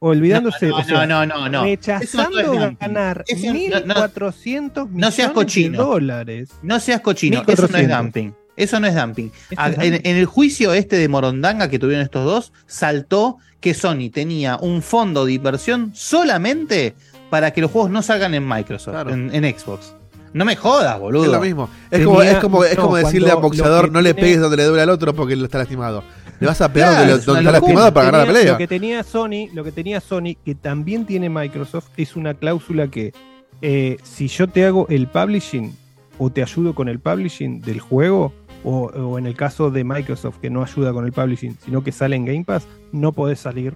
[0.04, 1.62] Olvidándose, no, o sea, no, no, no, no.
[1.62, 5.78] rechazando no es ganar Eso no- 1.400 millones no seas cochino.
[5.78, 6.50] de dólares.
[6.62, 7.98] No seas cochino, eso no es 1400.
[8.02, 8.34] dumping.
[8.56, 9.30] Eso no es dumping.
[9.50, 14.82] En, el juicio este de Morondanga que tuvieron estos dos, saltó que Sony tenía un
[14.82, 16.96] fondo de inversión solamente
[17.30, 19.10] para que los juegos no salgan en Microsoft, Claro.
[19.14, 19.94] en, en Xbox.
[20.32, 21.24] No me jodas, boludo.
[21.24, 21.68] es lo mismo.
[21.90, 24.14] Es Tenía- como, es como, es no, como decirle a un boxeador, lo no le
[24.14, 26.02] tiene- pegues donde le duele al otro porque él está lastimado.
[26.40, 28.52] Le vas a pegar Claro, donde, es donde una está lastimado para ganar la pelea.
[28.52, 32.88] Lo que tenía Sony, lo que tenía Sony, que también tiene Microsoft, es una cláusula
[32.88, 33.12] que
[33.60, 35.76] eh, si yo te hago el publishing
[36.18, 38.32] o te ayudo con el publishing del juego,
[38.64, 41.92] o, o en el caso de Microsoft que no ayuda con el publishing, sino que
[41.92, 43.74] sale en Game Pass, no podés salir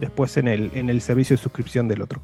[0.00, 2.20] después en el, en el servicio de suscripción del otro.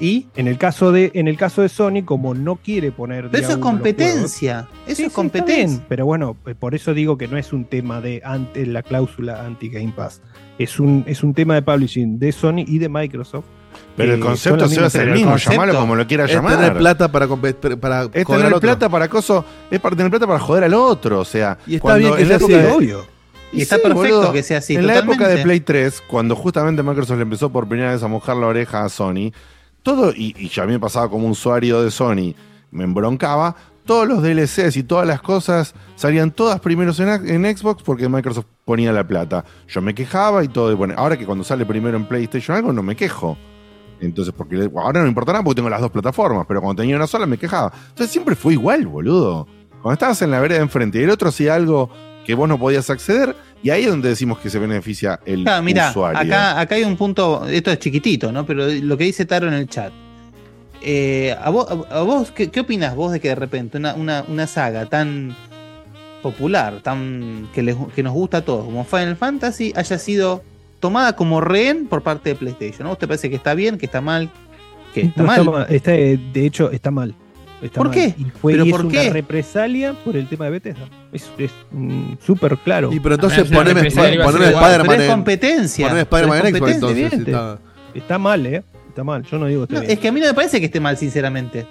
[0.00, 0.26] ¿Y?
[0.34, 3.28] En el caso de, en el caso de Sony, como no quiere poner.
[3.30, 4.66] Pero eso es competencia.
[4.86, 5.66] Eso Sí, es sí, competencia.
[5.66, 8.82] bien, pero bueno, eh, por eso digo que no es un tema de ante la
[8.82, 10.20] cláusula anti Game Pass.
[10.58, 13.44] Es un, es un tema de publishing de Sony y de Microsoft.
[13.96, 16.36] Pero el concepto se va a ser el mismo, concepto llamarlo como lo quieras Es
[16.36, 16.56] llamar.
[16.56, 18.60] tener plata para, para es tener al otro.
[18.60, 21.94] plata para coso, es para tener plata para joder al otro, o sea, Y está
[21.96, 23.06] bien que sea época así, de- obvio.
[23.52, 24.32] Y está sí, perfecto boludo.
[24.32, 24.74] que sea así.
[24.74, 25.42] en la época de.
[25.44, 28.88] Play 3, cuando justamente Microsoft le empezó por primera vez a mojar la oreja a
[28.88, 29.30] Sony,
[29.84, 32.34] todo, y, y me pasaba como usuario de Sony,
[32.72, 33.54] me embroncaba,
[33.84, 38.92] todos los DLCs y todas las cosas salían todas primeros en, Xbox porque Microsoft ponía
[38.92, 39.44] la plata.
[39.68, 42.82] Yo me quejaba y todo, bueno, ahora que cuando sale primero en PlayStation algo, no
[42.82, 43.36] me quejo.
[44.00, 46.96] Entonces, porque ahora no me importa nada porque tengo las dos plataformas, pero cuando tenía
[46.96, 47.72] una sola me quejaba.
[47.90, 49.46] Entonces siempre fue igual, boludo.
[49.82, 51.90] Cuando estabas en la vereda de enfrente y el otro hacía algo
[52.24, 55.62] que vos no podías acceder, y ahí es donde decimos que se beneficia el Claro,
[55.62, 56.20] mira, usuario.
[56.20, 58.44] acá, acá hay un punto, esto es chiquitito, ¿no?
[58.46, 59.92] Pero lo que dice Taro en el chat.
[60.82, 64.24] Eh, ¿A vos, a vos qué, qué opinas vos de que de repente una, una,
[64.28, 65.34] una saga tan
[66.22, 70.42] popular, tan que, les- que nos gusta a todos, como Final Fantasy, haya sido
[70.80, 72.86] tomada como rehén por parte de PlayStation?
[72.86, 74.30] ¿A vos te parece que está bien, que está mal?
[74.92, 75.66] Que está No mal.
[75.70, 77.14] está de hecho, está mal.
[77.64, 77.94] Está ¿Por mal.
[77.96, 78.14] qué?
[78.18, 79.00] Y fue ¿Pero y por es qué?
[79.00, 80.86] una represalia por el tema de Bethesda.
[81.12, 81.30] Es,
[81.72, 82.92] mm, súper claro.
[82.92, 85.84] Y pero entonces una poneme, poneme Spider-Man es competencia.
[85.86, 87.28] poneme Spider-Man en Xbox competencia, entonces.
[87.28, 87.58] está-
[87.94, 88.62] Está mal, ¿eh?
[88.88, 89.22] Está mal.
[89.24, 91.66] Yo no digo No, es que a mí no me parece que esté mal, sinceramente.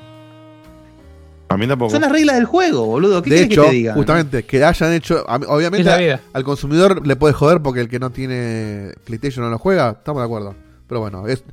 [1.50, 1.92] A mí tampoco.
[1.92, 3.22] Son las reglas del juego, boludo.
[3.22, 3.94] ¿Qué De querés hecho, que te diga?
[3.94, 5.24] justamente, que hayan hecho.
[5.48, 6.20] Obviamente, la vida.
[6.34, 9.92] al consumidor le puede joder porque el que no tiene PlayStation no lo juega.
[10.00, 10.56] Estamos de acuerdo.
[10.88, 11.44] Pero bueno, es,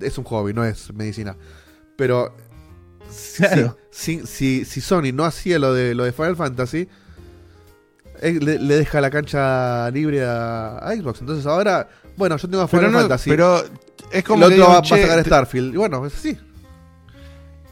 [0.00, 1.36] es un hobby, no es medicina.
[1.96, 2.34] Pero.
[3.10, 3.76] Si- Claro.
[3.90, 6.88] Si, si, si Sony no hacía lo de, lo de Final Fantasy,
[8.20, 11.20] eh, le, le deja la cancha libre a, a Xbox.
[11.20, 13.30] Entonces ahora, bueno, yo tengo a Final pero, no- Fantasy.
[13.30, 13.62] pero
[14.12, 15.74] es como el que otro digo, va, va a che, sacar te- Starfield.
[15.74, 16.38] Y bueno, es así.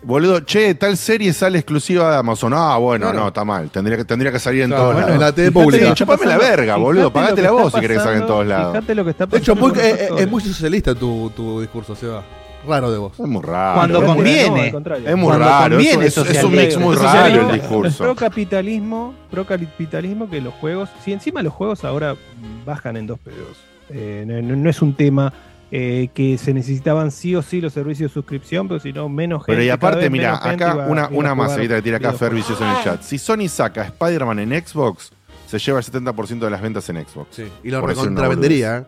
[0.02, 2.52] Boludo, che, tal serie sale exclusiva de Amazon.
[2.54, 3.20] Ah, bueno, Claro.
[3.20, 3.70] no, está mal.
[3.70, 5.38] Tendría que, tendría que salir en Claro, todos bueno, lados.
[5.38, 5.94] en la pública.
[5.94, 7.10] chupame la verga, boludo.
[7.10, 8.72] Pagátela vos si querés que salga en todos lados.
[8.74, 11.96] Fíjate lo que está De hecho, muy- eh, eh, es muy socialista tu, tu discurso,
[11.96, 12.22] Seba.
[12.66, 13.12] Raro de vos.
[13.18, 13.74] Es muy raro.
[13.78, 14.60] Cuando No, conviene.
[14.62, 15.08] al contrario.
[15.08, 15.78] Es muy Cuando raro.
[15.78, 18.04] Es, conviene, es- es un mix muy raro el discurso.
[18.04, 22.16] Pro capitalismo, pro capitalismo que los juegos, si encima los juegos ahora
[22.64, 23.58] bajan en dos pedos.
[23.90, 25.32] Eh, no, no- no es un tema
[25.76, 29.40] eh, que se necesitaban sí o sí los servicios de suscripción, pero si no menos
[29.40, 29.52] gente.
[29.52, 32.34] Pero y aparte, mira, acá iba- una, una ahorita que tira acá Fer videojuegos.
[32.60, 33.02] Vicioso en el chat.
[33.02, 35.10] Si Sony saca Spider-Man en Xbox,
[35.46, 37.26] se lleva el 70% de las ventas en Xbox.
[37.34, 37.44] Sí.
[37.64, 38.86] Y lo recontravendería.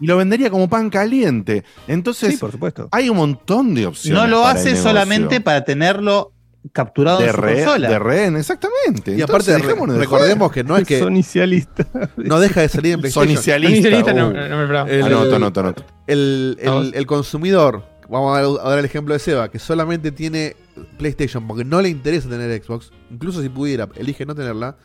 [0.00, 1.62] Y lo vendería como pan caliente.
[1.86, 2.88] Entonces, Sí, por supuesto.
[2.90, 4.22] hay un montón de opciones.
[4.22, 6.32] No lo hace solamente para tenerlo
[6.72, 7.88] capturado de, en su re- consola.
[7.88, 9.14] de rehén, exactamente.
[9.16, 11.86] Y aparte, Entonces, de recordemos que no es que Sonicialista.
[12.16, 13.00] no deja de salir en.
[13.00, 13.28] PlayStation.
[13.28, 13.72] Sonicialista.
[13.88, 14.32] Inicialista no, uh.
[14.32, 14.90] no me esperaba.
[14.90, 15.84] El- Anoto, anoto, anoto.
[16.06, 16.90] el, el- Vamos.
[16.94, 20.56] el consumidor, vamos a dar, a dar el ejemplo de Seba, que solamente tiene
[20.98, 24.76] PlayStation porque no le interesa tener Xbox, incluso si pudiera, elige no tenerla,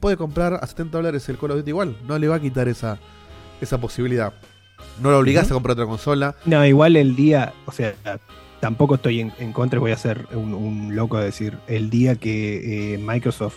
[0.00, 1.96] puede comprar a 70 dólares el Call of Duty igual.
[2.06, 2.98] No le va a quitar esa,
[3.62, 4.32] esa posibilidad.
[5.00, 6.34] No lo obligás a comprar otra consola.
[6.44, 7.94] No, igual el día, o sea,
[8.60, 12.16] tampoco estoy en, en contra, voy a ser un, un loco de decir, el día
[12.16, 13.56] que eh, Microsoft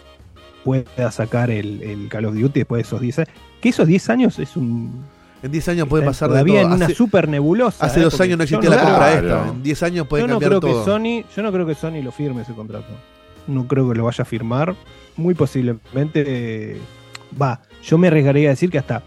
[0.64, 3.30] pueda sacar el, el Call of Duty después de esos 10 años,
[3.62, 5.04] que esos 10 años es un...
[5.44, 6.70] En 10 años puede pasar de todavía todo.
[6.72, 7.86] en una Hace, super nebulosa.
[7.86, 8.04] hace ¿eh?
[8.04, 9.28] dos años no existía la compra Claro.
[9.38, 9.50] esta.
[9.50, 10.80] En 10 años puede yo no cambiar creo todo.
[10.86, 12.88] que Sony, yo no creo que Sony lo firme ese contrato.
[13.46, 14.76] No creo que lo vaya a firmar.
[15.18, 16.78] Muy posiblemente eh,
[17.40, 17.62] va.
[17.84, 19.04] Yo me arriesgaría a decir que hasta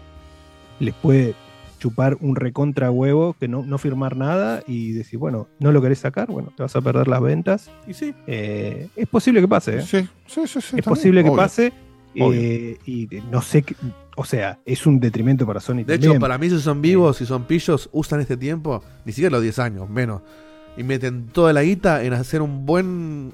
[0.79, 1.35] les puede
[1.79, 5.99] chupar un recontra huevo que no, no firmar nada y decir, bueno, no lo querés
[5.99, 7.71] sacar, bueno, te vas a perder las ventas.
[7.87, 8.13] Y sí.
[8.27, 9.81] Eh, es posible que pase, ¿eh?
[9.81, 11.37] Sí, sí, sí, sí, es también, posible que obvio.
[11.37, 11.73] pase.
[12.15, 13.75] Eh, y no sé, qué-
[14.17, 16.11] o sea, es un detrimento para Sony De también.
[16.13, 19.43] hecho, para mí, si son vivos, si son pillos, usan este tiempo, ni siquiera los
[19.43, 20.21] 10 años, menos.
[20.75, 22.85] Y meten toda la guita en hacer un buen,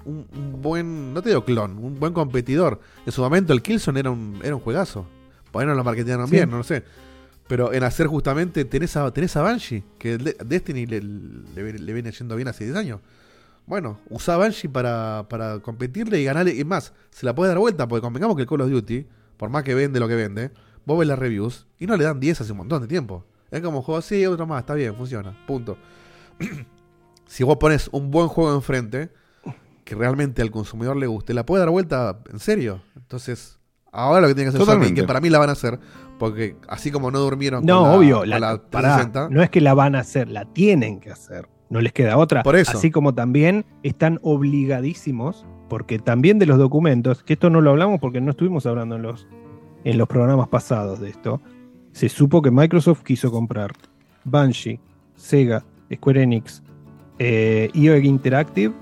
[0.05, 2.79] un, un buen, no te digo clon, un buen competidor.
[3.05, 5.07] En su momento el Killzone era un, era un juegazo.
[5.51, 6.35] Por ahí no lo marketearon Sí.
[6.35, 6.83] bien, no lo sé.
[7.47, 12.11] Pero en hacer justamente, tenés a, tenés a Banshee, que Destiny le, le- le viene
[12.11, 13.01] yendo bien hace 10 años.
[13.67, 16.55] Bueno, usá Banshee para, para competirle y ganarle.
[16.55, 19.05] Y más, se la puede dar vuelta, porque convengamos que el Call of Duty,
[19.37, 20.51] por más que vende lo que vende,
[20.85, 23.25] vos ves las reviews y no le dan 10 hace un montón de tiempo.
[23.51, 25.77] Es como un juego así, otro más, está bien, funciona, punto.
[27.27, 29.11] si vos pones un buen juego enfrente,
[29.83, 32.81] que realmente al consumidor le guste, la puede dar vuelta en serio.
[32.95, 33.54] Entonces,
[33.95, 35.79] ahora lo que tiene que hacer Sony, que para mí la van a hacer,
[36.19, 39.41] porque así como no durmieron No, con la, obvio, con la, la pará, 360, no
[39.41, 41.47] es que la van a hacer, la tienen que hacer.
[41.69, 42.43] No les queda otra.
[42.43, 42.77] Por eso.
[42.77, 47.99] Así como también están obligadísimos, porque también de los documentos, que esto no lo hablamos
[47.99, 49.27] porque no estuvimos hablando en los,
[49.83, 51.41] en los programas pasados de esto,
[51.91, 53.71] se supo que Microsoft quiso comprar
[54.25, 54.79] Banshee,
[55.15, 55.63] Sega,
[55.93, 56.61] Square Enix,
[57.19, 58.73] eh, EOG Interactive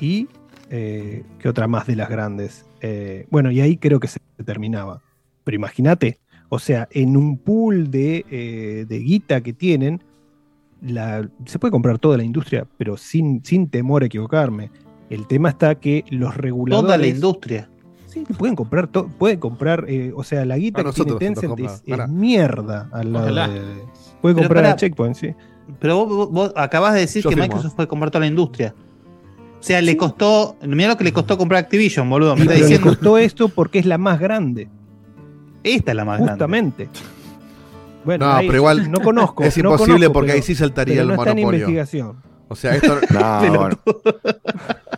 [0.00, 0.28] y
[0.70, 2.64] eh, ¿qué otra más de las grandes?
[2.86, 5.00] Eh, bueno, y ahí creo que se terminaba.
[5.42, 6.18] Pero imagínate,
[6.50, 10.02] o sea, en un pool de, eh, de guita que tienen,
[10.82, 14.70] la- se puede comprar toda la industria, pero sin, sin temor a equivocarme.
[15.08, 16.86] El tema está que los reguladores.
[16.86, 17.70] Toda la industria.
[18.06, 21.58] Sí, pueden comprar, to- pueden comprar, eh, o sea, la guita A que tiene Tencent
[21.60, 23.82] es, mierda al lado de-
[24.20, 24.72] Puede comprar pará.
[24.72, 25.34] a Checkpoint, sí.
[25.80, 27.46] Pero vos, vos- vos acabas de decir Yo que firmo.
[27.48, 28.74] Microsoft puede comprar toda la industria.
[29.64, 30.58] O sea, le costó.
[30.62, 32.34] Mira lo que le costó comprar Activision, boludo.
[32.36, 32.90] Me Sí, está pero le diciendo.
[32.90, 34.68] costó esto porque es la más grande,
[35.62, 36.32] Esta es la más grande.
[36.32, 36.88] justamente.
[38.04, 39.42] Bueno, No, ahí pero igual no conozco.
[39.42, 41.60] es no imposible conozco, porque pero- ahí sí saltaría pero el no está en monopolio.
[41.60, 42.16] investigación.
[42.48, 42.98] O sea, esto.
[43.10, 43.78] No, bueno.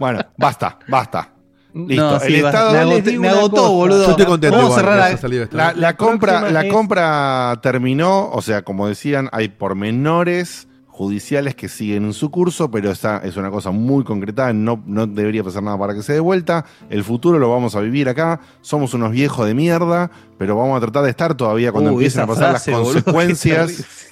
[0.00, 1.30] Bueno, basta, basta.
[1.72, 2.10] Listo.
[2.10, 2.72] No, sí, el Estado.
[2.72, 3.68] me, agoté- me agotó, cosa.
[3.68, 4.04] boludo.
[4.04, 5.56] Yo estoy contento Vamos a igual cerrar que a- haya salido esto.
[5.56, 10.66] La, la compra, la es- compra terminó, o sea, como decían, hay pormenores
[10.96, 15.06] judiciales que siguen en su curso, pero esa es una cosa muy concretada, no, no
[15.06, 16.64] debería pasar nada para que se dé vuelta.
[16.88, 20.80] El futuro lo vamos a vivir acá, somos unos viejos de mierda, pero vamos a
[20.80, 24.06] tratar de estar todavía cuando Uy, empiecen a pasar frase, las boludo, consecuencias.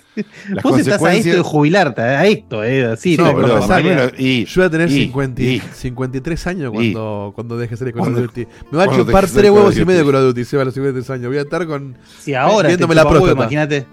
[0.48, 3.16] Las Vos estás a esto de jubilarte, a esto, eh, así.
[3.16, 7.72] No, primero, y, Yo voy a tener y- 50 y- 53 años cuando, cuando deje
[7.72, 8.46] de ser Call of Duty.
[8.70, 10.64] Me va a chupar tres huevos y medio de Call of Duty, se va a
[10.66, 11.28] los 53 años.
[11.28, 11.96] Voy a estar con.
[12.20, 13.32] Si ahora te viéndome la próstata.
[13.32, 13.86] imagínate.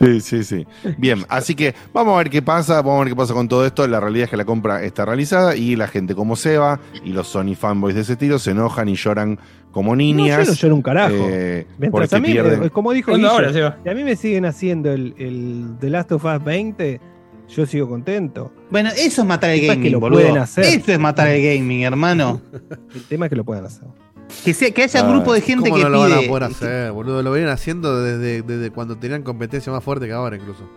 [0.00, 0.66] Sí, sí, sí.
[0.96, 3.66] Bien, así que vamos a ver qué pasa, vamos a ver qué pasa con todo
[3.66, 3.86] esto.
[3.88, 7.26] La realidad es que la compra está realizada y la gente como Seba y los
[7.28, 9.38] Sony fanboys de ese estilo se enojan y lloran
[9.72, 10.46] como No, yo niñas.
[10.48, 11.14] no lloro un carajo.
[11.14, 12.62] eh, Mientras porque a mí, pierden.
[12.64, 13.78] eh, como dijo ¿Cuándo Guille, ahora, Seba?
[13.82, 17.00] si a mí me siguen haciendo el, el The Last of Us 20,
[17.48, 18.52] yo sigo contento.
[18.70, 20.20] Bueno, eso es matar el El tema es que gaming, lo boludo.
[20.20, 20.64] pueden hacer.
[20.64, 22.40] Eso es matar el gaming, hermano.
[22.94, 23.88] El tema es que lo puedan hacer.
[24.44, 26.28] Que, sea, que haya un grupo de gente ¿Cómo que no lo van a pide.
[26.28, 27.22] poder hacer, boludo?
[27.22, 30.68] Lo vienen haciendo desde, desde cuando tenían competencia más fuerte que ahora, incluso.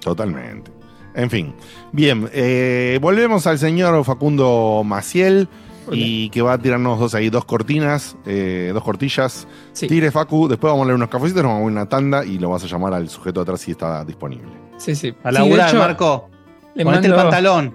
[0.00, 0.70] Totalmente.
[1.14, 1.54] En fin.
[1.92, 5.48] Bien, eh, volvemos al señor Facundo Maciel
[5.92, 9.46] y que va a tirarnos dos ahí, dos cortinas, eh, dos cortillas.
[9.72, 9.88] Sí.
[9.88, 12.24] Tire Facu, después vamos a leer unos cafecitos, nos vamos a ir a una tanda
[12.24, 14.50] y lo vas a llamar al sujeto de atrás si está disponible.
[14.78, 15.12] Sí, sí.
[15.24, 16.30] A Sí, de hecho, Marco.
[16.76, 17.74] Le Ponete el mando, pantalón.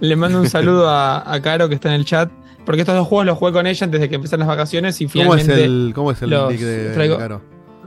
[0.00, 2.30] le mando un saludo a, a Caro que está en el chat.
[2.64, 5.06] Porque estos dos juegos los jugué con ella antes de que empezaran las vacaciones y
[5.06, 7.40] ¿Cómo es finalmente el, cómo es el los nick de, traigo- de Caro?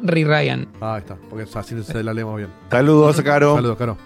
[0.04, 0.68] Ri Ryan.
[0.82, 2.50] Ah, ahí está, porque así se la leemos bien.
[2.70, 3.56] Saludos, Caro.
[3.56, 3.98] Saludos, Caro.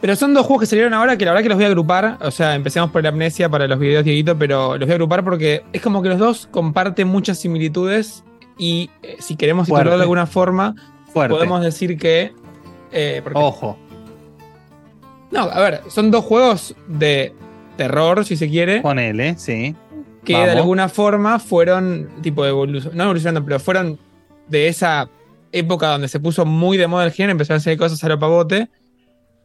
[0.00, 2.18] Pero son dos juegos que salieron ahora que la verdad que los voy a agrupar.
[2.20, 5.24] O sea, empecemos por la amnesia para los videos, Dieguito, pero los voy a agrupar
[5.24, 8.22] porque es como que los dos comparten muchas similitudes
[8.58, 9.84] y eh, si queremos Fuerte.
[9.84, 10.74] titularlo de alguna forma,
[11.12, 11.34] Fuerte.
[11.34, 12.32] podemos decir que...
[12.92, 13.78] eh, porque- Ojo.
[15.30, 17.32] No, a ver, son dos juegos de
[17.76, 19.74] terror, si se quiere, Ponele, sí.
[20.24, 20.48] que vamos.
[20.48, 23.98] de alguna forma fueron, tipo, evolu- no evolucionando, pero fueron
[24.48, 25.08] de esa
[25.52, 28.18] época donde se puso muy de moda el género, empezaron a hacer cosas a lo
[28.18, 28.68] pavote.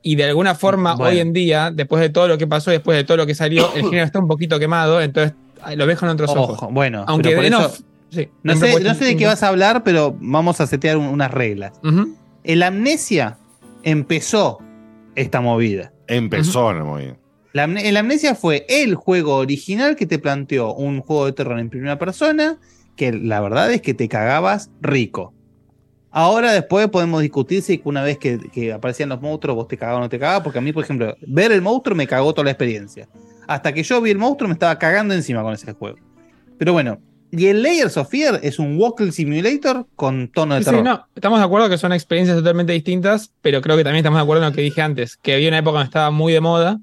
[0.02, 1.12] Y de alguna forma, Bueno.
[1.12, 3.70] hoy en día, después de todo lo que pasó, después de todo lo que salió,
[3.76, 5.34] el género está un poquito quemado, entonces
[5.76, 6.58] lo ves con otros ojos.
[6.58, 6.70] Ojo.
[6.72, 7.68] Bueno, Aunque de eso- no,
[8.10, 10.96] sí, no, sé, fue no sé de qué vas a hablar, pero vamos a setear
[10.98, 11.74] un- unas reglas.
[12.46, 13.38] El Amnesia
[13.84, 14.60] empezó
[15.16, 15.92] esta movida.
[16.08, 17.18] Empezó, no muy bien.
[17.54, 21.70] La el Amnesia fue el juego original que te planteó un juego de terror en
[21.70, 22.58] primera persona,
[22.96, 25.34] que la verdad es que te cagabas rico.
[26.12, 30.00] Ahora después podemos discutir si una vez que, que aparecían los monstruos vos te cagabas
[30.00, 32.46] o no te cagabas, porque a mí, por ejemplo, ver el monstruo me cagó toda
[32.46, 33.08] la experiencia.
[33.48, 35.98] Hasta que yo vi el monstruo me estaba cagando encima con ese juego.
[36.58, 37.00] Pero bueno,
[37.32, 40.84] y el Layers of Fear es un Walking Simulator con tono de Sí, sí, terror.
[40.84, 44.24] no, estamos de acuerdo que son experiencias totalmente distintas, pero creo que también estamos de
[44.24, 46.80] acuerdo en lo que dije antes, que había una época donde estaba muy de moda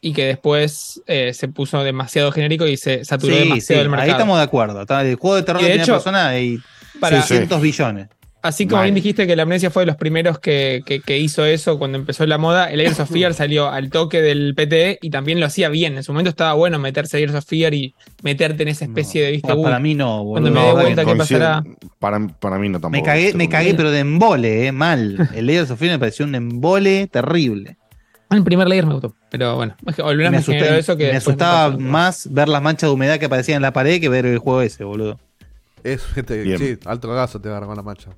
[0.00, 3.88] y que después eh, se puso demasiado genérico y se saturó Sí, demasiado sí, el
[3.90, 4.04] mercado.
[4.06, 4.80] ahí estamos de acuerdo.
[4.82, 6.58] Está- El juego de terror Y de de primera hecho, persona hay
[7.00, 8.08] para- 600 billones.
[8.40, 11.44] Así como bien dijiste que la amnesia fue de los primeros que, que- que hizo
[11.44, 15.10] eso cuando empezó la moda, el Layers of Fear salió al toque del PTE y
[15.10, 15.96] también lo hacía bien.
[15.96, 19.22] En su momento estaba bueno meterse a Layers of Fear y meterte en esa especie
[19.24, 19.56] de vista.
[19.56, 20.52] No, para mí no, Cuando boludo.
[20.52, 21.64] me dé No, vuelta, ¿qué Coincido- pasará?
[21.98, 22.92] Para, para mí no tampoco.
[22.92, 25.28] Me cagué, me cagué, pero de embole, eh, mal.
[25.34, 27.76] El Layers of Fear me pareció un embole terrible.
[28.30, 31.10] El primer layer me gustó, pero bueno, es que volver Me, me asusté- eso que
[31.10, 31.78] me asustaba pasó.
[31.80, 34.60] más ver las manchas de humedad que aparecían en la pared que ver el juego
[34.60, 35.18] ese, boludo.
[35.82, 38.10] Es gente, sí, alto cagazo te agarra con la mancha.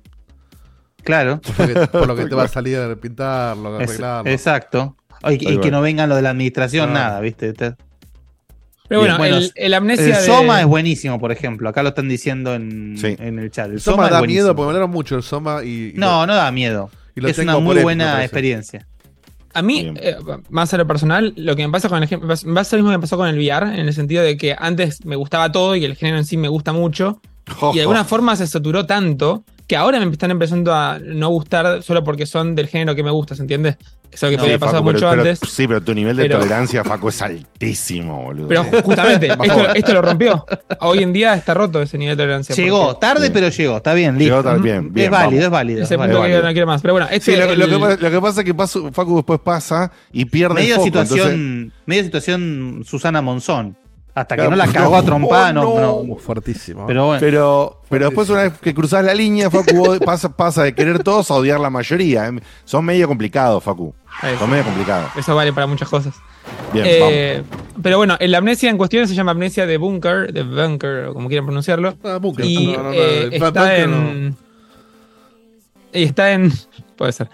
[1.03, 1.39] Claro.
[1.41, 4.29] Por lo que, por lo que te va a salir a pintarlo, a Es- arreglarlo.
[4.31, 4.97] exacto.
[5.29, 5.69] Y, que va.
[5.69, 7.53] no vengan lo de la administración, nada, ¿viste?
[7.53, 7.75] Te-
[8.89, 11.69] Pero bueno, el, el amnesia El de- Soma es buenísimo, por ejemplo.
[11.69, 13.15] Acá lo están diciendo en, Sí.
[13.19, 13.69] en el chat.
[13.71, 15.93] El, Soma, da miedo porque me hablaron mucho el Soma y.
[15.95, 16.89] y No, no da miedo.
[17.15, 18.87] y lo Es tengo una muy buena experiencia.
[19.53, 20.15] A mí, eh,
[20.49, 22.91] más a lo personal, lo que me pasa con el género, me pasa lo mismo
[22.91, 25.75] que me pasó con el VR, en el sentido de que antes me gustaba todo
[25.75, 27.71] y el género en sí me gusta mucho, Ojo.
[27.73, 31.81] Y de alguna forma se saturó tanto que ahora me están empezando a no gustar
[31.81, 33.77] solo porque son del género que me gusta, ¿se entiende?
[34.11, 35.39] Es algo que Sí, podía pasar pero- mucho pero- antes.
[35.49, 38.49] Sí, pero tu nivel de Pero- tolerancia, Facu, es altísimo, boludo.
[38.49, 40.45] Pero justamente, esto, esto lo rompió.
[40.81, 42.53] Hoy en día está roto ese nivel de tolerancia.
[42.53, 43.33] Llegó, porque- tarde, Bien.
[43.33, 43.77] pero llegó.
[43.77, 44.49] Está bien, Llegó listo.
[44.49, 45.43] tarde, bien, bien, es válido, vamos.
[45.45, 45.83] es válido.
[45.83, 46.41] Ese es punto válido.
[46.41, 46.81] que no quiero más.
[46.81, 48.91] Pero bueno, este Sí, lo, lo el- que, pasa- lo que pasa es que paso-
[48.91, 50.85] Facu después pasa y pierde el Medio foco.
[50.87, 53.77] situación, entonces- medio situación Susana Monzón.
[54.13, 55.93] Hasta que no la no, cagó a trompada, no, no.
[55.95, 56.85] Uh, fuertísimo.
[56.85, 57.19] Pero bueno.
[57.21, 61.31] Pero, pero después, una vez que cruzas la línea, Facu, pasa, pasa de querer todos
[61.31, 62.27] a odiar la mayoría.
[62.27, 62.39] ¿eh?
[62.65, 63.93] Son medio complicados, Facu.
[64.23, 64.39] Eso.
[64.39, 65.11] Son medio complicados.
[65.15, 66.13] Eso vale para muchas cosas.
[66.73, 67.43] Bien, Eh,
[67.81, 71.29] pero bueno, la amnesia en cuestión se llama amnesia de Bunker, de Bunker, o como
[71.29, 71.95] quieran pronunciarlo.
[72.03, 72.45] Ah, Bunker.
[72.45, 73.95] Y No, no, no, eh, el está Bunker no.
[74.09, 74.37] en.
[75.93, 76.51] Y está en.
[76.97, 77.29] Puede ser.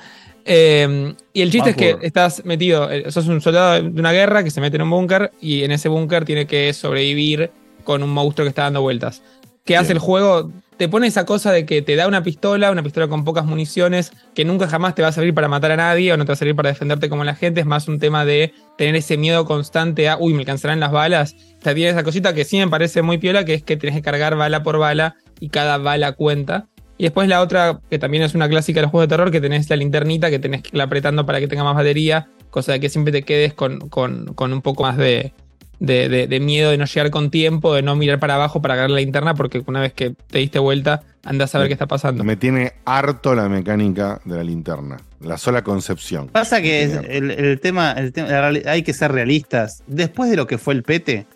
[0.49, 4.45] Eh, y el chiste es que estás metido, eh, sos un soldado de una guerra
[4.45, 7.51] que se mete en un búnker y en ese búnker tiene que sobrevivir
[7.83, 9.21] con un monstruo que está dando vueltas.
[9.65, 10.49] ¿Qué hace el juego?
[10.77, 14.13] Te pone esa cosa de que te da una pistola, una pistola con pocas municiones,
[14.33, 16.33] que nunca jamás te va a servir para matar a nadie o no te va
[16.33, 17.59] a servir para defenderte como la gente.
[17.59, 21.35] Es más un tema de tener ese miedo constante a, uy, me alcanzarán las balas.
[21.59, 23.97] O sea, tiene esa cosita que sí me parece muy piola, que es que tienes
[23.97, 26.67] que cargar bala por bala y cada bala cuenta.
[26.97, 29.39] Y después la otra, que también es una clásica de los juegos de terror, que
[29.41, 32.79] tenés la linternita, que tenés que irla apretando para que tenga más batería, cosa de
[32.79, 35.31] que siempre te quedes con, con- con un poco más de,
[35.79, 38.73] de- de- de miedo de no llegar con tiempo, de no mirar para abajo para
[38.73, 41.85] agarrar la linterna, porque una vez que te diste vuelta, andás a ver qué está
[41.85, 42.23] pasando.
[42.23, 44.97] Me tiene harto la mecánica de la linterna.
[45.19, 46.27] La sola concepción.
[46.29, 48.29] Pasa que es- el, el tema, el tema-
[48.65, 49.83] hay que ser realistas.
[49.87, 51.27] Después de lo que fue el Pete,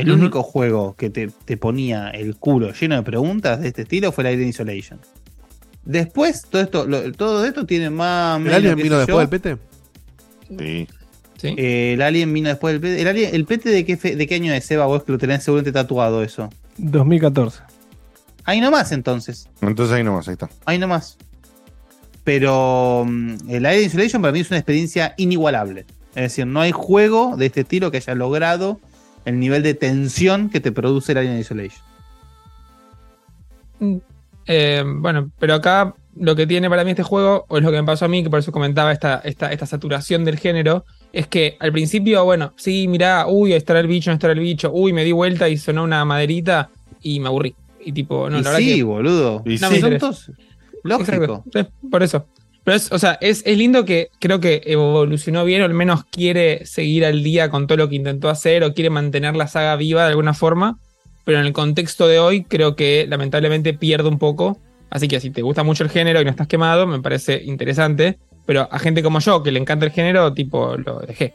[0.00, 4.12] el único juego que te, te ponía el culo lleno de preguntas de este estilo
[4.12, 4.98] fue el Alien Isolation.
[5.84, 8.38] Después, todo esto, lo- todo esto tiene más.
[8.38, 9.56] ¿El menos, Alien vino después del PT?
[10.58, 10.88] Sí.
[11.40, 11.54] ¿Sí?
[11.58, 13.02] Eh, el Alien vino después del Pete.
[13.02, 14.86] ¿El, alien, el Pete de qué, fe- de qué año es, Seba?
[14.86, 16.48] Vos que lo tenés seguramente tatuado eso.
[16.78, 17.60] 2014.
[18.44, 19.48] Ahí nomás entonces.
[19.60, 20.48] Entonces ahí nomás, ahí está.
[20.64, 21.18] Ahí nomás.
[22.24, 25.84] Pero mm, el Alien Isolation para mí es una experiencia inigualable.
[26.14, 28.80] Es decir, no hay juego de este estilo que haya logrado
[29.26, 31.82] el nivel de tensión que te produce el Alien Isolation.
[34.46, 37.76] Eh, bueno, pero acá lo que tiene para mí este juego, o es lo que
[37.76, 41.26] me pasó a mí, que por eso comentaba esta, esta, esta saturación del género, es
[41.26, 44.70] que al principio, bueno, sí, mirá, uy, ahí estará el bicho, no estará el bicho,
[44.72, 46.70] uy, me di vuelta y sonó una maderita
[47.02, 47.54] y me aburrí.
[47.84, 49.42] Y tipo, no, y la verdad sí, que boludo.
[49.44, 49.74] Y No sí.
[49.74, 50.30] me Son todos-
[50.82, 51.12] Lógico.
[51.12, 52.26] Exacto, sí, por eso.
[52.66, 56.04] Pero es, o sea, es, es lindo que creo que evolucionó bien, o al menos
[56.06, 59.76] quiere seguir al día con todo lo que intentó hacer, o quiere mantener la saga
[59.76, 60.76] viva de alguna forma.
[61.24, 64.58] Pero en el contexto de hoy, creo que lamentablemente pierde un poco.
[64.90, 68.18] Así que si te gusta mucho el género y no estás quemado, me parece interesante.
[68.46, 71.34] Pero a gente como yo, que le encanta el género, tipo, lo dejé.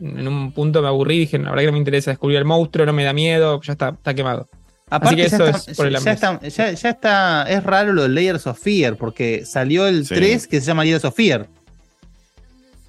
[0.00, 2.86] En un punto me aburrí dije, la verdad que no me interesa descubrir el monstruo,
[2.86, 4.48] no me da miedo, ya está, está quemado.
[4.90, 7.92] Aparte, que ya, eso está, es por el ya, está, ya- ya está- es raro
[7.92, 10.14] lo de Layers of Fear, porque salió el Sí.
[10.14, 11.46] 3 que se llama Layers of Fear.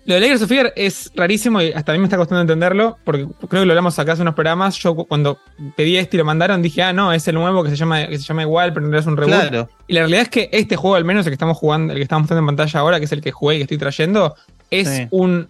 [0.05, 2.97] Lo de Layers of Fear es rarísimo y hasta a mí me está costando entenderlo,
[3.03, 4.75] porque creo que lo hablamos acá hace unos programas.
[4.79, 5.37] Yo cu- cuando
[5.75, 8.17] pedí este y lo mandaron dije, ah, no, es el nuevo que se llama, que
[8.17, 9.35] se llama igual, pero realidad es un reboot.
[9.49, 9.69] Claro.
[9.87, 12.03] Y la realidad es que este juego, al menos el que estamos jugando, el que
[12.03, 14.35] estamos mostrando en pantalla ahora, que es el que jugué y que estoy trayendo,
[14.71, 15.07] es Sí.
[15.11, 15.47] un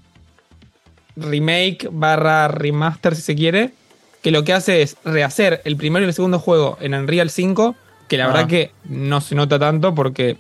[1.16, 3.72] remake barra remaster, si se quiere,
[4.22, 7.76] que lo que hace es rehacer el primero y el segundo juego en Unreal 5,
[8.08, 8.28] que la Ah.
[8.28, 10.38] verdad que no se nota tanto porque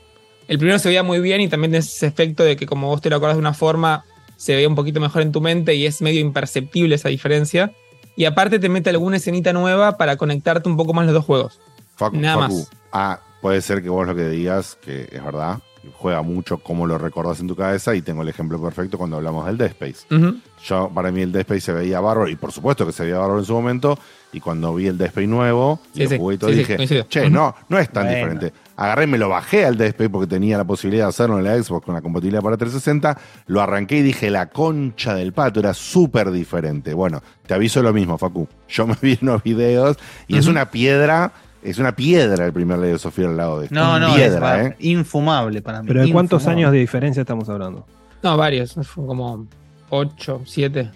[0.47, 3.01] el primero se veía muy bien y también tiene ese efecto de que como vos
[3.01, 4.03] te lo acordás de una forma,
[4.37, 7.71] se ve un poquito mejor en tu mente y es medio imperceptible esa diferencia.
[8.15, 11.59] Y aparte te mete alguna escenita nueva para conectarte un poco más los dos juegos.
[11.95, 12.53] Facu, Nada Facu.
[12.57, 12.69] más.
[12.91, 15.59] Ah, puede ser que vos lo que digas, que es verdad,
[15.93, 19.45] juega mucho como lo recordás en tu cabeza y tengo el ejemplo perfecto cuando hablamos
[19.45, 20.05] del Dead Space.
[20.63, 23.17] Yo, para mí el Dead Space se veía bárbaro y por supuesto que se veía
[23.17, 23.97] bárbaro en su momento
[24.33, 27.05] y cuando vi el Dead Space nuevo y Sí, lo jugué y todo sí, dije,
[27.07, 28.17] che, no, no es tan Bueno.
[28.17, 28.53] diferente.
[28.75, 31.61] Agarré me lo bajé al Dead Space porque tenía la posibilidad de hacerlo en la
[31.61, 33.17] Xbox con la compatibilidad para 360,
[33.47, 36.93] lo arranqué y dije, la concha del pato, era súper diferente.
[36.93, 38.47] Bueno, te aviso lo mismo, Facu.
[38.67, 41.31] Yo me vi unos videos y es una piedra,
[41.63, 43.75] es una piedra el primer Layer of Fear al lado de esto.
[43.75, 44.75] No, no, piedra, es ¿eh?
[44.79, 45.87] infumable para mí.
[45.87, 47.85] Pero ¿de cuántos años de diferencia estamos hablando?
[48.21, 49.45] No, varios, fue como
[49.89, 50.91] 8, 7.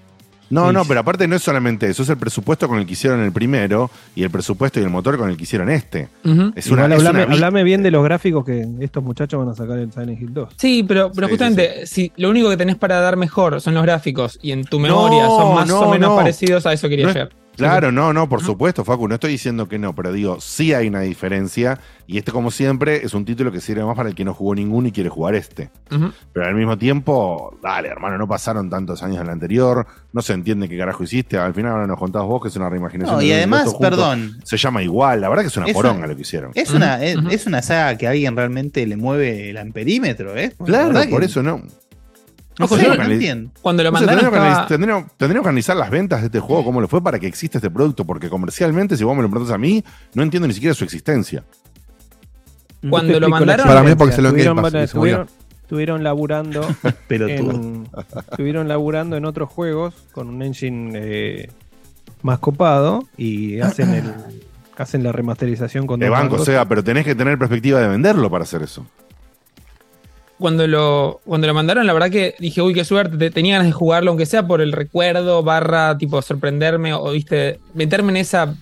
[0.50, 0.74] No, Sí.
[0.74, 3.32] no, pero aparte no es solamente eso, es el presupuesto con el que hicieron el
[3.32, 6.10] primero y el presupuesto y el motor con el que hicieron este.
[6.56, 9.50] Es una, Igual es hablame, una hablame bien de los gráficos que estos muchachos van
[9.50, 10.54] a sacar el Silent Hill 2.
[10.58, 13.82] Sí, pero, pero Sí, justamente, si lo único que tenés para dar mejor son los
[13.84, 16.16] gráficos y en tu memoria No, son más no, o menos no.
[16.18, 17.32] parecidos, a eso quería no es, llegar.
[17.56, 20.88] Claro, no, no, por supuesto, Facu, no estoy diciendo que no, pero digo, sí hay
[20.88, 24.26] una diferencia y este como siempre es un título que sirve más para el que
[24.26, 25.70] no jugó ninguno y quiere jugar este.
[26.34, 30.34] Pero al mismo tiempo, dale, hermano, no pasaron tantos años en el anterior, no se
[30.34, 33.16] entiende qué carajo hiciste, al final ahora nos contás vos que es una reimaginación.
[33.16, 34.40] No, y además, perdón.
[34.44, 36.52] Se llama igual, la verdad que es una Es poronga una- lo que hicieron.
[36.56, 40.54] Es una, es, es una saga que a alguien realmente le mueve el amperímetro, ¿eh?
[40.60, 41.62] La Claro, por que- eso no.
[42.60, 43.52] No no entiendo.
[43.62, 46.64] Cuando lo mandaron tendríamos, que estaba- tendríamos- tendríamos que analizar las ventas de este juego,
[46.64, 49.54] cómo le fue para que exista este producto, porque comercialmente, si vos me lo preguntas
[49.56, 51.44] a mí, no entiendo ni siquiera su existencia.
[52.90, 55.26] Cuando lo mandaron- Para mí es porque se lo Game Pass murió.
[55.64, 56.62] estuvieron laburando
[57.08, 57.52] Pelotudo.
[57.52, 57.88] en,
[58.30, 61.50] estuvieron laburando en otros juegos con un engine eh,
[62.22, 64.14] más copado y hacen el
[64.78, 66.46] hacen la remasterización con De banco, mangos.
[66.46, 68.86] sea, pero tenés que tener perspectiva de venderlo para hacer eso.
[70.44, 73.68] Cuando lo, cuando lo mandaron, la verdad que dije, uy, qué suerte, te- tenía ganas
[73.68, 78.54] de jugarlo, aunque sea por el recuerdo, barra, tipo, sorprenderme o, viste, meterme en esa,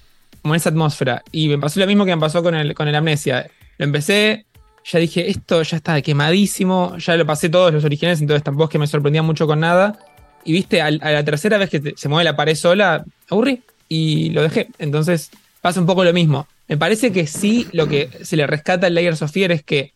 [0.44, 1.24] como en esa atmósfera.
[1.32, 3.50] Y me pasó lo mismo que me pasó con el, con el Amnesia.
[3.80, 4.46] Lo empecé,
[4.86, 8.70] ya dije, esto ya está quemadísimo, ya lo pasé todos los originales, entonces tampoco es
[8.70, 9.98] que me sorprendía mucho con nada.
[10.46, 14.44] Y viste, a, la tercera vez que se mueve la pared sola, aburrí y lo
[14.44, 14.68] dejé.
[14.78, 15.32] Entonces
[15.62, 16.48] pasa un poco lo mismo.
[16.68, 19.94] Me parece que sí, lo que se le rescata al Layers of Fear es que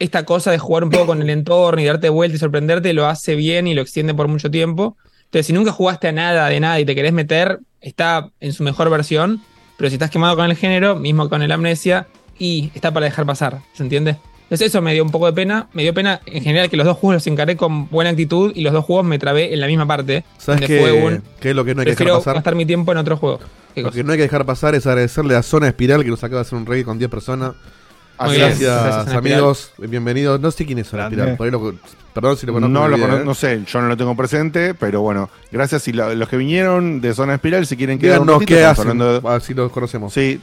[0.00, 3.06] esta cosa de jugar un poco con el entorno y darte vuelta y sorprenderte lo
[3.06, 4.96] hace bien y lo extiende por mucho tiempo.
[5.26, 8.64] Entonces, si nunca jugaste a nada de nada y te querés meter, está en su
[8.64, 9.40] mejor versión.
[9.76, 12.08] Pero si estás quemado con el género, mismo con el amnesia,
[12.38, 14.16] y está para dejar pasar, ¿se entiende?
[14.44, 15.68] Entonces eso me dio un poco de pena.
[15.74, 18.62] Me dio pena en general que los dos juegos los encaré con buena actitud y
[18.62, 20.24] los dos juegos me trabé en la misma parte.
[20.38, 22.34] ¿Sabes qué, qué es lo que no hay que dejar pasar?
[22.34, 23.38] gastar mi tiempo en otro juego.
[23.74, 23.96] ¿Qué Lo cosa?
[23.98, 26.48] que no hay que dejar pasar es agradecerle a Zona Espiral que nos acaba de
[26.48, 27.52] hacer un raid con 10 personas.
[28.28, 28.40] Bien.
[28.40, 30.38] Gracias, amigos, bienvenidos.
[30.40, 31.32] No sé quién es Zona Grande.
[31.32, 31.74] Espiral, por ahí lo-
[32.12, 32.72] perdón si lo conozco.
[32.72, 33.22] No, lo ¿eh?
[33.24, 35.88] no sé, yo no lo tengo presente, pero bueno, gracias.
[35.88, 38.60] Y lo- los que vinieron de Zona Espiral, si quieren quedar un Díganos ratito, qué
[38.60, 40.12] estamos hacen, hablando de- así los conocemos.
[40.12, 40.40] Sí,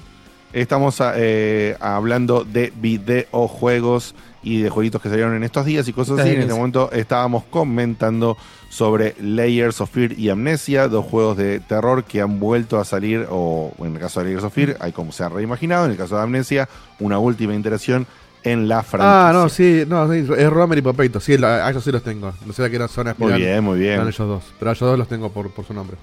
[0.53, 4.15] estamos eh, hablando de videojuegos
[4.47, 6.35] y de jueguitos que salieron en estos días y cosas Está así.
[6.35, 8.37] En este momento estábamos comentando
[8.69, 13.25] sobre Layers of Fear y Amnesia, dos juegos de terror que han vuelto a salir,
[13.29, 15.97] o en el caso de Layers of Fear, hay como se han reimaginado, en el
[15.97, 16.69] caso de Amnesia,
[16.99, 18.07] una última iteración
[18.43, 19.29] en la franquicia.
[19.29, 21.19] Ah, no, sí, no, sí, es Romer y Popeito.
[21.19, 22.31] Sí, la- a ellos sí los tengo.
[22.45, 23.93] No sé que era Zona Muy bien, muy bien.
[23.95, 24.43] Eran ellos dos.
[24.59, 25.97] Pero a ellos dos los tengo por, por su nombre.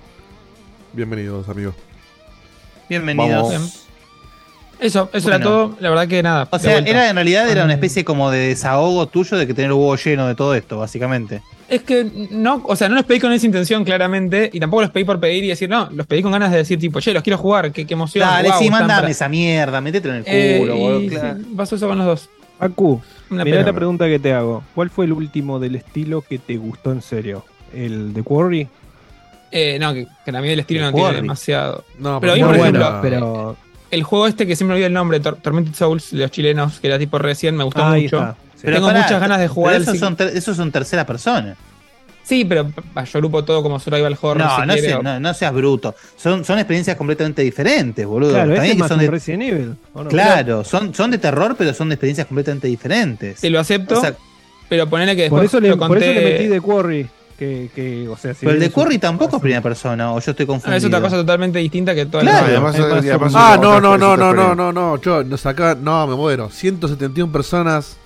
[0.93, 1.75] Bienvenidos, amigos.
[2.89, 3.53] Bienvenidos.
[3.53, 3.84] Vamos.
[4.85, 5.37] Eso, eso Bueno.
[5.37, 5.77] era todo.
[5.81, 6.47] La verdad que nada.
[6.51, 9.71] O sea, era en realidad era una especie como de desahogo tuyo de que tener
[9.71, 11.41] el huevo lleno de todo esto, básicamente.
[11.69, 14.91] Es que no, o sea, no los pedí con esa intención claramente y tampoco los
[14.91, 17.23] pedí por pedir y decir, no, los pedí con ganas de decir tipo, che, los
[17.23, 18.29] quiero jugar, qué, qué emoción.
[18.29, 21.01] Dale, guau, sí, están mandame para- esa mierda, métetelo en el Eh, culo, y boludo.
[21.01, 21.39] sí, claro.
[21.57, 22.29] pasó eso con los dos.
[22.59, 23.01] Aku,
[23.31, 24.63] Una mirá la pregunta que te hago.
[24.75, 27.45] ¿Cuál fue el último del estilo que te gustó en serio?
[27.75, 28.69] ¿El de Quarry?
[29.51, 31.85] Eh, no, que, que a mí el estilo no tiene demasiado.
[31.99, 33.57] No, Pero pero ahí, Muy por bueno, ejemplo, pero
[33.95, 36.89] El juego este que siempre olvido el nombre, Tor- Tormented Souls, de los chilenos, que
[36.89, 38.03] era tipo recién, me gustó mucho.
[38.03, 38.37] está.
[38.55, 38.61] Sí.
[38.63, 41.57] Pero Tengo pará, muchas ganas de jugar pero esos, son esos son tercera persona.
[42.25, 42.71] Sí, pero
[43.13, 44.39] yo grupo todo como survival horror.
[44.45, 45.95] No, si no, quiere, sé- o- no, no seas bruto.
[46.17, 48.31] Son, son experiencias completamente diferentes, boludo.
[48.33, 49.75] Claro, También este que son de- Resident Evil.
[49.93, 50.09] ¿o no?
[50.11, 53.41] Claro, son, son de terror, pero son de experiencias completamente diferentes.
[53.41, 54.15] Te lo acepto, O sea,
[54.71, 56.11] pero ponele que Por después eso, le, lo por conté.
[56.11, 57.07] eso le metí de Quarry.
[57.39, 60.31] Que, que, o sea, si pero el de Curry tampoco es primera persona, o yo
[60.31, 60.77] estoy Ah, confundido.
[60.79, 62.47] es otra cosa totalmente distinta que toda Claro.
[62.47, 65.01] la además, además, Ah, no, no, no, no, no, no, no.
[65.01, 66.49] Yo nos acá, no, me muero.
[66.49, 67.97] 171 personas.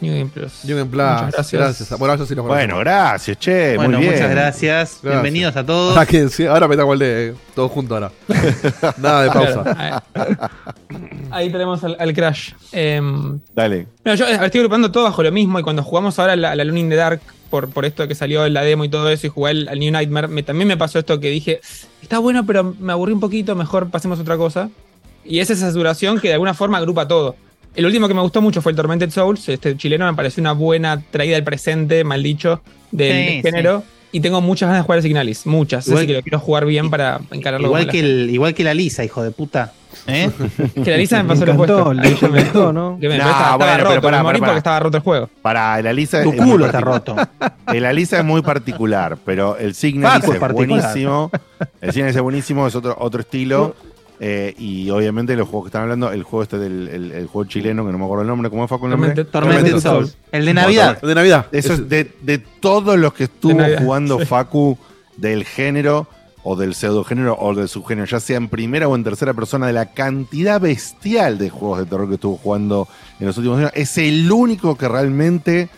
[0.00, 0.64] New Game Plus.
[0.64, 1.02] New Game Plus.
[1.02, 1.60] Muchas gracias.
[1.60, 1.98] Gracias.
[1.98, 4.12] Bueno, sí los Bueno, gracias, che, Bueno, muy bien.
[4.12, 4.98] muchas gracias.
[5.02, 5.96] Bienvenidos a todos.
[5.96, 8.12] Ah, que sí, ahora metamos el de todos juntos ahora.
[8.98, 10.02] Nada de pausa.
[11.30, 12.52] Ahí, tenemos al, al Crash.
[12.72, 13.86] Em, Dale.
[14.04, 16.64] no, yo eh, estoy agrupando todo bajo lo mismo y cuando jugamos ahora la, la
[16.64, 17.20] Luna in the Dark,
[17.50, 19.78] por, por esto de que salió la demo y todo eso, y jugué al, al
[19.78, 21.60] New Nightmare, me- también me pasó esto que dije,
[22.02, 24.70] está bueno, pero me aburrí un poquito, mejor pasemos a otra cosa.
[25.24, 27.36] Y es esa saturación que de alguna forma agrupa todo.
[27.74, 30.52] El último que me gustó mucho fue el Tormented Souls, este chileno me pareció una
[30.52, 33.84] buena traída al presente, mal dicho, del Sí, género.
[34.10, 35.86] Y tengo muchas ganas de jugar a Signalis, muchas.
[35.86, 38.72] Igual- así que lo quiero jugar bien para encararlo Igual que, el, igual que la
[38.72, 39.74] Lisa, hijo de puta.
[40.06, 40.30] ¿Eh?
[40.84, 41.92] Que la Lisa me pasó encantó, opuesto.
[41.94, 42.08] le
[42.40, 42.98] encantó, ¿no?
[43.00, 44.58] Que me, pero estaba, estaba bueno, pero roto, pará, me morí pará, porque pará.
[44.58, 45.30] estaba roto el juego.
[45.42, 47.28] Para la Lisa tu culo está particular.
[47.38, 47.72] roto.
[47.72, 50.80] El Alisa es muy particular, pero el Signalis Facu es es particular.
[50.82, 51.30] buenísimo.
[51.80, 53.74] El Signalis es buenísimo, es otro, otro estilo.
[54.20, 57.48] eh, y obviamente los juegos que están hablando, el juego este del el, el juego
[57.48, 59.24] chileno, que no me acuerdo el nombre, ¿cómo fue con el nombre?
[59.26, 60.16] Tormented- Souls.
[60.32, 61.00] El de Navidad.
[61.00, 61.46] De Navidad.
[61.52, 64.76] Eso es de, de todos los que estuvo jugando Facu
[65.16, 66.06] del género
[66.50, 69.74] o del pseudogénero o del subgénero, ya sea en primera o en tercera persona, de
[69.74, 72.88] la cantidad bestial de juegos de terror que estuvo jugando
[73.20, 75.68] en los últimos años, es el único que realmente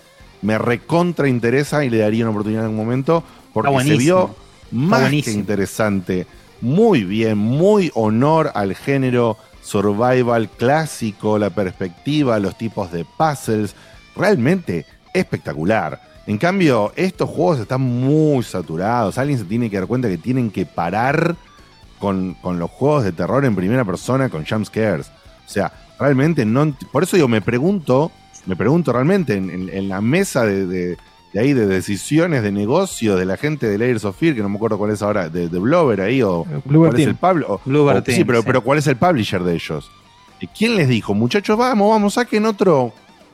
[0.42, 4.32] me recontra interesa y le daría una oportunidad en algún momento, porque se vio
[4.70, 6.28] más que interesante.
[6.60, 13.74] Muy bien, muy honor al género survival clásico, la perspectiva, los tipos de puzzles,
[14.14, 16.09] realmente espectacular.
[16.26, 19.18] En cambio, estos juegos están muy saturados.
[19.18, 21.34] Alguien se tiene que dar cuenta que tienen que parar
[21.98, 25.08] con, con los juegos de terror en primera persona con jump scares.
[25.46, 26.74] O sea, realmente no.
[26.92, 28.12] Por eso digo, me pregunto,
[28.46, 30.96] me pregunto realmente en, en- en la mesa de, de-
[31.32, 34.48] de ahí de decisiones de negocio de la gente de Layers of Fear, que no
[34.48, 37.44] me acuerdo cuál es ahora, de, de Blover ahí, o Bluebird cuál es el pub-
[37.48, 38.44] o- Bluebird o- sí, pero, sí.
[38.46, 39.90] pero ¿cuál es el publisher de ellos?
[40.40, 42.92] ¿Y quién les dijo, muchachos, vamos, vamos, saquen otro,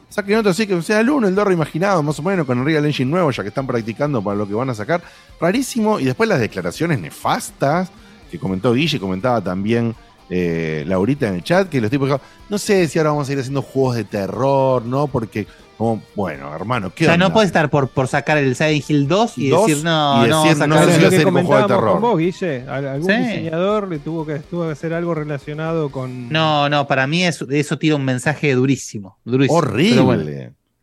[0.09, 2.85] saquen otro así que sea el 1, el 2 reimaginado, más o menos, con Unreal
[2.85, 5.03] Engine nuevo, ya que están practicando para lo que van a sacar?
[5.41, 6.01] Rarísimo.
[6.01, 7.91] Y después las declaraciones nefastas
[8.31, 9.95] que comentó Guille, comentaba también
[10.29, 13.33] eh, Laurita en el chat, que los tipos dijeron, no sé si ahora vamos a
[13.33, 15.07] ir haciendo juegos de terror, ¿no?
[15.07, 15.47] Porque,
[15.77, 17.27] como, bueno, hermano, O ¿qué sea, onda?
[17.29, 20.29] no puedes estar por, por sacar el Silent Hill 2 y Dos decir, no, y
[20.29, 21.93] no, decir, sacar no sé si va a que ser un juego de terror.
[21.93, 22.65] con vos, Guille.
[22.69, 23.17] Al- Algún Sí.
[23.19, 26.29] diseñador le tuvo que, tuvo que hacer algo relacionado con.
[26.31, 29.19] No, no, para mí eso, eso tira un mensaje durísimo.
[29.25, 29.59] durísimo.
[29.59, 29.91] Horrible.
[29.91, 30.23] Pero bueno.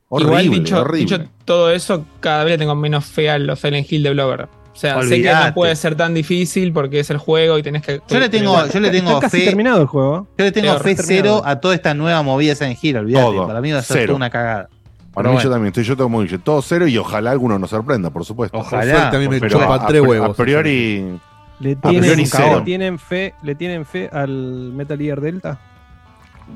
[0.10, 1.18] Horrible, Igual dicho, horrible.
[1.18, 4.42] dicho todo eso, cada vez le tengo menos fe a los Silent Hill de Blover.
[4.44, 7.82] O sea, sé que no puede ser tan difícil porque es el juego y tenés
[7.84, 8.00] que.
[8.08, 9.46] Yo le tengo, yo le tengo Está casi fe.
[9.46, 10.28] terminado el juego.
[10.38, 11.38] Yo le tengo Peor, fe terminado.
[11.38, 13.26] cero a toda esta nueva movida de Silent Hill, olvídate.
[13.26, 14.08] Todo, Para mí va a ser cero.
[14.08, 14.70] toda una cagada.
[15.14, 15.44] Para Pero mí bueno.
[15.44, 18.58] yo también estoy yo como Guille, todo cero y ojalá alguno nos sorprenda, por supuesto.
[18.58, 18.82] Ojalá.
[18.92, 20.30] Por suerte a mí me Pero chupan a, tres a- huevos.
[20.40, 21.20] a priori,
[21.60, 22.56] Le priori tienen, cero.
[22.60, 24.30] le tienen fe, le tienen fe al
[24.74, 25.60] Metal Gear Delta.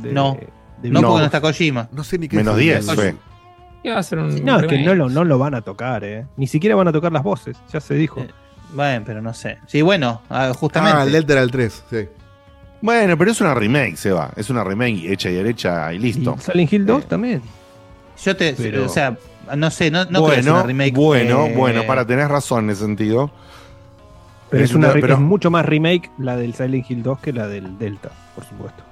[0.01, 0.37] De- No.
[0.81, 1.87] de- No, porque no está Kojima.
[1.91, 3.15] No sé ni qué menos es 10 el- fue.
[3.83, 4.43] Iba a ser un.
[4.43, 6.25] No, es que no lo, no lo van a tocar, eh.
[6.35, 8.21] Ni siquiera van a tocar las voces, ya se dijo.
[8.21, 8.29] Eh,
[8.73, 9.59] Bueno, pero no sé.
[9.67, 10.97] Sí, bueno, ah, justamente.
[10.99, 12.09] Ah, el Delta era el 3, sí.
[12.81, 14.31] Bueno, pero es una remake, Seba.
[14.35, 16.35] Es una remake hecha y derecha y listo.
[16.37, 17.41] Y Silent Hill 2 Eh, también.
[18.23, 18.53] Yo te.
[18.53, 19.17] Pero- O sea,
[19.55, 20.93] no sé, no, no creo que bueno, una remake.
[20.95, 23.31] bueno, eh, bueno, para tener razón en ese sentido.
[24.49, 27.47] Pero es, una, pero- es mucho más remake la del Silent Hill 2 que la
[27.47, 28.83] del Delta, por supuesto.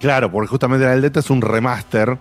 [0.00, 2.18] Claro, porque justamente la del Delta es un remaster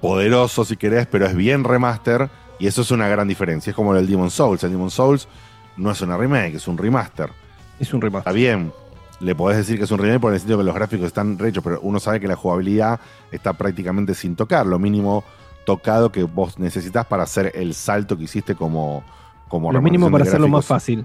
[0.00, 2.28] poderoso si querés, pero es bien remaster
[2.58, 3.70] y eso es una gran diferencia.
[3.70, 4.62] Es como el Demon Souls.
[4.64, 5.28] El Demon Souls
[5.76, 7.30] no es una remake, es un remaster.
[7.78, 8.34] Es un Está remaster.
[8.34, 8.72] bien,
[9.20, 11.62] le podés decir que es un remake por el sentido que los gráficos están rechos,
[11.64, 12.98] pero uno sabe que la jugabilidad
[13.30, 14.66] está prácticamente sin tocar.
[14.66, 15.24] Lo mínimo
[15.66, 19.04] tocado que vos necesitas para hacer el salto que hiciste como,
[19.48, 21.04] como Lo mínimo para hacerlo más fácil.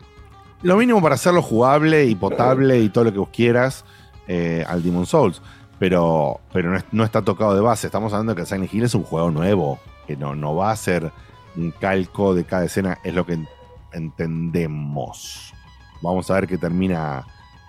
[0.62, 3.84] Lo mínimo para hacerlo jugable y potable y todo lo que vos quieras
[4.28, 5.42] eh, al Demon Souls.
[5.80, 7.88] Pero, pero no, es- no está tocado de base.
[7.88, 9.80] Estamos hablando de que Silent Hill es un juego nuevo.
[10.06, 11.12] Que no, no va a ser
[11.56, 13.00] un calco de cada escena.
[13.04, 13.48] Es lo que en-
[13.92, 15.54] entendemos.
[16.02, 17.26] Vamos a ver qué termina,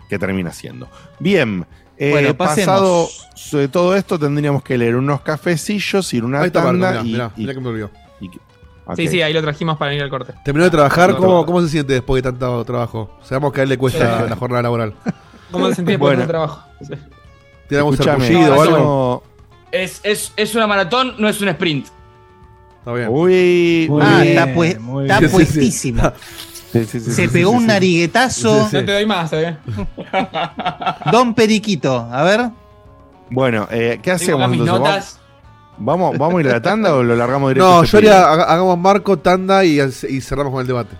[0.08, 0.88] qué termina siendo.
[1.18, 1.66] Bien.
[2.04, 2.66] Eh, Bueno, pasemos.
[2.66, 3.08] pasado
[3.60, 7.04] de todo esto, tendríamos que leer unos cafecillos, ir una Ahí está tanda mirá, y,
[7.12, 7.90] mirá, y- mirá que me olvidó.
[8.20, 8.30] y-
[8.96, 10.34] Sí, sí, ahí lo trajimos para ir al corte.
[10.44, 11.46] Terminó de trabajar, No, ¿cómo.
[11.46, 13.16] ¿cómo se siente después de tanto trabajo?
[13.22, 14.30] Sabemos que a él le cuesta Sí.
[14.30, 14.94] la jornada laboral.
[15.52, 16.18] ¿Cómo te sentís después Bueno.
[16.18, 16.64] del trabajo?
[16.80, 16.94] Sí.
[17.68, 19.24] ¿Tiene algún Escuchame, sarpullido o no, algo?
[19.70, 21.86] Es, es, es una maratón, no es un sprint.
[22.80, 23.08] Está bien.
[23.10, 25.94] Uy, Muy Ah, bien, está, pues- está sí, sí.
[26.72, 26.84] Puestísimo.
[26.84, 27.66] sí, sí, sí, Se sí, pegó sí, un sí.
[27.68, 28.60] nariguetazo.
[28.64, 28.76] Sí, sí.
[28.76, 29.56] No te doy más, ¿eh?
[31.10, 32.08] Don Periquito.
[32.10, 32.50] A ver.
[33.30, 34.84] Bueno, eh, ¿qué hacemos mis entonces?
[34.84, 35.18] notas.
[35.78, 37.68] ¿Vamos, ¿Vamos a ir a la tanda o lo largamos directo?
[37.70, 40.94] No, este yo haría, hagamos marco, tanda y, y cerramos con el debate.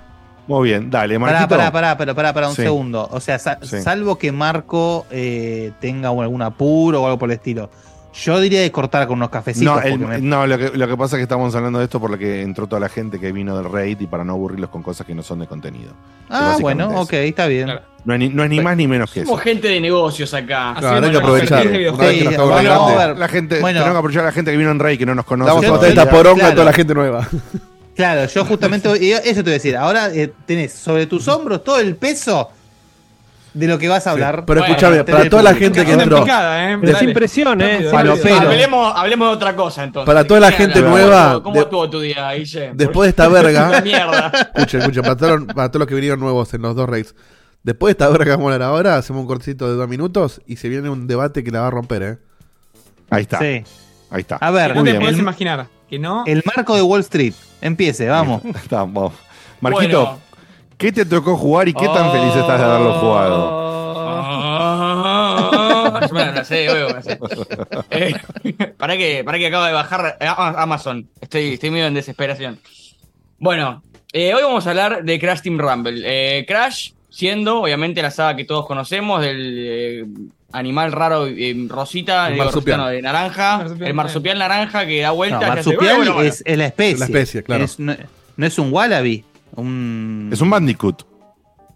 [0.49, 1.57] Muy bien, dale, Pará, Marquito.
[1.57, 2.63] pará, pará, pará, pará un Sí.
[2.63, 3.07] segundo.
[3.13, 3.81] O sea, sa- Sí.
[3.83, 7.71] salvo que Marco eh, tenga algún apuro o algo por el estilo.
[8.15, 9.75] Yo diría de cortar con unos cafecitos.
[9.75, 11.87] No, el- porque me- no lo, que, lo que pasa es que estamos hablando de
[11.87, 14.35] esto por lo que entró toda la gente que vino del raid y para no
[14.35, 15.93] aburrirlos con cosas que no son de contenido.
[16.29, 17.01] Ah, bueno, eso.
[17.01, 17.65] ok, está bien.
[17.65, 17.83] Claro.
[18.05, 19.29] No es ni, no es ni más ni menos que eso.
[19.29, 20.73] Somos gente de negocios acá.
[20.73, 21.63] Así Claro, hay como que aprovechar.
[21.71, 23.79] que bueno, la a grande, gente, Bueno.
[23.79, 25.67] tenemos que aprovechar a la gente que vino en raid que no nos conoce.
[25.67, 26.55] Damos esta poronga a claro.
[26.55, 27.29] toda la gente nueva.
[27.95, 29.77] Claro, yo justamente eso te voy a decir.
[29.77, 32.49] Ahora eh, tenés sobre tus hombros todo el peso
[33.55, 34.45] de lo que vas a hablar.
[34.47, 36.79] Pero Bueno, escúchame, para toda la gente que entró, picada, ¿eh?
[36.81, 37.89] Pero sin presión, eh.
[37.91, 38.19] Presión.
[38.23, 40.07] pero- Hablemos, hablemos de otra cosa entonces.
[40.07, 40.91] Para toda la ¿Qué gente hablar?
[40.93, 42.73] nueva, ¿Cómo, de- estuvo tu día, Guille?
[42.75, 44.33] después de esta verga, mierda.
[44.55, 47.15] escuchen, escuchen, para, todos los- para todos los que vinieron nuevos en los dos raids,
[47.63, 50.41] después de esta verga que vamos a hablar ahora, hacemos un cortecito de dos minutos
[50.47, 52.19] y se viene un debate que la va a romper, ¿eh?
[53.11, 53.63] Ahí está, Sí.
[54.11, 54.37] ahí está.
[54.37, 55.67] A ver, no te puedes imaginar.
[55.91, 56.25] Que no.
[56.27, 57.35] el marco de Wall Street.
[57.61, 58.43] Empiece, vamos.
[58.57, 59.13] Está, vamos.
[59.61, 60.19] Marquito, Bueno.
[60.83, 63.63] ¿Qué te tocó jugar y qué tan feliz estás de haberlo jugado?
[64.65, 67.19] Ah, no sé, obvio, no sé.
[67.91, 68.15] Eh,
[68.77, 71.09] para que, para que acabo de bajar eh, Amazon.
[71.21, 72.59] Estoy, estoy medio en desesperación.
[73.39, 76.03] Bueno, eh, hoy vamos a hablar de Crash Team Rumble.
[76.05, 80.05] Eh, Crash, siendo obviamente la saga que todos conocemos del eh,
[80.53, 82.79] animal raro eh, rosita, El digo, marsupial.
[82.79, 85.41] rosita no, de naranja, Marsupial, el marsupial naranja que da No, vueltas.
[85.41, 86.29] y hace- marsupial bueno, bueno.
[86.29, 86.99] Es, es la especie.
[86.99, 87.65] La especie, claro.
[87.65, 87.95] Es- no,
[88.37, 89.25] no es un wallaby.
[89.57, 90.31] Un...
[90.33, 91.07] Es un Bandicoot.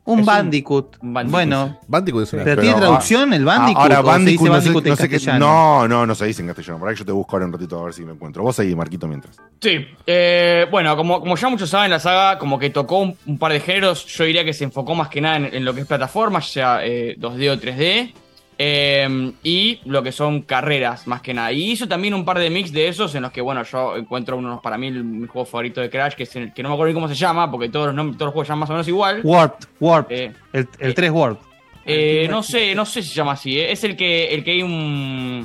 [0.05, 0.99] Un Bandicoot.
[1.03, 1.33] un Bandicoot.
[1.33, 2.45] Bueno, Bandicoot es una.
[2.45, 3.83] pero, ¿tiene traducción el Bandicoot?
[3.83, 6.79] Ahora Bandicoot, no sé, Bandicoot no sé qué- no, no, no se dice en castellano.
[6.79, 8.45] Por ahí yo te busco ahora un ratito a ver si lo encuentro.
[8.45, 9.37] Vos ahí, Marquito, mientras.
[9.61, 13.37] Sí, eh, bueno, como, como ya muchos saben, la saga como que tocó un, un
[13.37, 15.81] par de géneros, yo diría que se enfocó más que nada en, en lo que
[15.81, 18.13] es plataformas, ya sea eh, 2D o 3D,
[18.59, 21.53] eh, y lo que son carreras, más que nada.
[21.53, 24.37] Y hizo también un par de mix de esos en los que, bueno, yo encuentro
[24.37, 26.75] uno, para mí, el, mi juego favorito de Crash, que, es el, que no me
[26.75, 28.71] acuerdo ni cómo se llama, porque todos los, nombres, todos los juegos se llaman más
[28.71, 29.21] o menos igual.
[29.23, 30.17] Warped, Warped.
[30.17, 31.43] Eh, el, el 3 Warped.
[31.85, 33.59] eh, no sé, no sé si se llama así.
[33.59, 33.73] ¿eh?
[33.73, 35.45] Es el que, el que hay un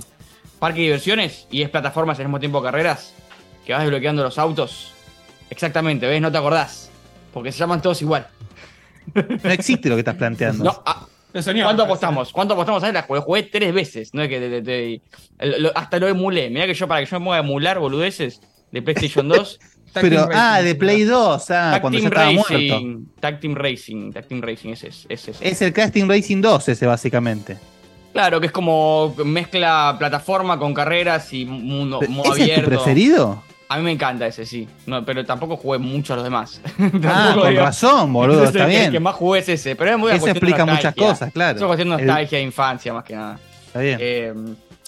[0.60, 3.14] parque de diversiones y es plataformas al mismo tiempo carreras.
[3.66, 4.94] Que vas desbloqueando los autos.
[5.50, 6.22] Exactamente, ¿ves?
[6.22, 6.90] No te acordás.
[7.34, 8.28] Porque se llaman todos igual.
[9.44, 10.64] No existe lo que estás planteando.
[10.64, 11.06] No, ah,
[11.42, 12.32] soñó, ¿Cuánto apostamos?
[12.32, 12.82] ¿Cuánto apostamos?
[12.82, 12.94] ¿Sabes?
[12.94, 14.14] La jugué, jugué tres veces.
[14.14, 15.02] No es que te- te- te-
[15.40, 16.50] el- lo- hasta lo emulé.
[16.50, 19.60] Mirá que yo, para que yo me ponga a emular boludeces de PlayStation 2.
[19.94, 23.00] Tag Pero, ah, de Play 2, ah, Tag cuando ya Team estaba muerto.
[23.20, 24.12] Tag Team Racing.
[24.14, 25.06] Tag Team Racing, ese es.
[25.10, 25.38] Ese es.
[25.42, 27.58] Es el Casting Racing 2 ese, básicamente.
[28.14, 32.66] Claro, que es como mezcla plataforma con carreras y mundo, ¿Ese es tu abierto.
[32.70, 33.44] preferido?
[33.74, 34.68] A mí me encanta ese, sí.
[34.86, 36.60] No, pero tampoco jugué mucho a los demás.
[37.06, 38.92] Ah, con digo, razón, boludo, está el bien.
[38.92, 39.76] que más jugué es ese.
[39.76, 41.56] Pero es muy Eso explica muchas cosas, claro.
[41.56, 43.40] Es una cuestión de nostalgia de infancia, más que nada.
[43.68, 43.98] Está bien.
[44.02, 44.34] Eh,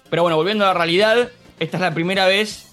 [0.09, 1.29] pero bueno, volviendo a la realidad,
[1.59, 2.69] esta es la primera vez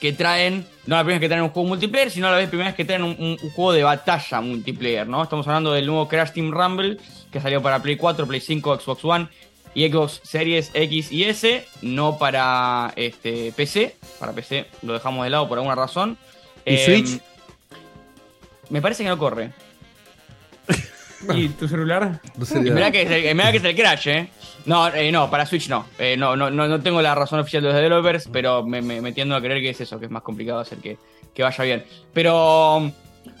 [0.00, 2.68] que traen, no la primera vez que traen un juego multiplayer, sino la vez primera
[2.68, 5.22] vez que traen un, un- un juego de batalla multiplayer, ¿no?
[5.24, 6.98] Estamos hablando del nuevo Crash Team Rumble,
[7.32, 9.28] que salió para Play 4, Play 5, Xbox One
[9.74, 13.96] y Xbox Series X y S, no para este, PC.
[14.18, 16.18] Para PC lo dejamos de lado por alguna razón.
[16.64, 17.20] ¿Y Eh, Switch?
[18.70, 19.52] Me parece que no corre.
[21.34, 22.20] ¿Y tu celular?
[22.36, 24.28] No mirá que, es el, mirá que es el Crash, ¿eh?
[24.66, 25.86] No, eh, no, para Switch no.
[25.98, 26.68] Eh, no, no, no.
[26.68, 29.60] no tengo la razón oficial de los developers, pero me, me, me tiendo a creer
[29.60, 30.98] que es eso, que es más complicado hacer que,
[31.34, 31.84] que vaya bien.
[32.12, 32.92] Pero,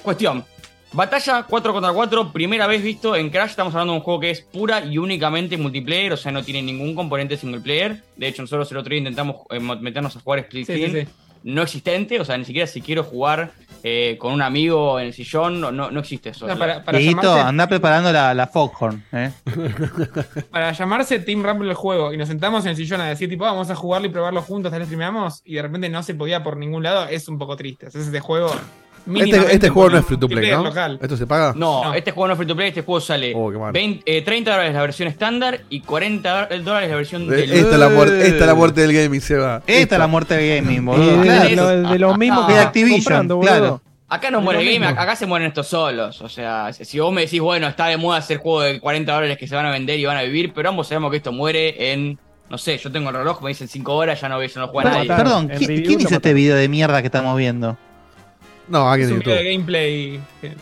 [0.02, 0.44] cuestión.
[0.92, 3.50] Batalla 4 contra 4, primera vez visto en Crash.
[3.50, 6.62] Estamos hablando de un juego que es pura y únicamente multiplayer, o sea, no tiene
[6.62, 8.02] ningún componente single player.
[8.16, 11.06] De hecho, nosotros el otro día intentamos eh, meternos a jugar split Sí, sí, screen.
[11.06, 11.12] sí.
[11.44, 13.52] No existente, o sea, ni siquiera si quiero jugar
[13.84, 16.48] eh, con un amigo en el sillón, no, no, no existe eso.
[16.48, 19.30] No, para, para Dieguito, llamarse, anda preparando la, la Foghorn, ¿eh?
[20.50, 23.44] para llamarse Team Rumble el juego y nos sentamos en el sillón a decir, tipo,
[23.44, 26.42] vamos a jugarlo y probarlo juntos, tal vez streameamos, y de repente no se podía
[26.42, 27.86] por ningún lado, es un poco triste.
[27.86, 28.50] O sea, es este juego.
[29.14, 30.64] Este, este juego no es free to play, multiplayer ¿no?
[30.64, 30.98] local.
[31.02, 31.52] ¿Esto se paga?
[31.56, 31.94] No, No.
[31.94, 33.72] este juego no es free to play, este juego sale Oh, qué mal.
[33.72, 37.72] 20, eh, 30 dólares la versión estándar y 40 dólares la versión Eh, del Esta
[37.74, 39.62] es la, muerte, esta es la muerte del gaming, Seba.
[39.66, 41.16] Esta es la muerte del gaming, boludo.
[41.16, 41.22] de,
[41.54, 41.54] Claro.
[41.82, 43.36] lo- de lo mismo que De Activision, claro.
[43.36, 43.82] boludo.
[44.10, 46.22] Acá no Es muere el game, acá se mueren estos solos.
[46.22, 49.36] O sea, si vos me decís, bueno, está de moda hacer juego de 40 dólares
[49.36, 51.92] que se van a vender y van a vivir, pero ambos sabemos que esto muere
[51.92, 52.18] en,
[52.48, 54.90] no sé, yo tengo el reloj, me dicen 5 horas, ya no ya no juega
[54.92, 55.08] nadie.
[55.08, 57.76] Perdón, En ¿qui- review ¿quién hizo este video de mierda que estamos viendo?
[58.68, 59.52] No, alguien Es de un video de YouTube.
[59.52, 60.20] gameplay.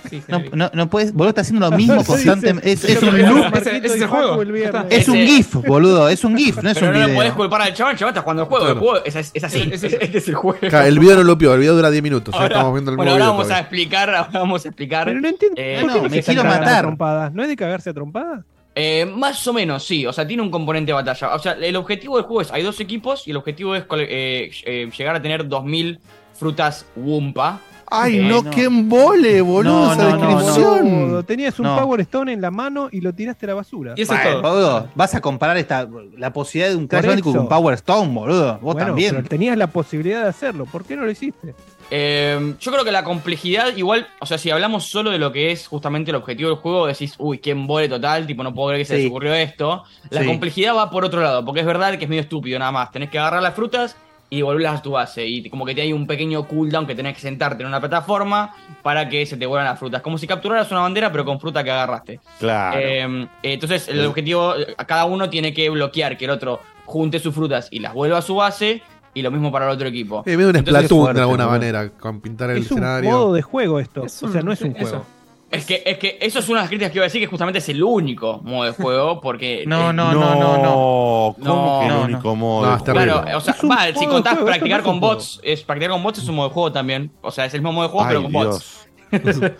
[0.08, 2.72] sí, No, no, no puedes, boludo, está haciendo lo mismo constantemente.
[2.72, 3.56] Es, un loop.
[3.56, 4.28] Ese- ese es el juego.
[4.28, 4.56] Facu el
[4.90, 7.18] es un GIF, boludo, es un GIF, no es Pero un no lo video.
[7.18, 8.86] podés culpar al chaval, chaval está jugando el juego, el Claro.
[8.86, 10.58] juego es, es así, Es- es- este es el juego.
[10.60, 12.34] Claro, el video no lo pio, el video dura 10 minutos.
[12.34, 15.06] Ahora- estamos viendo el bueno, ahora video vamos a explicar, ahora vamos a explicar.
[15.06, 15.60] Pero no entiendo.
[15.60, 16.82] Eh, ¿Por qué no, no me quiero matar.
[16.82, 17.32] trompadas?
[17.32, 18.44] ¿No es de cagarse a trompadas?
[18.78, 20.04] Eh, más o menos, sí.
[20.06, 21.34] O sea, tiene un componente de batalla.
[21.34, 24.50] O sea, el objetivo del juego es, hay dos equipos y el objetivo es eh,
[24.66, 25.98] eh, llegar a tener 2000
[26.34, 27.58] frutas Wumpa.
[27.90, 28.50] Ay, no, no.
[28.50, 31.24] qué embole, boludo, No, esa no, no, descripción.
[31.26, 31.76] Tenías un No.
[31.78, 33.94] Power Stone en la mano y lo tiraste a la basura.
[33.96, 34.42] Y eso es todo.
[34.42, 38.54] boludo, vas a comparar esta, la posibilidad de un Crash Bandicoot con Power Stone, boludo.
[38.60, 39.14] Vos Bueno, también.
[39.16, 40.66] pero tenías la posibilidad de hacerlo.
[40.66, 41.54] ¿Por qué no lo hiciste?
[41.90, 45.52] Eh, yo creo que la complejidad, igual, o sea, si hablamos solo de lo que
[45.52, 48.80] es justamente el objetivo del juego, decís, uy, qué embole total, tipo, no puedo creer
[48.80, 49.02] que se Sí.
[49.02, 49.84] les ocurrió esto.
[50.10, 50.26] La Sí.
[50.26, 52.90] complejidad va por otro lado, porque es verdad que es medio estúpido nada más.
[52.90, 53.96] Tenés que agarrar las frutas
[54.28, 55.26] y devolverlas a tu base.
[55.26, 58.54] Y como que te hay un pequeño cooldown que tenés que sentarte en una plataforma
[58.82, 60.02] para que se te vuelvan las frutas.
[60.02, 62.20] Como si capturaras una bandera, pero con fruta que agarraste.
[62.38, 62.78] Claro.
[62.80, 67.34] Eh, entonces, el objetivo, eh, cada uno tiene que bloquear que el otro junte sus
[67.34, 68.82] frutas y las vuelva a su base.
[69.14, 70.22] Y lo mismo para el otro equipo.
[70.26, 73.10] Eh, medio un Entonces, Splatoon de alguna manera, con pintar el Es un escenario.
[73.10, 74.04] modo de juego esto.
[74.04, 75.06] Es o sea, no es un eso.
[75.50, 77.28] Es que, es que eso es una de las críticas que iba a decir, que
[77.28, 79.64] justamente es el único modo de juego, porque...
[79.66, 81.36] No, eh, no, no, no, no.
[81.36, 82.70] ¿Cómo No, que el no, único modo?
[82.72, 82.92] De juego?
[82.94, 86.28] Claro, o sea, va, si contás juego, practicar con bots, es practicar con bots es
[86.28, 87.12] un modo de juego también.
[87.22, 88.88] O sea, es el mismo modo de juego, Ay, pero con bots.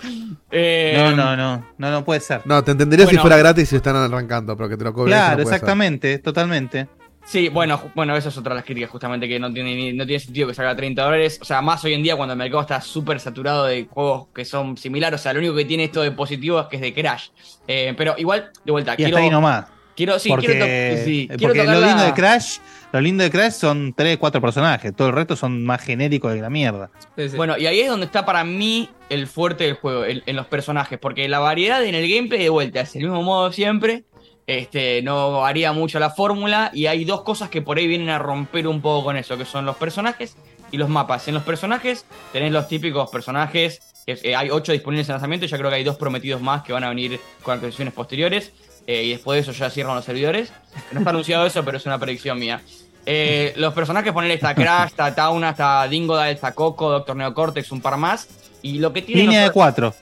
[0.51, 2.43] Eh, No, no, no, no, no puede ser.
[2.45, 5.13] No, te entendería si fuera gratis y están arrancando, pero que te lo cobren.
[5.13, 5.55] Claro, no puede ser.
[5.55, 6.89] exactamente, totalmente.
[7.27, 10.07] Sí, bueno, bueno, esa es otra de las críticas, justamente, que no tiene, ni- no
[10.07, 11.39] tiene sentido que salga a 30 dólares.
[11.43, 14.45] O sea, más hoy en día cuando el mercado está súper saturado de juegos que
[14.45, 15.21] son similares.
[15.21, 17.29] O sea, lo único que tiene esto de positivo es que es de Crash.
[17.67, 19.17] Eh, pero igual, de vuelta, Y quiero...
[19.17, 19.67] hasta ahí nomás.
[19.97, 22.59] Quiero, sí, porque quiero, to- sí, eh, quiero porque tocar lo la- lindo de Crash,
[22.93, 24.95] lo lindo de Crash son 3, 4 personajes.
[24.95, 26.91] Todo el resto son más genéricos de la mierda.
[27.35, 30.47] Bueno, y ahí es donde está para mí el fuerte del juego, en, en los
[30.47, 34.05] personajes, porque la variedad en el gameplay de vuelta es el mismo modo siempre,
[34.47, 38.19] este, no varía mucho la fórmula, y hay dos cosas que por ahí vienen a
[38.19, 40.37] romper un poco con eso, que son los personajes
[40.71, 41.29] y los mapas.
[41.29, 45.49] En los personajes tenés los típicos personajes, que eh, hay 8 disponibles en lanzamiento, y
[45.49, 48.53] ya creo que hay dos prometidos más que van a venir con actualizaciones posteriores,
[48.87, 50.53] eh, y después de eso ya cierran los servidores.
[50.93, 52.63] No está anunciado eso, pero es una predicción mía.
[53.05, 57.81] Eh, los personajes, poner está Crash, está Tauna, está Dingodile, está Coco, Doctor Neocortex, un
[57.81, 58.29] par más.
[58.63, 59.23] Y lo que tiene.
[59.23, 59.95] Línea de 4.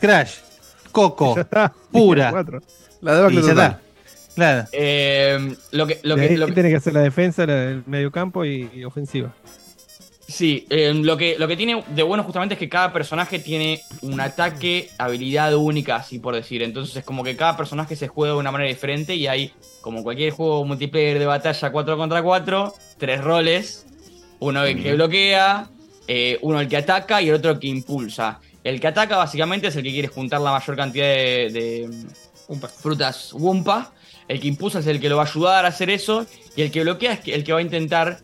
[0.00, 0.34] Crash,
[0.92, 1.34] Coco,
[1.90, 2.44] Pura.
[3.00, 3.80] La y ya está.
[4.34, 4.68] Claro.
[4.72, 7.82] Eh, lo que, lo que, ahí lo que- tiene que hacer la defensa, la del
[7.86, 9.34] medio campo y, y ofensiva.
[10.28, 13.80] sí, eh, lo, que, lo que tiene de bueno justamente es que cada personaje tiene
[14.02, 16.62] un ataque, habilidad única, así por decir.
[16.62, 20.02] Entonces es como que cada personaje se juega de una manera diferente y hay, como
[20.02, 23.86] cualquier juego multiplayer de batalla 4 contra 4, tres roles.
[24.38, 25.66] Uno el que bloquea,
[26.08, 28.38] eh, uno el que ataca y el otro el que impulsa.
[28.64, 31.88] El que ataca básicamente es el que quiere juntar la mayor cantidad de, de,
[32.80, 33.92] frutas Wumpa.
[34.28, 36.26] El que impulsa es el que lo va a ayudar a hacer eso.
[36.56, 38.18] Y el que bloquea es el que va a intentar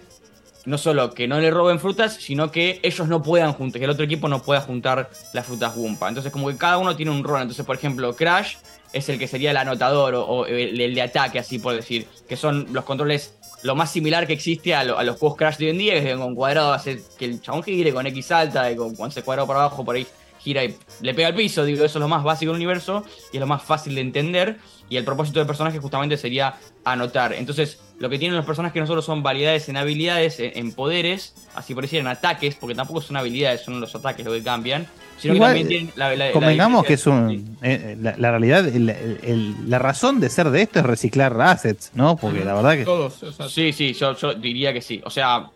[0.65, 3.91] no solo que no le roben frutas, sino que ellos no puedan juntar, que el
[3.91, 6.09] otro equipo no pueda juntar las frutas Wumpa.
[6.09, 7.42] Entonces, como que cada uno tiene un rol.
[7.42, 8.55] Entonces, por ejemplo, Crash
[8.92, 12.68] es el que sería el anotador o, el, de ataque, así por decir, que son
[12.73, 15.70] los controles lo más similar que existe a, lo- a los juegos Crash de hoy
[15.70, 19.10] en día, que con cuadrado hace que el chabón gire, con X salta, y con,
[19.10, 20.07] se cuadrado para abajo, por ahí
[20.43, 21.65] gira y le pega al piso.
[21.65, 24.57] Digo, eso es lo más básico del universo y es lo más fácil de entender.
[24.89, 26.55] Y el propósito del personaje justamente sería
[26.85, 27.33] anotar.
[27.33, 31.35] Entonces, lo que tienen los personajes no solo son variedades en habilidades, en, en poderes,
[31.55, 34.87] así por decir, en ataques, porque tampoco son habilidades, son los ataques lo que cambian,
[35.19, 37.59] sino Igual, que también tienen la, la- la Convengamos que diferencia- es un.
[37.62, 41.41] eh, la, la realidad, el- el- el- la razón de ser de esto es reciclar
[41.41, 42.17] assets, ¿no?
[42.17, 42.85] Porque la verdad que.
[42.85, 43.23] Todos.
[43.23, 45.01] o sea, Sí, sí, yo, yo diría que sí.
[45.07, 45.47] O sea,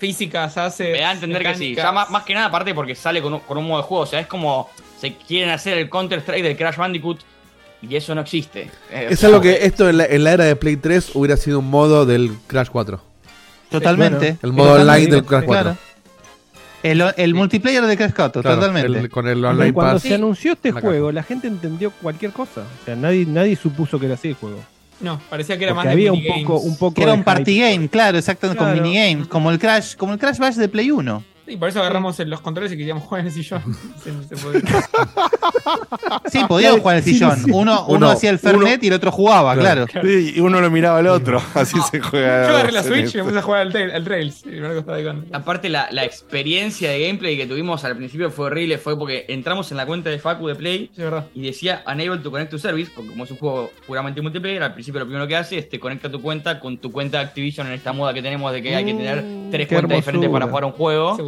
[0.00, 0.90] físicas hace.
[0.92, 1.74] me da a entender que sí.
[1.76, 4.02] Ya más, más que nada, aparte porque sale con un, con un modo de juego.
[4.02, 4.68] O sea, es como
[5.00, 7.20] se quieren hacer el Counter-Strike del Crash Bandicoot
[7.82, 8.70] y eso no existe.
[8.90, 11.36] Eh, o Es algo que esto en la, en la era de Play 3 hubiera
[11.36, 13.00] sido un modo del Crash 4.
[13.70, 14.36] Totalmente.
[14.42, 15.62] El modo Totalmente, online del Crash 4.
[15.62, 15.76] claro.
[16.82, 18.98] El, el multiplayer de Crash 4, Claro, totalmente.
[19.00, 20.02] el- con el Cuando- online cuando pass.
[20.02, 22.62] se anunció este la juego, la gente entendió cualquier cosa.
[22.62, 24.58] O sea, nadie, nadie supuso que era así el juego.
[25.00, 26.44] No, parecía que era Porque más de había un minigames.
[26.46, 27.70] poco, un poco Que era de un party hype.
[27.72, 28.74] game, claro, exactamente, Claro.
[28.74, 31.24] con minigames, como el Crash, como el Crash Bash de Play 1.
[31.50, 33.62] Y por eso agarramos los controles y queríamos jugar en el sillón.
[34.02, 34.60] Se- se podía.
[36.30, 37.36] Sí, podíamos jugar en el Sí, sillón.
[37.36, 37.50] sí.
[37.52, 39.86] Uno, uno, Uno- hacía el Fernet uno- y el otro jugaba, claro.
[40.02, 41.42] Sí, y uno lo miraba al otro.
[41.54, 42.46] Así se juega.
[42.48, 44.44] Yo agarré la Switch y me puse a jugar al, trail- al Trails.
[44.46, 48.30] Y Marco estaba ahí con- Aparte, la, la experiencia de gameplay que tuvimos al principio
[48.30, 48.78] fue horrible.
[48.78, 51.26] Fue porque entramos en la cuenta de Facu de Play Sí, es verdad.
[51.34, 54.72] y decía Unable to Connect to Service, porque como es un juego puramente multiplayer, al
[54.74, 57.66] principio lo primero que hace es te conecta tu cuenta con tu cuenta de Activision
[57.66, 60.46] en esta moda que tenemos de que hay que tener Mm, tres cuentas diferentes para
[60.46, 61.16] jugar un juego.
[61.16, 61.22] Se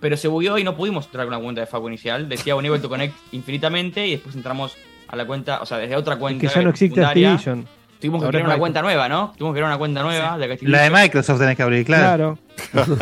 [0.00, 2.28] Pero se bugueó y no pudimos entrar con la cuenta de Facu inicial.
[2.28, 4.76] Decía Unable to Connect infinitamente y después entramos
[5.08, 6.46] a la cuenta, o sea, desde otra cuenta.
[6.46, 7.04] Que ya no existe.
[7.04, 7.66] Activision.
[8.00, 8.60] Tuvimos que Ahora crear una Microsoft.
[8.60, 9.32] cuenta nueva, ¿no?
[9.38, 10.70] Tuvimos que crear una cuenta nueva de Activision.
[10.72, 12.38] La de Microsoft tenés que abrir, claro.
[12.72, 12.96] Claro.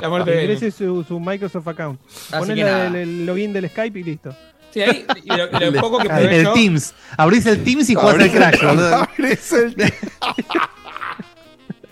[0.00, 2.00] La muerte de Ingrese su, su Microsoft account.
[2.06, 2.86] Así Ponle que nada.
[2.88, 4.34] el, el login del Skype y listo.
[4.72, 5.04] Sí, ahí.
[5.22, 6.52] Y lo, y lo poco que El, probé el yo.
[6.52, 6.94] Teams.
[7.16, 8.96] Abrís el Teams y jugás el Crash, boludo.
[9.18, 9.74] Abrís el-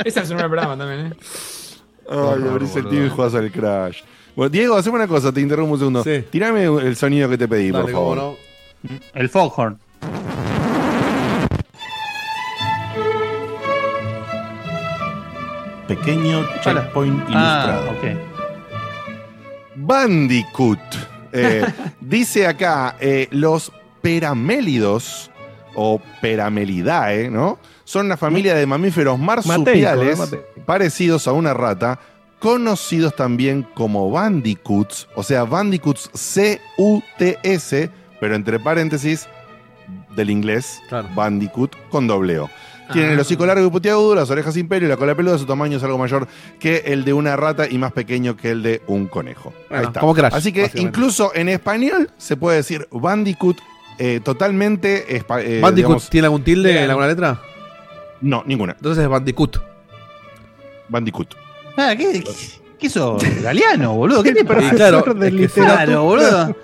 [0.05, 1.15] Ese es un nuevo programa también, ¿eh?
[2.11, 4.03] Ay, abrís el tío y jugás al Crash.
[4.37, 6.05] Bueno, Diego, haceme una cosa, te interrumpo un segundo.
[6.05, 6.25] Sí.
[6.31, 8.37] Tirame el sonido que te pedí, Dale, por cómo favor.
[8.89, 8.99] no.
[9.15, 9.79] El Foghorn.
[15.89, 17.91] Pequeño checkpoint Ah, ilustrado.
[17.91, 18.05] ok.
[19.77, 20.79] Bandicoot.
[21.33, 21.65] Eh,
[22.01, 23.73] dice acá, eh, los
[24.03, 25.31] peramélidos
[25.75, 27.59] o peramelidae, ¿no?
[27.91, 31.99] Son una familia de mamíferos marsupiales Mateico, parecidos a una rata,
[32.39, 39.27] conocidos también como bandicoots, o sea, bandicoots C-U-T-S, pero entre paréntesis
[40.15, 41.09] del inglés, Claro.
[41.17, 42.49] bandicoot con doble O.
[42.93, 43.15] Tienen Ah.
[43.15, 45.37] el hocico largo y puteagudo, las orejas imperio y la cola peluda.
[45.37, 46.29] Su tamaño es algo mayor
[46.61, 49.53] que el de una rata y más pequeño que el de un conejo.
[49.69, 49.99] Ahí está.
[49.99, 53.59] como Crash, Así que incluso en español se puede decir Bandicoot
[53.99, 55.17] eh, totalmente.
[55.17, 57.41] eh, ¿Bandicoot digamos- tiene algún tilde en alguna letra?
[58.21, 58.73] No, ninguna.
[58.73, 59.59] Entonces es Bandicoot.
[60.89, 61.35] Bandicoot.
[61.77, 62.25] Ah, ¿qué, qué,
[62.79, 63.23] qué sos?
[63.43, 64.23] ¿Galeano, boludo?
[64.23, 64.75] ¿Qué te pasa?
[64.75, 65.53] Claro, es.
[65.53, 66.57] Claro, boludo.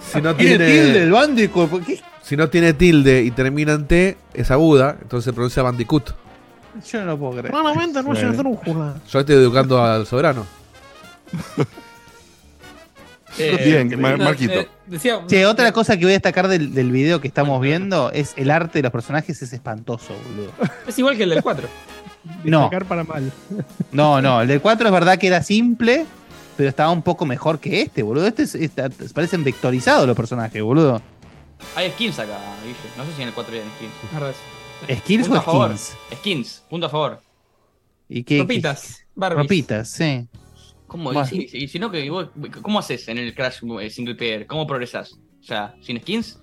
[0.00, 1.70] Si no Tiene tilde el Bandicoot.
[1.70, 2.00] ¿por qué?
[2.22, 6.14] si no tiene tilde y termina en T, es aguda, entonces se pronuncia Bandicoot.
[6.90, 7.50] Yo no lo puedo creer.
[7.50, 8.94] Claramente no es una esdrújula.
[9.08, 10.46] Yo estoy educando al soberano.
[13.38, 14.52] Eh, Bien, Mar- Marquito.
[14.60, 18.10] eh, decía, Che, otra cosa que voy a destacar del, del video que estamos viendo
[18.12, 20.52] es el arte de los personajes es espantoso, boludo.
[20.86, 21.68] es igual que el del 4.
[22.44, 22.60] No.
[22.60, 23.32] Destacar para mal.
[23.92, 26.06] No, no, el del 4 es verdad que era simple,
[26.56, 28.26] pero estaba un poco mejor que este, boludo.
[28.26, 31.00] Este es- está- parecen vectorizados los personajes, boludo.
[31.76, 32.76] Hay skins acá, Guille.
[32.96, 34.98] No sé si en el 4 hay skins.
[35.02, 35.68] ¿Skills Punto o a favor.
[35.78, 35.96] skins?
[36.18, 37.20] Skins, punto a favor.
[38.08, 39.44] ¿Y qué, Ropitas, Barbies.
[39.44, 40.26] Ropitas, sí.
[40.92, 41.26] ¿Cómo, Bueno.
[41.32, 42.28] y si, y si no, que vos-
[42.60, 44.46] ¿cómo haces en el Crash eh, single player?
[44.46, 45.12] ¿Cómo progresás?
[45.40, 46.38] O sea, sin skins.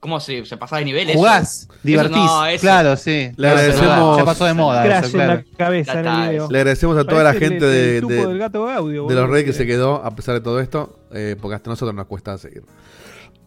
[0.00, 1.08] ¿Cómo se, se pasás de nivel?
[1.10, 1.18] eso?
[1.18, 2.16] Jugás, Eso divertís.
[2.16, 3.30] no, eso- claro, sí.
[3.36, 4.82] Le agradecemos- Ya pasó de moda.
[4.84, 5.32] Crash eso, claro.
[5.32, 6.48] en la cabeza en el video.
[6.50, 9.14] Le agradecemos a toda la Parece gente el de, tupo de- del gato Gaudio, de
[9.14, 12.06] los Reyes que se quedó a pesar de todo esto, eh, porque hasta nosotros nos
[12.06, 12.62] cuesta seguir.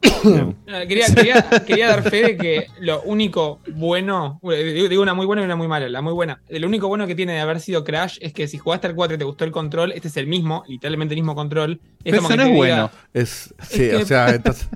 [0.88, 5.42] Quería, quería, quería dar fe de que lo único bueno, digo digo una muy buena
[5.42, 5.90] y una muy mala.
[5.90, 8.58] La muy buena, lo único bueno que tiene de haber sido Crash es que si
[8.58, 11.36] jugaste al 4 y te gustó el control, este es el mismo, literalmente el mismo
[11.36, 11.80] control.
[12.04, 12.92] Es Pero como eso que no es diga- bueno.
[13.14, 14.68] Es, sí, que- o sea, entonces,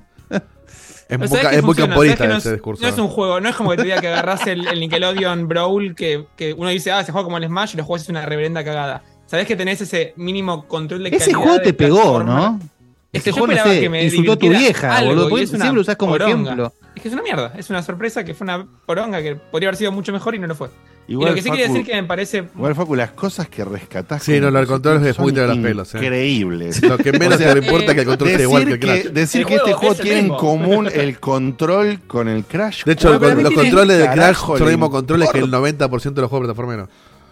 [1.09, 2.81] es, muy, es muy camporista ¿sabes que no ese es- discurso.
[2.83, 5.47] No es un juego, no es como que te diga que agarras el, el Nickelodeon
[5.47, 8.09] Brawl, que, que uno dice, ah, se juega como el Smash y lo juegas es
[8.09, 9.03] una reverenda cagada.
[9.27, 12.23] Sabés que tenés ese mínimo control de Ese juego te pegó.
[12.23, 12.59] ¿no?
[13.13, 15.37] Es Ese que yo juego, no esperaba sé, que me insultó tu vieja, algo, boludo.
[15.45, 16.31] Siempre lo usás como poronga.
[16.53, 16.73] ejemplo.
[16.95, 19.77] Es que es una mierda, es una sorpresa que fue una poronga que podría haber
[19.77, 20.69] sido mucho mejor y no lo fue.
[21.07, 23.49] Igual, y lo que sí quería Facu- decir que me parece Igual, Facu, las cosas
[23.49, 24.23] que rescatás.
[24.23, 25.97] Sí, no, lo del control es muy de los pelos, eh.
[25.97, 26.81] Increíbles.
[26.83, 28.79] Lo que menos O sea, te importa es que el control sea igual que el
[28.79, 29.03] que, Crash.
[29.13, 32.83] decir El que este juego es el tiene en común el control con el Crash.
[32.85, 35.45] De hecho, ¿Cómo el los controles de carajo Crash son los mismos controles que el
[35.45, 35.87] importa?
[35.89, 36.89] 90% de los juegos plataformeros.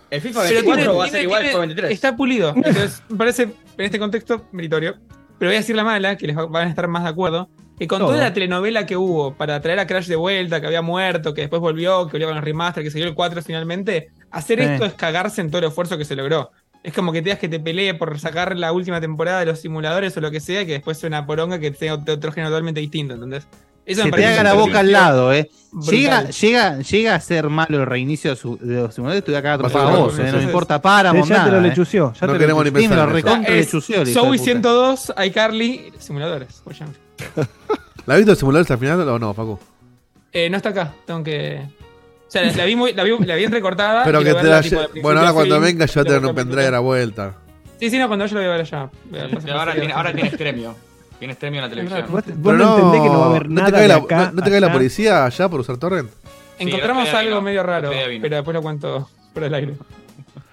[0.09, 1.91] El FIFA Pero 24 tiene- va a ser tiene- igual que 23.
[1.91, 2.53] Está pulido.
[2.55, 4.95] Entonces, me parece, en este contexto, meritorio.
[5.39, 7.49] Pero voy a decir la mala, que les va- van a estar más de acuerdo.
[7.79, 8.09] Que con Todo.
[8.09, 11.41] toda la telenovela que hubo para traer a Crash de vuelta, que había muerto, que
[11.41, 14.93] después volvió, que volvió con el remaster, que salió el 4 finalmente, hacer esto es
[14.95, 16.51] cagarse en todo el esfuerzo que se logró.
[16.83, 19.59] Es como que te digas que te pelee por sacar la última temporada de los
[19.59, 22.51] simuladores o lo que sea, que después sea una poronga que tenga otro, otro género
[22.51, 23.47] totalmente distinto, ¿entendés?
[23.95, 25.49] Se me te haga un la boca al lado, eh.
[25.87, 29.37] Llega, llega, llega a ser malo el reinicio de, su, de los simuladores, te voy
[29.37, 30.31] a cagar a a vos, eh.
[30.31, 31.61] No me importa para, ya te lo eh.
[31.61, 32.13] lechució.
[32.13, 32.89] Ya No te lo queremos ni lechució.
[32.89, 34.43] Sí, me lo pensar lechució, Zoe puta.
[34.43, 36.63] 102, iCarly, simuladores.
[38.05, 39.59] ¿La has visto el simulador hasta el final o no, Facu?
[40.31, 41.61] Eh, no está acá, tengo que.
[42.27, 44.03] O sea, la vi, muy, la vi, la vi entrecortada.
[44.03, 46.35] Pero que te la tipo, Bueno, ahora a cuando venga yo de te un capítulo.
[46.35, 47.35] pendrive a la vuelta.
[47.79, 48.89] Sí, sí, no, cuando yo lo voy a ver allá.
[49.05, 50.75] Voy a ahora, tiene, ahora tiene extremio.
[51.19, 52.01] Tiene extremio en la televisión.
[52.09, 53.87] Vos, vos Pero no, entendés que no va a haber ¿no nada te cae de
[53.89, 56.09] la, acá no, no te cae la policía allá por usar torrent?
[56.57, 57.41] Encontramos Sí, algo vino.
[57.41, 57.89] medio raro,
[58.21, 59.73] pero después lo cuento por el aire.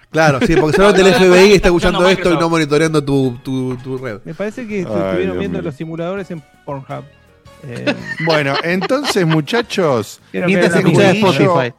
[0.09, 3.75] Claro, sí, porque solamente el FBI está escuchando no, esto y no monitoreando tu, tu,
[3.77, 4.19] tu red.
[4.23, 5.65] Me parece que Ay, estuvieron Dios viendo mío.
[5.65, 7.03] los simuladores en Pornhub.
[7.63, 7.93] Eh,
[8.25, 11.73] Bueno, entonces, muchachos, Mientras este jueguillo, Spotify.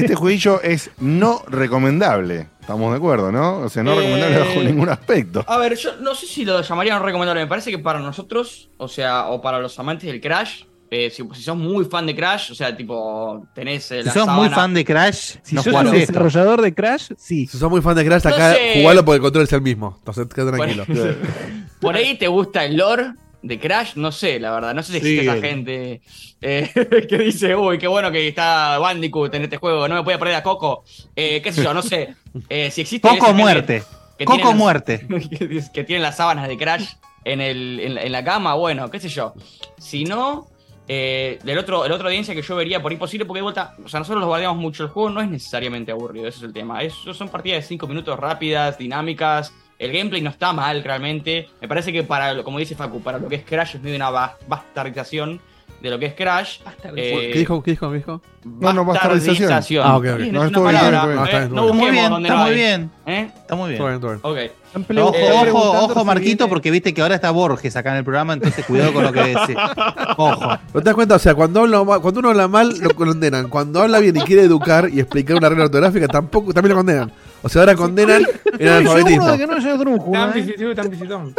[0.00, 2.48] este jueguillo es no recomendable.
[2.66, 3.58] Estamos de acuerdo, ¿no?
[3.58, 5.44] O sea, no Eh, recomendable bajo ningún aspecto.
[5.46, 7.40] A ver, yo no sé si lo llamaría no recomendable.
[7.42, 11.22] Me parece que para nosotros, o sea, o para los amantes del Crash, eh, si,
[11.32, 14.48] si sos muy fan de Crash, o sea, tipo, tenés eh, Si la sos muy
[14.48, 15.92] fan de Crash, Si no sos un esto.
[16.12, 17.46] desarrollador de Crash, sí.
[17.46, 18.72] Si sos muy fan de Crash, No acá sé.
[18.80, 19.94] jugalo porque el control es el mismo.
[19.98, 20.84] Entonces, quédate tranquilo.
[21.80, 23.12] Por ahí te gusta el lore
[23.46, 24.74] de Crash, no sé, la verdad.
[24.74, 25.28] No sé si existe Sí.
[25.28, 26.00] esa gente
[26.40, 26.70] eh,
[27.08, 30.36] que dice, uy, qué bueno que está Bandicoot en este juego, no me puede perder
[30.36, 30.84] a Coco.
[31.14, 32.14] Eh, qué sé yo, no sé.
[32.48, 33.82] Eh, si existe Coco muerte.
[34.18, 35.06] que Coco las- muerte.
[35.30, 36.86] que, que tienen las sábanas de Crash
[37.24, 39.34] en, el, en, la, en la cama, bueno, qué sé yo.
[39.78, 40.46] Si no,
[40.88, 43.88] eh, el, otro, el otro audiencia que yo vería por imposible, porque de vuelta, o
[43.88, 46.82] sea, nosotros los guardiamos mucho, el juego no es necesariamente aburrido, ese es el tema.
[46.82, 49.52] Es- son partidas de 5 minutos rápidas, dinámicas.
[49.78, 51.48] El gameplay no está mal realmente.
[51.60, 54.10] Me parece que para, como dice Facu, para lo que es Crash es medio una
[54.10, 55.40] bas- bastardización
[55.80, 56.58] de lo que es Crash.
[56.96, 57.62] Eh, ¿Qué dijo?
[57.62, 57.90] ¿Qué dijo?
[57.90, 58.20] ¿Qué dijo?
[58.44, 59.52] No, no, bastardización.
[59.82, 60.20] Ah, ok, ok.
[60.32, 61.26] No, es estuvo bien, bien.
[61.42, 61.72] eh, no.
[61.74, 62.90] Muy bien, está no muy bien.
[63.06, 63.30] ¿Eh?
[63.36, 63.78] Está muy bien.
[63.78, 64.48] Todo bien, todo bien.
[64.48, 64.52] Ok.
[64.66, 68.04] Están pre- Ojo, ojo, ojo, Marquito, porque viste que ahora está Borges acá en el
[68.04, 69.56] programa, entonces cuidado con lo que decís.
[70.16, 70.58] Ojo.
[70.74, 71.14] ¿No te das cuenta?
[71.16, 73.48] O sea, cuando, habla cuando uno habla mal, lo condenan.
[73.48, 77.12] Cuando habla bien y quiere educar y explicar una regla ortográfica, tampoco, también lo condenan.
[77.42, 78.22] O sea, ahora condenan
[78.58, 80.74] el de que no drújula, Tan ¿eh?
[80.74, 81.34] tan.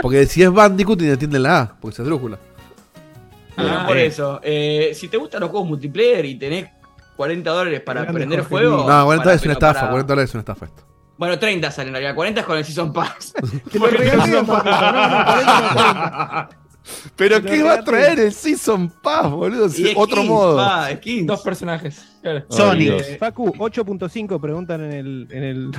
[0.00, 2.38] Porque si es Bandicoot, entienden la A, porque se drújula.
[3.56, 4.06] Ah, por eh.
[4.06, 4.40] eso.
[4.42, 6.68] eh, si te gustan los juegos multiplayer y tenés
[7.16, 8.78] 40 dólares para aprender el juego.
[8.88, 10.82] No, 40 para- es una estafa, para- 40 dólares es una estafa esto.
[11.18, 12.14] Bueno, 30 salen en realidad.
[12.14, 13.32] 40 es con el Season Pass.
[13.70, 16.62] Te lo regalé, Marquito, no, no, 40 no,
[17.14, 19.66] Pero Pero ¿qué va a traer el Season Pass, boludo?
[19.96, 20.56] Otro skins, modo.
[20.56, 20.88] pa.
[21.24, 22.04] Dos personajes.
[22.22, 22.44] Claro.
[22.48, 22.88] Sonic.
[23.00, 25.28] Eh, Facu, 8.5 preguntan en el.
[25.30, 25.70] En el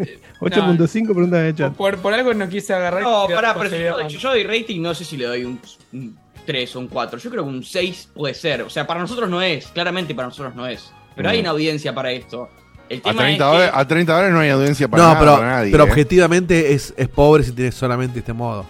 [0.40, 1.74] 8.5 preguntan en el chat.
[1.74, 3.02] Por, por algo no quise agarrar.
[3.02, 5.60] No, pará, pero yo, yo doy rating, no sé si le doy un,
[5.92, 6.16] un
[6.50, 7.18] 3 o un 4.
[7.18, 8.62] Yo creo que un 6 puede ser.
[8.62, 9.66] O sea, para nosotros no es.
[9.68, 10.90] Claramente para nosotros no es.
[11.14, 11.40] Pero hay Mm.
[11.42, 12.48] una audiencia para esto.
[12.88, 15.08] El A tema 30, es que- dólares, a 30 dólares no hay audiencia para, no,
[15.10, 15.70] nada, pero, para nadie.
[15.70, 15.88] pero ¿eh?
[15.88, 18.66] objetivamente es, es pobre si tienes solamente este modo.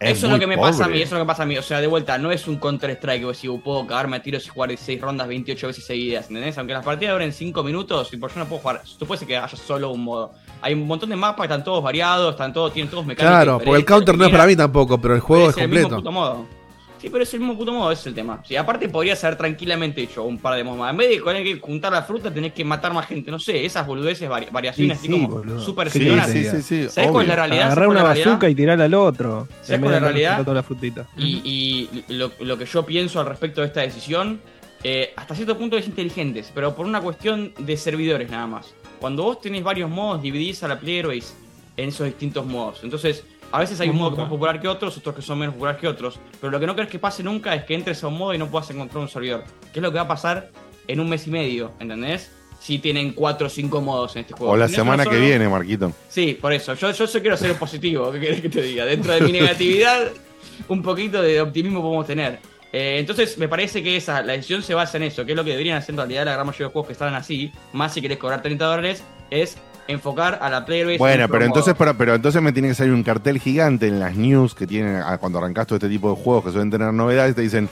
[0.00, 0.96] Es eso es lo que me pasa a pobre.
[0.96, 1.56] mí, eso es lo que pasa a mí.
[1.56, 4.48] O sea, de vuelta, no es un Counter-Strike que "Uh, puedo cagarme a tiros y
[4.50, 6.58] jugar 16 rondas 28 veces seguidas, ¿entendés?
[6.58, 9.48] Aunque las partidas duren 5 minutos, y por yo no puedo jugar, puedes que haya
[9.56, 10.32] solo un modo.
[10.60, 13.32] Hay un montón de mapas que están todos variados, están todos, tienen todos mecánicas.
[13.44, 15.68] Claro, porque el counter no es para mí tampoco, pero el juego pero es el
[15.70, 16.02] mismo completo.
[16.02, 16.46] puto modo.
[17.02, 18.40] Sí, pero es el mismo puto modo, ese es el tema.
[18.46, 20.92] Sí, aparte podría ser tranquilamente hecho un par de modos más.
[20.92, 23.28] En vez de tener que juntar la fruta, tenés que matar más gente.
[23.32, 25.60] No sé, esas boludeces, vari- variaciones Sí, así sí, como boludo.
[25.60, 25.98] súper Sí,
[26.28, 27.62] sí, sí, sí, ¿Sabés cuál es la realidad?
[27.64, 29.48] Agarrar ¿Sabés una bazooka y tirarla al otro.
[29.62, 30.44] ¿Sabes En vez cuál es la realidad?
[30.44, 31.08] toda la frutita.
[31.16, 34.40] Y, y lo, lo que yo pienso al respecto de esta decisión,
[34.84, 38.72] eh, hasta cierto punto es inteligentes, pero por una cuestión de servidores nada más.
[39.00, 41.34] Cuando vos tenés varios modos, dividís a la player base
[41.76, 42.78] en esos distintos modos.
[42.84, 45.38] Entonces, a veces hay un modo que es más popular que otros, otros que son
[45.38, 46.18] menos populares que otros.
[46.40, 48.38] Pero lo que no crees que pase nunca es que entres a un modo y
[48.38, 49.44] no puedas encontrar un servidor.
[49.72, 50.50] ¿Qué es lo que va a pasar
[50.88, 51.72] en un mes y medio?
[51.78, 52.30] ¿Entendés?
[52.60, 54.52] Si tienen 4 o 5 modos en este juego.
[54.52, 55.92] O la semana que viene, Marquito.
[56.08, 56.74] Sí, por eso.
[56.74, 58.10] Yo, yo, yo quiero ser positivo.
[58.10, 58.86] ¿Qué querés que te diga?
[58.86, 60.08] Dentro de mi negatividad,
[60.68, 62.38] un poquito de optimismo podemos tener.
[62.72, 65.44] Eh, entonces, me parece que esa, la decisión se basa en eso, que es lo
[65.44, 68.00] que deberían hacer en realidad la gran mayoría de juegos que están así, más si
[68.00, 69.58] querés cobrar 30 dólares, es
[69.88, 70.98] enfocar a la player base.
[70.98, 74.14] Bueno, pero entonces, pero, pero entonces me tiene que salir un cartel gigante en las
[74.16, 77.34] news que tienen ah, cuando arrancas todo este tipo de juegos que suelen tener novedades,
[77.34, 77.68] te dicen,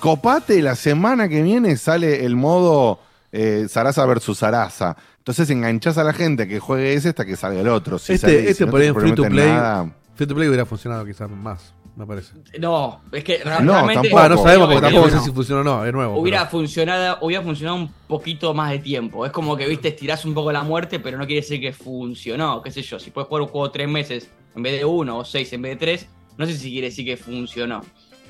[0.00, 3.00] copate, la semana que viene sale el modo
[3.32, 4.96] eh, Sarasa versus Sarasa.
[5.18, 7.98] Entonces enganchás a la gente que juegue ese hasta que salga el otro.
[7.98, 9.46] Si Este, sale- si este no por ahí en free to play.
[9.48, 12.32] nada- Free to play hubiera funcionado quizás más, me parece.
[12.58, 14.08] No, es que No, realmente.
[14.10, 14.28] tampoco.
[14.28, 16.18] No sabemos porque tampoco sé si funciona o no, es nuevo.
[16.18, 19.24] Hubiera pero- funcionado, hubiera funcionado un poquito más de tiempo.
[19.26, 22.62] Es como que, viste, estirás un poco la muerte, pero no quiere decir que funcionó.
[22.62, 25.24] Qué sé yo, si puedes jugar un juego tres meses en vez de uno, o
[25.24, 27.80] seis en vez de tres, no sé si quiere decir que funcionó.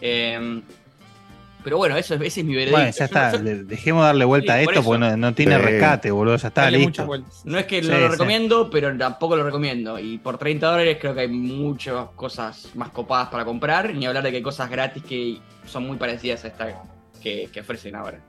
[0.01, 0.62] Eh,
[1.65, 2.76] pero bueno, eso, es- ese es mi veredicto.
[2.78, 3.33] Bueno, ya está.
[3.39, 4.89] dejemos darle vuelta Sí, a por esto eso.
[4.91, 5.62] porque no, no tiene Sí.
[5.62, 6.36] rescate, boludo.
[6.36, 7.09] Ya está, Dale listo.
[7.44, 9.99] no es que Sí, lo recomiendo, pero tampoco lo recomiendo.
[9.99, 13.93] Y por 30 dólares creo que hay muchas cosas más copadas para comprar.
[13.94, 16.68] Ni hablar de que hay cosas gratis que son muy parecidas a esta
[17.23, 18.20] que, que ofrecen ahora.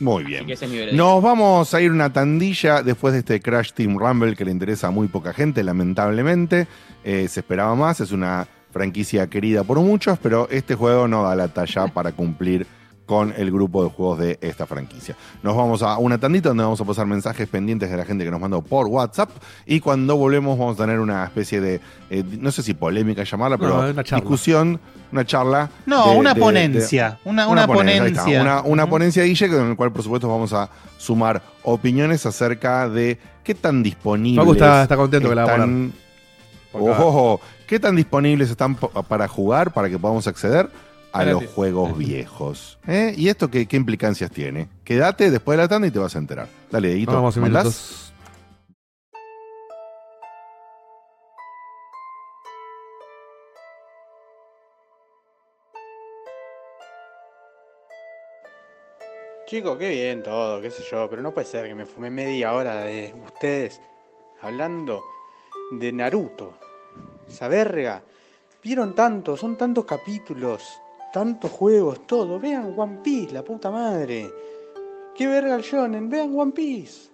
[0.00, 0.46] Muy Así bien.
[0.46, 1.02] que ese es mi veredicto.
[1.04, 4.86] Nos vamos a ir una tandilla después de este Crash Team Rumble que le interesa
[4.88, 6.66] a muy poca gente, lamentablemente.
[7.04, 11.34] Eh, se esperaba más, es una franquicia querida por muchos, pero este juego no da
[11.34, 12.66] la talla para cumplir
[13.10, 15.16] con el grupo de juegos de esta franquicia.
[15.42, 18.30] Nos vamos a una tandita donde vamos a pasar mensajes pendientes de la gente que
[18.30, 19.30] nos mandó por WhatsApp
[19.66, 23.56] y cuando volvemos vamos a tener una especie de, eh, no sé si polémica llamarla,
[23.56, 24.20] No, pero una charla.
[24.22, 24.78] discusión,
[25.10, 25.68] una charla.
[25.86, 27.18] No, de- una de- de- ponencia.
[27.24, 28.40] una, una, ponencia.
[28.42, 33.18] una, una ponencia, Guille, con el cual, por supuesto, vamos a sumar opiniones acerca de
[33.42, 34.38] qué tan disponibles.
[34.40, 35.68] Facu está- está contento que la va a.
[36.72, 40.68] Ojo, ¿Qué tan disponibles están para jugar, para que podamos acceder
[41.12, 42.78] a los juegos viejos?
[42.86, 43.14] ¿Eh?
[43.16, 44.68] ¿Y esto qué, qué implicancias tiene?
[44.84, 46.48] Quédate después de la tanda y te vas a enterar.
[46.70, 47.12] Dale, Edito.
[47.12, 47.64] Vamos en ¿mandás?
[47.64, 48.10] minutos.
[59.50, 62.52] Chicos, qué bien todo, qué sé yo, pero no puede ser que me fumé media
[62.52, 63.80] hora de ustedes
[64.42, 65.02] hablando
[65.72, 66.54] de Naruto.
[67.26, 68.00] Esa verga.
[68.62, 70.79] Vieron tanto, son tantos capítulos,
[71.12, 72.38] tantos juegos, todo.
[72.38, 74.30] Vean One Piece, la puta madre.
[75.14, 77.10] Qué verga el shonen, vean One Piece.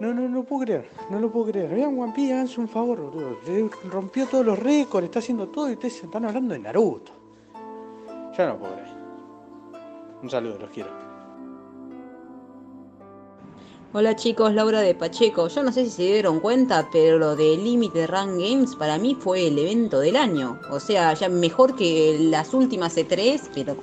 [0.00, 1.74] No, no, no puedo creer, no lo puedo creer.
[1.74, 3.38] Vean One Piece, háganse un favor, boludo.
[3.84, 7.12] Rompió todos los récords, está haciendo todo y ustedes están hablando de Naruto.
[8.36, 8.88] Ya no puedo creer.
[10.22, 11.03] Un saludo, los quiero.
[13.96, 15.46] Hola chicos, Laura de Pacheco.
[15.46, 19.14] Yo no sé si se dieron cuenta, pero lo de Limited Run Games para mí
[19.14, 20.58] fue el evento del año.
[20.68, 23.76] O sea, ya mejor que las últimas E3, pero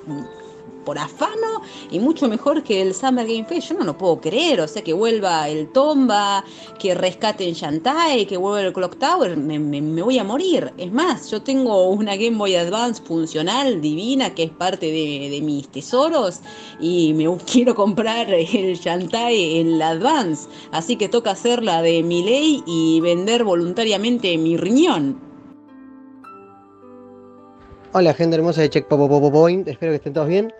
[0.84, 3.70] por afano y mucho mejor que el Summer Game Fest.
[3.70, 4.60] Yo no lo puedo creer.
[4.60, 6.44] O sea, que vuelva el Tomba,
[6.78, 9.36] que rescaten Shantae, que vuelva el Clock Tower.
[9.36, 10.72] Me, me- voy a morir.
[10.78, 15.40] Es más, yo tengo una Game Boy Advance funcional, divina, que es parte de, de
[15.40, 16.40] mis tesoros.
[16.80, 20.48] Y me quiero comprar el Shantae en la Advance.
[20.72, 25.20] Así que toca hacer la de mi ley y vender voluntariamente mi riñón.
[27.94, 30.50] Hola gente hermosa de Check Point, espero que estén todos bien.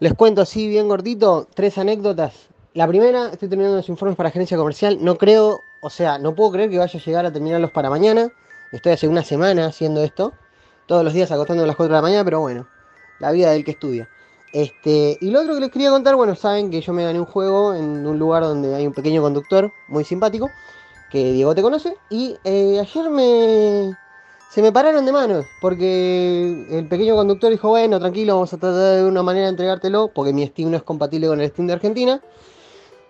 [0.00, 2.48] Les cuento así bien gordito tres anécdotas.
[2.72, 6.52] La primera, estoy terminando los informes para gerencia comercial, no creo, o sea, no puedo
[6.52, 8.32] creer que vaya a llegar a terminarlos para mañana.
[8.72, 10.32] Estoy hace una semana haciendo esto,
[10.86, 12.66] todos los días acostándome a las 4 de la mañana, pero bueno,
[13.18, 14.08] la vida del que estudia.
[14.54, 17.26] Este, y lo otro que les quería contar, bueno, saben que yo me gané un
[17.26, 20.50] juego en un lugar donde hay un pequeño conductor muy simpático,
[21.10, 23.94] que Diego te conoce, y eh, ayer me,
[24.50, 28.96] se me pararon de manos, porque el pequeño conductor dijo, bueno, tranquilo, vamos a tratar
[28.96, 31.74] de una manera de entregártelo, porque mi Steam no es compatible con el Steam de
[31.74, 32.20] Argentina.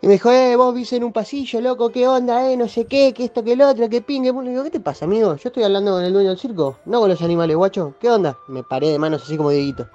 [0.02, 2.84] Y me dijo, eh, vos viste en un pasillo, loco, qué onda, eh, no sé
[2.84, 4.32] qué, que esto, que el otro, que pingue.
[4.32, 5.34] Le digo, ¿qué te pasa, amigo?
[5.36, 7.94] Yo estoy hablando con el dueño del circo, no con los animales, guacho.
[8.00, 8.36] ¿Qué onda?
[8.48, 9.88] Me paré de manos así como Dieguito.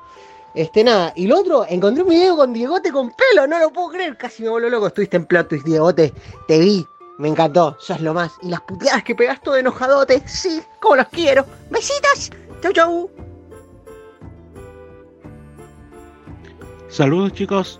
[0.56, 1.11] Este, nada.
[1.15, 4.17] Y lo otro, encontré un video con Diegote con pelo, no lo puedo creer.
[4.17, 4.88] Casi me voló loco.
[4.88, 6.14] Estuviste en twist, Diegote.
[6.48, 6.88] Te vi.
[7.18, 7.77] Me encantó.
[7.80, 8.38] Sos lo más.
[8.42, 10.22] Y las puteadas que pegas todo enojadote.
[10.27, 11.45] Sí, como los quiero.
[11.69, 12.32] Besitos.
[12.61, 13.11] Chau, chau.
[16.90, 17.80] Saludos chicos.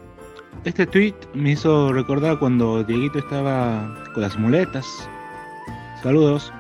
[0.64, 4.86] Este tweet me hizo recordar cuando Dieguito estaba con las muletas.
[6.02, 6.52] Saludos.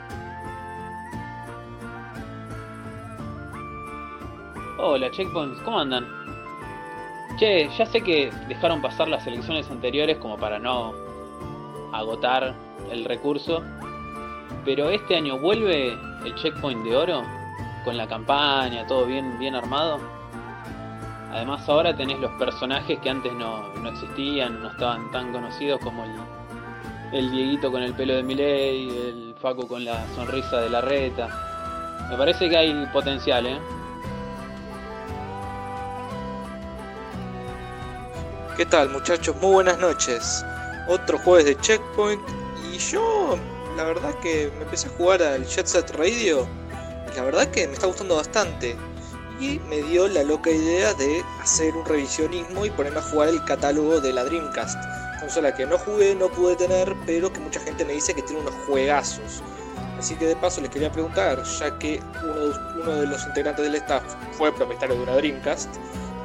[4.77, 6.05] Hola, Checkpoints, ¿cómo andan?
[7.37, 10.93] Che, ya sé que dejaron pasar las elecciones anteriores como para no
[11.97, 12.53] agotar
[12.91, 13.63] el recurso,
[14.63, 17.23] pero este año vuelve el Checkpoint de Oro
[17.83, 19.99] con la campaña, todo bien, bien armado.
[21.31, 26.03] Además ahora tenés los personajes que antes no, no existían, no estaban tan conocidos como
[26.03, 26.11] el,
[27.11, 32.07] el Dieguito con el pelo de Miley, el Facu con la sonrisa de la reta.
[32.09, 33.59] Me parece que hay potencial, ¿eh?
[38.55, 39.35] ¿Qué tal muchachos?
[39.41, 40.45] Muy buenas noches.
[40.87, 42.21] Otro jueves de Checkpoint
[42.71, 43.37] y yo
[43.75, 46.47] la verdad que me empecé a jugar al Jet Set Radio
[47.11, 48.75] y la verdad que me está gustando bastante.
[49.39, 53.43] Y me dio la loca idea de hacer un revisionismo y ponerme a jugar el
[53.43, 54.79] catálogo de la Dreamcast.
[55.19, 58.41] Consola que no jugué, no pude tener, pero que mucha gente me dice que tiene
[58.41, 59.43] unos juegazos.
[59.99, 63.75] Así que de paso les quería preguntar, ya que uno uno de los integrantes del
[63.75, 65.69] staff fue propietario de una Dreamcast,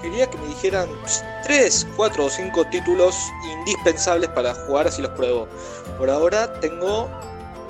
[0.01, 0.89] quería que me dijeran
[1.45, 3.17] 3, 4 o 5 títulos
[3.61, 5.47] indispensables para jugar así los pruebo.
[5.99, 7.09] Por ahora tengo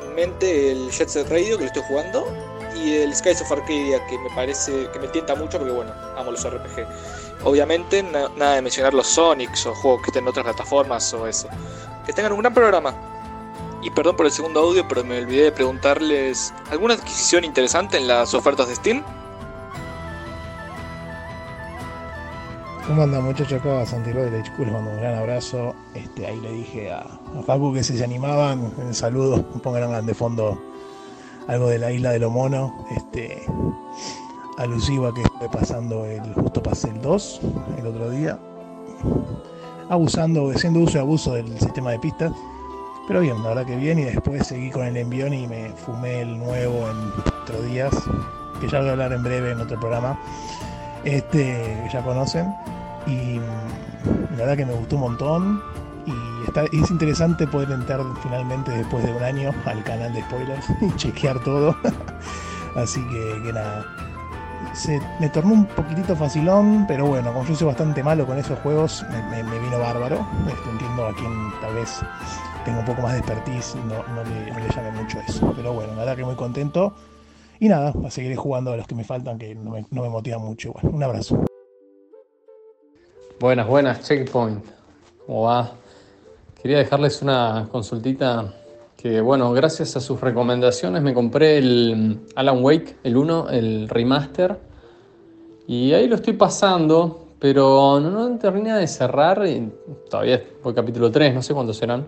[0.05, 2.27] en mente el Jet Set Radio que lo estoy jugando
[2.75, 6.31] y el Skies of Arcadia que me parece que me tienta mucho porque bueno, amo
[6.31, 6.87] los RPG.
[7.45, 11.27] Obviamente na- nada de mencionar los Sonics o juegos que estén en otras plataformas o
[11.27, 11.49] eso.
[12.07, 12.95] Que tengan un gran programa.
[13.83, 18.07] Y perdón por el segundo audio, pero me olvidé de preguntarles ¿alguna adquisición interesante en
[18.09, 19.03] las ofertas de Steam?
[22.91, 23.87] ¿Cómo andan muchachos acá?
[23.87, 25.77] Santiago de HQ les mando un gran abrazo.
[25.95, 27.03] Este, ahí le dije a,
[27.39, 30.61] a Facu que si se animaban, en saludo, pongan de fondo
[31.47, 32.85] algo de la isla de lo mono.
[32.97, 33.45] Este,
[34.59, 37.41] alusivo a que estuve pasando el justo pasé el 2
[37.79, 38.41] el otro día.
[39.89, 42.33] Abusando, haciendo uso y abuso del sistema de pistas.
[43.07, 44.01] Pero bien, la verdad que bien.
[44.01, 47.95] Y después seguí con el envión y me fumé el nuevo en cuatro días.
[48.61, 50.19] Que ya voy a hablar en breve en otro programa.
[51.05, 51.55] Este,
[51.85, 52.53] que ya conocen.
[53.07, 55.63] Y mm, la verdad que me gustó un montón.
[56.07, 60.67] Y está, es interesante poder entrar finalmente después de un año al canal de spoilers
[60.81, 61.77] y chequear todo.
[62.77, 63.85] Así que, nada.
[64.75, 68.59] Se, me tornó un poquitito facilón, pero bueno, como yo soy bastante malo con esos
[68.61, 70.25] juegos, me, vino bárbaro.
[70.71, 72.01] Entiendo a quien tal vez
[72.65, 75.53] tenga un poco más de expertise, no, no le, no llame mucho eso.
[75.57, 76.95] Pero bueno, la verdad que muy contento.
[77.59, 80.41] Y nada, seguiré jugando a los que me faltan, que no me, no me motivan
[80.41, 80.73] mucho.
[80.73, 81.50] Bueno, un abrazo.
[83.41, 84.63] Buenas, buenas, Checkpoint.
[85.25, 85.73] ¿Cómo va?
[86.61, 88.53] Quería dejarles una consultita
[88.99, 94.59] que, bueno, gracias a sus recomendaciones me compré el Alan Wake, el 1, el remaster.
[95.67, 99.47] Y ahí lo estoy pasando, pero no, no termina de cerrar.
[99.47, 99.73] y
[100.11, 102.05] todavía voy capítulo 3, no sé cuántos serán.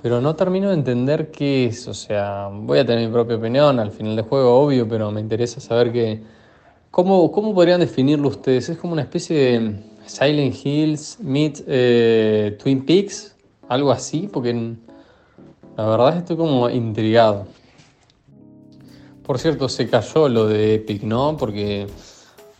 [0.00, 1.86] Pero no termino de entender qué es.
[1.88, 5.20] O sea, voy a tener mi propia opinión al final del juego, obvio, pero me
[5.20, 6.22] interesa saber que,
[6.90, 8.70] ¿Cómo, cómo podrían definirlo ustedes?
[8.70, 13.36] ¿Es como una especie de Silent Hills meet eh, Twin Peaks?
[13.68, 14.28] ¿Algo así?
[14.32, 14.54] Porque
[15.76, 17.46] la verdad estoy como intrigado.
[19.22, 21.36] Por cierto, se cayó lo de Epic, ¿no?
[21.36, 21.86] Porque,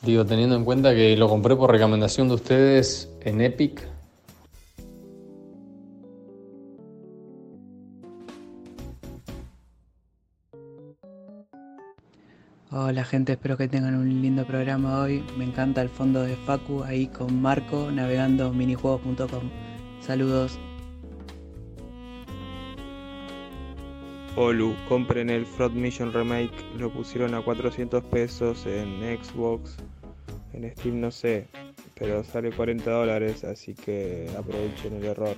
[0.03, 3.89] digo, teniendo en cuenta que lo compré por recomendación de ustedes en Epic.
[12.81, 15.25] Hola gente, espero que tengan un lindo programa hoy.
[15.37, 19.51] Me encanta el fondo de Facu ahí con Marco navegando minijuegos.com.
[19.99, 20.61] Saludos.
[24.37, 29.77] Olu, compren el Fraud Mission Remake, lo pusieron a 400 pesos en Xbox,
[30.53, 31.49] en Steam no sé,
[31.99, 35.37] pero sale 40 dólares, así que aprovechen el error.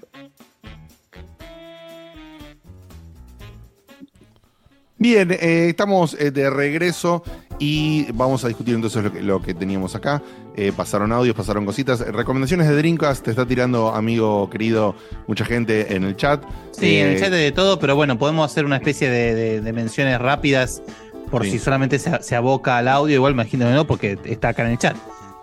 [5.01, 7.23] Bien, eh, estamos eh, de regreso
[7.59, 10.23] y vamos a discutir entonces lo que, lo que teníamos acá.
[10.55, 12.01] Eh, pasaron audios, pasaron cositas.
[12.01, 14.95] Recomendaciones de Dreamcast, te está tirando, amigo querido,
[15.27, 16.45] mucha gente en el chat.
[16.73, 19.73] Sí, en el chat de todo, pero bueno, podemos hacer una especie de, de- de
[19.73, 20.83] menciones rápidas
[21.31, 21.53] por Sí.
[21.53, 24.65] si solamente se, se aboca al audio, igual me imagino que no, porque está acá
[24.67, 24.97] en el chat.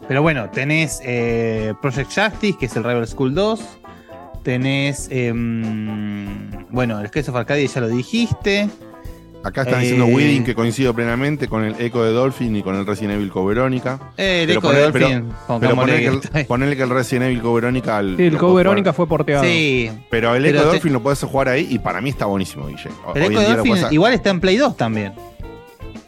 [0.07, 3.59] Pero bueno, tenés eh, Project Justice, que es el Rival School 2.
[4.43, 5.07] Tenés.
[5.11, 8.69] em, bueno, el Skies of Arcadia ya lo dijiste.
[9.47, 12.75] Acá están Eh, diciendo Weeding que coincido plenamente con el Echo de Dolphin y con
[12.75, 13.99] el Resident Evil Code Verónica.
[14.17, 17.25] Eh, el Pero Echo de Dolphin, Pero, con pero ponerle, que, ponerle que el Resident
[17.27, 17.97] Evil Code Verónica.
[17.97, 19.43] al- Sí, el podés Verónica fue porteado.
[19.43, 19.89] Sí.
[20.09, 22.67] Pero el Echo de te- Dolphin lo podés jugar ahí y para mí está buenísimo,
[22.67, 22.89] Guille.
[23.15, 25.13] El en de Dolphin igual está en Play 2 también.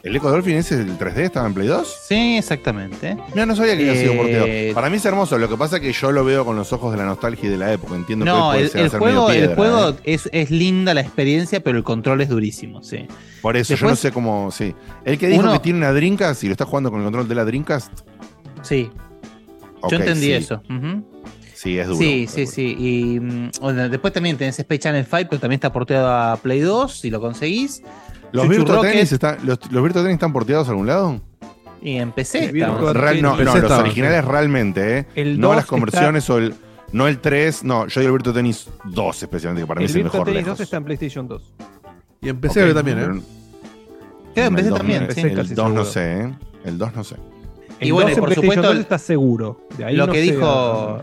[0.02, 1.98] ¿El Echo de Dolphin ese el 3D estaba en Play 2?
[2.08, 3.18] Sí, exactamente.
[3.34, 4.74] Mira, no sabía que había sido Eh, porteado.
[4.76, 6.92] Para mí es hermoso, lo que pasa es que yo lo veo con los ojos
[6.94, 7.96] de la nostalgia y de la época.
[7.96, 9.96] Entiendo que No, puede el, el ser juego, medio el piedra, juego ¿eh?
[10.06, 13.08] es, es linda la experiencia, pero el control es durísimo, sí.
[13.42, 14.52] Por eso, yo no sé cómo.
[14.52, 14.74] Sí.
[15.04, 17.28] El que dijo Uno- que tiene una Dreamcast y lo está jugando con el control
[17.28, 17.92] de la Dreamcast.
[18.62, 18.90] Sí.
[19.90, 20.32] Yo entendí sí.
[20.34, 20.62] eso.
[21.54, 22.00] Sí, es duro.
[22.00, 22.76] Sí, sí, sí.
[22.80, 26.62] Y mm, bueno, después también tenés Space Channel 5, pero también está porteado a Play
[26.62, 27.82] 2, si lo conseguís.
[28.32, 31.22] ¿Los Virtua, Tennis están, los, ¿Los Virtua Tennis están porteados a algún lado?
[31.82, 32.94] Y en PC El Virtua está.
[32.94, 33.46] Real- no, Tennis.
[33.46, 35.06] no, PC los originales realmente, ¿eh?
[35.16, 36.54] El no 2 las conversiones o el.
[36.92, 39.90] No el 3, no, yo digo el Virtua Tennis 2 especialmente, que para mí El
[39.92, 40.58] es el Virtua mejor Tennis lejos.
[40.58, 41.54] 2 está en PlayStation 2.
[42.22, 43.22] Y empecé Ok, a ver también, ¿eh?
[44.34, 45.22] Creo en el PC 2 también, no- sí.
[45.22, 45.86] El casi 2 no seguro.
[45.86, 46.34] sé, ¿eh?
[46.66, 47.16] El 2 no sé.
[47.80, 49.68] El Y bueno, 2 y en por supuesto, 2 está seguro.
[49.78, 51.00] De ahí lo no que sé dijo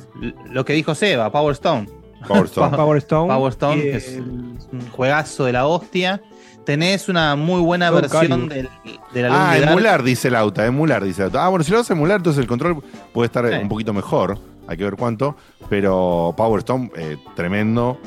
[0.51, 1.89] lo que dijo Seba, Power Stone.
[2.29, 2.77] Power Stone.
[2.77, 3.33] Power Stone.
[3.33, 6.21] Power Stone, y que es el- un juegazo de la hostia.
[6.67, 8.69] Tenés una muy buena Soul versión del,
[9.15, 11.45] de la Ah, emular, dice Lauta, emular, dice Lauta.
[11.45, 12.83] Ah, bueno, si lo vas a emular, entonces el control
[13.15, 13.55] puede estar Sí.
[13.62, 14.39] un poquito mejor.
[14.67, 15.36] Hay que ver cuánto.
[15.70, 17.99] Pero Power Stone, eh, tremendo.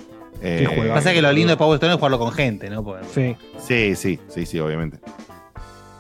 [0.41, 0.89] Eh.
[0.93, 2.83] Pasa que lo lindo de Power Stone es jugarlo con gente, ¿no?
[2.83, 3.35] Porque- Sí.
[3.57, 4.99] Sí, sí, sí, sí, obviamente.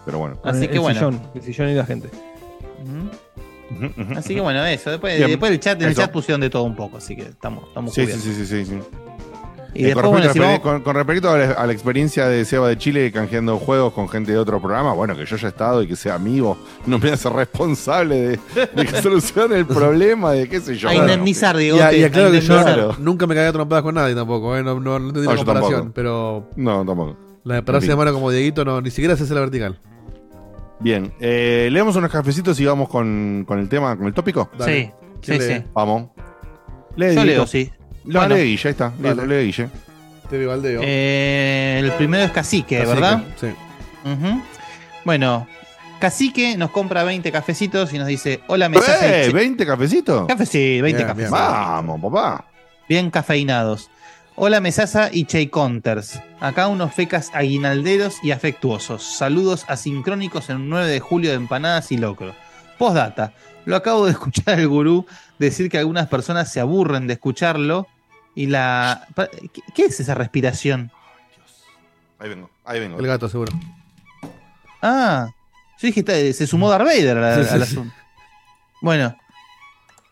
[0.05, 0.39] Pero bueno.
[0.43, 0.99] Así el- que el bueno.
[0.99, 2.09] Sillón, el sillón y la gente.
[4.17, 4.89] Así que bueno, eso.
[4.91, 5.29] Después, Bien.
[5.29, 7.93] después el chat, en el chat pusieron de todo un poco, así que estamos, estamos
[7.93, 8.79] Sí, sí, sí, sí, sí.
[9.73, 11.51] Y Eh, después, con, bueno, respecto si a la, vamos- con- con respecto a la,
[11.51, 15.15] a la experiencia de Seba de Chile canjeando juegos con gente de otro programa, bueno,
[15.15, 16.57] que yo haya estado y que sea amigo,
[16.87, 18.39] no me hace responsable de,
[18.75, 20.89] de que solucione el problema, de qué sé yo.
[20.89, 21.77] a indemnizar, Diego.
[21.77, 22.95] Y, a- y aclaro que yo Claro.
[22.99, 24.63] nunca me cagué a trompadas con nadie tampoco, ¿eh?
[24.63, 25.93] No, no, no entendí No, la yo comparación, tampoco.
[25.93, 27.17] pero No, tampoco.
[27.43, 29.79] la de pararse de mano como Dieguito no, ni siquiera se hace la vertical.
[30.79, 34.49] Bien, eh, leemos unos cafecitos y vamos con, con el tema, con el tópico.
[34.53, 34.73] Sí, Dale.
[34.75, 34.91] sí,
[35.21, 35.55] ¿Quién lee?
[35.57, 35.63] sí.
[35.73, 36.09] Vamos.
[36.95, 37.69] Lee, Yo leo, sí.
[38.09, 38.35] No, Bueno.
[38.35, 38.91] Guille, ahí está.
[38.99, 39.69] Guille.
[40.29, 40.81] TV Baldeo.
[40.83, 43.23] Eh, el primero es Cacique, ¿verdad?
[43.39, 43.47] Sí.
[45.05, 45.47] Bueno,
[45.99, 49.25] Cacique nos compra 20 cafecitos y nos dice: Hola, mensaje.
[49.25, 49.31] ¡Eh!
[49.33, 50.27] ¿20 cafecitos?
[50.27, 51.39] Café, sí, 20 Bien, cafecitos.
[51.39, 51.51] bien.
[51.51, 52.45] Vamos, papá.
[52.87, 53.89] Bien cafeinados.
[54.35, 56.19] Hola Mesaza y Chey Counters.
[56.39, 59.03] Acá unos fecas aguinalderos y afectuosos.
[59.03, 62.33] Saludos asincrónicos en un 9 de julio de empanadas y locro.
[62.77, 63.33] Postdata.
[63.65, 65.05] Lo acabo de escuchar al gurú
[65.39, 67.87] decir que algunas personas se aburren de escucharlo
[68.39, 69.05] y la...
[69.53, 70.91] ¿Qué, qué es esa respiración?
[72.19, 72.97] Ahí vengo, ahí vengo.
[72.99, 73.51] El gato, seguro.
[74.81, 75.27] Ah,
[75.79, 77.73] yo dije, está- se sumó Darth Vader al, Sí, sí, al sí.
[77.73, 77.95] asunto.
[78.81, 79.15] Bueno,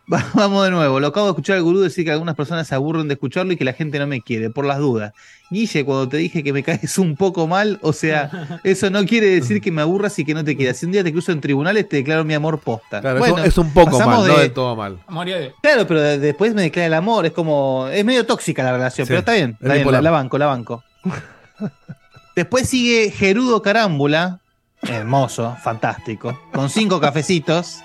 [0.34, 1.00] vamos de nuevo.
[1.02, 3.58] Lo acabo de escuchar al gurú decir que algunas personas se aburren de escucharlo y
[3.58, 5.14] que la gente no me quiere, por las dudas.
[5.50, 9.28] Guille, cuando te dije que me caes un poco mal, o sea, eso no quiere
[9.30, 10.78] decir que me aburras y que no te quieras.
[10.78, 13.02] Si un día te cruzo en tribunales, te declaro mi amor posta.
[13.02, 14.98] Claro, Bueno, es un poco mal, no de- todo mal.
[15.26, 15.54] De.
[15.62, 17.26] Claro, pero de- después me declara el amor.
[17.26, 17.88] Es como.
[17.92, 19.52] Es medio tóxica la relación, Sí, pero está bien.
[19.52, 20.84] es Está bien, la, la banco, la banco.
[22.36, 24.40] después sigue Gerudo Carámbula.
[24.84, 26.40] Hermoso, fantástico.
[26.54, 27.80] Con cinco cafecitos.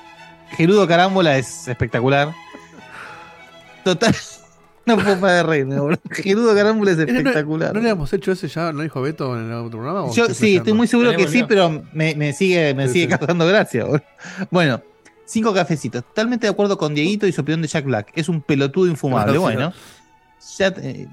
[0.56, 2.32] Gerudo Carámbula es espectacular.
[3.84, 4.14] Total.
[4.84, 6.00] No puedo parar de reírme, boludo.
[6.10, 7.72] Gerudo Carámbula es Eh, ¿No, espectacular.
[7.72, 8.72] ¿No le habíamos hecho ese ya?
[8.72, 10.10] ¿No dijo Beto en el otro programa?
[10.12, 11.46] Yo sí, estoy muy seguro que sí, lío.
[11.46, 13.10] pero me, me sigue, me Sí, sigue sí.
[13.16, 13.84] causando gracia.
[13.84, 14.02] boludo.
[14.50, 14.82] Bueno,
[15.24, 16.02] cinco cafecitos.
[16.02, 18.10] Totalmente de acuerdo con Dieguito y su opinión de Jack Black.
[18.16, 19.38] Es un pelotudo infumable.
[19.38, 19.72] Bueno,
[20.58, 21.06] ya, eh,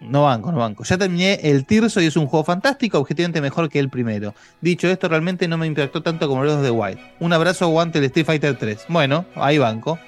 [0.00, 0.84] no banco, no banco.
[0.84, 4.34] Ya terminé el Tirso y es un juego fantástico, objetivamente mejor que el primero.
[4.60, 6.98] Dicho esto, realmente no me impactó tanto como los de Wild.
[7.20, 8.86] Un abrazo, aguante el Street Fighter 3.
[8.88, 9.98] Bueno, ahí banco.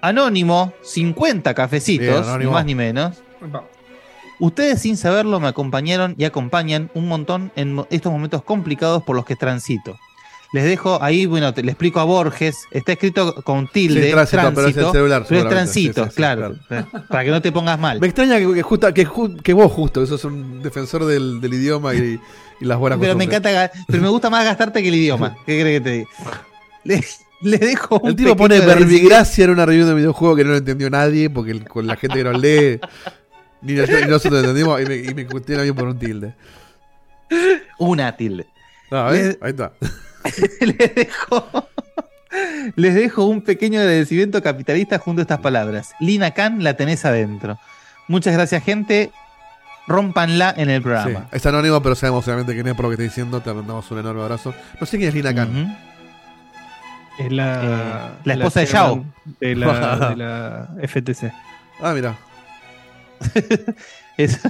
[0.00, 3.22] Anónimo, 50 cafecitos, Bien, ni más ni menos.
[4.38, 9.26] Ustedes sin saberlo me acompañaron y acompañan un montón en estos momentos complicados por los
[9.26, 9.98] que transito.
[10.52, 14.52] Les dejo ahí, bueno, te, le explico a Borges, está escrito con tilde, Sí, tránsito,
[14.52, 16.56] pero es el celular, pero es transito, Sí, sí, sí, claro,
[17.08, 18.00] para que no te pongas mal.
[18.00, 21.94] Me extraña que, que justa- que, vos justo, que sos un defensor del, del idioma
[21.94, 22.18] y,
[22.60, 25.36] y las buenas Pero me encanta, pero me gusta más gastarte que el idioma.
[25.46, 26.08] ¿Qué crees que te diga?
[26.82, 27.04] Le,
[27.42, 30.56] le dejo un El tipo pone verbigracia en una review de videojuego que no lo
[30.56, 32.80] entendió nadie, porque el- con la gente que nos lee,
[33.62, 36.34] ni, nosotros- lo entendimos, y me, y me cuestiona bien por un tilde.
[37.78, 38.46] Una tilde.
[38.90, 39.38] Ah, ¿ves?
[39.38, 39.72] Le- Ahí está.
[40.60, 41.68] les dejo.
[42.76, 45.92] Les dejo un pequeño agradecimiento capitalista junto a estas palabras.
[46.00, 47.58] Lina Khan la tenés adentro.
[48.08, 49.10] Muchas gracias, gente.
[49.88, 51.26] Rómpanla en el Sí, programa.
[51.32, 53.40] es anónimo, pero sabemos obviamente quién es por lo que está diciendo.
[53.40, 54.54] Te mandamos un enorme abrazo.
[54.80, 55.76] No sé quién es Lina Khan.
[57.18, 59.04] Es la, Eh, la esposa de Yao.
[59.40, 61.32] De la, de la FTC.
[61.82, 62.16] Ah, mira.
[64.16, 64.40] Es-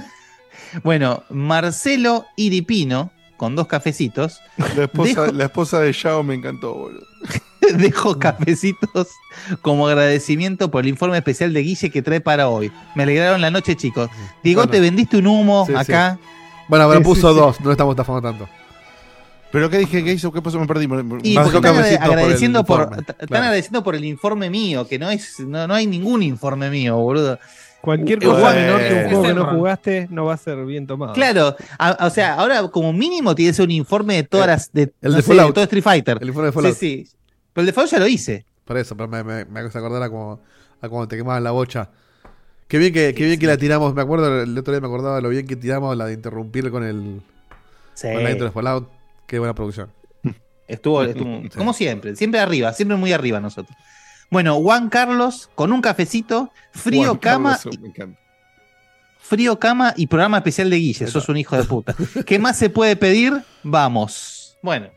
[0.83, 3.11] bueno, Marcelo Iripino,
[3.41, 4.39] con dos cafecitos,
[4.77, 7.07] La esposa, Dejo- la esposa de Yao me encantó, boludo.
[7.75, 9.07] dejo cafecitos
[9.63, 12.71] como agradecimiento por el informe especial de Guille que trae para hoy.
[12.93, 14.11] Me alegraron la noche, chicos.
[14.43, 14.71] Diego, Bueno.
[14.73, 15.79] te vendiste un humo Sí, sí.
[15.79, 16.19] acá.
[16.67, 17.39] Bueno, pero Sí, puso sí, sí.
[17.39, 18.47] dos, no le estamos estafando tanto.
[19.51, 20.03] ¿Pero qué dije?
[20.03, 20.31] ¿Qué hizo?
[20.31, 20.59] ¿Qué pasó?
[20.59, 20.85] Me perdí.
[20.85, 21.65] Y porque están por
[22.03, 22.81] agradeciendo por,
[23.19, 26.95] están agradeciendo por el informe mío, que no es, no, no hay ningún informe mío,
[26.97, 27.39] boludo.
[27.81, 28.59] Cualquier Eh, cosa bueno.
[28.61, 31.13] menor que un juego que no jugaste no va a ser bien tomado.
[31.13, 34.71] Claro, a- o sea, ahora como mínimo tiene que ser un informe de todas las.
[34.71, 35.53] De, el no de sé, Fallout.
[35.55, 36.17] todo Street Fighter.
[36.21, 36.75] El informe de Fallout.
[36.75, 37.15] Sí, sí.
[37.53, 38.45] Pero el de Fallout ya lo hice.
[38.65, 40.39] Por eso, pero me, me, me acordar a como
[40.81, 41.89] a cuando te quemaban la bocha.
[42.67, 43.93] Qué bien que, qué bien que la tiramos.
[43.93, 46.69] Me acuerdo, el otro día me acordaba de lo bien que tiramos la de interrumpir
[46.71, 47.21] con el
[47.95, 48.07] Sí.
[48.13, 48.87] con la intro de Fallout.
[49.27, 49.89] Qué buena producción.
[50.67, 53.75] Estuvo, estuvo- como siempre, siempre arriba, siempre muy arriba nosotros.
[54.31, 58.19] Bueno, Juan Carlos con un cafecito, frío Juan cama, Carlos, me encanta.
[59.19, 61.07] frío cama y programa especial de Guille.
[61.07, 61.93] Sos un hijo de puta.
[62.25, 63.43] ¿Qué más se puede pedir?
[63.63, 64.57] Vamos.
[64.63, 64.87] Bueno.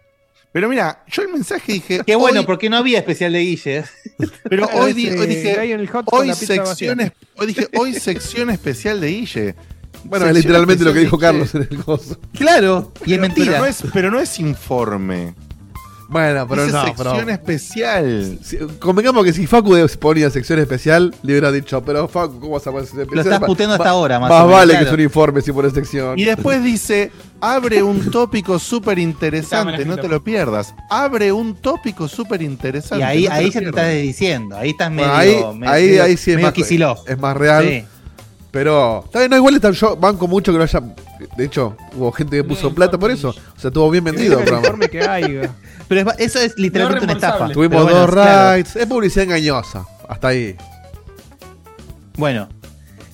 [0.52, 2.00] Pero mira, yo el mensaje dije.
[2.06, 3.84] Qué bueno, hoy- porque no había especial de Guille.
[4.48, 5.58] Pero Claro, hoy, di- eh, hoy dije.
[6.06, 9.54] Hoy sección, hoy dije, hoy sección especial de Guille.
[10.04, 11.18] Bueno, Sección es literalmente lo que dijo.
[11.18, 12.18] Carlos en el gozo.
[12.38, 13.46] Claro, y es Pero- mentira.
[13.52, 15.34] Pero no es, pero no es informe.
[16.14, 18.38] Bueno, pero Dice no, sección pero- especial.
[18.40, 22.64] Si- convengamos que si Facu ponía sección especial, le hubiera dicho, pero Facu, ¿cómo vas
[22.66, 23.26] a poner sección especial?
[23.26, 24.84] estás Va- puteando hasta ahora, más Más, o menos, vale claro.
[24.84, 26.16] que es un informe si pone sección.
[26.16, 27.10] Y después dice,
[27.40, 30.72] abre un tópico súper interesante, no te lo pierdas.
[30.88, 33.00] Abre un tópico súper interesante.
[33.00, 34.56] Y ahí, no ahí lo ya te estás diciendo.
[34.56, 35.08] Ahí estás medio.
[35.08, 36.48] Bueno, ahí, medio- ahí, medio- ahí sí es medio
[36.88, 37.64] más, es más real.
[37.68, 37.84] Sí.
[38.52, 40.80] Pero, bien, no, igual está- yo banco mucho que lo haya.
[41.36, 43.30] De hecho, hubo gente que puso plata por eso.
[43.30, 44.64] O sea, estuvo bien vendido el programa.
[44.64, 45.50] informe que haya.
[45.88, 47.48] Pero es- eso es literalmente una estafa.
[47.50, 48.52] Tuvimos bueno, dos claro.
[48.56, 48.76] rides.
[48.76, 49.84] Es publicidad engañosa.
[50.08, 50.56] Hasta ahí.
[52.16, 52.48] Bueno.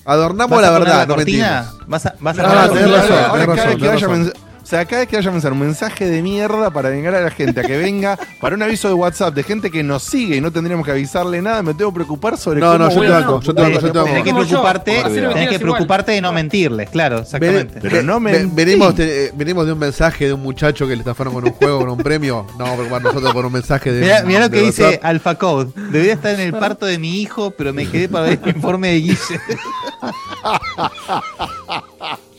[0.05, 1.63] Adornamos ¿Vas la verdad, la no cortina?
[1.63, 1.89] mentimos.
[1.89, 4.01] ¿Vas a, vas a poner la tenés razón, Ahora tenés cada razón, vez que tenés
[4.03, 4.33] razón.
[4.71, 7.61] Sea, cada vez que haya mensaje, un mensaje de mierda para vengar a la gente
[7.61, 10.53] a que venga, para un aviso de WhatsApp de gente que nos sigue y no
[10.53, 13.11] tendríamos que avisarle nada, me tengo que preocupar sobre No, cómo no, yo te a-
[13.11, 14.05] banco, yo te banco, yo te banco.
[14.11, 17.81] Tenés que preocuparte, tenés que preocuparte de no mentirles, claro, exactamente.
[17.81, 21.35] Pero no venimos, de, eh, venimos de un mensaje de un muchacho que le estafaron
[21.35, 22.47] con un juego, con un premio.
[22.53, 24.25] No vamos a preocupar nosotros por un mensaje de.
[24.25, 25.01] Mirá, lo que dice.
[25.03, 25.73] Alpha Code.
[25.91, 28.89] Debería estar en el parto de mi hijo, pero me quedé para ver el informe
[28.89, 29.19] de Guille.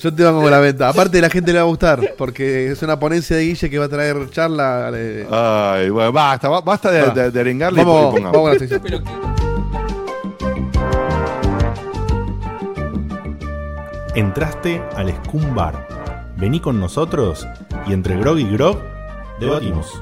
[0.01, 0.89] Yo te banco con la venta.
[0.89, 3.85] Aparte, la gente le va a gustar, porque es una ponencia de Guille que va
[3.85, 4.91] a traer charla.
[4.93, 8.31] eh, Ay, bueno, basta, ba- basta de, de, de arengarle y Vamos, pongamos.
[8.31, 9.03] vamos con la sección.
[14.15, 15.87] Entraste al Scum Bar.
[16.37, 17.47] Vení con nosotros
[17.87, 18.79] y entre Grog y Grog
[19.39, 20.01] debatimos.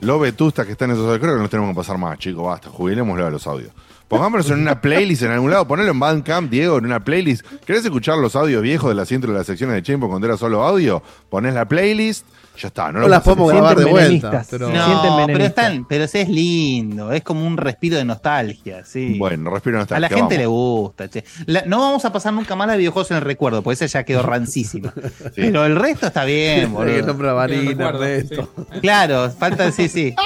[0.00, 2.68] Lo vetustas que están esos audios, creo que nos tenemos que pasar más, chicos, basta,
[2.68, 3.70] jubilémoslo a los audios.
[4.12, 7.46] Pongámonos en una playlist en algún lado, ponelo en Bandcamp, Diego, en una playlist.
[7.64, 10.36] ¿Querés escuchar los audios viejos de las intro de las secciones de Chainpo cuando era
[10.36, 11.02] solo audio?
[11.30, 12.26] Ponés la playlist,
[12.58, 12.92] ya está.
[12.92, 14.44] No, No las podemos grabar de vuelta.
[14.50, 14.68] Pero...
[14.68, 19.16] No, pero, están, pero es lindo, es como un respiro de nostalgia, sí.
[19.18, 21.24] Bueno, respiro a la nostalgia, gente le gusta, che.
[21.46, 24.04] La- no vamos a pasar nunca más la videojuegos en el recuerdo, porque esa ya
[24.04, 24.92] quedó rancísima.
[25.34, 26.92] Pero el resto está bien, El boludo.
[26.92, 28.50] de recuerdo, Ernesto.
[28.82, 30.14] Claro, falta, sí, sí.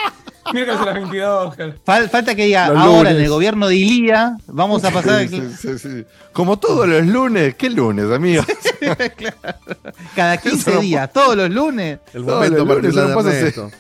[0.53, 1.75] Miércoles a las 22, claro.
[1.87, 5.41] Fal- falta que diga, Los ahora en el gobierno de Ilía, vamos a pasar Sí,
[5.41, 6.05] sí, sí, sí.
[6.33, 8.47] Como todos los lunes, ¿qué lunes, amigos?
[10.15, 11.99] cada 15 Eso no días, todos los lunes.
[12.15, 13.61] El Todos momento los lunes particular pasa de así.
[13.61, 13.71] Ernesto.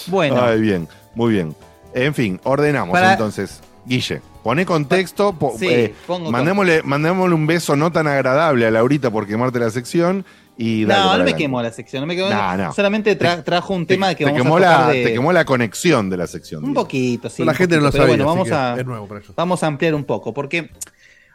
[0.08, 1.56] Bueno, Ay, bien, muy bien.
[1.94, 3.62] En fin, ordenamos Para- entonces.
[3.86, 5.32] Guille, pone contexto.
[5.34, 9.60] po- Sí, eh, pongo mandémosle, mandémosle un beso no tan agradable a Laurita por quemarte
[9.60, 10.26] la sección.
[10.60, 12.30] Y dale no, no me quemó la sección, no me quemó.
[12.30, 12.74] No, no.
[12.74, 15.32] Solamente tra- trajo un tema que te vamos quemó a tocar la, de- Te quemó
[15.32, 16.64] la conexión de la sección.
[16.64, 17.44] Un poquito, sí.
[17.46, 19.34] la gente no lo pero sabía, bueno, así vamos que a, es nuevo para ellos.
[19.36, 20.72] vamos a ampliar un poco, porque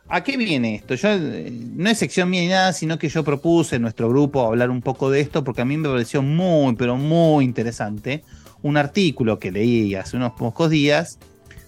[0.08, 0.94] ¿a qué viene esto?
[0.96, 4.44] Yo eh, no es sección mía ni nada, sino que yo propuse en nuestro grupo
[4.44, 8.24] hablar un poco de esto, porque a mí me pareció muy, pero muy interesante
[8.62, 11.18] un artículo que leí hace unos pocos días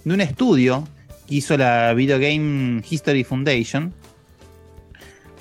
[0.04, 0.88] de un estudio
[1.28, 3.94] que hizo la Video Game History Foundation.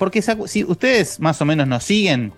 [0.04, 2.34] Porque si ustedes más o menos nos siguen,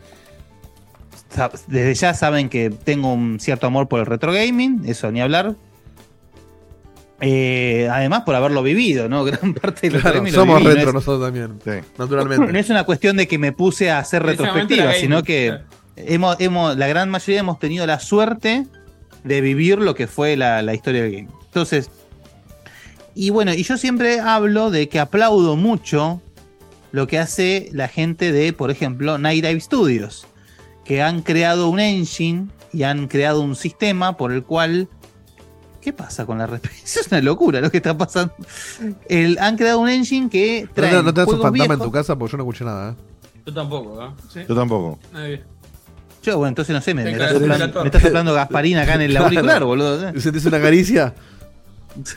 [1.66, 5.56] desde ya saben que tengo un cierto amor por el retro gaming, eso ni hablar.
[7.20, 9.24] Eh, además por haberlo vivido, ¿no?
[9.24, 11.58] Gran parte retro Claro, somos viví, no retro es- nosotros también.
[11.64, 11.84] Sí.
[11.98, 12.52] Naturalmente.
[12.52, 15.58] no es una cuestión de que me puse a hacer retrospectiva, sino que
[15.96, 18.64] hemos, hemos, la gran mayoría hemos tenido la suerte
[19.24, 21.28] de vivir lo que fue la, la historia del game.
[21.46, 21.90] Entonces,
[23.16, 26.20] y bueno, y yo siempre hablo de que aplaudo mucho
[26.96, 30.26] lo que hace la gente de, por ejemplo, Night Dive Studios,
[30.82, 34.88] que han creado un engine y han creado un sistema por el cual.
[35.82, 36.84] ¿Qué pasa con la respiración?
[37.04, 38.34] Es una locura lo que está pasando.
[39.10, 40.90] El- han creado un engine que trae.
[40.90, 42.92] No, no, no tenés un fantasma en tu casa porque yo no escuché nada.
[42.92, 42.94] ¿eh?
[43.44, 44.16] Yo tampoco, ¿no?
[44.48, 44.98] Yo tampoco.
[46.22, 49.02] Yo, bueno, entonces no sé, me, me está, soplando, me está soplando Gasparina acá en
[49.02, 49.26] el Claro.
[49.26, 50.18] auricular, boludo.
[50.20, 51.14] ¿Sentís una caricia?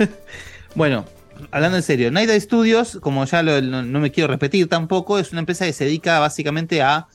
[0.75, 1.03] Bueno,
[1.51, 5.19] hablando en serio, Night Dive Studios, como ya lo- no, no me quiero repetir tampoco,
[5.19, 7.07] es una empresa que se dedica básicamente a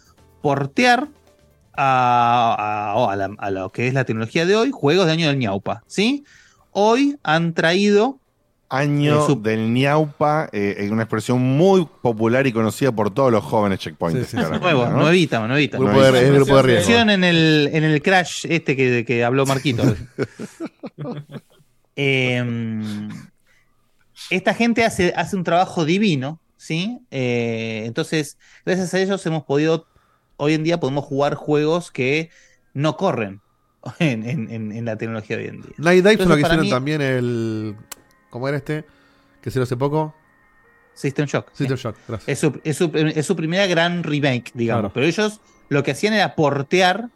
[0.42, 1.08] portear
[1.76, 5.28] a, a- a la- a lo que es la tecnología de hoy, juegos de año
[5.28, 6.24] del ñaupa, ¿sí?
[6.70, 8.18] Hoy han traído
[8.70, 13.30] Año Eh, su- del ñaupa, eh, es una expresión muy popular y conocida por todos
[13.30, 14.30] los jóvenes checkpointers.
[14.30, 14.96] claramente, nuevo, ¿no?
[15.02, 15.78] nuevita, nuevita.
[15.78, 16.92] Grupo de- es grupo de riesgo.
[16.94, 19.84] En el, en el crash este que, que habló Marquito.
[21.96, 23.08] Em,
[24.30, 26.98] esta gente hace, hace un trabajo divino, ¿sí?
[27.10, 29.86] Eh, entonces, gracias a ellos hemos podido,
[30.36, 32.30] hoy en día podemos jugar juegos que
[32.72, 33.40] no corren
[33.98, 35.72] en, en- en- en la tecnología de hoy en día.
[35.78, 37.76] Night Dive son lo que hicieron mí- también el.
[38.30, 38.84] ¿Cómo era este?
[39.42, 40.14] Que se lo hace poco.
[40.94, 41.48] System Shock.
[41.52, 42.28] System Shock, gracias.
[42.28, 44.80] Es su, es su- es su primera gran remake, digamos.
[44.82, 44.92] Claro.
[44.94, 47.08] Pero ellos lo que hacían era portear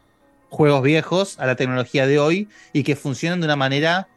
[0.51, 4.09] juegos viejos a la tecnología de hoy y que funcionan de una manera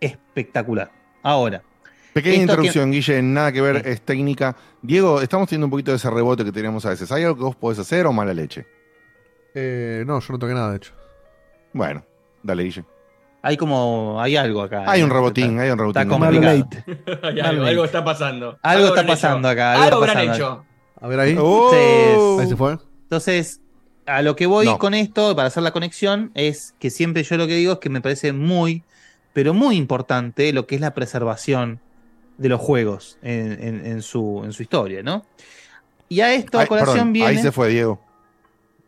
[0.00, 0.90] espectacular.
[1.22, 1.62] Ahora.
[2.14, 4.56] Pequeña esto que- interrupción, Guille, nada que ver, es técnica.
[4.80, 7.10] Diego, estamos teniendo un poquito de ese rebote que teníamos a veces.
[7.12, 8.66] ¿Hay algo que vos podés hacer o mala leche?
[9.54, 10.92] Eh, no, yo no toqué nada, de hecho.
[11.72, 12.04] Bueno,
[12.42, 12.84] dale, Guille.
[13.42, 14.20] Hay como.
[14.22, 14.84] Hay algo acá.
[14.86, 16.02] Hay un Está- rebotín, hay un rebotín.
[16.02, 16.68] Está complicado.
[17.22, 18.58] Hay algo, algo está pasando.
[18.62, 19.52] Algo está pasando hecho.
[19.60, 19.72] acá.
[19.74, 20.64] Algo, está habrán pasando hecho.
[21.00, 21.30] A ver ahí.
[21.32, 22.78] Entonces, Ahí se fue.
[23.02, 23.60] Entonces,
[24.06, 24.78] a lo que voy No.
[24.78, 27.90] con esto, para hacer la conexión, es que siempre yo lo que digo es que
[27.90, 28.82] me parece muy,
[29.34, 31.80] pero muy importante lo que es la preservación
[32.38, 35.24] de los juegos en, en- en su, en su historia, ¿no?
[36.08, 37.28] Y a esto, a Ay, colación perdón, viene.
[37.28, 38.00] Ahí se fue, Diego.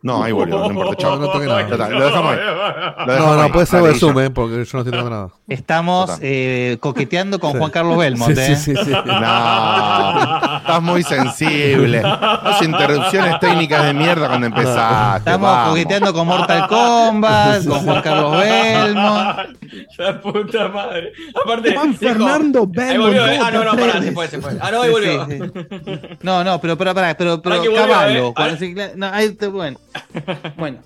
[0.07, 1.17] No, ahí volvió, no importa, chao.
[1.17, 1.61] No nada.
[1.63, 2.39] Está, Lo dejamos ahí.
[2.39, 3.51] Lo No, dejamos no, ahí.
[3.53, 3.83] puede ser
[4.21, 5.29] eh, porque yo no estoy tocando nada.
[5.49, 6.19] Estamos Total.
[6.23, 7.59] eh, coqueteando con Sí.
[7.59, 8.57] Juan Carlos Belmont, Sí, ¿eh?
[8.57, 8.91] sí, sí, sí.
[8.91, 12.03] No, estás muy sensible.
[12.03, 15.19] Las interrupciones técnicas de mierda cuando empezaste.
[15.19, 15.69] Estamos vamos.
[15.71, 19.39] coqueteando con Mortal Kombat, con Juan Carlos Belmont.
[19.99, 21.13] La puta madre.
[21.43, 23.01] Aparte, Juan dijo- Fernando Ahí Belmont.
[23.07, 23.27] volvió.
[23.27, 23.37] eh.
[23.39, 24.53] ¿cómo Ah, no, no, pará, se fue, se fue.
[24.61, 25.27] Ah, no, ahí volvió.
[25.27, 26.01] Sí, sí.
[26.23, 28.29] No, no, pero, pero, pará, pero, pero, Ahora que volvió, caballo.
[28.29, 28.33] eh.
[28.35, 29.79] cuando Ahora- se- claro, no, ahí te- bueno.
[30.57, 30.79] bueno,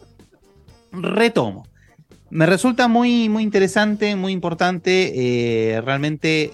[0.92, 1.66] retomo.
[2.30, 5.12] Me resulta muy, muy interesante, muy importante
[5.74, 6.52] eh, realmente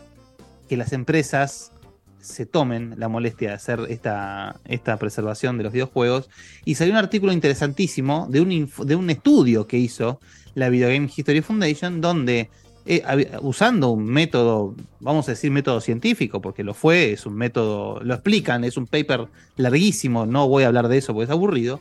[0.68, 1.72] que las empresas
[2.20, 6.28] se tomen la molestia de hacer esta, esta preservación de los videojuegos.
[6.64, 10.18] Y salió un artículo interesantísimo de un, de un estudio que hizo
[10.54, 12.50] la Video Game History Foundation, donde
[12.88, 13.02] eh,
[13.42, 18.14] usando un método, vamos a decir método científico, porque lo fue, es un método, lo
[18.14, 19.26] explican, es un paper
[19.56, 21.80] larguísimo, no voy a hablar de eso porque es aburrido,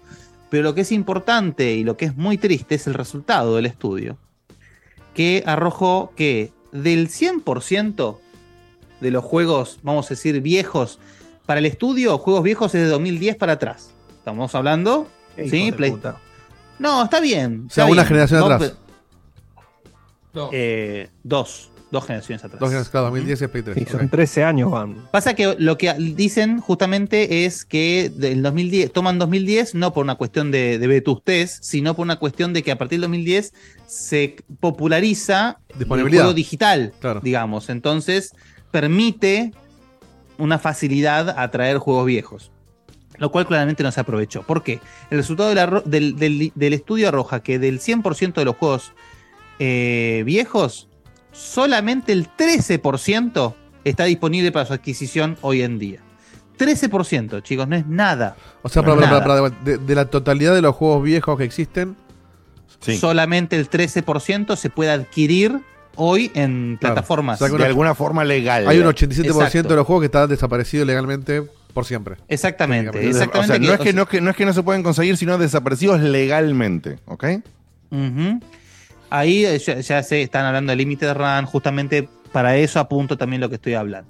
[0.49, 3.65] pero lo que es importante y lo que es muy triste es el resultado del
[3.65, 4.17] estudio,
[5.14, 8.17] que arrojó que del 100%
[9.01, 10.99] de los juegos, vamos a decir, viejos,
[11.45, 13.91] para el estudio, juegos viejos es de 2010 para atrás.
[14.17, 15.72] Estamos hablando, Qué ¿sí?
[15.72, 16.17] Play- puta.
[16.80, 17.65] No, está bien.
[17.67, 18.07] O sea, está una bien.
[18.07, 18.75] generación No, atrás.
[20.33, 22.59] pero- eh, dos, dos generaciones atrás.
[22.59, 23.77] Dos generaciones, claro, 2010 y Play 3.
[23.77, 24.95] Sí, son 13 años, van.
[25.11, 30.15] Pasa que lo que dicen justamente es que del 2010, toman 2010 no por una
[30.15, 33.53] cuestión de, de vetustez, sino por una cuestión de que a partir del 2010
[33.88, 37.22] se populariza el juego digital, Claro.
[37.23, 37.69] digamos.
[37.69, 38.33] Entonces
[38.72, 39.51] permite
[40.38, 42.51] una facilidad a traer juegos viejos.
[43.17, 44.43] Lo cual claramente no se aprovechó.
[44.43, 44.81] ¿Por qué?
[45.09, 45.53] El resultado
[45.85, 48.91] del estudio arroja que del 100% de los juegos
[49.59, 50.89] eh, viejos,
[51.35, 55.99] solamente el 13% está disponible para su adquisición hoy en día.
[56.57, 58.38] 13%, chicos, no es nada.
[58.61, 59.49] O sea, No es para- para- nada.
[59.49, 61.95] para- de, de la totalidad de los juegos viejos que existen,
[62.99, 65.59] Solamente el 13% se puede adquirir
[65.95, 66.93] hoy en Claro.
[66.93, 67.41] plataformas.
[67.41, 68.67] O sea una- De alguna forma legal.
[68.67, 69.69] hay un 87% Exacto.
[69.69, 71.41] de los juegos que están desaparecidos legalmente
[71.73, 72.17] por siempre.
[72.27, 73.39] Exactamente, exactamente.
[73.39, 74.61] O sea, no, es o que, sea- no, es que, no es que no se
[74.61, 77.25] pueden conseguir, sino desaparecidos legalmente, ¿ok?
[77.89, 78.39] Ujú.
[79.09, 83.56] Ahí ya, se están hablando de Limited Run, justamente para eso apunto también lo que
[83.56, 84.09] estoy hablando.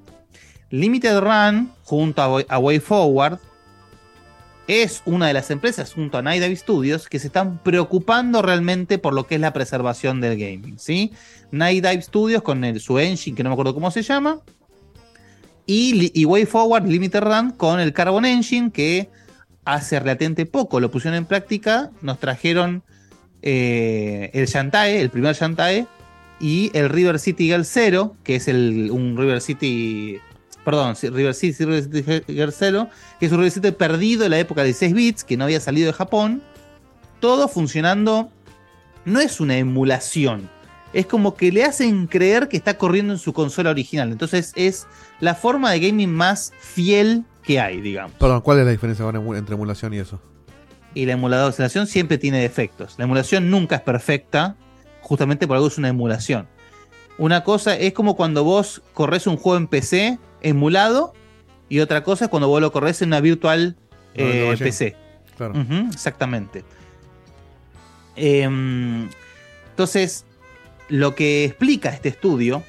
[0.71, 3.39] Limited Run, junto a, Way- Forward,
[4.67, 9.13] es una de las empresas, junto a Night Studios, que se están preocupando realmente por
[9.13, 10.79] lo que es la preservación del gaming.
[10.79, 11.11] ¿sí?
[11.51, 14.39] Night Dive Studios con el, su engine, que no me acuerdo cómo se llama,
[15.67, 19.09] y, y Way Forward Limited Run con el Carbon Engine, que
[19.65, 22.83] hace relativamente poco lo pusieron en práctica, nos trajeron
[23.41, 25.87] eh, el Shantae, el primer Shantae,
[26.39, 30.19] y el River City Girl Zero, que es el, un River City.
[30.63, 32.89] Perdón, River City, River City Girl
[33.19, 35.59] que es un River City perdido en la época de 6 bits, que no había
[35.59, 36.41] salido de Japón.
[37.19, 38.31] Todo funcionando
[39.05, 40.49] no es una emulación.
[40.91, 44.11] Es como que le hacen creer que está corriendo en su consola original.
[44.11, 44.87] Entonces es
[45.19, 48.13] la forma de gaming más fiel que hay, digamos.
[48.13, 50.19] Perdón, ¿cuál es la diferencia entre emulación y eso?
[50.95, 52.95] Y la emulador- la emulación siempre tiene defectos.
[52.97, 54.55] La emulación nunca es perfecta,
[55.01, 56.47] justamente por algo es una emulación.
[57.19, 61.13] Una cosa es como cuando vos corres un juego en PC emulado,
[61.69, 63.75] y otra cosa es cuando vos lo corres en una virtual
[64.17, 64.55] no eh.
[64.57, 64.95] PC.
[65.37, 65.53] Claro.
[65.91, 66.63] Exactamente.
[68.15, 69.09] Em,
[69.71, 70.25] entonces,
[70.87, 72.63] lo que explica este estudio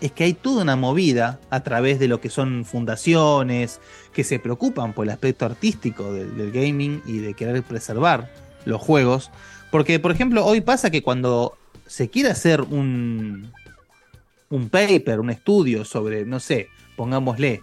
[0.00, 3.80] es que hay toda una movida a través de lo que son fundaciones
[4.12, 8.30] que se preocupan por el aspecto artístico del, gaming y de querer preservar
[8.64, 9.30] los juegos.
[9.70, 13.50] Porque, por ejemplo, hoy pasa que cuando se quiere hacer un,
[14.50, 17.62] un paper, un estudio sobre, no sé, pongámosle,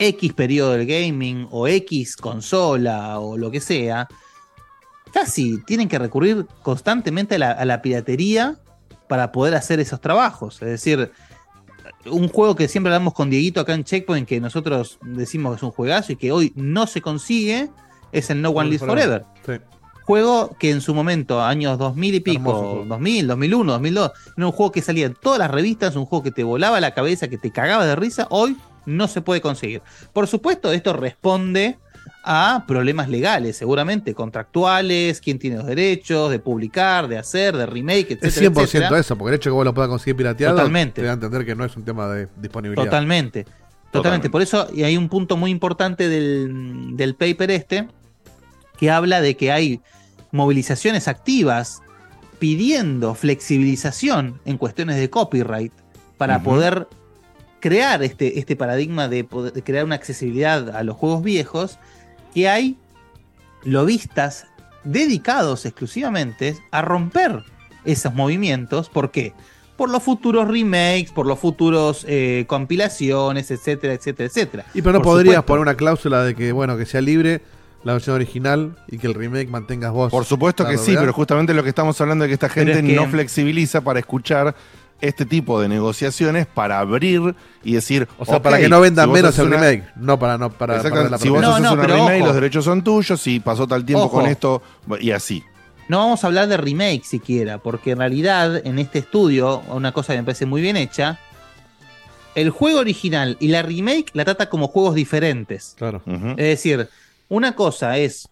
[0.00, 4.08] X periodo del gaming o X consola o lo que sea,
[5.12, 8.58] casi tienen que recurrir constantemente a la, a la piratería
[9.08, 10.60] para poder hacer esos trabajos.
[10.62, 11.10] Es decir,
[12.10, 15.62] un juego que siempre hablamos con Dieguito acá en Checkpoint, que nosotros decimos que es
[15.62, 17.70] un juegazo y que hoy no se consigue,
[18.12, 19.24] es el No One Lives Forever.
[19.44, 19.52] Sí.
[20.04, 22.84] Juego que en su momento, años 2000 y Hermoso pico, juego.
[22.86, 26.30] 2000, 2001, 2002, era un juego que salía en todas las revistas, un juego que
[26.30, 28.56] te volaba la cabeza, que te cagaba de risa, hoy
[28.86, 29.82] no se puede conseguir.
[30.12, 31.78] Por supuesto, esto responde
[32.30, 38.12] a problemas legales, seguramente, contractuales, quién tiene los derechos de publicar, de hacer, de remake,
[38.12, 38.28] etcétera.
[38.28, 38.98] Es 100% etcétera.
[38.98, 41.00] eso, porque el hecho de que vos lo puedas conseguir pirateado Totalmente.
[41.00, 42.84] te da a entender que no es un tema de disponibilidad.
[42.84, 43.46] Totalmente.
[43.90, 44.28] Totalmente.
[44.28, 47.88] Por eso y hay un punto muy importante del, del paper este
[48.76, 49.80] que habla de que hay
[50.30, 51.80] movilizaciones activas
[52.38, 55.72] pidiendo flexibilización en cuestiones de copyright
[56.18, 56.86] para poder
[57.60, 61.78] crear este, este paradigma de, poder- de crear una accesibilidad a los juegos viejos
[62.38, 62.76] que hay
[63.64, 64.46] lobistas
[64.84, 67.42] dedicados exclusivamente a romper
[67.84, 68.88] esos movimientos.
[68.88, 69.32] ¿Por qué?
[69.76, 74.64] Por los futuros remakes, por los futuros eh, compilaciones, etcétera, etcétera, etcétera.
[74.74, 77.40] Y pero no Por podrías supuesto, poner una cláusula de que, bueno, que sea libre
[77.84, 80.10] la versión original y que el remake mantengas vos.
[80.10, 82.82] Por supuesto que sí, pero justamente lo que estamos hablando es que esta gente es
[82.82, 84.54] que- no flexibiliza para escuchar
[85.00, 88.08] este tipo de negociaciones para abrir y decir.
[88.18, 90.76] O sea, para que no vendan si menos el una- remake, no para no para
[90.76, 91.50] la si vos propiedad.
[91.50, 92.26] haces No, no, una remake, ojo.
[92.26, 94.16] los derechos son tuyos, si pasó tal tiempo Ojo.
[94.18, 94.62] con esto,
[95.00, 95.44] y así.
[95.88, 100.12] No vamos a hablar de remake siquiera, porque en realidad en este estudio, una cosa
[100.12, 101.18] que me parece muy bien hecha,
[102.34, 105.74] el juego original y la remake la trata como juegos diferentes.
[105.78, 106.02] Claro.
[106.06, 106.88] Es decir,
[107.28, 108.28] una cosa es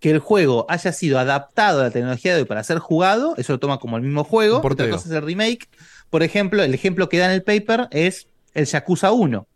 [0.00, 3.54] que el juego haya sido adaptado a la tecnología de hoy para ser jugado, eso
[3.54, 4.60] lo toma como el mismo juego.
[4.62, 5.68] Otra cosa es el remake.
[6.10, 9.46] Por ejemplo, el ejemplo que da en el paper es el Yakuza 1.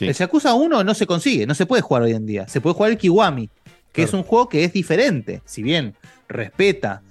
[0.00, 2.46] El Yakuza 1 no se consigue, no se puede jugar hoy en día.
[2.48, 3.48] Se puede jugar el Kiwami,
[3.92, 5.94] que es un juego que es diferente, si bien
[6.28, 7.02] respeta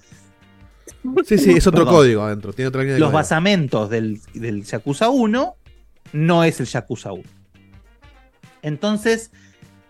[1.25, 1.93] Sí, sí, es otro Perdón.
[1.95, 3.17] código adentro, tiene otra línea de los código.
[3.17, 5.55] basamentos del, del Yakuza 1,
[6.13, 7.23] no es el Yakuza 1.
[8.61, 9.31] Entonces,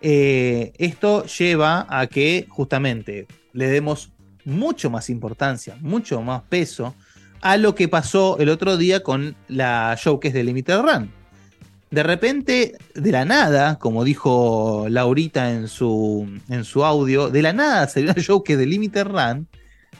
[0.00, 4.10] eh, esto lleva a que justamente le demos
[4.44, 6.94] mucho más importancia, mucho más peso
[7.40, 11.10] a lo que pasó el otro día con la showcase de Limited Run.
[11.90, 17.52] De repente, de la nada, como dijo Laurita en su, en su audio, de la
[17.52, 19.48] nada salió una showcase de Limited Run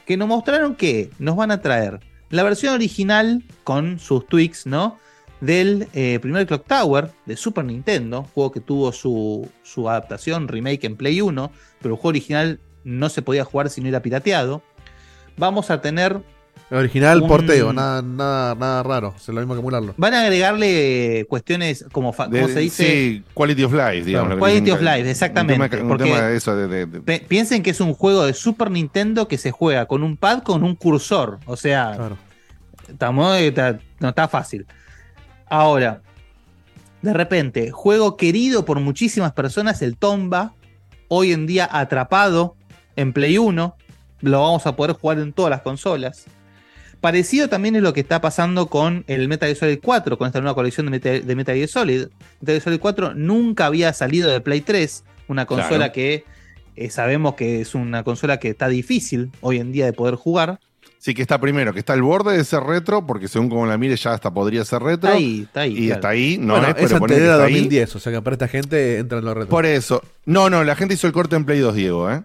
[0.04, 4.98] que nos mostraron que nos van a traer la versión original con sus tweaks, ¿no?
[5.40, 10.84] Del eh, primer Clock Tower de Super Nintendo, juego que tuvo su, su adaptación, remake
[10.84, 14.62] en Play 1, pero el juego original no se podía jugar si no era pirateado.
[15.36, 16.20] Vamos a tener.
[16.70, 19.94] El original un- porteo, nada, nada, nada raro, es lo mismo que emularlo.
[19.96, 22.84] Van a agregarle cuestiones como, fa- De- ¿cómo se dice?
[22.84, 24.36] Sí, quality of life, digamos.
[24.38, 27.24] Quality of life, exactamente, Un tema, un porque- tema de eso, de, de- de- Pe-
[27.26, 30.62] piensen que es un juego de Super Nintendo que se juega con un pad con
[30.64, 31.38] un cursor.
[31.46, 31.96] O sea,
[32.88, 34.66] estamos- está- no está fácil.
[35.50, 36.02] Ahora,
[37.02, 40.54] de repente, juego querido por muchísimas personas, el Tomba,
[41.08, 42.56] hoy en día atrapado
[42.96, 43.76] en Play 1,
[44.20, 46.26] lo vamos a poder jugar en todas las consolas.
[47.00, 50.40] Parecido también es lo que está pasando con el Metal Gear Solid 4, con esta
[50.40, 52.00] nueva colección de Metal, de Metal Gear Solid.
[52.40, 55.92] Metal Gear Solid 4 nunca había salido de Play 3, una consola Claro.
[55.92, 56.24] que
[56.74, 60.58] eh, sabemos que es una consola que está difícil hoy en día de poder jugar.
[61.00, 63.78] Sí, que está primero, que está al borde de ser retro, porque según como la
[63.78, 65.08] mire ya hasta podría ser retro.
[65.10, 65.94] Está ahí, está ahí, Y claro.
[65.94, 67.52] está ahí, no bueno, es, es pero anterior a está ahí.
[67.54, 69.48] 2010, o sea que para esta gente entra en los retos.
[69.50, 70.02] Por eso.
[70.26, 72.22] No, no, la gente hizo el corte en Play 2, Diego, ¿eh?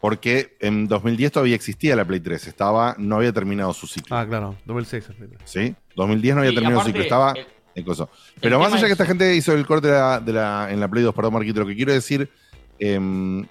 [0.00, 4.16] Porque en 2010 todavía existía la Play 3, estaba, no había terminado su ciclo.
[4.16, 5.04] Ah, claro, 2006.
[5.44, 5.74] ¿Sí?
[5.96, 8.10] 2010 no había terminado su ciclo, estaba el- el coso.
[8.40, 10.78] Pero más allá que es- esta gente hizo el corte de la, de la- en
[10.80, 12.28] la Play 2, perdón, Marquito, lo que quiero decir,
[12.78, 13.46] em,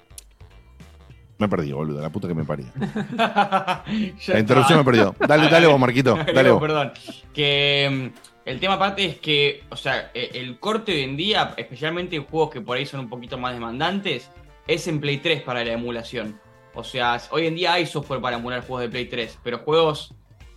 [1.43, 2.71] me Me perdí, boludo, la puta que me paría.
[4.27, 5.15] La interrupción me perdió.
[5.19, 6.15] Dale, dale vos, Marquito.
[6.33, 6.61] Dale vos.
[6.61, 6.91] Perdón.
[7.33, 11.53] Que mm, el tema aparte es que, o sea, e- el corte hoy en día,
[11.57, 14.29] especialmente en juegos que por ahí son un poquito más demandantes,
[14.67, 16.39] es en Play 3 para la emulación.
[16.73, 20.15] O sea, hoy en día hay software para emular juegos de Play 3, pero juegos,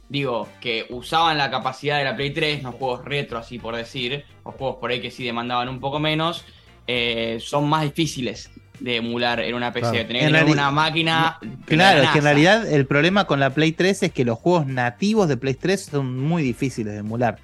[0.09, 4.25] digo, que usaban la capacidad de la Play 3, no juegos retro, así por decir,
[4.45, 6.45] o juegos por ahí que sí demandaban un poco menos,
[6.87, 9.91] eh, son más difíciles de emular en una PC.
[9.91, 10.07] Claro.
[10.07, 11.39] Tenés que En tener una máquina.
[11.65, 14.67] Claro, es que en realidad el problema con la Play 3 es que los juegos
[14.67, 17.39] nativos de Play 3 son muy difíciles de emular.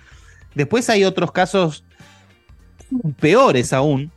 [0.55, 1.85] Después hay otros casos
[3.19, 4.11] peores aún,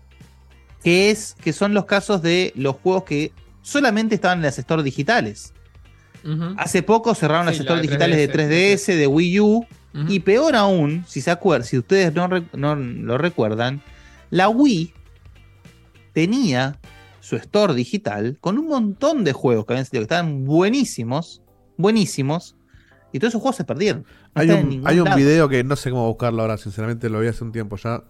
[0.84, 4.84] que es que son los casos de los juegos que solamente estaban en las stores
[4.86, 5.54] digitales.
[6.58, 9.66] Hace poco cerraron Sí, las la stores digitales de 3DS, de Wii U,
[10.10, 13.82] y peor aún, si se acuerdan, si ustedes no, re- no lo recuerdan,
[14.32, 14.92] la Wii
[16.14, 16.78] tenía
[17.26, 21.42] su store digital con un montón de juegos que habían salido que estaban buenísimos,
[21.76, 22.56] buenísimos,
[23.12, 24.06] y todos esos juegos se perdieron.
[24.36, 27.28] No Hay un, hay un video que no sé cómo buscarlo ahora, sinceramente lo vi
[27.28, 28.04] hace un tiempo ya.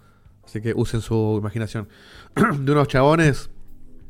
[0.43, 1.87] Así que usen su imaginación.
[2.59, 3.49] de unos chabones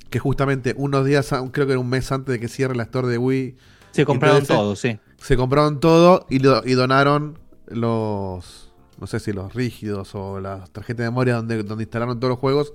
[0.09, 3.08] que justamente unos días, creo que era un mes antes de que cierre la store
[3.08, 3.56] de Wii.
[3.92, 5.00] Se compraron 3DS, todo, sí.
[5.17, 10.72] Se compraron todo y, lo- y donaron los, no sé si los rígidos o las
[10.72, 12.74] tarjetas de memoria donde, donde instalaron todos los juegos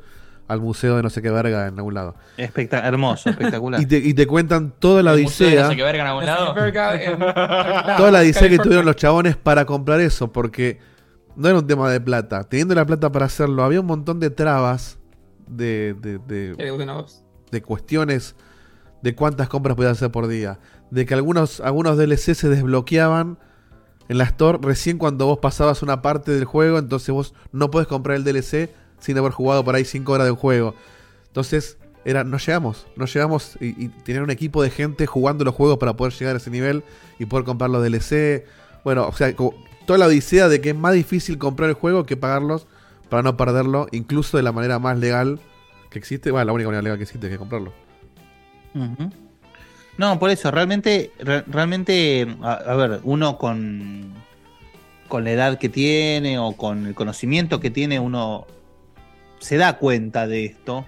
[0.50, 2.16] al museo de no sé qué verga en algún lado.
[2.36, 3.80] Especta- hermoso, espectacular.
[3.80, 5.64] Y te, y te cuentan toda la El museo de odisea.
[5.64, 6.54] no sé qué verga en algún lado.
[7.96, 10.78] toda la odisea que tuvieron los chabones para comprar eso, porque
[11.36, 12.44] no era un tema de plata.
[12.44, 14.98] Teniendo la plata para hacerlo, había un montón de trabas
[15.46, 16.54] de, de, de-
[17.50, 18.36] de cuestiones
[19.02, 20.58] de cuántas compras podías hacer por día.
[20.90, 23.38] De que algunos, algunos DLC se desbloqueaban
[24.08, 27.86] en la Store recién cuando vos pasabas una parte del juego, entonces vos no podés
[27.86, 28.68] comprar el DLC
[29.00, 30.74] sin haber jugado por ahí 5 horas del juego.
[31.26, 35.78] Entonces, era, no llegamos, no llegamos y, tener un equipo de gente jugando los juegos
[35.78, 36.82] para poder llegar a ese nivel
[37.18, 38.46] y poder comprar los DLC.
[38.84, 39.34] Bueno, o sea,
[39.86, 42.66] toda la odisea de que es más difícil comprar el juego que pagarlos
[43.08, 45.40] para no perderlo, incluso de la manera más legal
[45.90, 46.30] que existe.
[46.30, 47.72] Bueno, la única manera legal que existe es que comprarlo.
[49.98, 54.14] No, por eso, realmente, re- realmente, a, a ver, uno con,
[55.08, 58.46] con la edad que tiene o con el conocimiento que tiene, uno
[59.40, 60.86] se da cuenta de esto.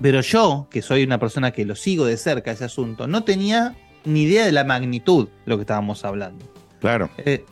[0.00, 3.76] Pero yo, que soy una persona que lo sigo de cerca ese asunto, no tenía
[4.04, 6.44] ni idea de la magnitud de lo que estábamos hablando.
[6.80, 7.08] Claro.
[7.18, 7.44] Eh,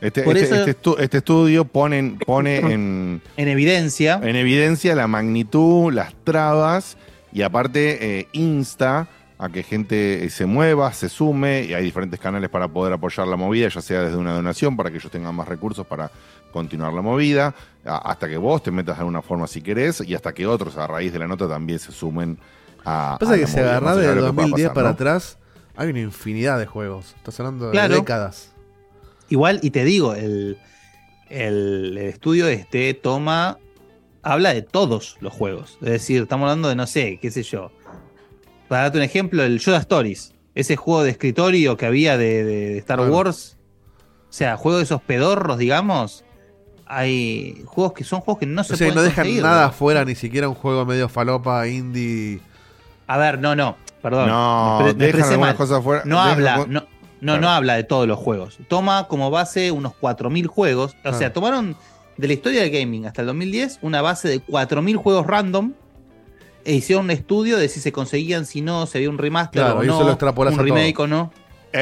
[0.00, 4.20] Este, por este- eso- este estu- este estudio pone, pone en, en evidencia.
[4.22, 6.96] en evidencia la magnitud, las trabas
[7.32, 9.08] y aparte eh, insta
[9.38, 13.26] a que gente eh, se mueva, se sume y hay diferentes canales para poder apoyar
[13.28, 16.10] la movida, ya sea desde una donación para que ellos tengan más recursos para
[16.54, 20.32] continuar la movida, hasta que vos te metas de alguna forma si querés y hasta
[20.32, 22.38] que otros a raíz de la nota también se sumen
[22.84, 23.16] a...
[23.20, 24.94] Pasa a que se agarra de de lo que pueda 2010 pasar, para ¿no?
[24.94, 25.38] atrás,
[25.76, 27.12] hay una infinidad de juegos.
[27.16, 27.96] Estás hablando de Claro.
[27.96, 28.52] décadas.
[29.28, 30.58] Igual, y te digo, el,
[31.28, 33.58] el- el estudio este toma.
[34.22, 35.76] Habla de todos los juegos.
[35.82, 37.72] Es decir, estamos hablando de, no sé, qué sé yo.
[38.68, 40.32] Para darte un ejemplo, el Yoda Stories.
[40.54, 43.00] Ese juego de escritorio que había de, de- de Star.
[43.00, 43.56] Wars.
[44.30, 46.24] O sea, juegos de esos pedorros, digamos.
[46.86, 49.62] Hay juegos que son juegos que no se O sea, pueden no dejan conseguir, nada
[49.62, 49.66] ¿no?
[49.68, 52.40] afuera, ni siquiera un juego medio falopa, indie.
[53.06, 54.28] A ver, no, no, perdón.
[54.28, 56.86] No, me, dejan algunas cosas afuera, No dejan habla, no, no,
[57.20, 57.40] Claro.
[57.40, 58.58] no habla de todos los juegos.
[58.68, 60.92] Toma como base unos 4.000 juegos.
[60.98, 61.18] O Claro.
[61.18, 61.74] sea, tomaron
[62.18, 65.72] de la historia del gaming hasta el 2010 una base de 4.000 juegos random
[66.66, 69.80] e hicieron un estudio de si se conseguían, si no, si había un remaster Claro,
[69.80, 70.62] o no, un todo.
[70.62, 71.32] remake o no.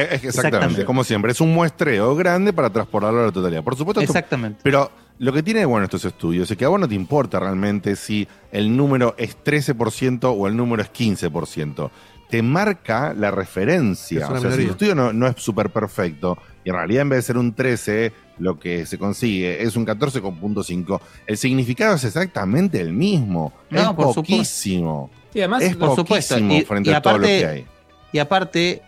[0.01, 0.85] Exactamente, Exactamente.
[0.85, 3.63] como siempre, es un muestreo grande para transportarlo a la totalidad.
[3.63, 4.59] Por supuesto, esto- Exactamente.
[4.63, 7.39] pero lo que tiene de bueno estos estudios es que a vos no te importa
[7.39, 11.91] realmente si el número es 13% o el número es 15%.
[12.29, 14.27] Te marca la referencia.
[14.27, 17.17] O sea, si el estudio no, no es súper perfecto y en realidad en vez
[17.19, 22.81] de ser un 13, lo que se consigue es un 14,5, el significado es exactamente
[22.81, 23.53] el mismo.
[23.69, 24.21] No, es por supuesto.
[24.21, 25.11] poquísimo.
[25.35, 26.35] Y además, es por supuesto.
[26.35, 27.65] poquísimo Y- frente y a todo lo que hay.
[28.11, 28.81] Y aparte,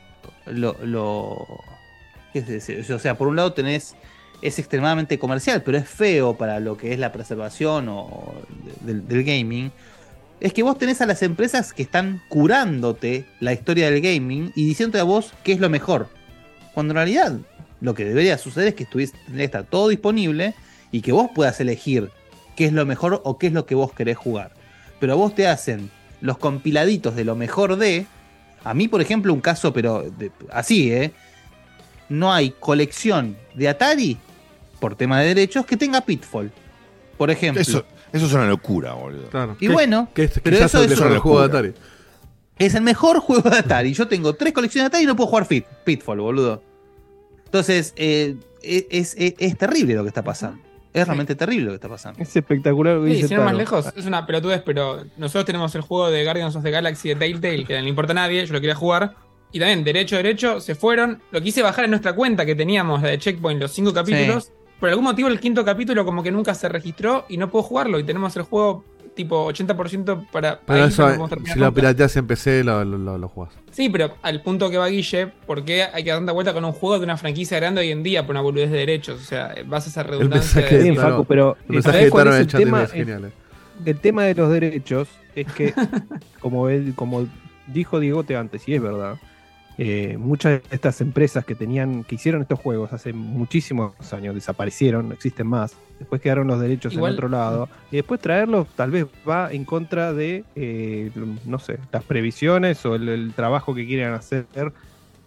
[0.46, 1.48] lo, lo-.
[2.94, 3.96] O sea, por un lado tenés,
[4.42, 8.34] es extremadamente comercial, pero es feo para lo que es la preservación o
[8.82, 9.72] del, gaming.
[10.40, 14.66] Es que vos tenés a las empresas que están curándote la historia del gaming y
[14.66, 16.10] diciéndote a vos qué es lo mejor.
[16.74, 17.38] Cuando en realidad
[17.82, 19.16] lo que debería suceder es que estuviese,
[19.70, 20.54] todo disponible
[20.92, 22.12] y que vos puedas elegir
[22.56, 24.52] qué es lo mejor o qué es lo que vos querés jugar.
[25.00, 25.90] Pero a vos te hacen
[26.22, 28.06] los compiladitos de lo mejor de.
[28.66, 31.14] A mí, por ejemplo, un caso, pero de- así, ¿eh?
[32.10, 34.18] No hay colección de Atari,
[34.80, 36.52] por tema de derechos, que tenga Pitfall.
[37.18, 37.62] Por ejemplo.
[37.62, 39.30] Eso, eso es una locura, boludo.
[39.30, 39.56] Claro.
[39.60, 41.46] Y bueno, que, que pero eso es el juego de.
[41.46, 41.74] Atari.
[42.58, 43.94] Es el mejor juego de Atari.
[43.94, 46.62] Yo tengo tres colecciones de Atari y no puedo jugar Fit, Pitfall, boludo.
[47.46, 50.62] Entonces, eh, es, es- es terrible lo que está pasando.
[50.96, 52.22] Es realmente terrible lo que está pasando.
[52.22, 55.46] Es espectacular lo que Sí, dice sin ir más lejos, es una pelotudez, pero nosotros
[55.46, 58.16] tenemos el juego de Guardians of the Galaxy de Telltale, que no le importa a
[58.16, 59.16] nadie, yo lo quería jugar.
[59.52, 61.22] Y también, derecho, derecho, se fueron.
[61.32, 64.52] Lo quise bajar en nuestra cuenta que teníamos, la de Checkpoint, los cinco capítulos.
[64.80, 67.98] Por algún motivo, el quinto capítulo como que nunca se registró y no puedo jugarlo.
[68.00, 68.84] Y tenemos el juego
[69.16, 70.60] tipo 80% para.
[70.60, 73.28] Pero ahí, eso, no podemos terminar si lo pirateas en PC, lo, lo, lo, lo
[73.30, 73.54] jugás.
[73.72, 76.64] Sí, pero al punto que va Guille, ¿por qué hay que dar tanta vuelta con
[76.66, 79.22] un juego de una franquicia grande hoy en día por una boludez de derechos?
[79.22, 80.84] O sea, vas a esa redundancia mensaje de...
[80.84, 82.84] Bien, Facu, pero el mensaje ¿sabés de cuál Taro es en el el chat tema?
[82.84, 83.32] es genial, eh.
[83.86, 85.74] El tema de los derechos es que,
[86.40, 87.28] como, él, como
[87.68, 89.18] dijo Diegote antes, y es verdad,
[89.78, 95.10] eh, muchas de estas empresas que tenían, que hicieron estos juegos hace muchísimos años, desaparecieron,
[95.10, 95.76] no existen más.
[96.00, 97.70] Después quedaron los derechos Igual- en otro lado.
[97.92, 101.12] Y después traerlos tal vez va en contra de, eh,
[101.46, 104.46] no sé, las previsiones o el, el trabajo que quieren hacer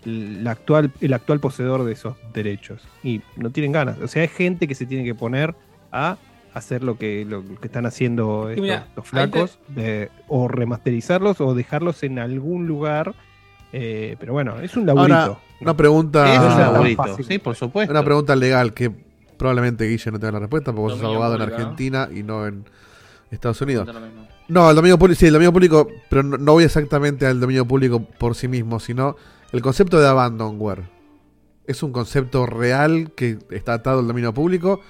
[0.04, 2.82] el actual, el actual poseedor de esos derechos.
[3.02, 3.98] Y no tienen ganas.
[4.00, 5.54] O sea, hay gente que se tiene que poner
[5.92, 6.16] a
[6.54, 11.40] hacer lo que, lo que están haciendo estos, mira, los ahí flacos, de- o remasterizarlos
[11.40, 13.14] o dejarlos en algún lugar.
[13.72, 15.14] Eh, pero bueno, es un laburito.
[15.14, 16.34] Ahora, una pregunta.
[16.34, 17.92] Es un laburito, sí, por supuesto.
[17.92, 18.90] Una pregunta legal que
[19.36, 21.42] probablemente Guille no tenga la respuesta porque vos sos abogado en.
[21.42, 22.64] Argentina y no en
[23.30, 23.88] Estados Unidos.
[24.48, 27.66] No, el dominio público, sí, el dominio público, pero no, no voy exactamente al dominio
[27.66, 29.16] público por sí mismo, sino
[29.52, 30.84] el concepto de abandonware.
[31.66, 34.80] ¿Es un concepto real que está atado al dominio público?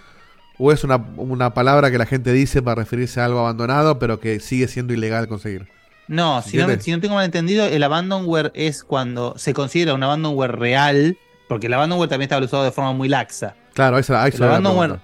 [0.58, 4.20] ¿O es una, una palabra que la gente dice para referirse a algo abandonado, pero
[4.20, 5.68] que sigue siendo ilegal conseguir?
[6.08, 10.56] No, si no, no tengo mal entendido, el abandonware es cuando se considera un abandonware
[10.58, 13.54] real, porque el abandonware también está usado de forma muy laxa.
[13.74, 14.98] Claro, esa, ahí El abandonware,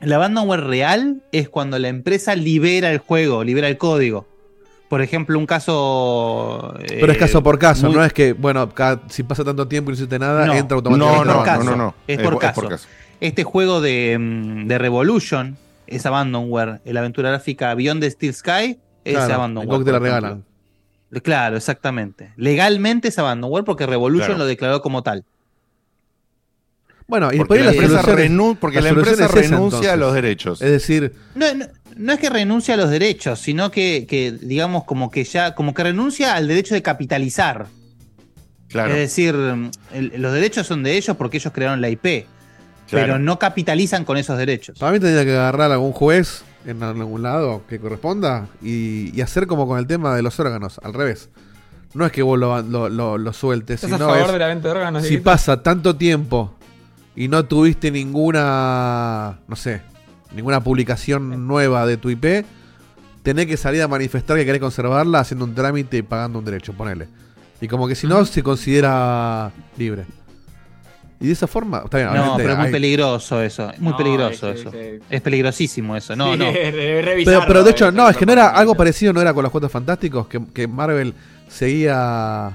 [0.00, 4.26] el abandonware real es cuando la empresa libera el juego, libera el código.
[4.88, 6.74] Por ejemplo, un caso.
[6.88, 9.68] Pero es eh, caso por caso, muy- no es que, bueno, cada- si pasa tanto
[9.68, 11.24] tiempo y no hiciste nada, No, entra automáticamente.
[11.26, 11.60] no, no, caso.
[11.62, 11.94] abandonware.
[12.08, 12.68] Es por caso.
[13.20, 15.56] Este juego de, mm, de Revolution
[15.86, 16.80] es Abandonware.
[16.84, 19.66] La aventura gráfica Beyond the Steel Sky es Claro, Abandonware.
[19.74, 20.44] el GOG te la regalan.
[21.22, 22.32] Claro, exactamente.
[22.36, 24.38] Legalmente es Abandonware porque Revolution Claro.
[24.38, 25.24] lo declaró como tal.
[27.06, 29.40] Bueno, y Porque por ahí la empresa solución es- renu- porque la empresa es esa,
[29.40, 30.62] renuncia a los derechos.
[30.62, 34.84] Es decir, No, no, no es que renuncia a los derechos, sino que, que, digamos,
[34.84, 37.66] como que ya, como que renuncia al derecho de capitalizar.
[38.68, 38.90] Claro.
[38.90, 39.34] Es decir,
[39.92, 42.26] el- los derechos son de ellos porque ellos crearon la IP.
[42.88, 43.06] Claro.
[43.06, 44.78] Pero no capitalizan con esos derechos.
[44.78, 49.20] Para mí tendría que agarrar a algún juez en algún lado que corresponda y, y
[49.22, 51.28] hacer como con el tema de los órganos, al revés.
[51.94, 54.46] No es que vos lo, lo, lo- lo sueltes, ¿Estás a favor es, de la
[54.46, 55.04] venta de órganos?
[55.06, 56.52] si pasa tanto tiempo
[57.16, 59.82] y no tuviste ninguna, no sé,
[60.34, 62.44] ninguna publicación nueva de tu IP,
[63.22, 66.72] tenés que salir a manifestar que querés conservarla haciendo un trámite y pagando un derecho,
[66.74, 67.08] ponele.
[67.60, 70.06] Y como que si no, se considera libre.
[71.22, 73.68] Y de esa forma, está bien, No, pero es muy hay- peligroso eso.
[73.70, 74.70] Es muy No, peligroso sí, eso.
[74.70, 74.78] sí.
[75.10, 76.16] Es peligrosísimo eso.
[76.16, 76.46] No, Sí, no.
[77.46, 79.68] Pero, de hecho, no, es que no era algo parecido, no era con los Cuatro
[79.68, 81.12] Fantásticos, que, que Marvel
[81.48, 82.52] seguía.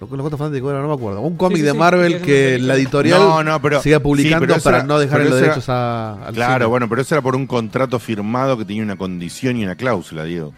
[0.00, 1.20] Lo- Los Cuatro Fantásticos era, no me acuerdo.
[1.20, 4.02] Un cómic sí, de Marvel sí, es que la editorial No, no, pero- seguía sí,
[4.02, 6.66] publicando para era- no dejar los derechos a, al Claro, cine.
[6.66, 10.24] bueno, pero eso era por un contrato firmado que tenía una condición y una cláusula,
[10.24, 10.52] Diego.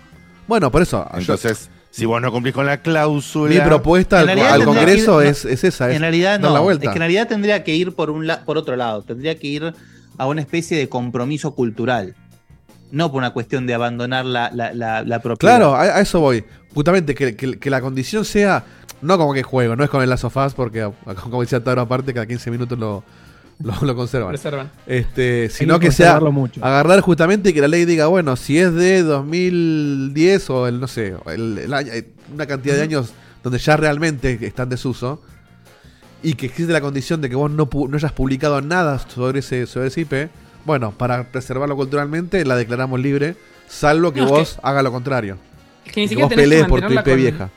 [0.48, 1.06] Bueno, por eso.
[1.12, 3.54] yo- Entonces, si vos no cumplís con la cláusula.
[3.54, 6.52] mi propuesta al, al Congreso ir- es, es esa: es en realidad no.
[6.66, 9.02] la Es que en realidad tendría que ir por, un la- por otro lado.
[9.02, 9.72] Tendría que ir
[10.18, 12.14] a una especie de compromiso cultural.
[12.90, 15.56] No por una cuestión de abandonar la, la, la, la propiedad.
[15.56, 16.44] Claro, a, a eso voy.
[16.74, 18.64] Justamente que, que- que la condición sea,
[19.00, 20.88] no como que juego, no es con el Last of Us, porque
[21.22, 23.04] como decía Taro aparte, cada 15 minutos lo,
[23.62, 24.28] lo, lo conservan.
[24.30, 24.70] Preservan.
[24.86, 26.64] Este, sino que que sea mucho.
[26.64, 30.86] agarrar justamente y que la ley diga, bueno, si es de 2010 o el, no
[30.88, 35.22] sé, el, el año- eh, una cantidad de años donde ya realmente está en desuso,
[36.22, 39.66] y que existe la condición de que vos no, no hayas publicado nada sobre ese,
[39.66, 40.30] sobre ese IP,
[40.64, 43.36] bueno, para preservarlo culturalmente la declaramos libre,
[43.68, 45.36] salvo que No, vos hagas lo contrario.
[45.84, 47.50] Es que ni vos tenés que pelees por tu IP con- vieja.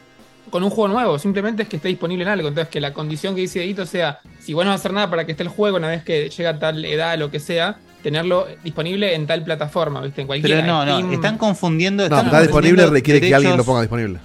[0.50, 2.48] Con un juego nuevo, simplemente es que esté disponible en algo.
[2.48, 5.10] Entonces, que la condición que dice Edito sea, si vos no vas a hacer nada
[5.10, 7.78] para que esté el juego una vez que llega a tal edad, lo que sea,
[8.04, 10.22] tenerlo disponible en tal plataforma, ¿viste?
[10.22, 10.62] En cualquiera.
[10.62, 11.14] Pero no, no, Steam.
[11.14, 12.02] están confundiendo.
[12.04, 14.20] No, están está disponible requiere que alguien lo ponga disponible.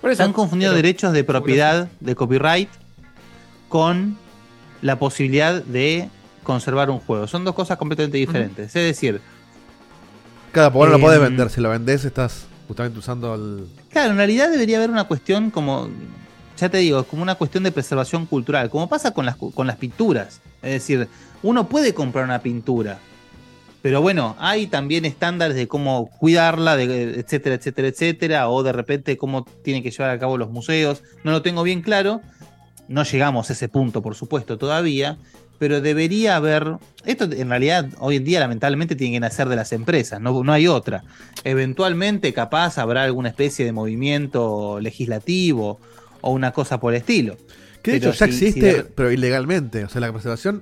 [0.00, 2.68] Por eso, están confundiendo pero- derechos de propiedad, de copyright,
[3.68, 4.18] con
[4.82, 6.08] la posibilidad de
[6.42, 7.26] conservar un juego.
[7.26, 8.66] Son dos cosas completamente diferentes.
[8.66, 9.20] Es decir,
[10.52, 11.50] Claro, porque no lo podés Em, vender.
[11.50, 13.66] Si lo vendés, estás justamente usando el.
[13.94, 15.88] Claro, en realidad debería haber una cuestión como,
[16.58, 19.76] ya te digo, como una cuestión de preservación cultural, como pasa con las, con las
[19.76, 20.40] pinturas.
[20.62, 21.06] Es decir,
[21.44, 22.98] uno puede comprar una pintura,
[23.82, 29.16] Pero bueno, hay también estándares de cómo cuidarla, de, etcétera, etcétera, etcétera, o de repente
[29.16, 31.04] cómo tienen que llevar a cabo los museos.
[31.22, 32.20] No lo tengo bien claro.
[32.88, 35.18] No llegamos a ese punto, por supuesto, todavía.
[35.64, 36.76] Pero debería haber.
[37.06, 40.52] Esto en realidad, hoy en día, lamentablemente, tienen que nacer de las empresas, no, no
[40.52, 41.04] hay otra.
[41.42, 45.80] Eventualmente, capaz, habrá alguna especie de movimiento legislativo
[46.20, 47.38] o una cosa por el estilo.
[47.82, 49.84] Que de Pero hecho ya si- si existe, de- pero ilegalmente.
[49.84, 50.60] O sea, la preservación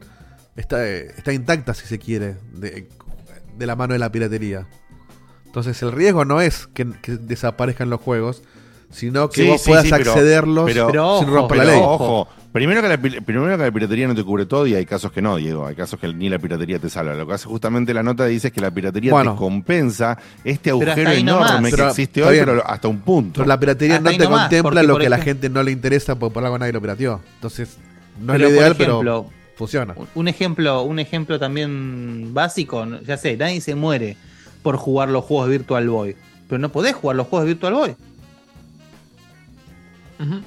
[0.54, 2.88] está, eh, está intacta, si se quiere, de,
[3.58, 4.68] de la mano de la piratería.
[5.46, 8.44] Entonces el riesgo no es que, que desaparezcan los juegos,
[8.92, 11.82] sino que Sí, vos sí, puedas sí, pero- accederlos pero- sin romper la pero ley.
[11.84, 15.10] Ojo, primero que, la, primero que la piratería no te cubre todo y hay casos
[15.12, 15.66] que no, Diego.
[15.66, 17.14] Hay casos que ni la piratería te salva.
[17.14, 19.32] Lo que hace justamente la nota dice es que la piratería Bueno.
[19.32, 22.44] te compensa este agujero enorme que Pero, existe hoy, bien.
[22.44, 23.38] pero hasta un punto.
[23.38, 25.62] Pero la piratería Hasta no te nomás, contempla porque, lo que a la gente no
[25.62, 27.20] le interesa porque por algo nadie lo pirateó.
[27.36, 27.76] Entonces,
[28.20, 29.94] no Pero, es lo ideal, ejemplo, pero funciona.
[30.14, 34.16] Un ejemplo, un ejemplo también básico, ya sé, nadie se muere
[34.62, 36.16] por jugar los juegos de Virtual Boy.
[36.48, 37.96] Pero no podés jugar los juegos de Virtual Boy.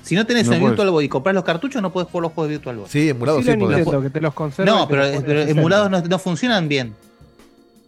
[0.04, 0.62] Si no tenés No el.
[0.62, 2.86] Virtual Boy y compras los cartuchos, no podés jugar los juegos de Virtual Boy.
[2.90, 5.26] Sí, emulados Sí, lo Nintendo, que te los conserva y No, te pero, los pone
[5.26, 5.60] pero en 60.
[5.62, 6.94] emulados no, no funcionan bien.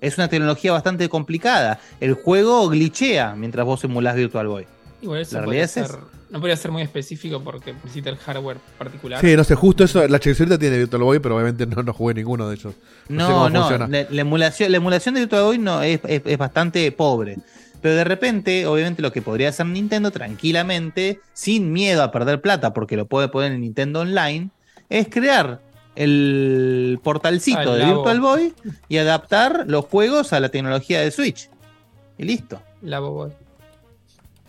[0.02, 1.80] Es una tecnología bastante complicada.
[2.00, 4.66] El juego glitchea mientras vos emulás Virtual Boy.
[5.02, 6.00] Igual eso La podría realidad es ser-
[6.30, 9.22] no podría ser muy específico porque necesita el hardware particular.
[9.22, 10.06] Sí, no sé, justo eso.
[10.10, 12.74] La Chexiolita tiene Virtual Boy, pero obviamente no, no jugué ninguno de ellos.
[13.08, 16.38] No, cómo no, la, la emulación, la emulación de Virtual Boy no, es, es- es
[16.38, 17.38] bastante pobre.
[17.82, 22.74] Pero de repente, obviamente, lo que podría hacer Nintendo tranquilamente, sin miedo a perder plata,
[22.74, 24.50] porque lo puede poner en Nintendo Online,
[24.90, 25.62] es crear
[25.96, 27.96] el portalcito Ah, de Labo.
[27.96, 28.54] Virtual Boy
[28.88, 31.50] y adaptar los juegos a la tecnología de Switch.
[32.18, 32.62] Y listo.
[32.82, 33.32] La Boboy.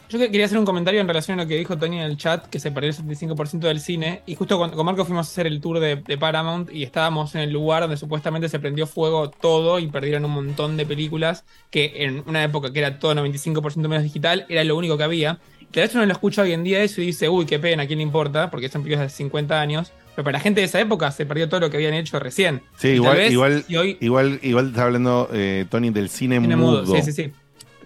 [0.09, 2.17] Yo que- quería hacer un comentario en relación a lo que dijo Tony en el
[2.17, 4.23] chat, que se perdió el 75% del cine.
[4.27, 7.35] Y justo cuando, con Marco fuimos a hacer el tour de, de Paramount y estábamos
[7.35, 11.45] en el lugar donde supuestamente se prendió fuego todo y perdieron un montón de películas,
[11.71, 15.39] que en una época que era todo 95% menos digital, era lo único que había.
[15.73, 17.83] Que a veces uno lo escucha hoy en día eso y dice, uy, qué pena,
[17.83, 18.51] ¿a quién le importa?
[18.51, 19.93] Porque son películas de 50 años.
[20.17, 22.63] Pero para la gente de esa época se perdió todo lo que habían hecho recién.
[22.79, 26.83] Sí, igual, vez, igual, hoy igual, igual está hablando eh, Tony del cine, Cine mudo.
[26.85, 27.33] mudo, Sí, sí, sí.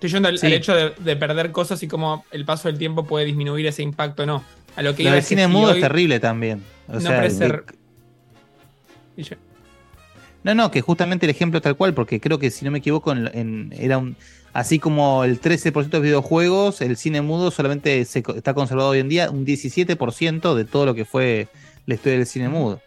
[0.03, 0.47] Estoy yendo al, Sí.
[0.47, 3.83] al hecho de, de perder cosas y cómo el paso del tiempo puede disminuir ese
[3.85, 4.43] impacto o no.
[4.75, 6.63] A lo que iba es que cine mudo hoy es terrible también.
[6.89, 7.65] O no sea, parece de- ser-
[10.43, 13.13] No, no, que justamente el ejemplo tal cual, porque creo que si no me equivoco,
[13.13, 14.17] en- en- era un.
[14.53, 19.09] Así como el 13% de videojuegos, el cine mudo solamente se está conservado hoy en
[19.09, 21.49] día un 17% de todo lo que fue
[21.87, 22.81] la historia del cine mudo.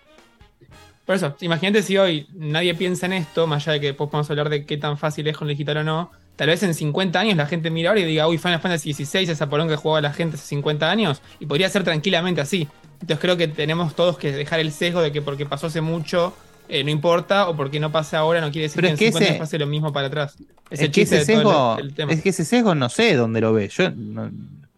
[1.06, 4.30] Por eso, imagínate si hoy nadie piensa en esto, más allá de que después podemos
[4.30, 6.12] hablar de qué tan fácil es con el digital o no.
[6.36, 9.30] Tal vez en 50 años la gente mira ahora y diga, uy, Final Fantasy XVI,
[9.32, 12.68] esa porón que jugaba la gente hace 50 años, y podría ser tranquilamente así.
[12.94, 16.34] Entonces creo que tenemos todos que dejar el sesgo de que porque pasó hace mucho
[16.68, 19.06] eh, no importa, o porque no pasa ahora no quiere decir Pero que es en
[19.06, 20.36] que 50 ese- años pase lo mismo para atrás.
[20.72, 22.12] Es, Es el que ese de todo sesgo, el, el tema.
[22.12, 23.68] es que ese sesgo no sé dónde lo ve.
[23.70, 24.32] Yo, no-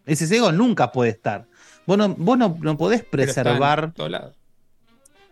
[0.06, 1.46] ese sesgo nunca puede estar.
[1.86, 3.94] Vos no, vos no, no podés Pero preservar.
[4.10, 4.36] lados.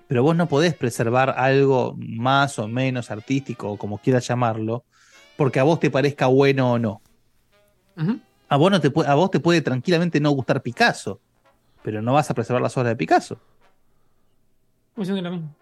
[0.07, 4.85] pero vos no podés preservar algo más o menos artístico, o como quieras llamarlo,
[5.37, 7.01] porque a vos te parezca bueno o no.
[8.47, 11.19] A vos, no te, a vos te puede tranquilamente no gustar Picasso,
[11.83, 13.39] pero no vas a preservar las obras de Picasso.
[14.95, 15.55] Diciendo lo mismo.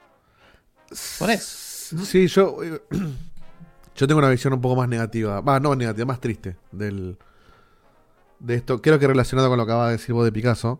[1.20, 1.98] Por eso.
[2.04, 2.82] Sí, yo, eh,
[3.96, 5.42] yo tengo una visión un poco más negativa.
[5.42, 7.18] Va, no negativa, más triste del,
[8.40, 8.82] de esto.
[8.82, 10.80] Creo que relacionado con lo que acabas de decir vos de Picasso.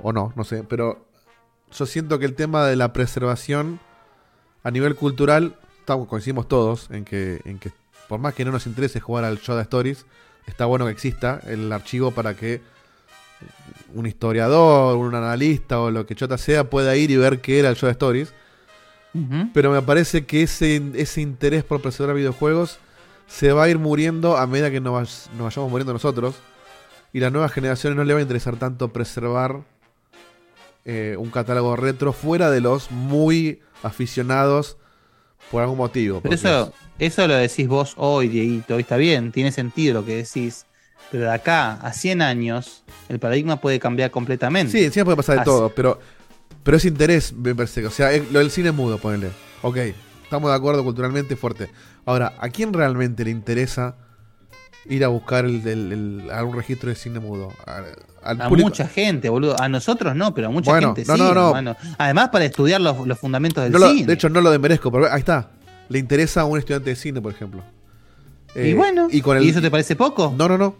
[0.00, 0.64] O no, no sé.
[0.64, 1.06] Pero
[1.72, 3.80] yo siento que el tema de la preservación
[4.62, 7.72] a nivel cultural, estamos, coincidimos todos en que, en que
[8.08, 10.06] por más que no nos interese jugar al Yoda Stories,
[10.46, 12.60] está bueno que exista el archivo para que
[13.94, 17.68] un historiador, un analista o lo que chota sea pueda ir y ver qué era
[17.70, 18.32] el Yoda Stories.
[19.52, 22.78] Pero me parece que ese, ese interés por preservar videojuegos
[23.26, 26.36] se va a ir muriendo a medida que nos, vay- nos vayamos muriendo nosotros.
[27.12, 29.60] Y las nuevas generaciones no le va a interesar tanto preservar
[30.86, 34.78] eh, un catálogo retro fuera de los muy aficionados
[35.50, 36.20] por algún motivo.
[36.20, 40.16] Pero eso, eso lo decís vos hoy, Dieguito, y está bien, tiene sentido lo que
[40.16, 40.66] decís.
[41.10, 44.72] Pero de acá a 100 años, el paradigma puede cambiar completamente.
[44.72, 45.98] Sí, encima puede pasar de Así- todo, pero,
[46.62, 47.84] pero ese interés me parece.
[47.86, 49.28] O sea, es- lo del cine mudo, ponele.
[49.60, 49.76] Ok,
[50.22, 51.68] estamos de acuerdo culturalmente fuerte.
[52.06, 53.96] Ahora, ¿a quién realmente le interesa
[54.86, 57.52] ir a buscar el, el- el- algún registro de cine mudo?
[57.66, 57.82] A,
[58.22, 59.60] al A público- mucha gente, boludo.
[59.60, 61.46] A nosotros no, pero a mucha Bueno, gente no, sí, no, no.
[61.48, 61.76] hermano.
[61.98, 64.06] Además, para estudiar los, los fundamentos del No lo- cine.
[64.06, 65.50] de hecho, no lo desmerezco, pero ahí está.
[65.88, 67.62] Le interesa a un estudiante de cine, por ejemplo.
[68.54, 70.34] Y Eh, bueno, y, con el- ¿y eso te parece poco?
[70.36, 70.76] No, no, no.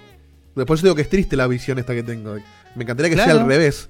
[0.54, 2.36] Después yo digo que es triste la visión esta que tengo.
[2.74, 3.88] Me encantaría que sea al revés.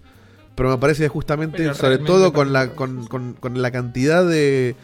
[0.55, 4.24] Pero me parece que justamente, Pero sobre todo con la, con, con- con la cantidad
[4.24, 4.76] de,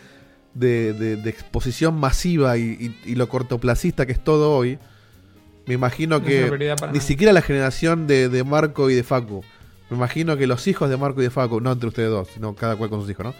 [0.55, 2.63] de, de- de exposición masiva y,
[3.05, 4.79] y- y lo cortoplacista que es todo hoy,
[5.69, 6.51] me imagino que
[6.95, 9.45] ni siquiera la generación de, de Marco y de Facu,
[9.91, 12.55] me imagino que los hijos de Marco y de Facu, no entre ustedes dos, sino
[12.55, 13.35] cada cual con sus hijos, ¿no?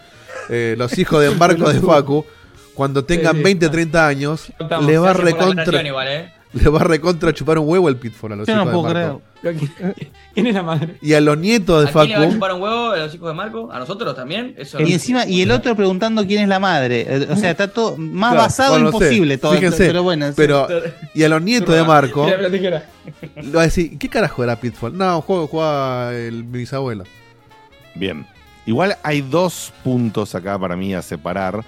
[0.51, 2.27] Eh, los hijos de Marco y de Facu,
[2.75, 5.83] cuando tengan sí, 20, 30 años, Estamos, le va a recontra...
[5.83, 6.33] igual, ¿eh?
[6.53, 8.95] Le va a recontra chupar un huevo el Pitfall a los Yo no hijos puedo
[8.95, 9.23] de Marco.
[10.35, 10.97] ¿Quién es la madre?
[11.03, 12.35] Y a los nietos de ¿A quién le va a Facu.
[12.35, 13.71] chupar un huevo a los hijos de Marco?
[13.71, 14.55] ¿A nosotros también?
[14.57, 17.07] Eso Y encima, y el otro preguntando quién es la madre.
[17.09, 19.53] Eh, O sea, está todo más Claro, basado bueno, no sé, imposible todo.
[19.53, 20.29] Fíjense, pero bueno.
[20.29, 20.33] sí.
[20.37, 20.69] pero
[21.15, 22.27] y a los nietos de Marco
[23.37, 24.97] le va a decir, ¿qué carajo era Pitfall?
[24.97, 27.05] No, juego jugaba el bisabuelo.
[27.95, 28.27] Bien.
[28.67, 31.65] Igual hay dos puntos acá para mí a separar,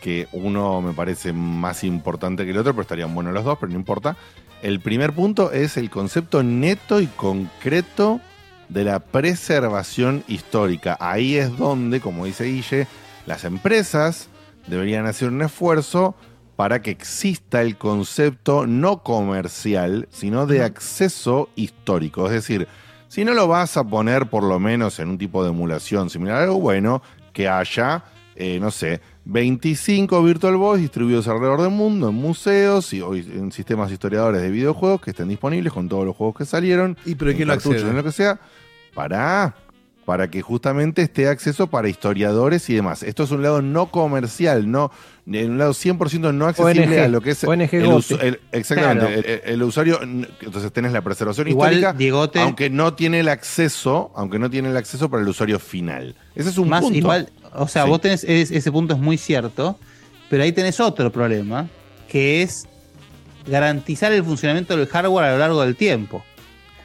[0.00, 3.72] que uno me parece más importante que el otro, pero estarían buenos los dos, pero
[3.72, 4.16] no importa.
[4.62, 8.20] El primer punto es el concepto neto y concreto
[8.68, 10.96] de la preservación histórica.
[11.00, 12.86] Ahí es donde, como dice Guille,
[13.26, 14.28] las empresas
[14.66, 16.14] deberían hacer un esfuerzo
[16.56, 22.26] para que exista el concepto no comercial, sino de acceso histórico.
[22.26, 22.66] Es decir,
[23.06, 26.38] si no lo vas a poner por lo menos en un tipo de emulación similar
[26.38, 27.00] a algo bueno,
[27.32, 28.02] que haya,
[28.34, 29.00] eh, no sé,
[29.32, 34.50] 25 Virtual Boys distribuidos alrededor del mundo en museos y hoy en sistemas historiadores de
[34.50, 36.96] videojuegos que estén disponibles con todos los juegos que salieron.
[37.04, 37.80] ¿Y pero en quién lo accede?
[37.82, 38.40] en lo que sea,
[38.94, 39.54] para
[40.06, 43.02] para que justamente esté acceso para historiadores y demás.
[43.02, 44.90] Esto es un lado no comercial, no
[45.26, 48.14] en un lado 100% no accesible ONG, a lo que es ONG el, Gote.
[48.14, 49.18] usu- el- exactamente Claro.
[49.18, 50.00] el, el- el usuario.
[50.02, 54.70] Entonces tenés la preservación Igual, histórica, Diegote- aunque no tiene el acceso, aunque no tiene
[54.70, 56.14] el acceso para el usuario final.
[56.34, 56.96] Ese es un Más punto.
[56.96, 57.88] igual, o sea, Sí.
[57.90, 59.78] vos tenés, es- ese punto es muy cierto,
[60.30, 61.68] pero ahí tenés otro problema,
[62.08, 62.66] que es
[63.46, 66.24] garantizar el funcionamiento del hardware a lo largo del tiempo.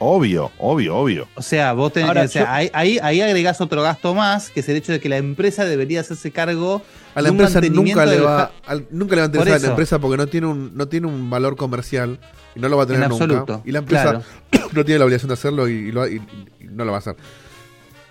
[0.00, 1.28] Obvio, obvio, obvio.
[1.36, 4.50] O sea, vos tenés, Ahora, o sea, yo- ahí, ahí, ahí agregás otro gasto más,
[4.50, 6.82] que es el hecho de que la empresa debería hacerse cargo
[7.14, 9.54] A la de un empresa nunca mantenimiento le va al- nunca le va a interesar
[9.54, 12.18] a la empresa porque no tiene un no tiene un valor comercial
[12.56, 13.24] y no lo va a tener En nunca.
[13.24, 14.22] absoluto, Y la empresa claro.
[14.72, 16.16] no tiene la obligación de hacerlo y, y lo- y-
[16.60, 17.16] y no lo va a hacer.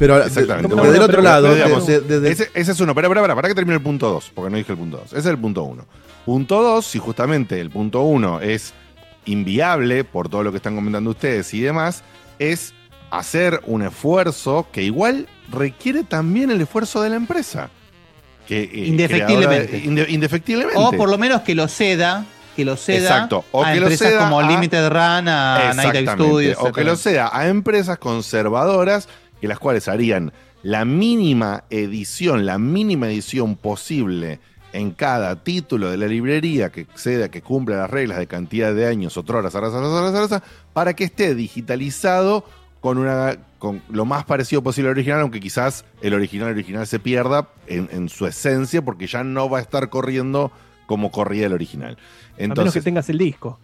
[0.04, 0.68] Pero de- Exactamente.
[0.68, 2.94] desde Bueno, el otro pero- lado, pero digamos, desde- desde- ese, ese es uno.
[2.94, 5.08] Para, para, para, para que termine el punto 2, porque no dije el punto 2.
[5.08, 5.86] Ese es el punto 1.
[6.26, 8.74] Punto 2, si justamente el punto 1 es
[9.26, 12.04] inviable por todo lo que están comentando ustedes y demás,
[12.40, 12.74] es
[13.12, 17.70] hacer un esfuerzo que igual requiere también el esfuerzo de la empresa.
[18.48, 19.68] Que, eh, Indefectiblemente.
[19.70, 20.78] creadora- inde- indefectiblemente.
[20.78, 22.26] O por lo menos que lo ceda,
[22.56, 25.74] que lo ceda Exacto, o a que lo empresas ceda como a- Limited Run, a
[25.76, 26.58] Night Studios.
[26.60, 29.08] O que lo sea a empresas conservadoras
[29.44, 30.32] que las cuales harían
[30.62, 34.40] la mínima edición, la mínima edición posible
[34.72, 38.88] en cada título de la librería que exceda, que cumpla las reglas de cantidad de
[38.88, 40.42] años, otroras, horas, horas, horas,
[40.72, 42.46] para que esté digitalizado
[42.80, 47.00] con una con lo más parecido posible al original, aunque quizás el original original se
[47.00, 50.54] pierda en, en su esencia, porque ya no va a estar corriendo
[50.86, 51.98] como corría el original.
[51.98, 53.60] a menos que Entonces, tengas el disco.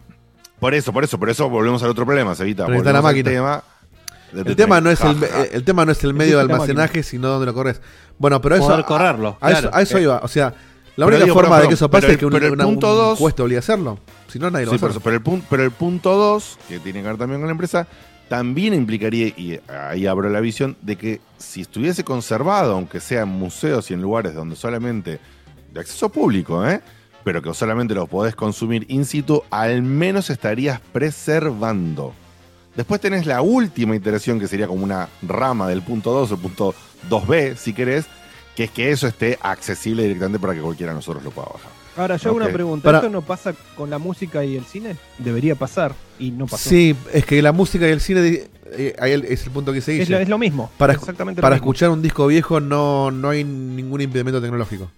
[0.58, 2.68] por eso, por eso, por eso volvemos al otro problema, Sevita.
[2.68, 3.64] La Volvemos al tema
[4.32, 5.16] el tema no es el,
[5.52, 7.80] el tema no es el medio de almacenaje, sino donde lo corres.
[8.18, 9.76] Bueno, pero eso Poder correrlo, A, eso, claro.
[9.76, 10.54] a eso Eh, iba, o sea,
[10.96, 12.52] la única digo, forma pero- de que eso pase pero es que un, pero el
[12.52, 13.98] una- punto un dos- juez te obligue a hacerlo.
[14.28, 14.96] Si no, nadie lo Sí, va a hacer.
[14.98, 17.52] eso, pero, el punto, pero el punto 2, que tiene que ver también con la
[17.52, 17.86] empresa,
[18.28, 23.28] también implicaría, y ahí abro la visión, de que si estuviese conservado, aunque sea en
[23.30, 25.18] museos y en lugares donde solamente,
[25.72, 26.80] de acceso público, ¿eh?
[27.24, 32.12] pero que solamente lo podés consumir in situ, al menos estarías preservando.
[32.80, 36.74] Después tenés la última iteración, que sería como una rama del punto 2 o punto
[37.10, 38.06] 2b, si querés,
[38.56, 41.70] que es que eso esté accesible directamente para que cualquiera de nosotros lo pueda bajar.
[41.98, 42.84] Ahora, yo hago una pregunta.
[42.84, 44.96] Para- ¿Esto no pasa con la música y el cine?
[45.18, 46.70] Debería pasar y no pasó.
[46.70, 50.04] Sí, es que la música y el cine, eh, es el punto que se dice.
[50.04, 51.66] Es lo- es lo mismo, Para, exactamente lo para mismo.
[51.66, 54.90] escuchar un disco viejo no, no hay ningún impedimento tecnológico.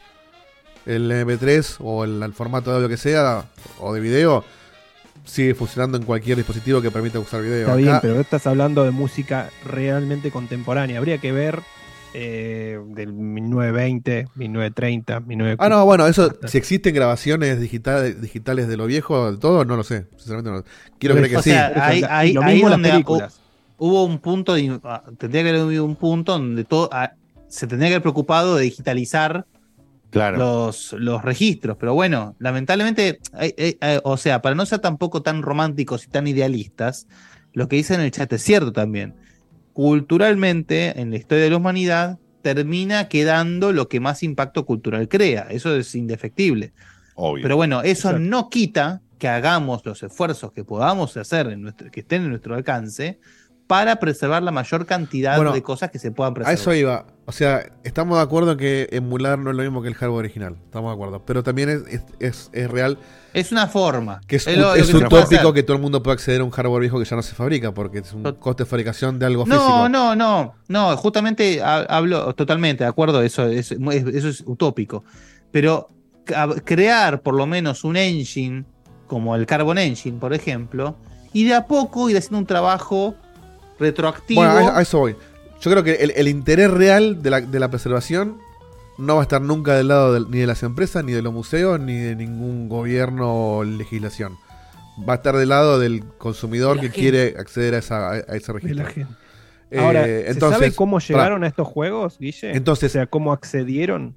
[0.87, 3.47] El MP3 o el, el formato de audio que sea,
[3.81, 4.45] o de video,
[5.25, 7.61] sigue funcionando en cualquier dispositivo que permita usar video.
[7.61, 10.99] Está bien, pero estás hablando de música realmente contemporánea.
[10.99, 11.61] Habría que ver
[12.15, 15.65] eh, del 1920, 1930, 1940.
[15.65, 19.77] Ah, no, bueno, eso, si existen grabaciones digitales, digitales de lo viejo, de todo, no
[19.77, 20.07] lo sé.
[20.17, 20.65] Sinceramente no lo
[20.99, 21.51] Quiero creer que o sí.
[21.51, 23.41] sea, ahí, lo ahí mismo en las donde películas.
[23.79, 27.13] hu- hubo un punto, de- ah, tendría que haber habido un punto donde todo ah,
[27.49, 29.47] se tendría que haber preocupado de digitalizar
[30.13, 30.37] Claro.
[30.37, 31.79] los, los registros.
[31.81, 33.19] Pero bueno, lamentablemente,
[34.05, 37.09] o sea, para no ser tampoco tan románticos y tan idealistas,
[37.55, 39.15] lo que dice en el chat es cierto también.
[39.73, 45.47] Culturalmente, en la historia de la humanidad, termina quedando lo que más impacto cultural crea.
[45.49, 46.75] Eso es indefectible.
[47.15, 47.43] Obvio.
[47.43, 48.19] Pero bueno, eso Exacto.
[48.19, 52.55] no quita que hagamos los esfuerzos que podamos hacer, en nuestro, que estén en nuestro
[52.55, 53.19] alcance,
[53.73, 56.55] para preservar la mayor cantidad Bueno, de cosas que se puedan A preservar.
[56.61, 57.07] eso iba.
[57.25, 60.19] O sea, estamos de acuerdo en que emular no es lo mismo que el hardware
[60.27, 60.57] original.
[60.63, 61.23] Estamos de acuerdo.
[61.25, 62.99] Pero también es, es, es- es real
[63.33, 64.21] Es una forma.
[64.27, 66.99] que es, lo- que utópico que todo el mundo pueda acceder a un hardware viejo
[66.99, 69.89] que ya no se fabrica, porque es un coste de fabricación de algo No, físico.
[69.89, 73.79] no, no, no, justamente ha- hablo totalmente de acuerdo, eso es, es-
[74.15, 75.03] eso es utópico.
[75.51, 75.89] Pero
[76.65, 78.65] crear por lo menos un engine,
[79.07, 80.97] como el Carbon Engine, por ejemplo,
[81.33, 83.15] y de a poco ir haciendo un trabajo
[83.79, 84.43] retroactivo.
[84.45, 85.17] Bueno, a, a eso voy.
[85.61, 88.39] Yo creo que el, el interés real de la, de la preservación
[88.99, 91.79] no va a estar nunca del lado ni de las empresas, ni de los museos,
[91.81, 94.37] ni de ningún gobierno o legislación.
[95.09, 96.99] Va a estar del lado del consumidor que gente.
[96.99, 98.83] quiere acceder a, esa, a ese registro.
[98.85, 99.13] la gente.
[99.71, 102.55] Eh, Ahora, ¿se entonces, sabe cómo llegaron a estos juegos, Guille?
[102.55, 104.13] Entonces- o sea, cómo accedieron.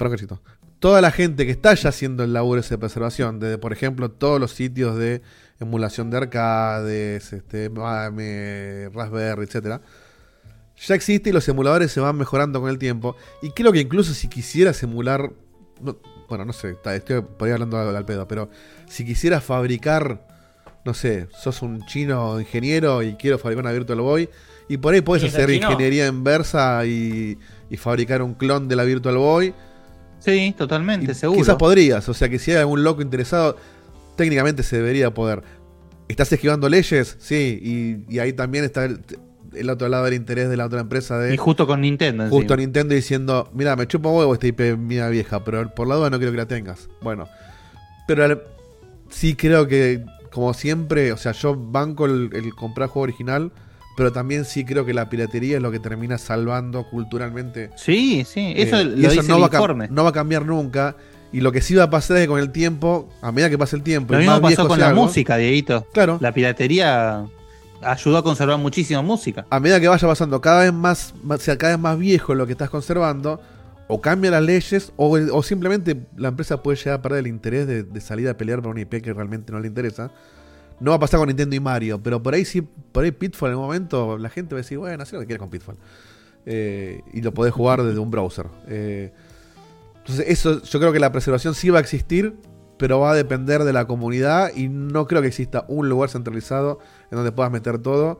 [0.80, 4.40] Toda la gente que está ya haciendo el laburo de preservación, desde por ejemplo todos
[4.42, 5.22] los sitios de
[5.60, 9.82] emulación de arcades, este, Mame, Raspberry, etcétera,
[10.78, 13.16] ya existe y los emuladores se van mejorando con el tiempo.
[13.42, 15.32] Y creo que incluso si quisieras emular,
[15.82, 18.50] no- bueno, no sé, está- estoy por ahí hablando al, al pedo, pero
[18.90, 20.28] si quisieras fabricar,
[20.84, 24.30] no sé, sos un chino ingeniero y quiero fabricar una Virtual Boy,
[24.68, 25.68] y por ahí podés ¿Y es hacer chino?
[25.72, 27.38] ingeniería inversa y,
[27.70, 29.54] y fabricar un clon de la Virtual Boy.
[30.20, 31.40] Sí, totalmente, Y seguro.
[31.40, 33.58] Quizás podrías, o sea que si hay algún loco interesado,
[34.16, 35.44] técnicamente se debería poder.
[36.08, 37.16] ¿Estás esquivando leyes?
[37.20, 37.60] Sí,
[38.10, 39.02] y, y ahí también está el,
[39.54, 41.34] el otro lado del interés de la otra empresa de...
[41.34, 42.24] Y justo con Nintendo.
[42.26, 42.58] Justo encima.
[42.58, 46.10] Nintendo diciendo, mira, me chupa un huevo esta IP mía vieja, pero por la duda
[46.10, 46.90] no quiero que la tengas.
[47.02, 47.28] Bueno,
[48.08, 48.42] pero
[49.10, 53.52] sí creo que, como siempre, o sea, yo banco el, el comprar juego original,
[53.98, 57.72] pero también sí creo que la piratería es lo que termina salvando culturalmente.
[57.78, 59.88] Sí, sí, eso Eh, lo y eso dice no el va, informe.
[59.90, 60.96] no va a cambiar nunca.
[61.36, 63.58] Y lo que sí va a pasar es que con el tiempo, a medida que
[63.58, 65.86] pase el tiempo, Lo y mismo más pasó viejo con la algo, música, Dieguito.
[65.92, 66.18] Claro.
[66.22, 67.26] La piratería
[67.82, 69.46] ayudó a conservar muchísima música.
[69.50, 72.46] a medida que vaya pasando cada vez más, más- sea cada vez más viejo lo
[72.46, 73.42] que estás conservando,
[73.88, 77.68] o cambia las leyes, o, o simplemente la empresa puede llegar a perder el interés
[77.68, 80.12] de, de salir a pelear por una IP que realmente no le interesa.
[80.80, 83.50] No va a pasar con Nintendo y Mario, pero por ahí sí, por ahí Pitfall
[83.50, 85.76] en el momento, la gente va a decir, bueno, haz lo que quieras con Pitfall.
[86.46, 88.48] Eh, y lo podés jugar desde un browser.
[88.68, 89.12] Eh,
[90.06, 92.36] entonces, eso, yo creo que la preservación sí va a existir,
[92.78, 96.78] pero va a depender de la comunidad y no creo que exista un lugar centralizado
[97.10, 98.20] en donde puedas meter todo.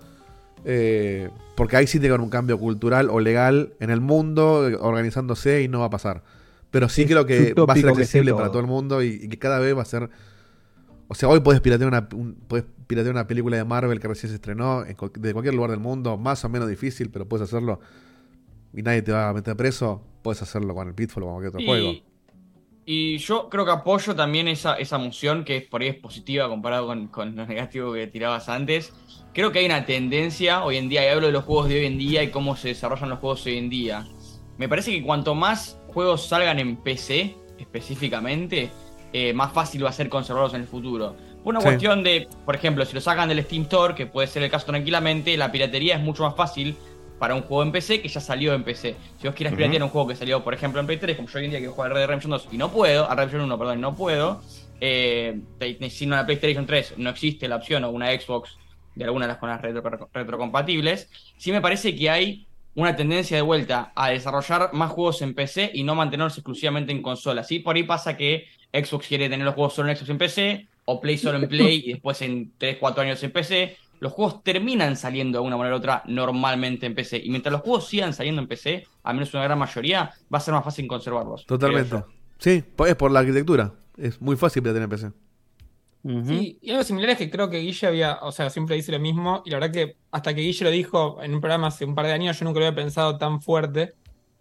[0.66, 4.62] eh, porque ahí sí tiene que haber un cambio cultural o legal en el mundo,
[4.82, 6.24] organizándose y no va a pasar.
[6.72, 8.38] Pero sí Es creo que va a ser accesible todo.
[8.38, 10.10] para todo el mundo y, y que cada vez va a ser.
[11.08, 14.30] O sea, hoy puedes piratear una, un- podés piratear una película de Marvel que recién
[14.30, 17.80] se estrenó en de cualquier lugar del mundo, más o menos difícil, pero puedes hacerlo
[18.74, 20.02] y nadie te va a meter preso.
[20.26, 21.94] Puedes hacerlo con el Pitfall o con cualquier otro Y- juego.
[22.88, 26.88] Y yo creo que apoyo también esa, esa moción que por ahí es positiva comparado
[26.88, 28.92] con, con lo negativo que tirabas antes.
[29.34, 31.86] Creo que hay una tendencia hoy en día, y hablo de los juegos de hoy
[31.86, 34.08] en día y cómo se desarrollan los juegos hoy en día.
[34.58, 38.72] Me parece que cuanto más juegos salgan en PC específicamente,
[39.14, 41.16] eh, más fácil va a ser conservarlos en el futuro.
[41.44, 41.66] Una Sí.
[41.66, 44.66] cuestión de, por ejemplo, si lo sacan del Steam Store, que puede ser el caso
[44.66, 46.76] tranquilamente, la piratería es mucho más fácil
[47.20, 48.96] para un juego en PC que ya salió en PC.
[49.22, 49.58] Si vos quieres Ujú.
[49.58, 51.60] piratear un juego que salió, por ejemplo, en Play 3, como yo hoy en día
[51.60, 53.96] quiero jugar Red Dead Redemption 2 y no puedo, a Redemption 1, perdón, y no
[53.96, 54.42] puedo,
[54.82, 58.58] eh, te- te- si una PlayStation 3 no existe la opción o una Xbox
[58.96, 63.38] de alguna de las con las retro- retrocompatibles, sí me parece que hay una tendencia
[63.38, 67.44] de vuelta a desarrollar más juegos en PC y no mantenerlos exclusivamente en consola.
[67.44, 70.68] Sí, por ahí pasa que Xbox quiere tener los juegos solo en Xbox en PC,
[70.84, 73.78] o Play solo en Play y después en 3, 4 años en PC.
[74.06, 77.18] Los juegos terminan saliendo de una manera u otra normalmente en PC.
[77.24, 80.42] Y mientras los juegos sigan saliendo en PC, al menos una gran mayoría, va a
[80.42, 81.44] ser más fácil conservarlos.
[81.48, 82.04] Totalmente.
[82.38, 83.74] Sí, es por la arquitectura.
[83.98, 85.12] Es muy fácil piratear en PC.
[86.28, 89.00] Sí, y algo similar es que creo que Guille había, o sea, siempre dice lo
[89.00, 91.96] mismo, y la verdad que hasta que Guille lo dijo en un programa hace un
[91.96, 93.96] par de años, yo nunca lo había pensado tan fuerte.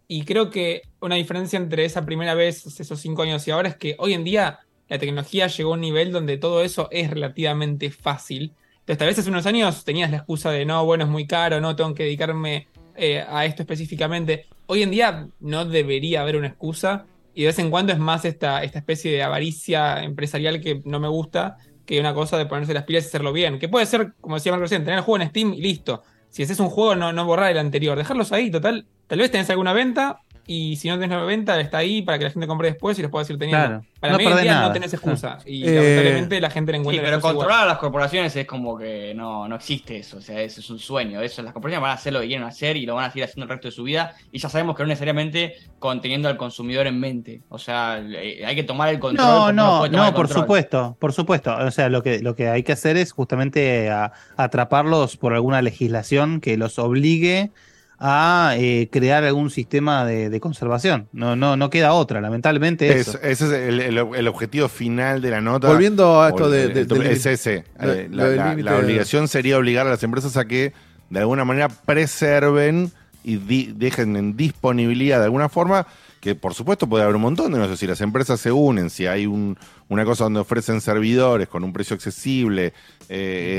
[0.06, 3.76] Y creo que una diferencia entre esa primera vez, esos cinco años y ahora, es
[3.76, 7.90] que hoy en día la tecnología llegó a un nivel donde todo eso es relativamente
[7.90, 8.52] fácil.
[8.84, 11.58] Entonces, tal vez hace unos años tenías la excusa de no, bueno, es muy caro,
[11.58, 14.44] no tengo que dedicarme eh, a esto específicamente.
[14.66, 18.26] Hoy en día no debería haber una excusa y de vez en cuando es más
[18.26, 21.56] esta, esta especie de avaricia empresarial que no me gusta
[21.86, 23.58] que una cosa de ponerse las pilas y hacerlo bien.
[23.58, 26.02] Que puede ser, como decía Marco recién, tener el juego en Steam y listo.
[26.28, 28.86] Si haces un juego, no, no borrar el anterior, dejarlos ahí, total.
[29.06, 32.24] Tal vez tenés alguna venta y si no tenés una venta, está ahí para que
[32.24, 33.66] la gente compre después y los pueda seguir teniendo.
[33.66, 33.84] Claro.
[34.00, 34.66] Para No día nada.
[34.68, 35.38] no tenés excusa.
[35.46, 37.34] Y Eh, lamentablemente la gente le Sí, encuentra pero la igual.
[37.36, 40.18] controlar a las corporaciones es como que no, no existe eso.
[40.18, 41.22] O sea, eso es un sueño.
[41.22, 43.24] Eso, las corporaciones van a hacer lo que quieren hacer y lo van a seguir
[43.24, 44.14] haciendo el resto de su vida.
[44.30, 47.40] Y ya sabemos que no necesariamente conteniendo al consumidor en mente.
[47.48, 49.26] O sea, eh, hay que tomar el control.
[49.26, 51.56] No, no, no, por supuesto, por supuesto.
[51.56, 55.62] O sea, lo que, lo que hay que hacer es justamente a- atraparlos por alguna
[55.62, 57.50] legislación que los obligue
[57.98, 61.08] a eh, crear algún sistema de, de conservación.
[61.12, 62.88] No, no, no queda otra, lamentablemente.
[62.88, 63.18] Es- Eso.
[63.22, 65.68] ese es el, el- el objetivo final de la nota.
[65.68, 67.64] Volviendo a esto de- el- de- del es ese.
[67.78, 67.86] La,
[68.26, 70.72] la- la de- obligación sería obligar a las empresas a que
[71.10, 72.90] de alguna manera preserven
[73.22, 75.86] y di- dejen en disponibilidad de alguna forma
[76.20, 77.78] que por supuesto puede haber un montón de negocios.
[77.80, 79.58] Si las empresas se unen, si hay un-
[79.88, 82.72] una cosa donde ofrecen servidores con un precio accesible, eh,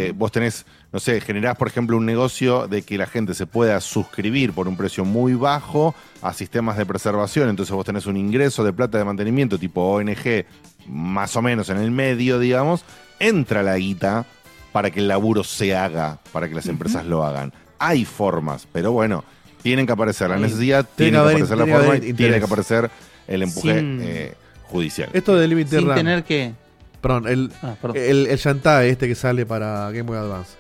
[0.10, 3.46] eh, vos tenés, no sé, generás por ejemplo un negocio de que la gente se
[3.46, 8.16] pueda suscribir por un precio muy bajo a sistemas de preservación, entonces vos tenés un
[8.18, 10.46] ingreso de plata de mantenimiento tipo ONG
[10.88, 12.86] más o menos en el medio, digamos,
[13.20, 14.26] entra la guita
[14.72, 17.52] para que el laburo se haga, para que las empresas lo hagan.
[17.80, 19.24] Hay formas, pero bueno,
[19.62, 22.46] tienen que aparecer la necesidad, Tiene que haber- aparecer la tiene forma y tiene que
[22.46, 22.90] aparecer
[23.28, 24.34] el empuje Sin- eh,
[24.64, 25.10] judicial.
[25.14, 25.98] Esto del límite Sin RAM.
[25.98, 26.54] tener que.
[27.02, 27.98] Perdón, el, Ah, perdón.
[28.00, 30.52] el, el Shantae este que sale para Game Boy Advance.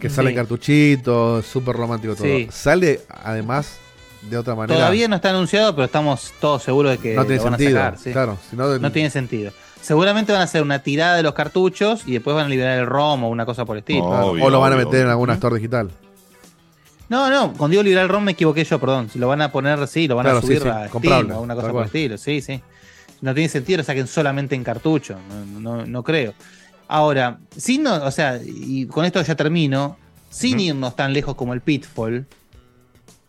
[0.00, 0.34] Que sale Sí.
[0.34, 2.24] en cartuchitos, súper romántico todo.
[2.26, 2.48] Sí.
[2.52, 3.78] Sale además
[4.22, 4.78] de otra manera.
[4.78, 7.78] Todavía no está anunciado, pero estamos todos seguros de que No tiene lo van sentido,
[7.80, 7.98] a sacar.
[7.98, 8.12] sí.
[8.12, 9.52] claro, si no- no tiene sentido.
[9.80, 12.86] Seguramente van a hacer una tirada de los cartuchos y después van a liberar el
[12.86, 14.08] ROM o una cosa por el estilo.
[14.08, 15.90] Claro, o lo van a meter en alguna store digital.
[17.08, 19.08] No, no, cuando digo liberar el ROM me equivoqué yo, perdón.
[19.08, 21.32] Si lo van a poner, sí, lo van Claro, a subir sí, a Steam comprable,
[21.32, 22.60] o una cosa por el estilo, sí, sí.
[23.22, 26.34] No tiene sentido, lo saquen solamente en cartucho, no, no, no creo.
[26.88, 29.96] Ahora, sin no, o sea, y con esto ya termino,
[30.30, 32.26] sin irnos tan lejos como el Pitfall,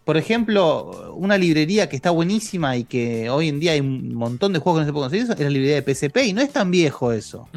[0.06, 4.54] por ejemplo, una librería que está buenísima y que hoy en día hay un montón
[4.54, 6.52] de juegos que no se pueden conseguir es la librería de PSP y no es
[6.52, 7.48] tan viejo eso.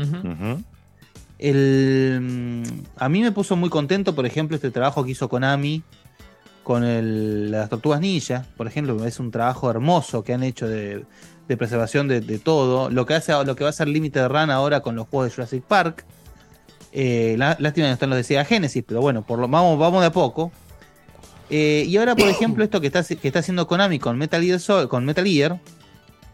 [1.38, 2.62] El, mm,
[2.96, 5.82] a mí me puso muy contento, por ejemplo, este trabajo que hizo Konami
[6.62, 11.04] con el- las tortugas ninja, por ejemplo, es un trabajo hermoso que han hecho de,
[11.48, 12.90] de preservación de, de todo.
[12.90, 15.34] Lo que hace lo que va a ser Limited Run ahora con los juegos de
[15.34, 16.04] Jurassic Park.
[16.92, 19.78] Eh, lá- lástima que no están los de Sega Genesis, pero bueno, por lo, vamos,
[19.78, 20.52] vamos de a poco.
[21.50, 24.60] Eh, y ahora, por ejemplo, esto que está, que está haciendo Konami con Metal Gear,
[24.60, 25.60] Sol- con Metal Gear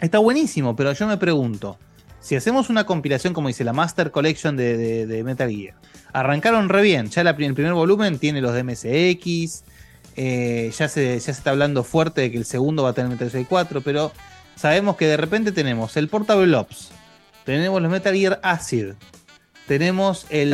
[0.00, 1.78] está buenísimo, pero yo me pregunto,
[2.20, 5.74] si hacemos una compilación como dice la Master Collection de, de- de Metal Gear,
[6.12, 9.64] arrancaron re bien, ya la el primer volumen tiene los de MSX,
[10.16, 13.10] eh, ya, se, ya se está hablando fuerte de que el segundo va a tener
[13.10, 14.12] Metal Gear 4, pero
[14.58, 16.90] sabemos que de repente tenemos el Portable Ops,
[17.44, 18.92] tenemos los Metal Gear Acid,
[19.66, 20.52] tenemos el...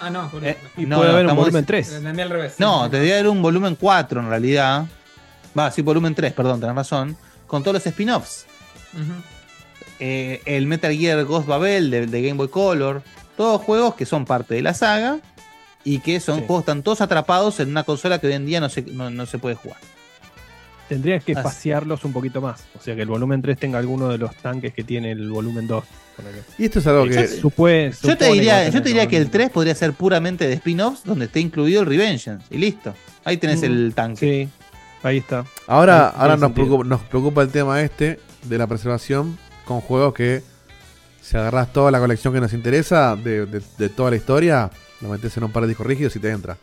[0.00, 0.48] Ah, no, volumen.
[0.48, 1.92] Eh, Y no, puede no, haber un volumen 3.
[1.92, 2.54] Entendí al revés.
[2.58, 4.86] no, debería haber un volumen 4 en realidad.
[5.56, 7.16] Va, sí, volumen 3, perdón, tenés razón.
[7.46, 8.46] Con todos los spin-offs.
[10.00, 13.02] Eh, el Metal Gear Ghost Babel de, de Game Boy Color.
[13.36, 15.20] Todos juegos que son parte de la saga
[15.84, 18.60] y que son juegos que están todos atrapados en una consola que hoy en día
[18.60, 19.78] no se, no, no se puede jugar.
[20.88, 21.42] Tendrías que Así.
[21.42, 22.64] pasearlos un poquito más.
[22.78, 25.66] O sea, que el volumen 3 tenga alguno de los tanques que tiene el volumen
[25.66, 25.84] 2.
[26.16, 26.38] ponele.
[26.58, 27.28] Y esto es algo que.
[27.28, 29.30] Supue- Yo te diría, yo te diría que el volumen.
[29.48, 32.44] 3 podría ser puramente de spin-offs donde esté incluido el Revengeance.
[32.50, 32.94] Y listo.
[33.24, 34.48] Ahí tenés Mm, el tanque.
[34.52, 34.66] Sí,
[35.02, 35.44] ahí está.
[35.66, 40.42] Ahora, ahora nos, preocupa, nos preocupa el tema este de la preservación con juegos que
[41.22, 44.70] si agarras toda la colección que nos interesa de, de- de toda la historia,
[45.00, 46.58] lo metes en un par de discos rígidos y te entra.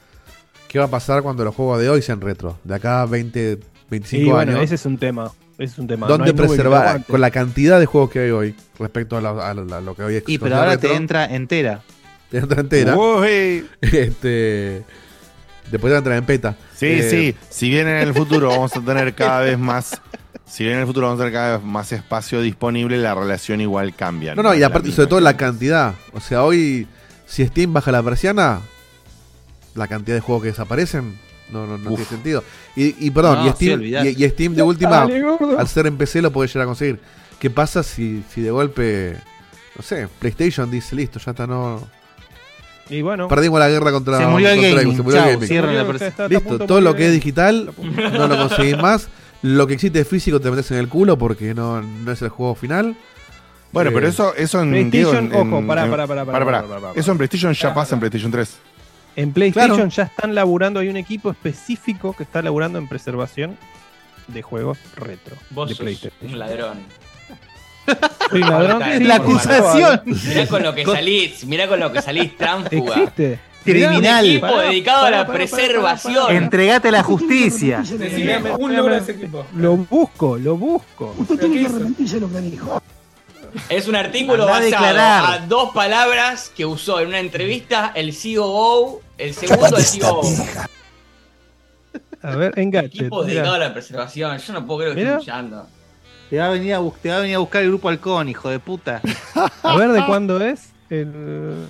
[0.67, 2.59] ¿Qué va a pasar cuando los juegos de hoy sean retro?
[2.63, 3.57] De acá a 20,
[3.89, 4.63] 25 Y bueno, años.
[4.65, 5.31] ese es un tema.
[5.57, 6.07] Ese es un tema.
[6.07, 9.77] ¿Dónde preservar con la cantidad de juegos que hay hoy respecto a, la- a la-
[9.77, 11.81] a lo que hoy es Y pero ahora te entra entera.
[12.29, 12.95] Te entra entera.
[12.95, 13.65] Uy.
[13.81, 14.83] Este,
[15.71, 16.55] después te entra en peta.
[16.75, 17.35] Sí, Eh, sí.
[17.49, 20.01] Si bien en el futuro vamos a tener cada vez más.
[20.45, 23.61] Si bien en el futuro vamos a tener cada vez más espacio disponible, la relación
[23.61, 24.33] igual cambia.
[24.35, 25.93] No, no, y aparte, sobre todo la cantidad.
[26.13, 26.87] O sea, hoy,
[27.27, 28.61] si Steam baja la persiana,
[29.75, 31.19] la cantidad de juegos que desaparecen
[31.51, 32.43] no, no, no tiene sentido.
[32.75, 35.07] Y, y perdón, No, y, Steam, y, y Steam de última,
[35.57, 36.99] al ser en PC, lo puede llegar a conseguir.
[37.39, 39.15] ¿Qué pasa si, si de golpe,
[39.75, 41.81] no sé, PlayStation dice, listo, ya está, no.
[42.89, 45.47] Y bueno, Perdimos la guerra contra, Se murió el gaming, se murió el chao, gaming.
[45.47, 48.77] cierren la Está- persi- está a Listo, todo lo que es digital no lo conseguís
[48.77, 49.09] más.
[49.43, 52.55] Lo que existe físico te metes en el culo porque no, no es el juego
[52.55, 52.97] final.
[53.71, 54.71] Bueno, Eh, pero eso, eso en.
[54.71, 56.07] PlayStation, Diego, en- ojo, pará, pará.
[56.07, 56.65] pará, pará.
[56.95, 58.57] Eso en PlayStation ya pasa en PlayStation 3.
[59.15, 59.89] En PlayStation Claro.
[59.89, 63.57] ya están laburando, hay un equipo específico que está laburando en preservación
[64.27, 66.31] de juegos retro Vos de sos PlayStation.
[66.31, 66.77] un ladrón.
[68.29, 69.07] Soy un ladrón.
[69.07, 70.01] La acusación.
[70.05, 72.95] Mirá con lo que salís, mirá con lo que salís tránfuga.
[72.95, 73.39] Existe.
[73.63, 74.23] Criminal.
[74.23, 76.35] Un equipo Pará, dedicado pará, a la pará, preservación.
[76.35, 77.79] Entregate a la justicia.
[77.85, 79.45] Decime un logro de ese equipo.
[79.55, 81.13] Lo busco, lo busco.
[81.27, 81.79] ¿Pero qué hizo?
[83.69, 88.13] Es un artículo Andá a basado a dos palabras que usó en una entrevista el
[88.15, 90.23] COO, el segundo el COO.
[92.21, 92.97] A ver, enganche.
[92.97, 94.37] Equipo dedicado a la preservación.
[94.37, 95.67] Yo no puedo creer que estoy escuchando.
[96.29, 98.29] Te va, a venir a, bus- te va a venir a buscar el grupo Halcón,
[98.29, 99.01] hijo de puta.
[99.63, 100.73] A ver de cuándo es.
[100.89, 101.65] El...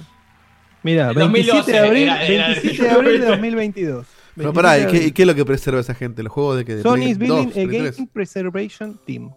[0.84, 4.08] Mira, El 27 de 2012 abril, era- era- 27 de abril de 2022.
[4.36, 5.08] Pero pará, ¿y 27 de qué, abril.
[5.08, 6.24] y qué es lo que preserva esa gente?
[6.24, 7.98] ¿Los juegos de que Sony is building a Game 3?
[8.12, 9.32] Preservation Team.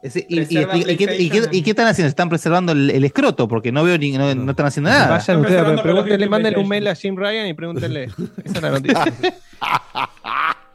[0.00, 2.08] Y, y- y- y qué, y qué- y qué están haciendo?
[2.08, 5.08] Están preservando el, el escroto porque no veo ni, no, no están haciendo nada.
[5.10, 8.04] Vayan ustedes, pregúntenle, mándenle un mail a Jim Ryan y pregúntenle.
[8.44, 9.04] Esa es la noticia.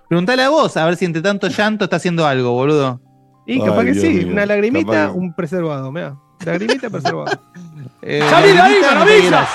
[0.09, 3.01] Preguntale a vos, a ver si entre tanto llanto está haciendo algo, boludo.
[3.47, 6.15] Y capaz que sí, una lagrimita, un preservado, mira.
[6.45, 7.25] Lagrimita, preservado.
[8.01, 9.47] Eh, ¡Salí de ahí, maravilla!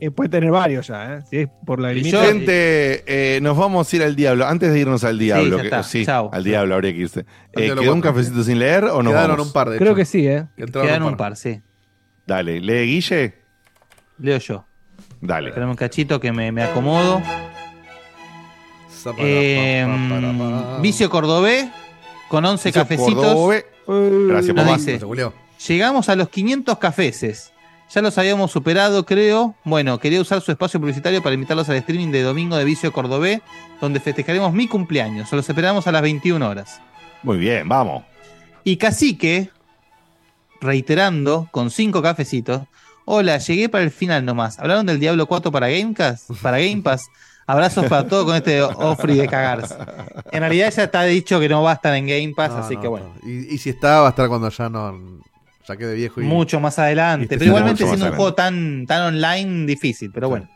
[0.00, 1.22] Eh, puede tener varios ya, ¿eh?
[1.28, 2.24] Si es por lagrimita.
[2.24, 3.02] Gente,
[3.36, 4.46] eh, nos vamos a ir al diablo.
[4.46, 5.82] Antes de irnos al diablo, ya que- está.
[5.82, 6.30] sí, Chao.
[6.32, 7.20] al diablo habría que irse.
[7.52, 9.10] Eh, ¿Quedó un cafecito sin leer o no?
[9.10, 9.46] Quedaron vamos?
[9.48, 9.96] un par, de Creo hecho.
[9.96, 10.46] que sí, ¿eh?
[10.56, 11.60] Quedaron un un par, sí.
[12.26, 13.34] Dale, lee Guille.
[14.18, 14.64] Leo yo.
[15.20, 15.48] Dale.
[15.48, 17.20] Espérame un cachito que me, me acomodo.
[19.18, 19.86] Eh,
[20.80, 21.70] Vicio Cordobé
[22.28, 23.14] con 11 Vicio cafecitos.
[23.14, 23.66] Cordobé.
[24.28, 24.76] Gracias, Nos papá.
[24.76, 25.00] dice.
[25.66, 27.52] Llegamos a los 500 cafeces.
[27.90, 29.54] Ya los habíamos superado, creo.
[29.64, 33.40] Bueno, quería usar su espacio publicitario para invitarlos al streaming de domingo de Vicio Cordobé,
[33.80, 35.32] donde festejaremos mi cumpleaños.
[35.32, 36.80] Los esperamos a las 21 horas.
[37.22, 38.04] Muy bien, vamos.
[38.62, 39.50] Y Cacique,
[40.60, 42.62] reiterando, con cinco cafecitos.
[43.06, 44.58] Hola, llegué para el final nomás.
[44.58, 46.30] ¿Hablaron del Diablo 4 para Gamecast?
[46.42, 47.06] Para Game Pass.
[47.46, 49.74] Abrazos para todos con este ofri de cagarse.
[50.30, 52.74] En realidad ya está dicho que no va a estar en Game Pass, No, así
[52.74, 53.14] no, que bueno.
[53.22, 53.26] no.
[53.30, 55.00] Y, y si está, va a estar cuando ya no.
[55.68, 56.24] Ya quede viejo y.
[56.24, 57.28] Mucho más adelante.
[57.28, 60.48] Pero igualmente siendo un juego tan, tan online difícil, pero bueno.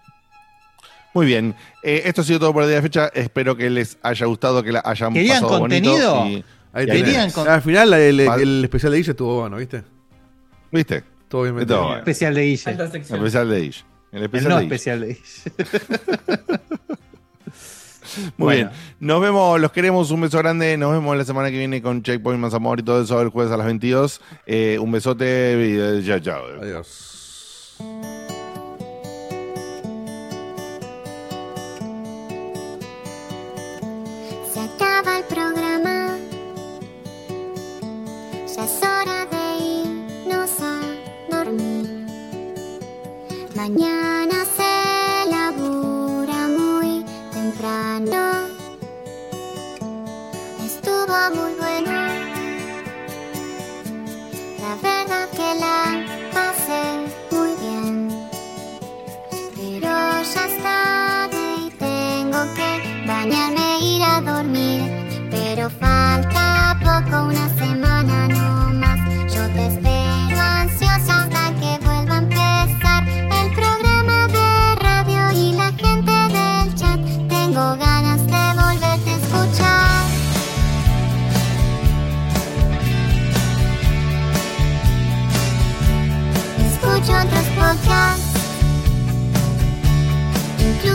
[1.14, 1.54] Muy bien.
[1.82, 3.08] Eh, esto ha sido todo por el día de fecha.
[3.12, 6.16] Espero que les haya gustado, que la hayan ¿Querían pasado contenido?
[6.20, 6.38] bonito.
[6.38, 7.12] y- Ahí y ahí tenés.
[7.16, 7.34] tenés.
[7.34, 9.82] con- Al final, el, el especial de Guille estuvo bueno, ¿viste?
[10.70, 11.04] ¿Viste?
[11.28, 11.96] Todo bien metido.
[11.98, 12.70] Especial de Guille.
[12.70, 13.84] El especial de Ish.
[14.12, 15.18] El El especial no de especial de Guille.
[18.16, 18.70] Muy Bueno.
[18.70, 18.70] bien.
[19.00, 20.10] Nos vemos, los queremos.
[20.10, 20.76] Un beso grande.
[20.76, 23.52] Nos vemos la semana que viene con Checkpoint Más Amor y todo eso el jueves
[23.52, 24.20] a las 22.
[24.46, 26.42] Eh, un besote y eh, chao, chao.
[26.60, 27.78] Adiós.
[34.52, 36.16] Se acaba el programa.
[38.54, 39.44] Ya es hora de
[39.84, 40.80] irnos a
[41.30, 42.06] dormir.
[43.56, 44.31] Mañana
[51.12, 51.92] Muy bueno.
[54.60, 56.82] La verdad que la pasé
[57.30, 58.08] muy bien.
[59.54, 59.90] Pero
[60.22, 65.28] ya es tarde y tengo que bañarme e ir a dormir.
[65.30, 68.98] Pero falta poco, una semana no más.
[69.34, 70.01] Yo te espero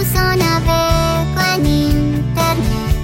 [0.08, 2.96] Incluso navego en internet.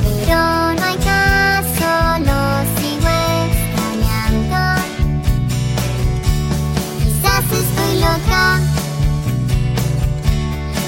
[0.00, 0.38] Pero
[0.74, 1.90] no hay caso,
[2.20, 2.40] lo
[2.76, 3.10] sigo
[3.44, 4.60] extrañando.
[6.98, 8.60] Quizás estoy loca.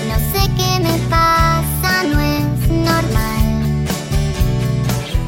[0.08, 3.44] No sé qué me pasa, no es normal.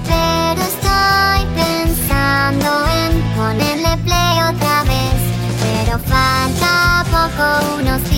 [0.06, 2.68] Pero estoy pensando
[3.02, 5.20] en ponerle play otra vez.
[5.60, 8.17] Pero falta poco, unos días